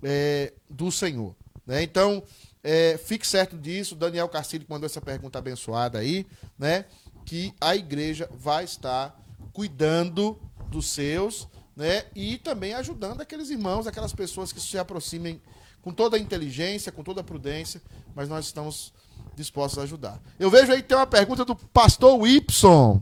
é, 0.01 0.53
do 0.69 0.91
Senhor. 0.91 1.35
né? 1.67 1.83
Então, 1.83 2.23
é, 2.63 2.97
fique 2.97 3.27
certo 3.27 3.57
disso. 3.57 3.95
Daniel 3.95 4.29
Castilho 4.29 4.65
mandou 4.67 4.85
essa 4.85 5.01
pergunta 5.01 5.39
abençoada 5.39 5.99
aí, 5.99 6.25
né? 6.57 6.85
Que 7.25 7.53
a 7.59 7.75
igreja 7.75 8.29
vai 8.33 8.63
estar 8.63 9.19
cuidando 9.53 10.39
dos 10.71 10.87
seus, 10.87 11.47
né? 11.75 12.05
E 12.15 12.37
também 12.37 12.73
ajudando 12.73 13.21
aqueles 13.21 13.49
irmãos, 13.49 13.85
aquelas 13.85 14.13
pessoas 14.13 14.51
que 14.51 14.59
se 14.59 14.77
aproximem 14.77 15.41
com 15.81 15.91
toda 15.91 16.17
a 16.17 16.19
inteligência, 16.19 16.91
com 16.91 17.03
toda 17.03 17.21
a 17.21 17.23
prudência, 17.23 17.81
mas 18.15 18.29
nós 18.29 18.45
estamos 18.45 18.93
dispostos 19.35 19.79
a 19.79 19.83
ajudar. 19.83 20.19
Eu 20.39 20.49
vejo 20.49 20.71
aí 20.71 20.81
que 20.81 20.87
tem 20.87 20.97
uma 20.97 21.07
pergunta 21.07 21.43
do 21.43 21.55
pastor 21.55 22.19
Whipson. 22.19 23.01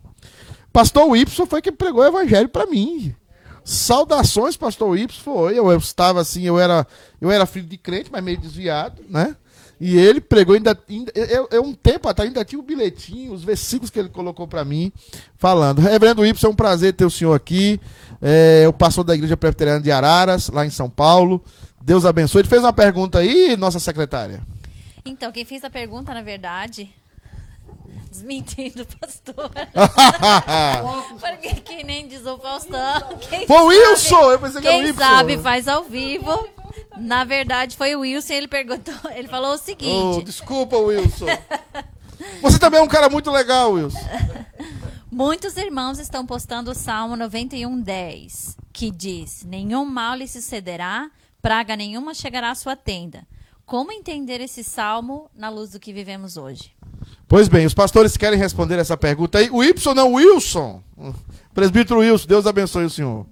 Pastor 0.71 1.07
Whipson 1.09 1.45
foi 1.45 1.61
quem 1.61 1.73
pregou 1.73 2.01
o 2.01 2.07
evangelho 2.07 2.49
para 2.49 2.65
mim. 2.65 3.15
Saudações, 3.63 4.57
pastor 4.57 4.89
Whipson 4.89 5.21
foi. 5.21 5.59
Eu, 5.59 5.69
eu 5.71 5.77
estava 5.77 6.21
assim, 6.21 6.43
eu 6.43 6.59
era, 6.59 6.87
eu 7.19 7.29
era 7.29 7.45
filho 7.45 7.67
de 7.67 7.77
crente, 7.77 8.11
mas 8.11 8.23
meio 8.23 8.39
desviado, 8.39 9.03
né? 9.09 9.35
E 9.79 9.97
ele 9.97 10.19
pregou 10.19 10.55
ainda, 10.55 10.77
ainda 10.89 11.11
eu, 11.15 11.47
eu 11.51 11.63
um 11.63 11.73
tempo 11.73 12.09
atrás 12.09 12.27
ainda 12.27 12.43
tinha 12.43 12.59
o 12.59 12.63
bilhetinho, 12.63 13.31
os 13.31 13.43
versículos 13.43 13.89
que 13.89 13.97
ele 13.97 14.09
colocou 14.09 14.45
para 14.45 14.65
mim, 14.65 14.91
falando. 15.37 15.79
Reverendo 15.79 16.21
Whipson, 16.21 16.47
é 16.47 16.49
um 16.49 16.55
prazer 16.55 16.93
ter 16.93 17.05
o 17.05 17.09
senhor 17.09 17.33
aqui. 17.33 17.79
É, 18.21 18.65
o 18.67 18.73
pastor 18.73 19.05
da 19.05 19.15
igreja 19.15 19.37
presbiteriana 19.37 19.79
de 19.79 19.89
Araras, 19.89 20.49
lá 20.49 20.65
em 20.65 20.69
São 20.69 20.89
Paulo. 20.89 21.41
Deus 21.81 22.05
abençoe. 22.05 22.41
Ele 22.41 22.49
fez 22.49 22.61
uma 22.61 22.73
pergunta 22.73 23.19
aí, 23.19 23.55
nossa 23.55 23.79
secretária. 23.79 24.41
Então, 25.05 25.31
quem 25.31 25.45
fez 25.45 25.63
a 25.63 25.69
pergunta, 25.69 26.13
na 26.13 26.21
verdade, 26.21 26.93
desmentindo 28.11 28.83
o 28.83 28.97
pastor. 28.97 29.49
Porque 31.21 31.55
que 31.61 31.83
nem 31.85 32.05
diz 32.05 32.25
o 32.25 32.37
Faustão. 32.37 33.17
Quem 33.29 33.47
Foi 33.47 33.57
o 33.57 33.67
Wilson! 33.67 34.31
Eu 34.31 34.39
pensei 34.39 34.61
que 34.61 34.67
era 34.67 34.75
o 34.75 34.79
Quem 34.79 34.87
Wilson. 34.91 34.99
sabe 34.99 35.37
faz 35.37 35.67
ao 35.69 35.85
vivo. 35.85 36.49
Na 36.97 37.23
verdade, 37.23 37.75
foi 37.77 37.95
o 37.95 38.01
Wilson, 38.01 38.33
ele 38.33 38.47
perguntou, 38.47 38.93
ele 39.15 39.27
falou 39.27 39.51
o 39.51 39.55
Oh, 39.55 39.57
seguinte: 39.57 40.23
desculpa, 40.25 40.77
Wilson. 40.77 41.25
Você 42.41 42.59
também 42.59 42.79
é 42.79 42.83
um 42.83 42.87
cara 42.87 43.09
muito 43.09 43.31
legal, 43.31 43.71
Wilson. 43.73 43.99
Muitos 45.11 45.57
irmãos 45.57 45.99
estão 45.99 46.25
postando 46.25 46.71
o 46.71 46.75
Salmo 46.75 47.15
91:10, 47.15 48.55
que 48.71 48.91
diz: 48.91 49.43
Nenhum 49.45 49.85
mal 49.85 50.15
lhe 50.15 50.27
sucederá, 50.27 51.09
praga 51.41 51.75
nenhuma 51.75 52.13
chegará 52.13 52.51
à 52.51 52.55
sua 52.55 52.75
tenda. 52.75 53.25
Como 53.65 53.91
entender 53.91 54.41
esse 54.41 54.63
salmo 54.63 55.29
na 55.35 55.49
luz 55.49 55.71
do 55.71 55.79
que 55.79 55.93
vivemos 55.93 56.37
hoje? 56.37 56.71
Pois 57.27 57.47
bem, 57.47 57.65
os 57.65 57.73
pastores 57.73 58.17
querem 58.17 58.37
responder 58.39 58.79
essa 58.79 58.97
pergunta 58.97 59.37
aí. 59.37 59.49
O 59.51 59.63
Y 59.63 59.93
não, 59.93 60.13
Wilson. 60.13 60.81
Presbítero 61.53 61.99
Wilson, 61.99 62.27
Deus 62.27 62.47
abençoe 62.47 62.85
o 62.85 62.89
senhor. 62.89 63.25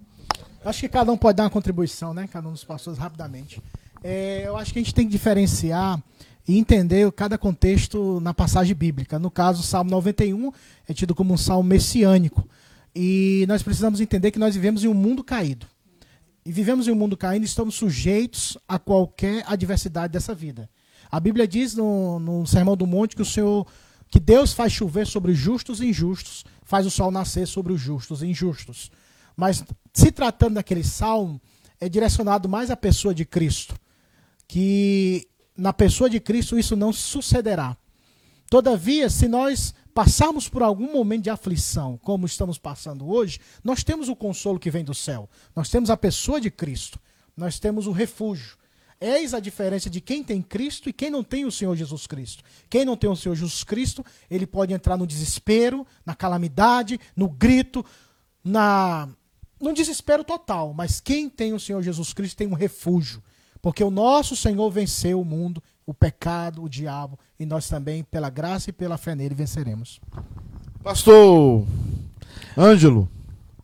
Acho 0.67 0.81
que 0.81 0.89
cada 0.89 1.09
um 1.13 1.17
pode 1.17 1.37
dar 1.37 1.43
uma 1.43 1.49
contribuição, 1.49 2.13
né? 2.13 2.27
Cada 2.27 2.49
um 2.49 2.51
dos 2.51 2.65
pastores, 2.65 2.99
rapidamente. 2.99 3.61
É, 4.03 4.43
eu 4.45 4.57
acho 4.57 4.73
que 4.73 4.79
a 4.79 4.81
gente 4.81 4.93
tem 4.93 5.05
que 5.05 5.11
diferenciar 5.13 5.97
e 6.45 6.57
entender 6.57 7.09
cada 7.13 7.37
contexto 7.37 8.19
na 8.19 8.33
passagem 8.33 8.75
bíblica. 8.75 9.17
No 9.17 9.31
caso, 9.31 9.61
o 9.61 9.63
Salmo 9.63 9.89
91 9.89 10.51
é 10.85 10.93
tido 10.93 11.15
como 11.15 11.33
um 11.33 11.37
salmo 11.37 11.69
messiânico. 11.69 12.45
E 12.93 13.45
nós 13.47 13.63
precisamos 13.63 14.01
entender 14.01 14.29
que 14.31 14.39
nós 14.39 14.55
vivemos 14.55 14.83
em 14.83 14.89
um 14.89 14.93
mundo 14.93 15.23
caído. 15.23 15.65
E 16.45 16.51
vivemos 16.51 16.85
em 16.85 16.91
um 16.91 16.95
mundo 16.95 17.15
caído 17.15 17.45
e 17.45 17.47
estamos 17.47 17.75
sujeitos 17.75 18.57
a 18.67 18.77
qualquer 18.77 19.45
adversidade 19.47 20.11
dessa 20.11 20.35
vida. 20.35 20.69
A 21.09 21.17
Bíblia 21.17 21.47
diz 21.47 21.75
no, 21.75 22.19
no 22.19 22.45
Sermão 22.45 22.75
do 22.75 22.85
Monte 22.85 23.15
que 23.15 23.21
o 23.21 23.25
Senhor, 23.25 23.65
que 24.09 24.19
Deus 24.19 24.51
faz 24.51 24.73
chover 24.73 25.07
sobre 25.07 25.31
os 25.31 25.37
justos 25.37 25.79
e 25.79 25.85
injustos, 25.85 26.43
faz 26.63 26.85
o 26.85 26.91
sol 26.91 27.09
nascer 27.09 27.47
sobre 27.47 27.71
os 27.71 27.79
justos 27.79 28.21
e 28.21 28.27
injustos. 28.27 28.91
Mas 29.37 29.63
se 29.93 30.11
tratando 30.11 30.55
daquele 30.55 30.83
salmo, 30.83 31.39
é 31.79 31.87
direcionado 31.87 32.49
mais 32.49 32.71
à 32.71 32.75
pessoa 32.75 33.13
de 33.13 33.23
Cristo, 33.23 33.75
que 34.47 35.27
na 35.55 35.71
pessoa 35.71 36.09
de 36.09 36.19
Cristo 36.19 36.57
isso 36.57 36.75
não 36.75 36.91
sucederá. 36.91 37.77
Todavia, 38.49 39.09
se 39.09 39.27
nós 39.27 39.75
passarmos 39.93 40.47
por 40.47 40.63
algum 40.63 40.91
momento 40.91 41.23
de 41.23 41.29
aflição, 41.29 41.99
como 42.03 42.25
estamos 42.25 42.57
passando 42.57 43.07
hoje, 43.07 43.39
nós 43.63 43.83
temos 43.83 44.09
o 44.09 44.15
consolo 44.15 44.59
que 44.59 44.71
vem 44.71 44.83
do 44.83 44.93
céu. 44.93 45.29
Nós 45.55 45.69
temos 45.69 45.89
a 45.89 45.97
pessoa 45.97 46.39
de 46.39 46.49
Cristo. 46.49 46.99
Nós 47.35 47.59
temos 47.59 47.87
o 47.87 47.91
refúgio. 47.91 48.57
Eis 48.99 49.33
a 49.33 49.39
diferença 49.39 49.89
de 49.89 50.01
quem 50.01 50.23
tem 50.23 50.41
Cristo 50.41 50.89
e 50.89 50.93
quem 50.93 51.11
não 51.11 51.23
tem 51.23 51.45
o 51.45 51.51
Senhor 51.51 51.75
Jesus 51.75 52.07
Cristo. 52.07 52.43
Quem 52.69 52.85
não 52.85 52.97
tem 52.97 53.09
o 53.09 53.15
Senhor 53.15 53.35
Jesus 53.35 53.63
Cristo, 53.63 54.03
ele 54.29 54.47
pode 54.47 54.73
entrar 54.73 54.97
no 54.97 55.05
desespero, 55.05 55.85
na 56.05 56.15
calamidade, 56.15 56.99
no 57.15 57.29
grito, 57.29 57.85
na 58.43 59.09
no 59.59 59.73
desespero 59.73 60.23
total. 60.23 60.73
Mas 60.73 60.99
quem 60.99 61.29
tem 61.29 61.53
o 61.53 61.59
Senhor 61.59 61.81
Jesus 61.81 62.13
Cristo 62.13 62.37
tem 62.37 62.47
um 62.47 62.53
refúgio. 62.53 63.21
Porque 63.61 63.83
o 63.83 63.91
nosso 63.91 64.35
Senhor 64.35 64.69
venceu 64.69 65.19
o 65.19 65.25
mundo, 65.25 65.61
o 65.85 65.93
pecado, 65.93 66.63
o 66.63 66.69
diabo, 66.69 67.17
e 67.39 67.45
nós 67.45 67.67
também, 67.67 68.03
pela 68.03 68.29
graça 68.29 68.69
e 68.69 68.73
pela 68.73 68.97
fé 68.97 69.15
nele, 69.15 69.35
venceremos. 69.35 69.99
Pastor 70.83 71.65
Ângelo. 72.57 73.09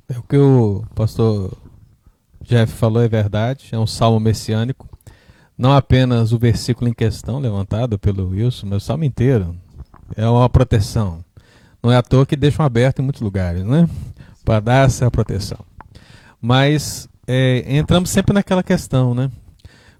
É 0.10 0.18
o 0.18 0.24
que 0.24 0.38
o 0.38 0.84
pastor 0.94 1.58
Jeff 2.42 2.74
falou 2.74 3.02
é 3.02 3.08
verdade, 3.08 3.70
é 3.72 3.80
um 3.80 3.88
salmo 3.88 4.20
messiânico. 4.20 4.88
Não 5.58 5.72
apenas 5.72 6.34
o 6.34 6.38
versículo 6.38 6.90
em 6.90 6.94
questão 6.94 7.40
levantado 7.40 7.98
pelo 7.98 8.30
Wilson, 8.30 8.68
mas 8.68 8.84
o 8.84 8.86
salmo 8.86 9.04
inteiro. 9.04 9.56
É 10.16 10.28
uma 10.28 10.50
proteção. 10.50 11.24
Não 11.82 11.92
é 11.92 11.96
à 11.96 12.04
toa 12.04 12.26
que 12.26 12.36
deixam 12.36 12.66
aberto 12.66 13.00
em 13.00 13.04
muitos 13.04 13.22
lugares, 13.22 13.64
né? 13.64 13.90
Para 14.44 14.60
dar 14.60 14.86
essa 14.86 15.10
proteção. 15.10 15.60
Mas 16.46 17.08
é, 17.26 17.64
entramos 17.70 18.10
sempre 18.10 18.34
naquela 18.34 18.62
questão, 18.62 19.16
né? 19.16 19.32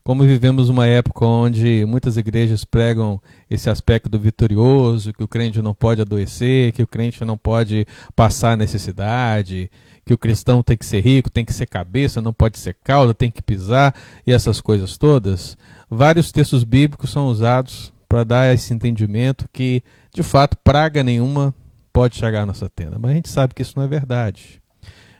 Como 0.04 0.24
vivemos 0.24 0.68
uma 0.68 0.86
época 0.86 1.26
onde 1.26 1.86
muitas 1.86 2.18
igrejas 2.18 2.66
pregam 2.66 3.22
esse 3.50 3.70
aspecto 3.70 4.20
vitorioso, 4.20 5.14
que 5.14 5.24
o 5.24 5.28
crente 5.28 5.62
não 5.62 5.74
pode 5.74 6.02
adoecer, 6.02 6.74
que 6.74 6.84
o 6.84 6.88
crente 6.88 7.24
não 7.24 7.38
pode 7.38 7.88
passar 8.14 8.58
necessidade, 8.58 9.72
que 10.06 10.14
o 10.14 10.18
cristão 10.18 10.62
tem 10.62 10.76
que 10.76 10.86
ser 10.86 11.00
rico, 11.00 11.30
tem 11.30 11.46
que 11.46 11.54
ser 11.54 11.66
cabeça, 11.66 12.22
não 12.22 12.34
pode 12.34 12.60
ser 12.60 12.76
cauda, 12.84 13.14
tem 13.14 13.32
que 13.32 13.42
pisar 13.42 13.96
e 14.28 14.34
essas 14.34 14.60
coisas 14.60 14.98
todas. 14.98 15.58
Vários 15.90 16.30
textos 16.30 16.66
bíblicos 16.66 17.10
são 17.10 17.28
usados 17.28 17.94
para 18.10 18.26
dar 18.26 18.54
esse 18.54 18.74
entendimento 18.74 19.48
que, 19.54 19.82
de 20.14 20.24
fato, 20.24 20.58
praga 20.62 21.02
nenhuma 21.02 21.56
pode 21.94 22.18
chegar 22.18 22.42
à 22.42 22.46
nossa 22.46 22.70
tenda. 22.70 23.00
Mas 23.00 23.12
a 23.12 23.14
gente 23.14 23.30
sabe 23.30 23.54
que 23.54 23.62
isso 23.62 23.76
não 23.78 23.86
é 23.86 23.88
verdade. 23.88 24.62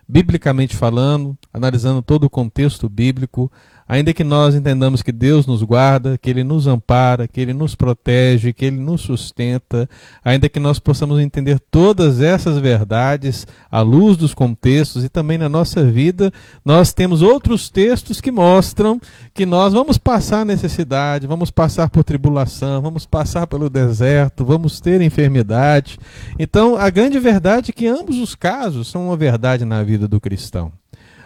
Biblicamente 0.08 0.76
falando, 0.76 1.38
analisando 1.54 2.02
todo 2.02 2.26
o 2.26 2.30
contexto 2.30 2.90
bíblico, 2.90 3.52
ainda 3.88 4.14
que 4.14 4.24
nós 4.24 4.56
entendamos 4.56 5.02
que 5.02 5.12
Deus 5.12 5.46
nos 5.46 5.64
guarda, 5.64 6.18
que 6.18 6.30
Ele 6.30 6.44
nos 6.44 6.68
ampara, 6.68 7.28
que 7.28 7.40
Ele 7.40 7.54
nos 7.54 7.76
protege, 7.76 8.54
que 8.54 8.66
Ele 8.66 8.78
nos 8.78 9.02
sustenta, 9.02 9.90
ainda 10.24 10.50
que 10.50 10.60
nós 10.60 10.80
possamos 10.80 11.20
entender 11.20 11.60
todas 11.72 12.22
essas 12.22 12.58
verdades 12.58 13.48
à 13.72 13.82
luz 13.82 14.18
dos 14.18 14.34
contextos 14.34 15.04
e 15.04 15.10
também 15.10 15.38
na 15.38 15.50
nossa 15.50 15.84
vida, 15.84 16.32
nós 16.64 16.94
temos 16.94 17.22
outros 17.22 17.70
textos 17.70 18.20
que 18.22 18.32
mostram 18.32 19.00
que 19.34 19.46
nós 19.46 19.74
vamos 19.74 19.98
passar 19.98 20.46
necessidade, 20.46 21.28
vamos 21.28 21.52
passar 21.52 21.90
por 21.90 22.04
tribulação, 22.04 22.82
vamos 22.82 23.06
passar 23.06 23.48
pelo 23.48 23.70
deserto, 23.70 24.46
vamos 24.46 24.80
ter 24.80 25.02
enfermidade. 25.02 25.98
Então, 26.38 26.76
a 26.76 26.90
grande 26.90 27.20
verdade 27.20 27.72
é 27.72 27.74
que 27.74 27.88
ambos 27.88 28.18
os 28.18 28.36
casos 28.36 28.88
são 28.88 29.08
uma 29.08 29.18
verdade 29.18 29.66
na 29.66 29.84
vida 29.84 30.08
do 30.08 30.20
cristão. 30.20 30.72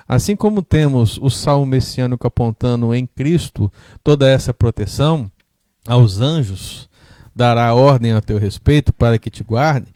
Assim 0.07 0.35
como 0.35 0.61
temos 0.61 1.17
o 1.21 1.29
salmo 1.29 1.65
messiânico 1.65 2.25
apontando 2.25 2.93
em 2.95 3.05
Cristo 3.05 3.71
toda 4.03 4.29
essa 4.29 4.53
proteção 4.53 5.29
aos 5.87 6.21
anjos, 6.21 6.89
dará 7.35 7.73
ordem 7.73 8.13
a 8.13 8.21
teu 8.21 8.37
respeito 8.37 8.93
para 8.93 9.17
que 9.17 9.29
te 9.29 9.43
guarde, 9.43 9.87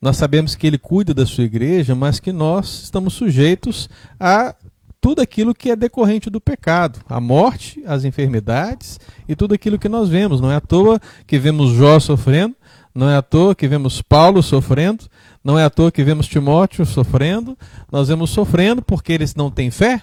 nós 0.00 0.16
sabemos 0.16 0.54
que 0.54 0.66
ele 0.66 0.78
cuida 0.78 1.12
da 1.12 1.26
sua 1.26 1.44
igreja, 1.44 1.94
mas 1.94 2.18
que 2.18 2.32
nós 2.32 2.84
estamos 2.84 3.12
sujeitos 3.12 3.88
a 4.18 4.54
tudo 5.00 5.22
aquilo 5.22 5.54
que 5.54 5.70
é 5.70 5.76
decorrente 5.76 6.28
do 6.28 6.40
pecado, 6.40 7.00
a 7.08 7.20
morte, 7.20 7.82
as 7.86 8.04
enfermidades 8.04 8.98
e 9.28 9.34
tudo 9.34 9.54
aquilo 9.54 9.78
que 9.78 9.88
nós 9.88 10.08
vemos. 10.08 10.40
Não 10.40 10.50
é 10.50 10.56
à 10.56 10.60
toa 10.60 11.00
que 11.26 11.38
vemos 11.38 11.72
Jó 11.72 11.98
sofrendo, 11.98 12.54
não 12.94 13.08
é 13.08 13.16
à 13.16 13.22
toa 13.22 13.54
que 13.54 13.68
vemos 13.68 14.02
Paulo 14.02 14.42
sofrendo, 14.42 15.04
não 15.42 15.58
é 15.58 15.64
à 15.64 15.70
toa 15.70 15.92
que 15.92 16.04
vemos 16.04 16.26
Timóteo 16.26 16.84
sofrendo, 16.84 17.56
nós 17.90 18.08
vemos 18.08 18.30
sofrendo 18.30 18.82
porque 18.82 19.12
eles 19.12 19.34
não 19.34 19.50
têm 19.50 19.70
fé, 19.70 20.02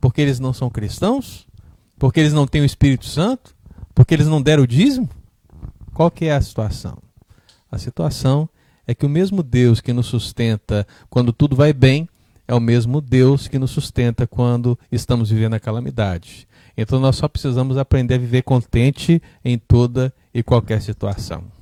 porque 0.00 0.20
eles 0.20 0.38
não 0.38 0.52
são 0.52 0.68
cristãos, 0.68 1.46
porque 1.98 2.20
eles 2.20 2.32
não 2.32 2.46
têm 2.46 2.62
o 2.62 2.66
Espírito 2.66 3.06
Santo, 3.06 3.54
porque 3.94 4.12
eles 4.12 4.26
não 4.26 4.42
deram 4.42 4.64
o 4.64 4.66
dízimo. 4.66 5.08
Qual 5.92 6.10
que 6.10 6.26
é 6.26 6.34
a 6.34 6.42
situação? 6.42 6.98
A 7.70 7.78
situação 7.78 8.48
é 8.86 8.94
que 8.94 9.06
o 9.06 9.08
mesmo 9.08 9.42
Deus 9.42 9.80
que 9.80 9.92
nos 9.92 10.06
sustenta 10.06 10.86
quando 11.08 11.32
tudo 11.32 11.56
vai 11.56 11.72
bem 11.72 12.08
é 12.46 12.54
o 12.54 12.60
mesmo 12.60 13.00
Deus 13.00 13.48
que 13.48 13.58
nos 13.58 13.70
sustenta 13.70 14.26
quando 14.26 14.78
estamos 14.92 15.30
vivendo 15.30 15.54
a 15.54 15.60
calamidade. 15.60 16.46
Então 16.76 17.00
nós 17.00 17.16
só 17.16 17.28
precisamos 17.28 17.78
aprender 17.78 18.14
a 18.14 18.18
viver 18.18 18.42
contente 18.42 19.22
em 19.44 19.56
toda 19.56 20.12
e 20.34 20.42
qualquer 20.42 20.82
situação. 20.82 21.53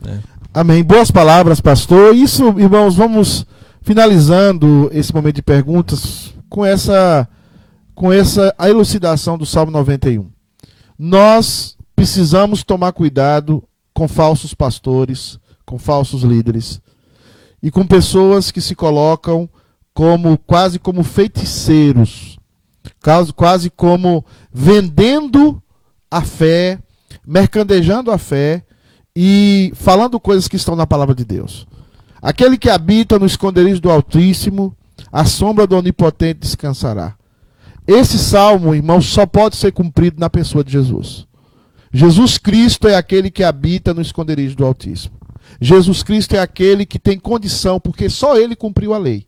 Né? 0.00 0.22
Amém. 0.52 0.82
Boas 0.82 1.10
palavras, 1.10 1.60
pastor. 1.60 2.14
Isso, 2.14 2.48
irmãos, 2.58 2.94
vamos 2.94 3.46
finalizando 3.82 4.90
esse 4.92 5.14
momento 5.14 5.36
de 5.36 5.42
perguntas 5.42 6.34
com 6.48 6.64
essa 6.64 7.28
com 7.94 8.12
essa 8.12 8.54
a 8.56 8.68
elucidação 8.68 9.36
do 9.36 9.44
Salmo 9.44 9.72
91. 9.72 10.30
Nós 10.98 11.76
precisamos 11.96 12.62
tomar 12.62 12.92
cuidado 12.92 13.62
com 13.92 14.06
falsos 14.06 14.54
pastores, 14.54 15.38
com 15.66 15.78
falsos 15.78 16.22
líderes 16.22 16.80
e 17.62 17.70
com 17.70 17.84
pessoas 17.84 18.52
que 18.52 18.60
se 18.60 18.74
colocam 18.74 19.48
como 19.92 20.38
quase 20.38 20.78
como 20.78 21.02
feiticeiros, 21.02 22.38
quase 23.34 23.68
como 23.68 24.24
vendendo 24.52 25.60
a 26.08 26.22
fé, 26.22 26.78
mercandejando 27.26 28.12
a 28.12 28.18
fé 28.18 28.64
e 29.20 29.72
falando 29.74 30.20
coisas 30.20 30.46
que 30.46 30.54
estão 30.54 30.76
na 30.76 30.86
palavra 30.86 31.12
de 31.12 31.24
Deus. 31.24 31.66
Aquele 32.22 32.56
que 32.56 32.70
habita 32.70 33.18
no 33.18 33.26
esconderijo 33.26 33.80
do 33.80 33.90
Altíssimo, 33.90 34.72
a 35.10 35.24
sombra 35.24 35.66
do 35.66 35.76
Onipotente 35.76 36.38
descansará. 36.38 37.16
Esse 37.84 38.16
salmo, 38.16 38.76
irmão, 38.76 39.02
só 39.02 39.26
pode 39.26 39.56
ser 39.56 39.72
cumprido 39.72 40.20
na 40.20 40.30
pessoa 40.30 40.62
de 40.62 40.70
Jesus. 40.70 41.26
Jesus 41.92 42.38
Cristo 42.38 42.86
é 42.86 42.94
aquele 42.94 43.28
que 43.28 43.42
habita 43.42 43.92
no 43.92 44.00
esconderijo 44.00 44.54
do 44.54 44.64
Altíssimo. 44.64 45.16
Jesus 45.60 46.04
Cristo 46.04 46.36
é 46.36 46.38
aquele 46.38 46.86
que 46.86 47.00
tem 47.00 47.18
condição, 47.18 47.80
porque 47.80 48.08
só 48.08 48.36
ele 48.36 48.54
cumpriu 48.54 48.94
a 48.94 48.98
lei. 48.98 49.26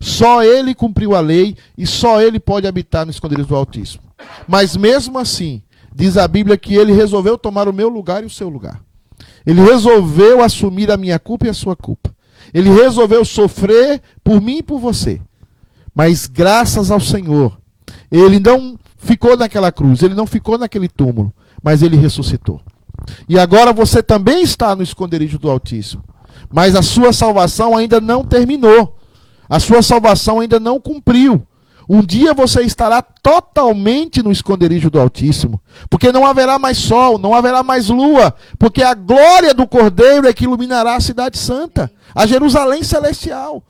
Só 0.00 0.42
ele 0.42 0.74
cumpriu 0.74 1.14
a 1.14 1.20
lei 1.20 1.56
e 1.78 1.86
só 1.86 2.20
ele 2.20 2.40
pode 2.40 2.66
habitar 2.66 3.04
no 3.04 3.12
esconderijo 3.12 3.46
do 3.46 3.54
Altíssimo. 3.54 4.02
Mas 4.48 4.76
mesmo 4.76 5.20
assim, 5.20 5.62
diz 5.94 6.16
a 6.16 6.26
Bíblia 6.26 6.58
que 6.58 6.74
ele 6.74 6.92
resolveu 6.92 7.38
tomar 7.38 7.68
o 7.68 7.72
meu 7.72 7.88
lugar 7.88 8.24
e 8.24 8.26
o 8.26 8.30
seu 8.30 8.48
lugar. 8.48 8.89
Ele 9.46 9.60
resolveu 9.60 10.42
assumir 10.42 10.90
a 10.90 10.96
minha 10.96 11.18
culpa 11.18 11.46
e 11.46 11.50
a 11.50 11.54
sua 11.54 11.74
culpa. 11.74 12.14
Ele 12.52 12.70
resolveu 12.70 13.24
sofrer 13.24 14.00
por 14.22 14.40
mim 14.40 14.58
e 14.58 14.62
por 14.62 14.78
você. 14.78 15.20
Mas 15.94 16.26
graças 16.26 16.90
ao 16.90 17.00
Senhor, 17.00 17.58
ele 18.10 18.38
não 18.38 18.78
ficou 18.96 19.36
naquela 19.36 19.72
cruz, 19.72 20.02
ele 20.02 20.14
não 20.14 20.26
ficou 20.26 20.58
naquele 20.58 20.88
túmulo, 20.88 21.32
mas 21.62 21.82
ele 21.82 21.96
ressuscitou. 21.96 22.60
E 23.28 23.38
agora 23.38 23.72
você 23.72 24.02
também 24.02 24.42
está 24.42 24.74
no 24.76 24.82
esconderijo 24.82 25.38
do 25.38 25.50
Altíssimo. 25.50 26.04
Mas 26.52 26.74
a 26.74 26.82
sua 26.82 27.12
salvação 27.12 27.76
ainda 27.76 28.00
não 28.00 28.24
terminou. 28.24 28.96
A 29.48 29.58
sua 29.58 29.82
salvação 29.82 30.40
ainda 30.40 30.60
não 30.60 30.80
cumpriu. 30.80 31.46
Um 31.92 32.02
dia 32.02 32.32
você 32.32 32.62
estará 32.62 33.02
totalmente 33.02 34.22
no 34.22 34.30
esconderijo 34.30 34.88
do 34.88 35.00
Altíssimo, 35.00 35.60
porque 35.90 36.12
não 36.12 36.24
haverá 36.24 36.56
mais 36.56 36.78
sol, 36.78 37.18
não 37.18 37.34
haverá 37.34 37.64
mais 37.64 37.88
lua, 37.88 38.32
porque 38.60 38.80
a 38.80 38.94
glória 38.94 39.52
do 39.52 39.66
Cordeiro 39.66 40.28
é 40.28 40.32
que 40.32 40.44
iluminará 40.44 40.94
a 40.94 41.00
cidade 41.00 41.36
santa, 41.36 41.90
a 42.14 42.28
Jerusalém 42.28 42.84
celestial. 42.84 43.64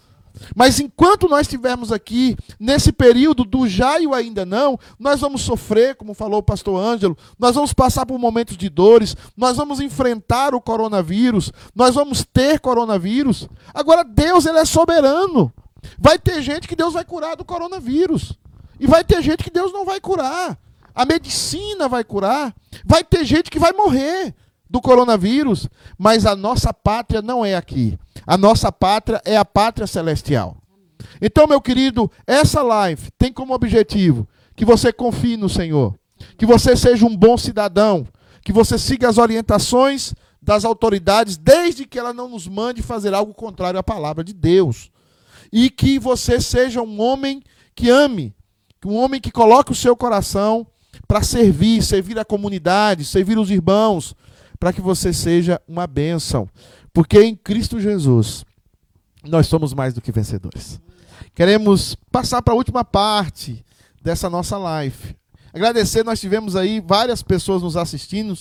Mas 0.54 0.78
enquanto 0.80 1.30
nós 1.30 1.42
estivermos 1.46 1.90
aqui, 1.90 2.36
nesse 2.58 2.92
período 2.92 3.42
do 3.42 3.66
já 3.66 3.98
e 3.98 4.06
o 4.06 4.12
ainda 4.12 4.44
não, 4.44 4.78
nós 4.98 5.18
vamos 5.18 5.40
sofrer, 5.40 5.94
como 5.94 6.12
falou 6.12 6.40
o 6.40 6.42
pastor 6.42 6.78
Ângelo, 6.78 7.16
nós 7.38 7.54
vamos 7.54 7.72
passar 7.72 8.04
por 8.04 8.18
momentos 8.18 8.58
de 8.58 8.68
dores, 8.68 9.16
nós 9.34 9.56
vamos 9.56 9.80
enfrentar 9.80 10.54
o 10.54 10.60
coronavírus, 10.60 11.50
nós 11.74 11.94
vamos 11.94 12.22
ter 12.30 12.60
coronavírus. 12.60 13.48
Agora, 13.72 14.04
Deus, 14.04 14.44
ele 14.44 14.58
é 14.58 14.64
soberano. 14.66 15.50
Vai 15.98 16.18
ter 16.18 16.42
gente 16.42 16.68
que 16.68 16.76
Deus 16.76 16.94
vai 16.94 17.04
curar 17.04 17.36
do 17.36 17.44
coronavírus. 17.44 18.38
E 18.78 18.86
vai 18.86 19.04
ter 19.04 19.22
gente 19.22 19.44
que 19.44 19.50
Deus 19.50 19.72
não 19.72 19.84
vai 19.84 20.00
curar. 20.00 20.58
A 20.94 21.04
medicina 21.04 21.88
vai 21.88 22.04
curar. 22.04 22.54
Vai 22.84 23.04
ter 23.04 23.24
gente 23.24 23.50
que 23.50 23.58
vai 23.58 23.72
morrer 23.72 24.34
do 24.68 24.80
coronavírus. 24.80 25.68
Mas 25.98 26.26
a 26.26 26.34
nossa 26.34 26.72
pátria 26.72 27.22
não 27.22 27.44
é 27.44 27.54
aqui. 27.56 27.98
A 28.26 28.36
nossa 28.36 28.70
pátria 28.70 29.20
é 29.24 29.36
a 29.36 29.44
pátria 29.44 29.86
celestial. 29.86 30.56
Então, 31.20 31.46
meu 31.46 31.60
querido, 31.60 32.10
essa 32.26 32.62
live 32.62 33.10
tem 33.18 33.32
como 33.32 33.54
objetivo 33.54 34.28
que 34.56 34.64
você 34.64 34.92
confie 34.92 35.36
no 35.36 35.48
Senhor, 35.48 35.94
que 36.36 36.44
você 36.44 36.76
seja 36.76 37.06
um 37.06 37.16
bom 37.16 37.36
cidadão, 37.36 38.06
que 38.42 38.52
você 38.52 38.78
siga 38.78 39.08
as 39.08 39.18
orientações 39.18 40.14
das 40.42 40.64
autoridades, 40.64 41.36
desde 41.36 41.86
que 41.86 41.98
ela 41.98 42.12
não 42.12 42.28
nos 42.28 42.48
mande 42.48 42.82
fazer 42.82 43.12
algo 43.14 43.34
contrário 43.34 43.78
à 43.78 43.82
palavra 43.82 44.24
de 44.24 44.32
Deus. 44.32 44.90
E 45.52 45.70
que 45.70 45.98
você 45.98 46.40
seja 46.40 46.82
um 46.82 47.00
homem 47.00 47.42
que 47.74 47.88
ame, 47.88 48.34
um 48.84 48.96
homem 48.96 49.20
que 49.20 49.30
coloque 49.30 49.72
o 49.72 49.74
seu 49.74 49.96
coração 49.96 50.66
para 51.06 51.22
servir, 51.22 51.82
servir 51.82 52.18
a 52.18 52.24
comunidade, 52.24 53.04
servir 53.04 53.38
os 53.38 53.50
irmãos, 53.50 54.14
para 54.58 54.72
que 54.72 54.80
você 54.80 55.12
seja 55.12 55.60
uma 55.66 55.86
bênção. 55.86 56.48
Porque 56.92 57.20
em 57.22 57.34
Cristo 57.34 57.80
Jesus 57.80 58.44
nós 59.24 59.46
somos 59.46 59.74
mais 59.74 59.92
do 59.92 60.00
que 60.00 60.12
vencedores. 60.12 60.80
Queremos 61.34 61.94
passar 62.10 62.42
para 62.42 62.54
a 62.54 62.56
última 62.56 62.84
parte 62.84 63.64
dessa 64.02 64.30
nossa 64.30 64.56
live. 64.56 65.16
Agradecer, 65.52 66.04
nós 66.04 66.20
tivemos 66.20 66.56
aí 66.56 66.80
várias 66.80 67.22
pessoas 67.22 67.62
nos 67.62 67.76
assistindo. 67.76 68.38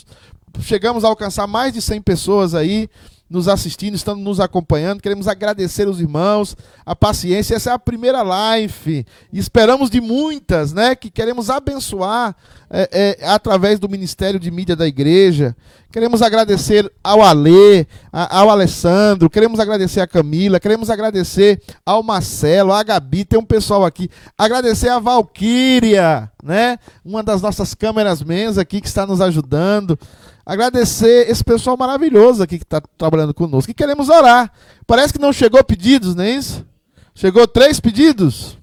Chegamos 0.61 1.03
a 1.03 1.07
alcançar 1.07 1.47
mais 1.47 1.73
de 1.73 1.81
100 1.81 2.01
pessoas 2.01 2.53
aí 2.53 2.89
nos 3.29 3.47
assistindo, 3.47 3.95
estando 3.95 4.21
nos 4.21 4.39
acompanhando. 4.39 5.01
Queremos 5.01 5.27
agradecer 5.27 5.87
os 5.87 5.99
irmãos, 6.01 6.57
a 6.85 6.95
paciência. 6.95 7.55
Essa 7.55 7.69
é 7.69 7.73
a 7.73 7.79
primeira 7.79 8.21
live. 8.23 9.05
E 9.31 9.37
esperamos 9.39 9.89
de 9.89 10.01
muitas, 10.01 10.73
né? 10.73 10.95
Que 10.95 11.11
queremos 11.11 11.49
abençoar 11.49 12.35
é, 12.71 13.17
é, 13.21 13.27
através 13.27 13.79
do 13.79 13.87
Ministério 13.89 14.39
de 14.39 14.49
Mídia 14.49 14.75
da 14.75 14.87
Igreja. 14.87 15.55
Queremos 15.91 16.21
agradecer 16.21 16.91
ao 17.03 17.21
Alê, 17.23 17.85
a- 18.13 18.39
ao 18.39 18.49
Alessandro, 18.51 19.27
queremos 19.27 19.59
agradecer 19.59 20.01
a 20.01 20.07
Camila, 20.07 20.59
queremos 20.59 20.87
agradecer 20.87 21.59
ao 21.83 22.03
Marcelo, 22.03 22.71
à 22.71 22.83
Gabi, 22.83 23.25
tem 23.25 23.39
um 23.39 23.45
pessoal 23.45 23.83
aqui. 23.83 24.07
Agradecer 24.37 24.89
a 24.89 24.99
Valquíria, 24.99 26.31
né? 26.43 26.77
Uma 27.03 27.23
das 27.23 27.41
nossas 27.41 27.73
câmeras 27.73 28.21
mens 28.21 28.57
aqui 28.57 28.81
que 28.81 28.87
está 28.87 29.05
nos 29.07 29.19
ajudando. 29.21 29.97
Agradecer 30.45 31.29
esse 31.29 31.43
pessoal 31.43 31.77
maravilhoso 31.77 32.41
aqui 32.43 32.57
que 32.57 32.63
está 32.63 32.81
trabalhando 32.97 33.33
conosco. 33.33 33.69
E 33.71 33.73
queremos 33.73 34.09
orar. 34.09 34.51
Parece 34.87 35.13
que 35.13 35.19
não 35.19 35.31
chegou 35.31 35.63
pedidos, 35.63 36.15
não 36.15 36.23
é 36.23 36.31
isso? 36.31 36.65
Chegou 37.13 37.47
três 37.47 37.79
pedidos? 37.79 38.57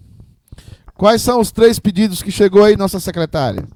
Quais 0.95 1.23
são 1.23 1.41
os 1.41 1.53
três 1.53 1.79
pedidos 1.79 2.23
que 2.23 2.33
chegou 2.33 2.65
aí, 2.65 2.77
nossa 2.77 2.99
secretária? 2.99 3.67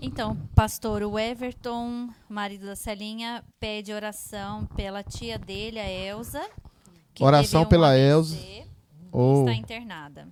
Então, 0.00 0.36
pastor, 0.54 1.02
o 1.02 1.18
Everton, 1.18 2.08
marido 2.28 2.66
da 2.66 2.76
Celinha, 2.76 3.42
pede 3.58 3.92
oração 3.92 4.66
pela 4.76 5.02
tia 5.02 5.38
dele, 5.38 5.80
a 5.80 5.90
Elza. 5.90 6.42
Oração 7.18 7.66
pela 7.66 7.88
AVC 7.88 8.00
Elza. 8.00 8.36
e 8.36 8.68
Oh. 9.10 9.40
Está 9.40 9.54
internada. 9.54 10.28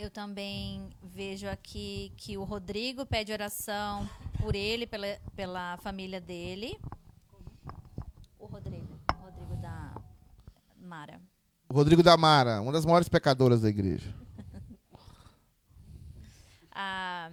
Eu 0.00 0.10
também 0.10 0.88
vejo 1.02 1.46
aqui 1.46 2.10
que 2.16 2.38
o 2.38 2.42
Rodrigo 2.42 3.04
pede 3.04 3.34
oração 3.34 4.08
por 4.40 4.54
ele, 4.54 4.86
pela, 4.86 5.06
pela 5.36 5.76
família 5.76 6.18
dele. 6.18 6.80
O 8.38 8.46
Rodrigo. 8.46 8.98
O 9.18 9.22
Rodrigo 9.22 9.56
da 9.56 9.94
Mara. 10.78 11.20
Rodrigo 11.70 12.02
da 12.02 12.16
Mara, 12.16 12.62
uma 12.62 12.72
das 12.72 12.86
maiores 12.86 13.10
pecadoras 13.10 13.60
da 13.60 13.68
igreja. 13.68 14.10
Ah, 16.72 17.30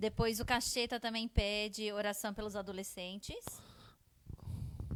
depois 0.00 0.40
o 0.40 0.44
Cacheta 0.44 0.98
também 0.98 1.28
pede 1.28 1.92
oração 1.92 2.34
pelos 2.34 2.56
adolescentes. 2.56 3.36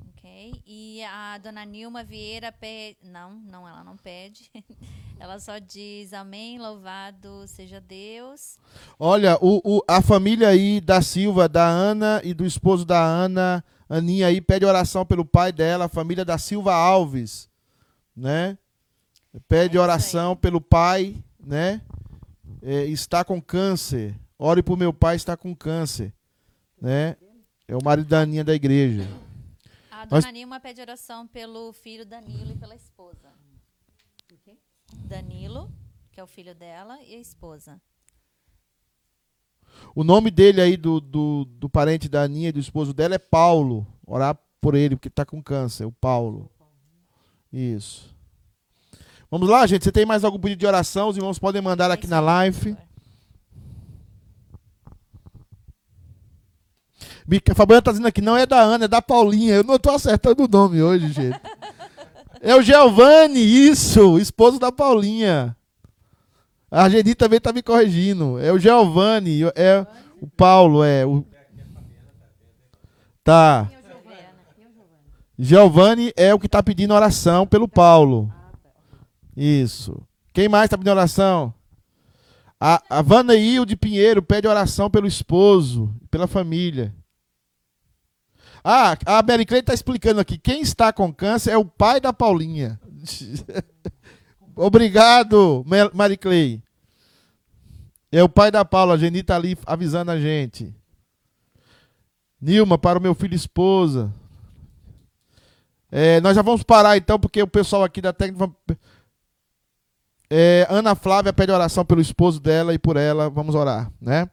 Ok. 0.09 0.61
E 0.67 1.05
a 1.05 1.39
dona 1.39 1.65
Nilma 1.65 2.03
Vieira 2.03 2.51
pede. 2.51 2.99
Não, 3.05 3.37
não, 3.37 3.69
ela 3.69 3.85
não 3.85 3.97
pede. 3.97 4.51
Ela 5.19 5.39
só 5.39 5.59
diz 5.59 6.13
amém, 6.13 6.59
louvado 6.59 7.47
seja 7.49 7.81
Deus. 7.81 8.59
Olha, 8.99 9.39
o, 9.41 9.61
o- 9.79 9.83
a 9.89 10.03
família 10.03 10.49
aí 10.49 10.81
da 10.81 11.01
Silva, 11.01 11.49
da 11.49 11.67
Ana 11.67 12.21
e 12.23 12.35
do 12.35 12.45
esposo 12.45 12.85
da 12.85 13.03
Ana, 13.03 13.65
Aninha 13.89 14.27
aí, 14.27 14.41
pede 14.41 14.65
oração 14.67 15.07
pelo 15.07 15.25
pai 15.25 15.53
dela, 15.53 15.87
a 15.87 15.89
família 15.89 16.25
da 16.25 16.37
Silva 16.39 16.75
Alves, 16.75 17.49
né? 18.15 18.59
Pede 19.49 19.77
É 19.77 19.81
oração 19.81 20.35
pelo 20.37 20.61
pai, 20.61 21.17
né? 21.41 21.81
É, 22.63 22.85
está 22.87 23.25
com 23.25 23.41
câncer. 23.41 24.15
Ore 24.39 24.63
por 24.63 24.77
meu 24.77 24.93
pai, 24.93 25.17
está 25.17 25.37
com 25.37 25.55
câncer, 25.55 26.13
né? 26.81 27.17
É 27.69 27.75
o 27.77 27.83
marido 27.83 28.09
da 28.09 28.21
Aninha 28.21 28.45
da 28.45 28.55
igreja. 28.55 29.09
A 29.91 30.05
Nós- 30.07 30.25
dona 30.25 30.33
Nilma 30.33 30.61
pede 30.61 30.81
oração 30.81 31.27
pelo 31.27 31.73
filho 31.73 32.05
Danilo 32.05 32.53
e 32.53 32.57
pela 32.57 32.75
esposa. 32.75 33.29
Danilo, 35.07 35.71
que 36.13 36.21
é 36.21 36.23
o 36.23 36.27
filho 36.27 36.55
dela, 36.55 36.99
e 37.03 37.15
a 37.15 37.19
esposa. 37.19 37.81
O 39.95 40.03
nome 40.05 40.31
dele 40.31 40.61
aí, 40.61 40.77
do, 40.77 41.01
do, 41.01 41.45
do 41.45 41.69
parente 41.69 42.09
da 42.09 42.23
Aninha 42.23 42.49
e 42.49 42.53
do 42.53 42.59
esposo 42.59 42.93
dela, 42.95 43.15
é 43.15 43.19
Paulo. 43.19 43.87
Orar 44.07 44.39
por 44.61 44.75
ele, 44.75 44.97
porque 44.97 45.09
está 45.09 45.25
com 45.25 45.43
câncer, 45.43 45.85
o 45.85 45.93
Paulo. 45.93 46.51
Isso. 47.53 48.15
Vamos 49.31 49.49
lá, 49.49 49.67
gente. 49.67 49.85
Você 49.85 49.93
tem 49.93 50.07
mais 50.07 50.25
algum 50.25 50.39
pedido 50.39 50.61
de 50.61 50.67
oração? 50.67 51.09
Os 51.09 51.17
irmãos 51.17 51.39
podem 51.39 51.61
mandar 51.61 51.91
aqui 51.91 52.07
na 52.07 52.21
live. 52.21 52.77
Mica- 57.27 57.55
Fabiana 57.55 57.83
tá 57.83 57.91
dizendo 57.91 58.07
aqui, 58.07 58.21
não 58.21 58.37
é 58.37 58.47
da 58.47 58.61
Ana, 58.61 58.85
é 58.85 58.89
da 58.89 59.03
Paulinha. 59.03 59.55
Eu 59.57 59.65
não 59.65 59.79
tô 59.79 59.91
acertando 59.91 60.45
o 60.45 60.49
nome 60.49 60.81
hoje, 60.83 61.13
gente. 61.13 61.41
É 62.47 62.55
o 62.55 62.63
Giovanni, 62.63 63.41
isso, 63.41 64.21
esposo 64.21 64.61
da 64.61 64.71
Paulinha. 64.71 65.57
A 66.71 66.85
Argeni 66.85 67.13
também 67.13 67.41
tá 67.41 67.53
me 67.53 67.61
corrigindo. 67.61 68.39
É 68.39 68.53
o 68.53 68.59
Giovanni, 68.59 69.41
é 69.57 69.85
o 70.23 70.29
Paulo, 70.29 70.85
é 70.85 71.05
o 71.05 71.27
Tá. 73.25 73.69
Giovanni 75.37 76.13
é 76.17 76.33
o 76.33 76.39
que 76.39 76.49
tá 76.49 76.63
pedindo 76.63 76.95
oração 76.95 77.49
pelo 77.49 77.67
Paulo. 77.67 78.33
Isso. 79.37 80.01
Quem 80.33 80.49
mais 80.49 80.71
tá 80.71 80.79
pedindo 80.79 80.93
oração? 80.93 81.53
A, 82.61 82.81
a 82.89 83.03
Vanaíl 83.03 83.65
de 83.67 83.77
Pinheiro 83.77 84.23
pede 84.23 84.47
oração 84.47 84.89
pelo 84.89 85.09
esposo, 85.09 85.93
pela 86.13 86.29
família. 86.29 86.95
Ah, 88.69 88.99
a 89.07 89.23
Mary 89.23 89.47
Clay 89.47 89.63
tá 89.63 89.73
explicando 89.73 90.21
aqui. 90.21 90.37
Quem 90.37 90.61
está 90.61 90.93
com 90.93 91.15
câncer 91.15 91.53
é 91.53 91.57
o 91.57 91.65
pai 91.65 92.01
da 92.01 92.13
Paulinha. 92.13 92.81
Obrigado, 94.57 95.65
Mary 95.95 96.17
Clay. 96.17 96.61
É 98.11 98.25
o 98.25 98.29
pai 98.29 98.51
da 98.51 98.65
Paula. 98.65 98.95
A 98.95 98.97
Geni 98.97 99.23
tá 99.23 99.37
ali 99.37 99.57
avisando 99.65 100.11
a 100.11 100.19
gente. 100.19 100.75
Nilma, 102.41 102.77
para 102.77 102.99
o 102.99 103.03
meu 103.03 103.15
filho 103.15 103.35
e 103.35 103.37
esposa. 103.37 104.13
É, 105.89 106.21
nós 106.21 106.35
já 106.35 106.43
vamos 106.43 106.65
parar 106.65 106.97
então, 106.97 107.21
porque 107.21 107.41
o 107.41 107.47
pessoal 107.47 107.85
aqui 107.85 108.01
da 108.01 108.13
técnica. 108.13 108.51
É, 110.29 110.67
Ana 110.69 110.97
Flávia 110.97 111.33
pede 111.33 111.53
oração 111.53 111.85
pelo 111.85 112.01
esposo 112.01 112.41
dela 112.41 112.75
e 112.75 112.81
por 112.81 112.97
ela. 112.97 113.31
Vamos 113.31 113.55
orar, 113.55 113.93
né? 114.01 114.29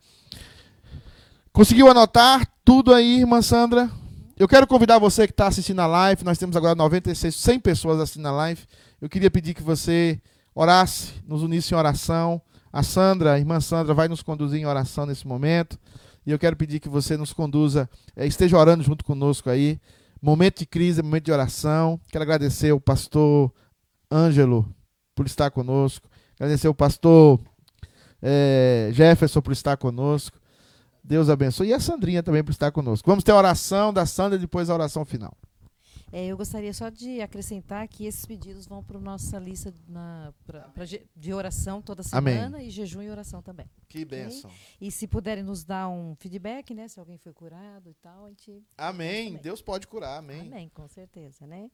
Conseguiu 1.51 1.87
anotar 1.87 2.47
tudo 2.65 2.95
aí, 2.95 3.19
irmã 3.19 3.39
Sandra? 3.39 3.91
Eu 4.35 4.47
quero 4.47 4.65
convidar 4.65 4.97
você 4.97 5.27
que 5.27 5.33
está 5.33 5.45
assistindo 5.45 5.79
a 5.79 5.85
live. 5.85 6.23
Nós 6.23 6.39
temos 6.39 6.55
agora 6.55 6.73
96, 6.73 7.35
100 7.35 7.59
pessoas 7.59 7.99
assistindo 7.99 8.27
a 8.27 8.31
live. 8.31 8.63
Eu 8.99 9.07
queria 9.07 9.29
pedir 9.29 9.53
que 9.53 9.61
você 9.61 10.19
orasse, 10.55 11.13
nos 11.27 11.43
unisse 11.43 11.71
em 11.71 11.77
oração, 11.77 12.41
A 12.71 12.81
Sandra, 12.81 13.33
a 13.33 13.39
irmã 13.39 13.59
Sandra, 13.59 13.93
vai 13.93 14.07
nos 14.07 14.23
conduzir 14.23 14.59
em 14.59 14.65
oração 14.65 15.05
nesse 15.05 15.27
momento. 15.27 15.77
E 16.25 16.31
eu 16.31 16.39
quero 16.39 16.55
pedir 16.55 16.79
que 16.79 16.89
você 16.89 17.15
nos 17.15 17.31
conduza, 17.31 17.87
eh, 18.15 18.25
esteja 18.25 18.57
orando 18.57 18.83
junto 18.83 19.05
conosco 19.05 19.51
aí. 19.51 19.79
Momento 20.19 20.59
de 20.59 20.65
crise, 20.65 21.03
momento 21.03 21.25
de 21.25 21.31
oração. 21.31 22.01
Quero 22.09 22.23
agradecer 22.23 22.71
ao 22.71 22.79
pastor 22.79 23.53
Ângelo 24.11 24.67
por 25.13 25.27
estar 25.27 25.51
conosco. 25.51 26.09
Agradecer 26.39 26.65
ao 26.65 26.73
pastor 26.73 27.39
eh, 28.19 28.89
Jefferson 28.93 29.41
por 29.41 29.53
estar 29.53 29.77
conosco. 29.77 30.39
Deus 31.03 31.29
abençoe. 31.29 31.67
E 31.69 31.73
a 31.73 31.79
Sandrinha 31.79 32.23
também 32.23 32.43
por 32.43 32.51
estar 32.51 32.71
conosco. 32.71 33.09
Vamos 33.09 33.23
ter 33.23 33.31
a 33.31 33.35
oração 33.37 33.91
da 33.93 34.05
Sandra 34.05 34.37
e 34.37 34.41
depois 34.41 34.69
a 34.69 34.73
oração 34.73 35.03
final. 35.03 35.35
É, 36.15 36.27
eu 36.27 36.37
gostaria 36.37 36.71
só 36.71 36.89
de 36.89 37.21
acrescentar 37.21 37.87
que 37.87 38.05
esses 38.05 38.23
pedidos 38.23 38.67
vão 38.67 38.83
para 38.83 38.99
a 38.99 39.01
nossa 39.01 39.39
lista 39.39 39.73
na- 39.87 40.31
pra- 40.45 40.61
pra 40.69 40.85
de 40.85 41.33
oração 41.33 41.81
toda 41.81 42.03
Amém. 42.11 42.35
semana 42.35 42.61
e 42.61 42.69
jejum 42.69 43.01
e 43.01 43.09
oração 43.09 43.41
também. 43.41 43.65
Que 43.89 44.05
bênção. 44.05 44.51
E 44.79 44.91
se 44.91 45.07
puderem 45.07 45.43
nos 45.43 45.63
dar 45.63 45.89
um 45.89 46.15
feedback, 46.19 46.71
né? 46.71 46.87
Se 46.87 46.99
alguém 46.99 47.17
foi 47.17 47.33
curado 47.33 47.89
e 47.89 47.95
tal, 47.95 48.25
a 48.25 48.29
gente. 48.29 48.63
Amém. 48.77 49.29
Amém. 49.29 49.41
Deus 49.41 49.59
pode 49.59 49.87
curar. 49.87 50.19
Amém. 50.19 50.41
Amém, 50.41 50.69
com 50.71 50.87
certeza, 50.87 51.47
né? 51.47 51.71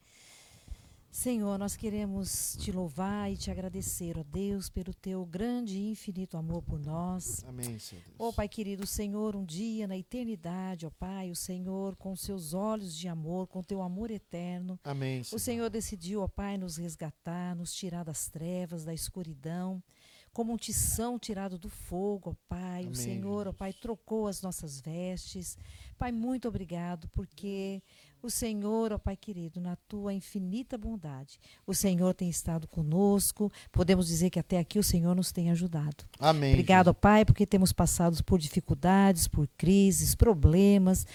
Senhor, 1.12 1.58
nós 1.58 1.76
queremos 1.76 2.56
te 2.60 2.72
louvar 2.72 3.32
e 3.32 3.36
te 3.36 3.50
agradecer, 3.50 4.18
ó 4.18 4.24
Deus, 4.24 4.70
pelo 4.70 4.94
teu 4.94 5.26
grande 5.26 5.78
e 5.78 5.92
infinito 5.92 6.38
amor 6.38 6.62
por 6.62 6.80
nós. 6.80 7.44
Amém, 7.46 7.80
Senhor 7.80 8.04
Deus. 8.04 8.16
Ó 8.20 8.32
Pai 8.32 8.48
querido, 8.48 8.84
o 8.84 8.88
Senhor, 8.88 9.36
um 9.36 9.44
dia 9.44 9.88
na 9.88 9.98
eternidade, 9.98 10.86
ó 10.86 10.90
Pai, 10.92 11.32
o 11.32 11.36
Senhor, 11.36 11.96
com 11.96 12.16
seus 12.16 12.54
olhos 12.54 12.96
de 12.96 13.08
amor, 13.08 13.48
com 13.48 13.64
teu 13.64 13.82
amor 13.82 14.12
eterno, 14.12 14.80
Amém, 14.84 15.22
o 15.22 15.26
Senhor. 15.26 15.40
Senhor 15.40 15.70
decidiu, 15.70 16.22
ó 16.22 16.28
Pai, 16.28 16.58
nos 16.58 16.78
resgatar, 16.78 17.56
nos 17.56 17.74
tirar 17.74 18.06
das 18.06 18.30
trevas, 18.30 18.86
da 18.86 18.94
escuridão, 18.94 19.84
como 20.32 20.54
um 20.54 20.58
tição 20.58 21.18
tirado 21.18 21.58
do 21.58 21.70
fogo, 21.70 22.30
ó 22.30 22.36
Pai. 22.48 22.82
Amém, 22.82 22.92
o 22.92 22.96
Senhor, 22.96 23.48
ó 23.48 23.52
Pai, 23.52 23.74
trocou 23.74 24.28
as 24.28 24.44
nossas 24.44 24.80
vestes. 24.80 25.58
Pai, 25.98 26.12
muito 26.12 26.48
obrigado, 26.48 27.10
porque 27.10 27.82
o 28.22 28.30
Senhor, 28.30 28.92
ó 28.92 28.98
Pai 28.98 29.16
querido, 29.16 29.62
na 29.62 29.76
tua 29.88 30.14
infinita 30.14 30.78
bondade, 30.78 31.40
o 31.66 31.74
Senhor 31.74 32.14
tem 32.14 32.30
estado 32.30 32.68
conosco. 32.68 33.52
Podemos 33.72 34.08
dizer 34.08 34.30
que 34.30 34.40
até 34.40 34.60
aqui 34.60 34.78
o 34.78 34.84
Senhor 34.84 35.16
nos 35.16 35.32
tem 35.32 35.50
ajudado. 35.52 36.04
Amém. 36.20 36.52
Obrigado, 36.54 36.90
ó 36.90 36.94
Pai, 36.94 37.24
porque 37.26 37.46
temos 37.46 37.72
passado 37.72 38.22
por 38.24 38.40
dificuldades, 38.40 39.28
por 39.28 39.48
crises, 39.58 40.16
problemas. 40.16 41.06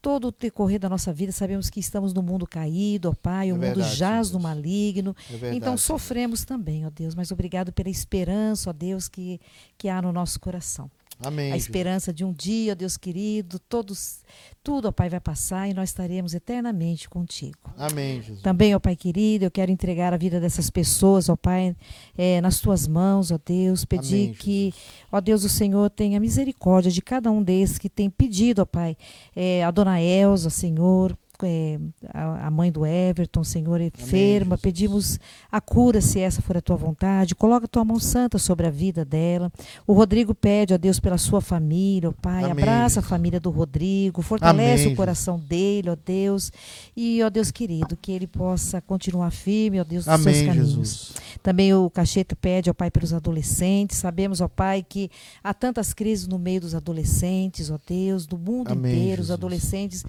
Todo 0.00 0.28
o 0.28 0.32
decorrer 0.32 0.78
da 0.78 0.88
nossa 0.88 1.14
vida, 1.14 1.32
sabemos 1.32 1.70
que 1.70 1.80
estamos 1.80 2.12
no 2.12 2.22
mundo 2.22 2.46
caído, 2.46 3.08
ó 3.08 3.14
Pai, 3.14 3.50
o 3.50 3.56
É 3.56 3.58
mundo 3.58 3.76
verdade, 3.76 3.96
jaz 3.96 4.28
Senhor 4.28 4.38
no 4.38 4.42
Deus. 4.44 4.54
maligno. 4.54 5.16
É 5.28 5.32
verdade, 5.32 5.56
então 5.56 5.76
sofremos 5.78 6.44
também, 6.44 6.84
ó 6.86 6.90
Deus, 6.90 7.14
mas 7.14 7.30
obrigado 7.30 7.72
pela 7.72 7.88
esperança, 7.88 8.68
ó 8.68 8.72
Deus, 8.72 9.08
que, 9.08 9.40
que 9.78 9.88
há 9.88 10.02
no 10.02 10.12
nosso 10.12 10.38
coração. 10.40 10.90
Amém. 11.20 11.52
A 11.52 11.56
esperança 11.56 12.12
de 12.12 12.24
um 12.24 12.32
dia, 12.32 12.74
Deus 12.74 12.96
querido, 12.96 13.58
todos, 13.58 14.22
tudo, 14.62 14.88
ó 14.88 14.92
Pai, 14.92 15.08
vai 15.08 15.20
passar 15.20 15.68
e 15.68 15.74
nós 15.74 15.90
estaremos 15.90 16.34
eternamente 16.34 17.08
contigo. 17.08 17.58
Amém, 17.76 18.20
Jesus. 18.20 18.42
Também, 18.42 18.74
ó 18.74 18.78
Pai 18.78 18.96
querido, 18.96 19.44
eu 19.44 19.50
quero 19.50 19.70
entregar 19.70 20.12
a 20.12 20.16
vida 20.16 20.40
dessas 20.40 20.70
pessoas, 20.70 21.28
ó 21.28 21.36
Pai, 21.36 21.76
eh, 22.16 22.40
nas 22.40 22.60
tuas 22.60 22.86
mãos, 22.86 23.30
ó 23.30 23.38
Deus. 23.44 23.84
Pedir 23.84 24.24
Amém, 24.24 24.34
que, 24.34 24.74
ó 25.10 25.20
Deus, 25.20 25.44
o 25.44 25.48
Senhor 25.48 25.88
tenha 25.90 26.18
misericórdia 26.18 26.90
de 26.90 27.00
cada 27.00 27.30
um 27.30 27.42
desses 27.42 27.78
que 27.78 27.88
tem 27.88 28.10
pedido, 28.10 28.62
ó 28.62 28.64
Pai, 28.64 28.96
eh, 29.36 29.62
a 29.62 29.70
dona 29.70 30.00
Elza, 30.00 30.50
Senhor. 30.50 31.16
Eh, 31.44 31.78
a, 32.12 32.46
a 32.46 32.50
mãe 32.50 32.70
do 32.72 32.84
Everton, 32.86 33.44
Senhor, 33.44 33.80
enferma, 33.80 34.56
Jesus. 34.56 34.60
pedimos 34.60 35.20
a 35.50 35.60
cura, 35.60 36.00
se 36.00 36.20
essa 36.20 36.42
for 36.42 36.56
a 36.56 36.60
tua 36.60 36.76
vontade. 36.76 37.34
Coloca 37.34 37.66
a 37.66 37.68
tua 37.68 37.84
mão 37.84 37.98
santa 37.98 38.38
sobre 38.38 38.66
a 38.66 38.70
vida 38.70 39.04
dela. 39.04 39.52
O 39.86 39.92
Rodrigo 39.92 40.34
pede, 40.34 40.74
ó 40.74 40.78
Deus, 40.78 40.98
pela 41.00 41.18
sua 41.18 41.40
família, 41.40 42.08
ó 42.08 42.12
Pai. 42.12 42.44
Amém, 42.44 42.64
Abraça 42.64 43.00
a 43.00 43.02
Jesus. 43.02 43.08
família 43.08 43.40
do 43.40 43.50
Rodrigo, 43.50 44.22
fortalece 44.22 44.84
Amém, 44.84 44.94
o 44.94 44.96
coração 44.96 45.38
dele, 45.38 45.90
ó 45.90 45.96
Deus. 45.96 46.50
E, 46.96 47.22
ó 47.22 47.30
Deus 47.30 47.50
querido, 47.50 47.96
que 47.96 48.12
ele 48.12 48.26
possa 48.26 48.80
continuar 48.80 49.30
firme, 49.30 49.80
ó 49.80 49.84
Deus, 49.84 50.04
dos 50.04 50.14
seus 50.14 50.26
Amém, 50.26 50.46
caminhos. 50.46 50.68
Jesus. 50.68 51.12
Também 51.42 51.74
o 51.74 51.90
Cacheta 51.90 52.34
pede, 52.34 52.70
ó 52.70 52.74
Pai, 52.74 52.90
pelos 52.90 53.12
adolescentes. 53.12 53.98
Sabemos, 53.98 54.40
ó 54.40 54.48
Pai, 54.48 54.82
que 54.82 55.10
há 55.42 55.52
tantas 55.52 55.92
crises 55.92 56.26
no 56.26 56.38
meio 56.38 56.60
dos 56.60 56.74
adolescentes, 56.74 57.70
ó 57.70 57.78
Deus, 57.86 58.26
do 58.26 58.38
mundo 58.38 58.72
Amém, 58.72 58.92
inteiro. 58.92 59.20
Os 59.20 59.28
Jesus. 59.28 59.30
adolescentes 59.38 60.04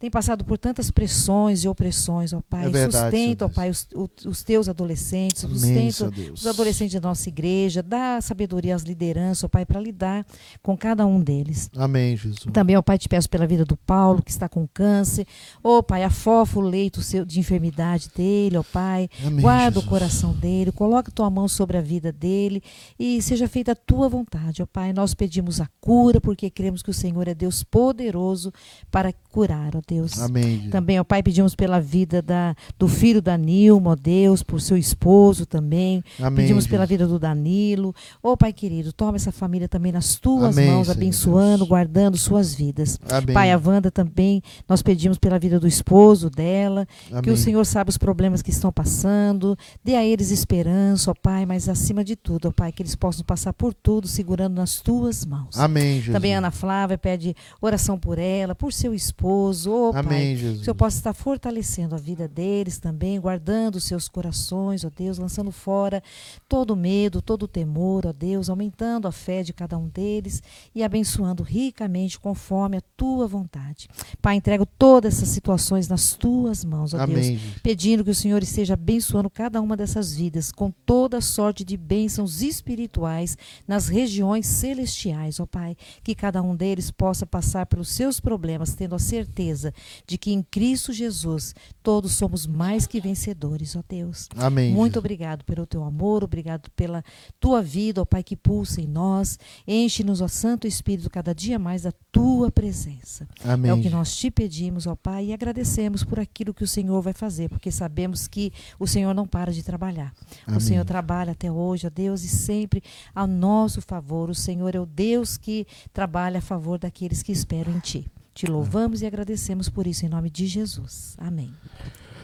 têm 0.00 0.10
passado 0.10 0.44
por 0.44 0.56
tantas 0.58 0.90
pressões 0.90 1.62
e 1.62 1.68
opressões, 1.68 2.32
ó 2.32 2.40
Pai. 2.48 2.64
É 2.66 2.68
verdade, 2.70 3.16
Sustenta, 3.16 3.44
ó 3.44 3.48
Pai, 3.48 3.70
os, 3.70 3.86
o- 3.94 4.08
os 4.26 4.42
teus 4.42 4.68
adolescentes, 4.68 5.44
Amém, 5.44 5.90
sustenta 5.92 6.32
os 6.32 6.46
adolescentes 6.46 6.94
da 7.00 7.06
nossa 7.08 7.28
igreja, 7.28 7.82
dá 7.82 8.18
sabedoria 8.20 8.74
às 8.74 8.82
lideranças, 8.82 9.44
ó 9.44 9.48
Pai, 9.48 9.66
para 9.66 9.78
lidar 9.78 10.26
com 10.62 10.76
cada 10.76 11.06
um 11.06 11.20
deles. 11.20 11.70
Amém, 11.76 12.16
Jesus. 12.16 12.46
Também, 12.52 12.76
ó 12.76 12.82
Pai, 12.82 12.96
te 12.98 13.08
peço 13.08 13.28
pela 13.28 13.46
vida 13.46 13.64
do 13.64 13.76
Paulo, 13.76 14.22
que 14.22 14.30
está 14.30 14.48
com 14.48 14.66
câncer. 14.66 15.26
Ó 15.62 15.82
Pai, 15.82 16.02
afofa 16.02 16.58
o 16.58 16.62
leito 16.62 17.02
seu 17.02 17.24
de 17.24 17.38
enfermidade 17.38 18.08
dele, 18.16 18.56
ó 18.56 18.62
Pai. 18.62 19.08
Amém, 19.24 19.40
Guarda 19.42 19.78
o 19.78 19.82
Jesus. 19.82 19.86
coração 19.88 20.32
dele, 20.32 20.72
coloca 20.72 21.10
tua 21.12 21.28
mão 21.28 21.46
sobre 21.46 21.76
a 21.76 21.82
vida 21.82 22.10
dele 22.10 22.62
e 22.98 23.20
seja 23.20 23.46
feita 23.46 23.72
a 23.72 23.76
tua 23.76 24.08
vontade, 24.08 24.62
ó 24.62 24.66
Pai. 24.66 24.94
Nós 24.94 25.12
pedimos 25.12 25.60
a 25.60 25.68
cura 25.78 26.20
porque 26.22 26.48
cremos 26.48 26.82
que 26.82 26.88
o 26.90 26.94
Senhor 26.94 27.28
é 27.28 27.34
Deus 27.34 27.62
poderoso 27.62 28.50
para 28.90 29.12
curar, 29.30 29.76
ó 29.76 29.80
Deus. 29.90 30.20
Amém. 30.20 30.68
Também, 30.70 31.00
ó 31.00 31.04
Pai, 31.04 31.20
pedimos 31.20 31.56
pela 31.56 31.80
vida 31.80 32.22
da, 32.22 32.54
do 32.78 32.86
filho 32.86 33.20
da 33.20 33.36
Nilma, 33.36 33.90
ó 33.90 33.96
Deus, 33.96 34.40
por 34.42 34.60
seu 34.60 34.76
esposo 34.76 35.44
também. 35.44 36.04
Amém, 36.20 36.36
Pedimos 36.44 36.64
pela 36.66 36.86
vida 36.86 37.08
do 37.08 37.18
Danilo. 37.18 37.92
Ô 38.22 38.36
Pai 38.36 38.52
querido, 38.52 38.92
toma 38.92 39.16
essa 39.16 39.32
família 39.32 39.68
também 39.68 39.90
nas 39.90 40.14
tuas 40.14 40.56
Amém, 40.56 40.70
mãos, 40.70 40.86
Senhor 40.86 40.96
abençoando, 40.96 41.56
Deus. 41.58 41.68
guardando 41.68 42.16
suas 42.16 42.54
vidas. 42.54 42.98
Amém. 43.10 43.34
Pai, 43.34 43.50
a 43.50 43.60
Wanda 43.62 43.90
também, 43.90 44.40
nós 44.68 44.80
pedimos 44.80 45.18
pela 45.18 45.38
vida 45.38 45.58
do 45.58 45.66
esposo 45.66 46.30
dela, 46.30 46.86
que 47.08 47.14
Amém. 47.16 47.32
o 47.32 47.36
Senhor 47.36 47.64
sabe 47.66 47.90
os 47.90 47.98
problemas 47.98 48.42
que 48.42 48.50
estão 48.50 48.70
passando, 48.72 49.56
dê 49.82 49.96
a 49.96 50.04
eles 50.04 50.30
esperança, 50.30 51.10
ó 51.10 51.14
Pai, 51.20 51.44
mas 51.44 51.68
acima 51.68 52.04
de 52.04 52.14
tudo, 52.14 52.48
ó 52.48 52.52
Pai, 52.52 52.70
que 52.70 52.82
eles 52.82 52.94
possam 52.94 53.24
passar 53.24 53.52
por 53.52 53.74
tudo 53.74 54.06
segurando 54.06 54.54
nas 54.54 54.80
tuas 54.80 55.26
mãos. 55.26 55.58
Amém, 55.58 55.96
Jesus. 55.96 56.12
Também 56.12 56.34
a 56.34 56.38
Ana 56.38 56.50
Flávia 56.52 56.96
pede 56.96 57.34
oração 57.60 57.98
por 57.98 58.18
ela, 58.18 58.54
por 58.54 58.72
seu 58.72 58.94
esposo, 58.94 59.72
Pai. 59.92 60.00
Amém, 60.00 60.34
Que 60.34 60.40
Jesus. 60.42 60.60
o 60.60 60.64
Senhor 60.64 60.74
possa 60.74 60.96
estar 60.96 61.14
fortalecendo 61.14 61.94
a 61.94 61.98
vida 61.98 62.28
deles 62.28 62.78
também, 62.78 63.20
guardando 63.20 63.76
os 63.76 63.84
seus 63.84 64.08
corações, 64.08 64.84
ó 64.84 64.90
Deus, 64.94 65.18
lançando 65.18 65.50
fora 65.50 66.02
todo 66.48 66.72
o 66.72 66.76
medo, 66.76 67.22
todo 67.22 67.44
o 67.44 67.48
temor, 67.48 68.06
ó 68.06 68.12
Deus, 68.12 68.48
aumentando 68.50 69.08
a 69.08 69.12
fé 69.12 69.42
de 69.42 69.52
cada 69.52 69.78
um 69.78 69.88
deles 69.88 70.42
e 70.74 70.82
abençoando 70.82 71.42
ricamente 71.42 72.18
conforme 72.18 72.76
a 72.76 72.82
tua 72.96 73.26
vontade. 73.26 73.88
Pai, 74.20 74.36
entrego 74.36 74.66
todas 74.66 75.16
essas 75.16 75.28
situações 75.30 75.88
nas 75.88 76.14
tuas 76.14 76.64
mãos, 76.64 76.94
ó 76.94 76.98
Deus, 76.98 77.10
Amém, 77.10 77.38
Jesus. 77.38 77.60
pedindo 77.62 78.04
que 78.04 78.10
o 78.10 78.14
Senhor 78.14 78.42
esteja 78.42 78.74
abençoando 78.74 79.30
cada 79.30 79.60
uma 79.60 79.76
dessas 79.76 80.14
vidas 80.14 80.52
com 80.52 80.70
toda 80.70 81.20
sorte 81.20 81.64
de 81.64 81.76
bênçãos 81.76 82.42
espirituais 82.42 83.36
nas 83.66 83.88
regiões 83.88 84.46
celestiais, 84.46 85.40
ó 85.40 85.46
Pai, 85.46 85.76
que 86.02 86.14
cada 86.14 86.42
um 86.42 86.54
deles 86.54 86.90
possa 86.90 87.24
passar 87.26 87.66
pelos 87.66 87.88
seus 87.88 88.20
problemas, 88.20 88.74
tendo 88.74 88.94
a 88.94 88.98
certeza 88.98 89.69
de 90.06 90.18
que 90.18 90.32
em 90.32 90.42
Cristo 90.42 90.92
Jesus 90.92 91.54
todos 91.82 92.12
somos 92.12 92.46
mais 92.46 92.86
que 92.86 93.00
vencedores, 93.00 93.76
ó 93.76 93.82
Deus. 93.88 94.28
Amém. 94.36 94.72
Muito 94.72 94.98
obrigado 94.98 95.44
pelo 95.44 95.66
teu 95.66 95.84
amor, 95.84 96.22
obrigado 96.24 96.70
pela 96.70 97.02
tua 97.38 97.62
vida, 97.62 98.02
ó 98.02 98.04
Pai, 98.04 98.22
que 98.22 98.36
pulsa 98.36 98.80
em 98.80 98.86
nós. 98.86 99.38
Enche-nos, 99.66 100.20
ó 100.20 100.28
Santo 100.28 100.66
Espírito, 100.66 101.10
cada 101.10 101.34
dia 101.34 101.58
mais 101.58 101.82
da 101.82 101.92
tua 102.12 102.50
presença. 102.50 103.28
Amém. 103.44 103.70
É 103.70 103.74
o 103.74 103.80
que 103.80 103.90
nós 103.90 104.14
te 104.16 104.30
pedimos, 104.30 104.86
ó 104.86 104.94
Pai, 104.94 105.26
e 105.26 105.32
agradecemos 105.32 106.04
por 106.04 106.18
aquilo 106.18 106.54
que 106.54 106.64
o 106.64 106.68
Senhor 106.68 107.00
vai 107.00 107.12
fazer, 107.12 107.48
porque 107.48 107.70
sabemos 107.70 108.26
que 108.26 108.52
o 108.78 108.86
Senhor 108.86 109.14
não 109.14 109.26
para 109.26 109.52
de 109.52 109.62
trabalhar. 109.62 110.12
Amém. 110.46 110.58
O 110.58 110.60
Senhor 110.60 110.84
trabalha 110.84 111.32
até 111.32 111.50
hoje, 111.50 111.86
ó 111.86 111.90
Deus, 111.90 112.22
e 112.24 112.28
sempre 112.28 112.82
a 113.14 113.26
nosso 113.26 113.80
favor. 113.80 114.30
O 114.30 114.34
Senhor 114.34 114.74
é 114.74 114.80
o 114.80 114.86
Deus 114.86 115.36
que 115.36 115.66
trabalha 115.92 116.38
a 116.38 116.42
favor 116.42 116.78
daqueles 116.78 117.22
que 117.22 117.32
esperam 117.32 117.74
em 117.74 117.80
Ti. 117.80 118.06
Te 118.40 118.46
louvamos 118.46 119.02
e 119.02 119.06
agradecemos 119.06 119.68
por 119.68 119.86
isso, 119.86 120.06
em 120.06 120.08
nome 120.08 120.30
de 120.30 120.46
Jesus. 120.46 121.14
Amém. 121.18 121.52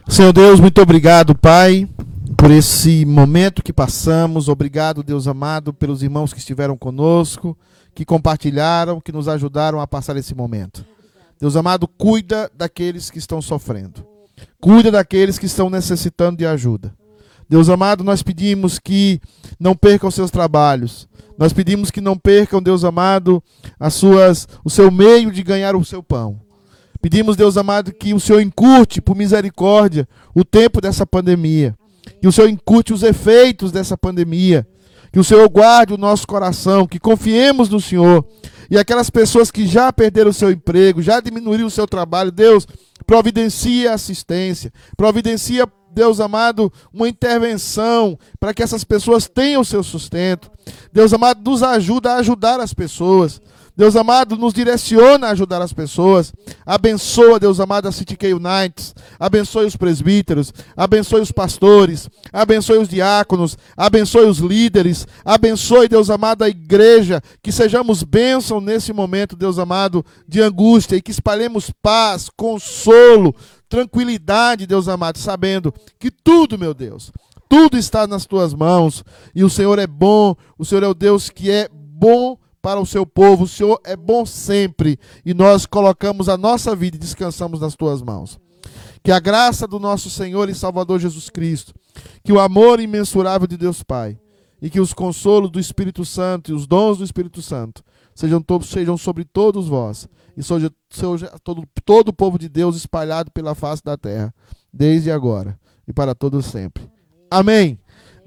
Senhor 0.08 0.32
Deus, 0.32 0.58
muito 0.58 0.80
obrigado, 0.80 1.34
Pai, 1.34 1.86
por 2.38 2.50
esse 2.50 3.04
momento 3.04 3.62
que 3.62 3.70
passamos. 3.70 4.48
Obrigado, 4.48 5.02
Deus 5.02 5.28
amado, 5.28 5.74
pelos 5.74 6.02
irmãos 6.02 6.32
que 6.32 6.38
estiveram 6.38 6.74
conosco, 6.74 7.54
que 7.94 8.02
compartilharam, 8.02 8.98
que 8.98 9.12
nos 9.12 9.28
ajudaram 9.28 9.78
a 9.78 9.86
passar 9.86 10.16
esse 10.16 10.34
momento. 10.34 10.86
Deus 11.38 11.54
amado, 11.54 11.86
cuida 11.86 12.50
daqueles 12.56 13.10
que 13.10 13.18
estão 13.18 13.42
sofrendo. 13.42 14.02
Cuida 14.58 14.90
daqueles 14.90 15.38
que 15.38 15.44
estão 15.44 15.68
necessitando 15.68 16.38
de 16.38 16.46
ajuda. 16.46 16.94
Deus 17.48 17.68
amado, 17.68 18.02
nós 18.02 18.22
pedimos 18.22 18.78
que 18.78 19.20
não 19.58 19.74
percam 19.74 20.10
seus 20.10 20.30
trabalhos. 20.30 21.08
Nós 21.38 21.52
pedimos 21.52 21.90
que 21.90 22.00
não 22.00 22.16
percam, 22.16 22.62
Deus 22.62 22.82
amado, 22.82 23.42
as 23.78 23.94
suas, 23.94 24.48
o 24.64 24.70
seu 24.70 24.90
meio 24.90 25.30
de 25.30 25.42
ganhar 25.42 25.76
o 25.76 25.84
seu 25.84 26.02
pão. 26.02 26.40
Pedimos, 27.00 27.36
Deus 27.36 27.56
amado, 27.56 27.92
que 27.92 28.14
o 28.14 28.20
Senhor 28.20 28.40
encurte, 28.40 29.00
por 29.00 29.14
misericórdia, 29.14 30.08
o 30.34 30.44
tempo 30.44 30.80
dessa 30.80 31.06
pandemia. 31.06 31.76
Que 32.20 32.26
o 32.26 32.32
Senhor 32.32 32.48
encurte 32.48 32.92
os 32.92 33.02
efeitos 33.02 33.70
dessa 33.70 33.96
pandemia. 33.96 34.66
Que 35.12 35.20
o 35.20 35.24
Senhor 35.24 35.48
guarde 35.48 35.94
o 35.94 35.98
nosso 35.98 36.26
coração, 36.26 36.86
que 36.86 36.98
confiemos 36.98 37.68
no 37.68 37.80
Senhor. 37.80 38.26
E 38.70 38.76
aquelas 38.76 39.10
pessoas 39.10 39.50
que 39.50 39.66
já 39.66 39.92
perderam 39.92 40.30
o 40.30 40.34
seu 40.34 40.50
emprego, 40.50 41.00
já 41.00 41.20
diminuíram 41.20 41.66
o 41.66 41.70
seu 41.70 41.86
trabalho, 41.86 42.32
Deus, 42.32 42.66
providencia 43.06 43.92
assistência, 43.92 44.72
providencia, 44.96 45.68
Deus 45.96 46.20
amado, 46.20 46.70
uma 46.92 47.08
intervenção 47.08 48.18
para 48.38 48.52
que 48.52 48.62
essas 48.62 48.84
pessoas 48.84 49.26
tenham 49.26 49.62
o 49.62 49.64
seu 49.64 49.82
sustento. 49.82 50.50
Deus 50.92 51.10
amado, 51.14 51.40
nos 51.50 51.62
ajuda 51.62 52.12
a 52.12 52.16
ajudar 52.16 52.60
as 52.60 52.74
pessoas. 52.74 53.40
Deus 53.76 53.94
amado, 53.94 54.38
nos 54.38 54.54
direciona 54.54 55.26
a 55.26 55.30
ajudar 55.32 55.60
as 55.60 55.72
pessoas. 55.72 56.32
Abençoa, 56.64 57.38
Deus 57.38 57.60
amado, 57.60 57.86
a 57.86 57.92
City 57.92 58.16
K 58.16 58.32
Unites. 58.32 58.94
Abençoe 59.20 59.66
os 59.66 59.76
presbíteros. 59.76 60.50
Abençoe 60.74 61.20
os 61.20 61.30
pastores. 61.30 62.08
Abençoe 62.32 62.78
os 62.78 62.88
diáconos. 62.88 63.58
Abençoe 63.76 64.24
os 64.24 64.38
líderes. 64.38 65.06
Abençoe, 65.22 65.88
Deus 65.88 66.08
amado, 66.08 66.42
a 66.42 66.48
igreja. 66.48 67.20
Que 67.42 67.52
sejamos 67.52 68.02
bênção 68.02 68.62
nesse 68.62 68.94
momento, 68.94 69.36
Deus 69.36 69.58
amado, 69.58 70.02
de 70.26 70.40
angústia. 70.40 70.96
E 70.96 71.02
que 71.02 71.10
espalhemos 71.10 71.70
paz, 71.82 72.30
consolo, 72.34 73.34
tranquilidade, 73.68 74.66
Deus 74.66 74.88
amado, 74.88 75.18
sabendo 75.18 75.74
que 75.98 76.10
tudo, 76.10 76.58
meu 76.58 76.72
Deus, 76.72 77.12
tudo 77.46 77.76
está 77.76 78.06
nas 78.06 78.24
tuas 78.24 78.54
mãos. 78.54 79.04
E 79.34 79.44
o 79.44 79.50
Senhor 79.50 79.78
é 79.78 79.86
bom. 79.86 80.34
O 80.58 80.64
Senhor 80.64 80.82
é 80.82 80.88
o 80.88 80.94
Deus 80.94 81.28
que 81.28 81.50
é 81.50 81.68
bom 81.70 82.38
para 82.66 82.80
o 82.80 82.84
seu 82.84 83.06
povo. 83.06 83.44
O 83.44 83.48
Senhor 83.48 83.80
é 83.84 83.94
bom 83.94 84.26
sempre 84.26 84.98
e 85.24 85.32
nós 85.32 85.66
colocamos 85.66 86.28
a 86.28 86.36
nossa 86.36 86.74
vida 86.74 86.96
e 86.96 86.98
descansamos 86.98 87.60
nas 87.60 87.76
tuas 87.76 88.02
mãos. 88.02 88.40
Que 89.04 89.12
a 89.12 89.20
graça 89.20 89.68
do 89.68 89.78
nosso 89.78 90.10
Senhor 90.10 90.48
e 90.48 90.54
Salvador 90.54 90.98
Jesus 90.98 91.30
Cristo, 91.30 91.72
que 92.24 92.32
o 92.32 92.40
amor 92.40 92.80
imensurável 92.80 93.46
de 93.46 93.56
Deus 93.56 93.84
Pai 93.84 94.18
e 94.60 94.68
que 94.68 94.80
os 94.80 94.92
consolos 94.92 95.48
do 95.48 95.60
Espírito 95.60 96.04
Santo 96.04 96.50
e 96.50 96.54
os 96.54 96.66
dons 96.66 96.98
do 96.98 97.04
Espírito 97.04 97.40
Santo 97.40 97.84
sejam, 98.12 98.42
todos, 98.42 98.68
sejam 98.68 98.96
sobre 98.96 99.24
todos 99.24 99.68
vós 99.68 100.08
e 100.36 100.42
seja 100.42 100.68
todo, 101.44 101.62
todo 101.84 102.08
o 102.08 102.12
povo 102.12 102.36
de 102.36 102.48
Deus 102.48 102.74
espalhado 102.74 103.30
pela 103.30 103.54
face 103.54 103.84
da 103.84 103.96
terra, 103.96 104.34
desde 104.72 105.08
agora 105.12 105.56
e 105.86 105.92
para 105.92 106.16
todos 106.16 106.46
sempre. 106.46 106.82
Amém. 107.30 107.78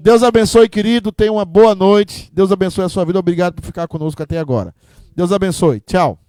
Deus 0.02 0.22
abençoe, 0.22 0.68
querido. 0.68 1.12
Tenha 1.12 1.32
uma 1.32 1.44
boa 1.44 1.74
noite. 1.74 2.30
Deus 2.32 2.50
abençoe 2.50 2.84
a 2.84 2.88
sua 2.88 3.04
vida. 3.04 3.18
Obrigado 3.18 3.54
por 3.54 3.64
ficar 3.64 3.86
conosco 3.86 4.22
até 4.22 4.38
agora. 4.38 4.74
Deus 5.14 5.30
abençoe. 5.30 5.80
Tchau. 5.80 6.19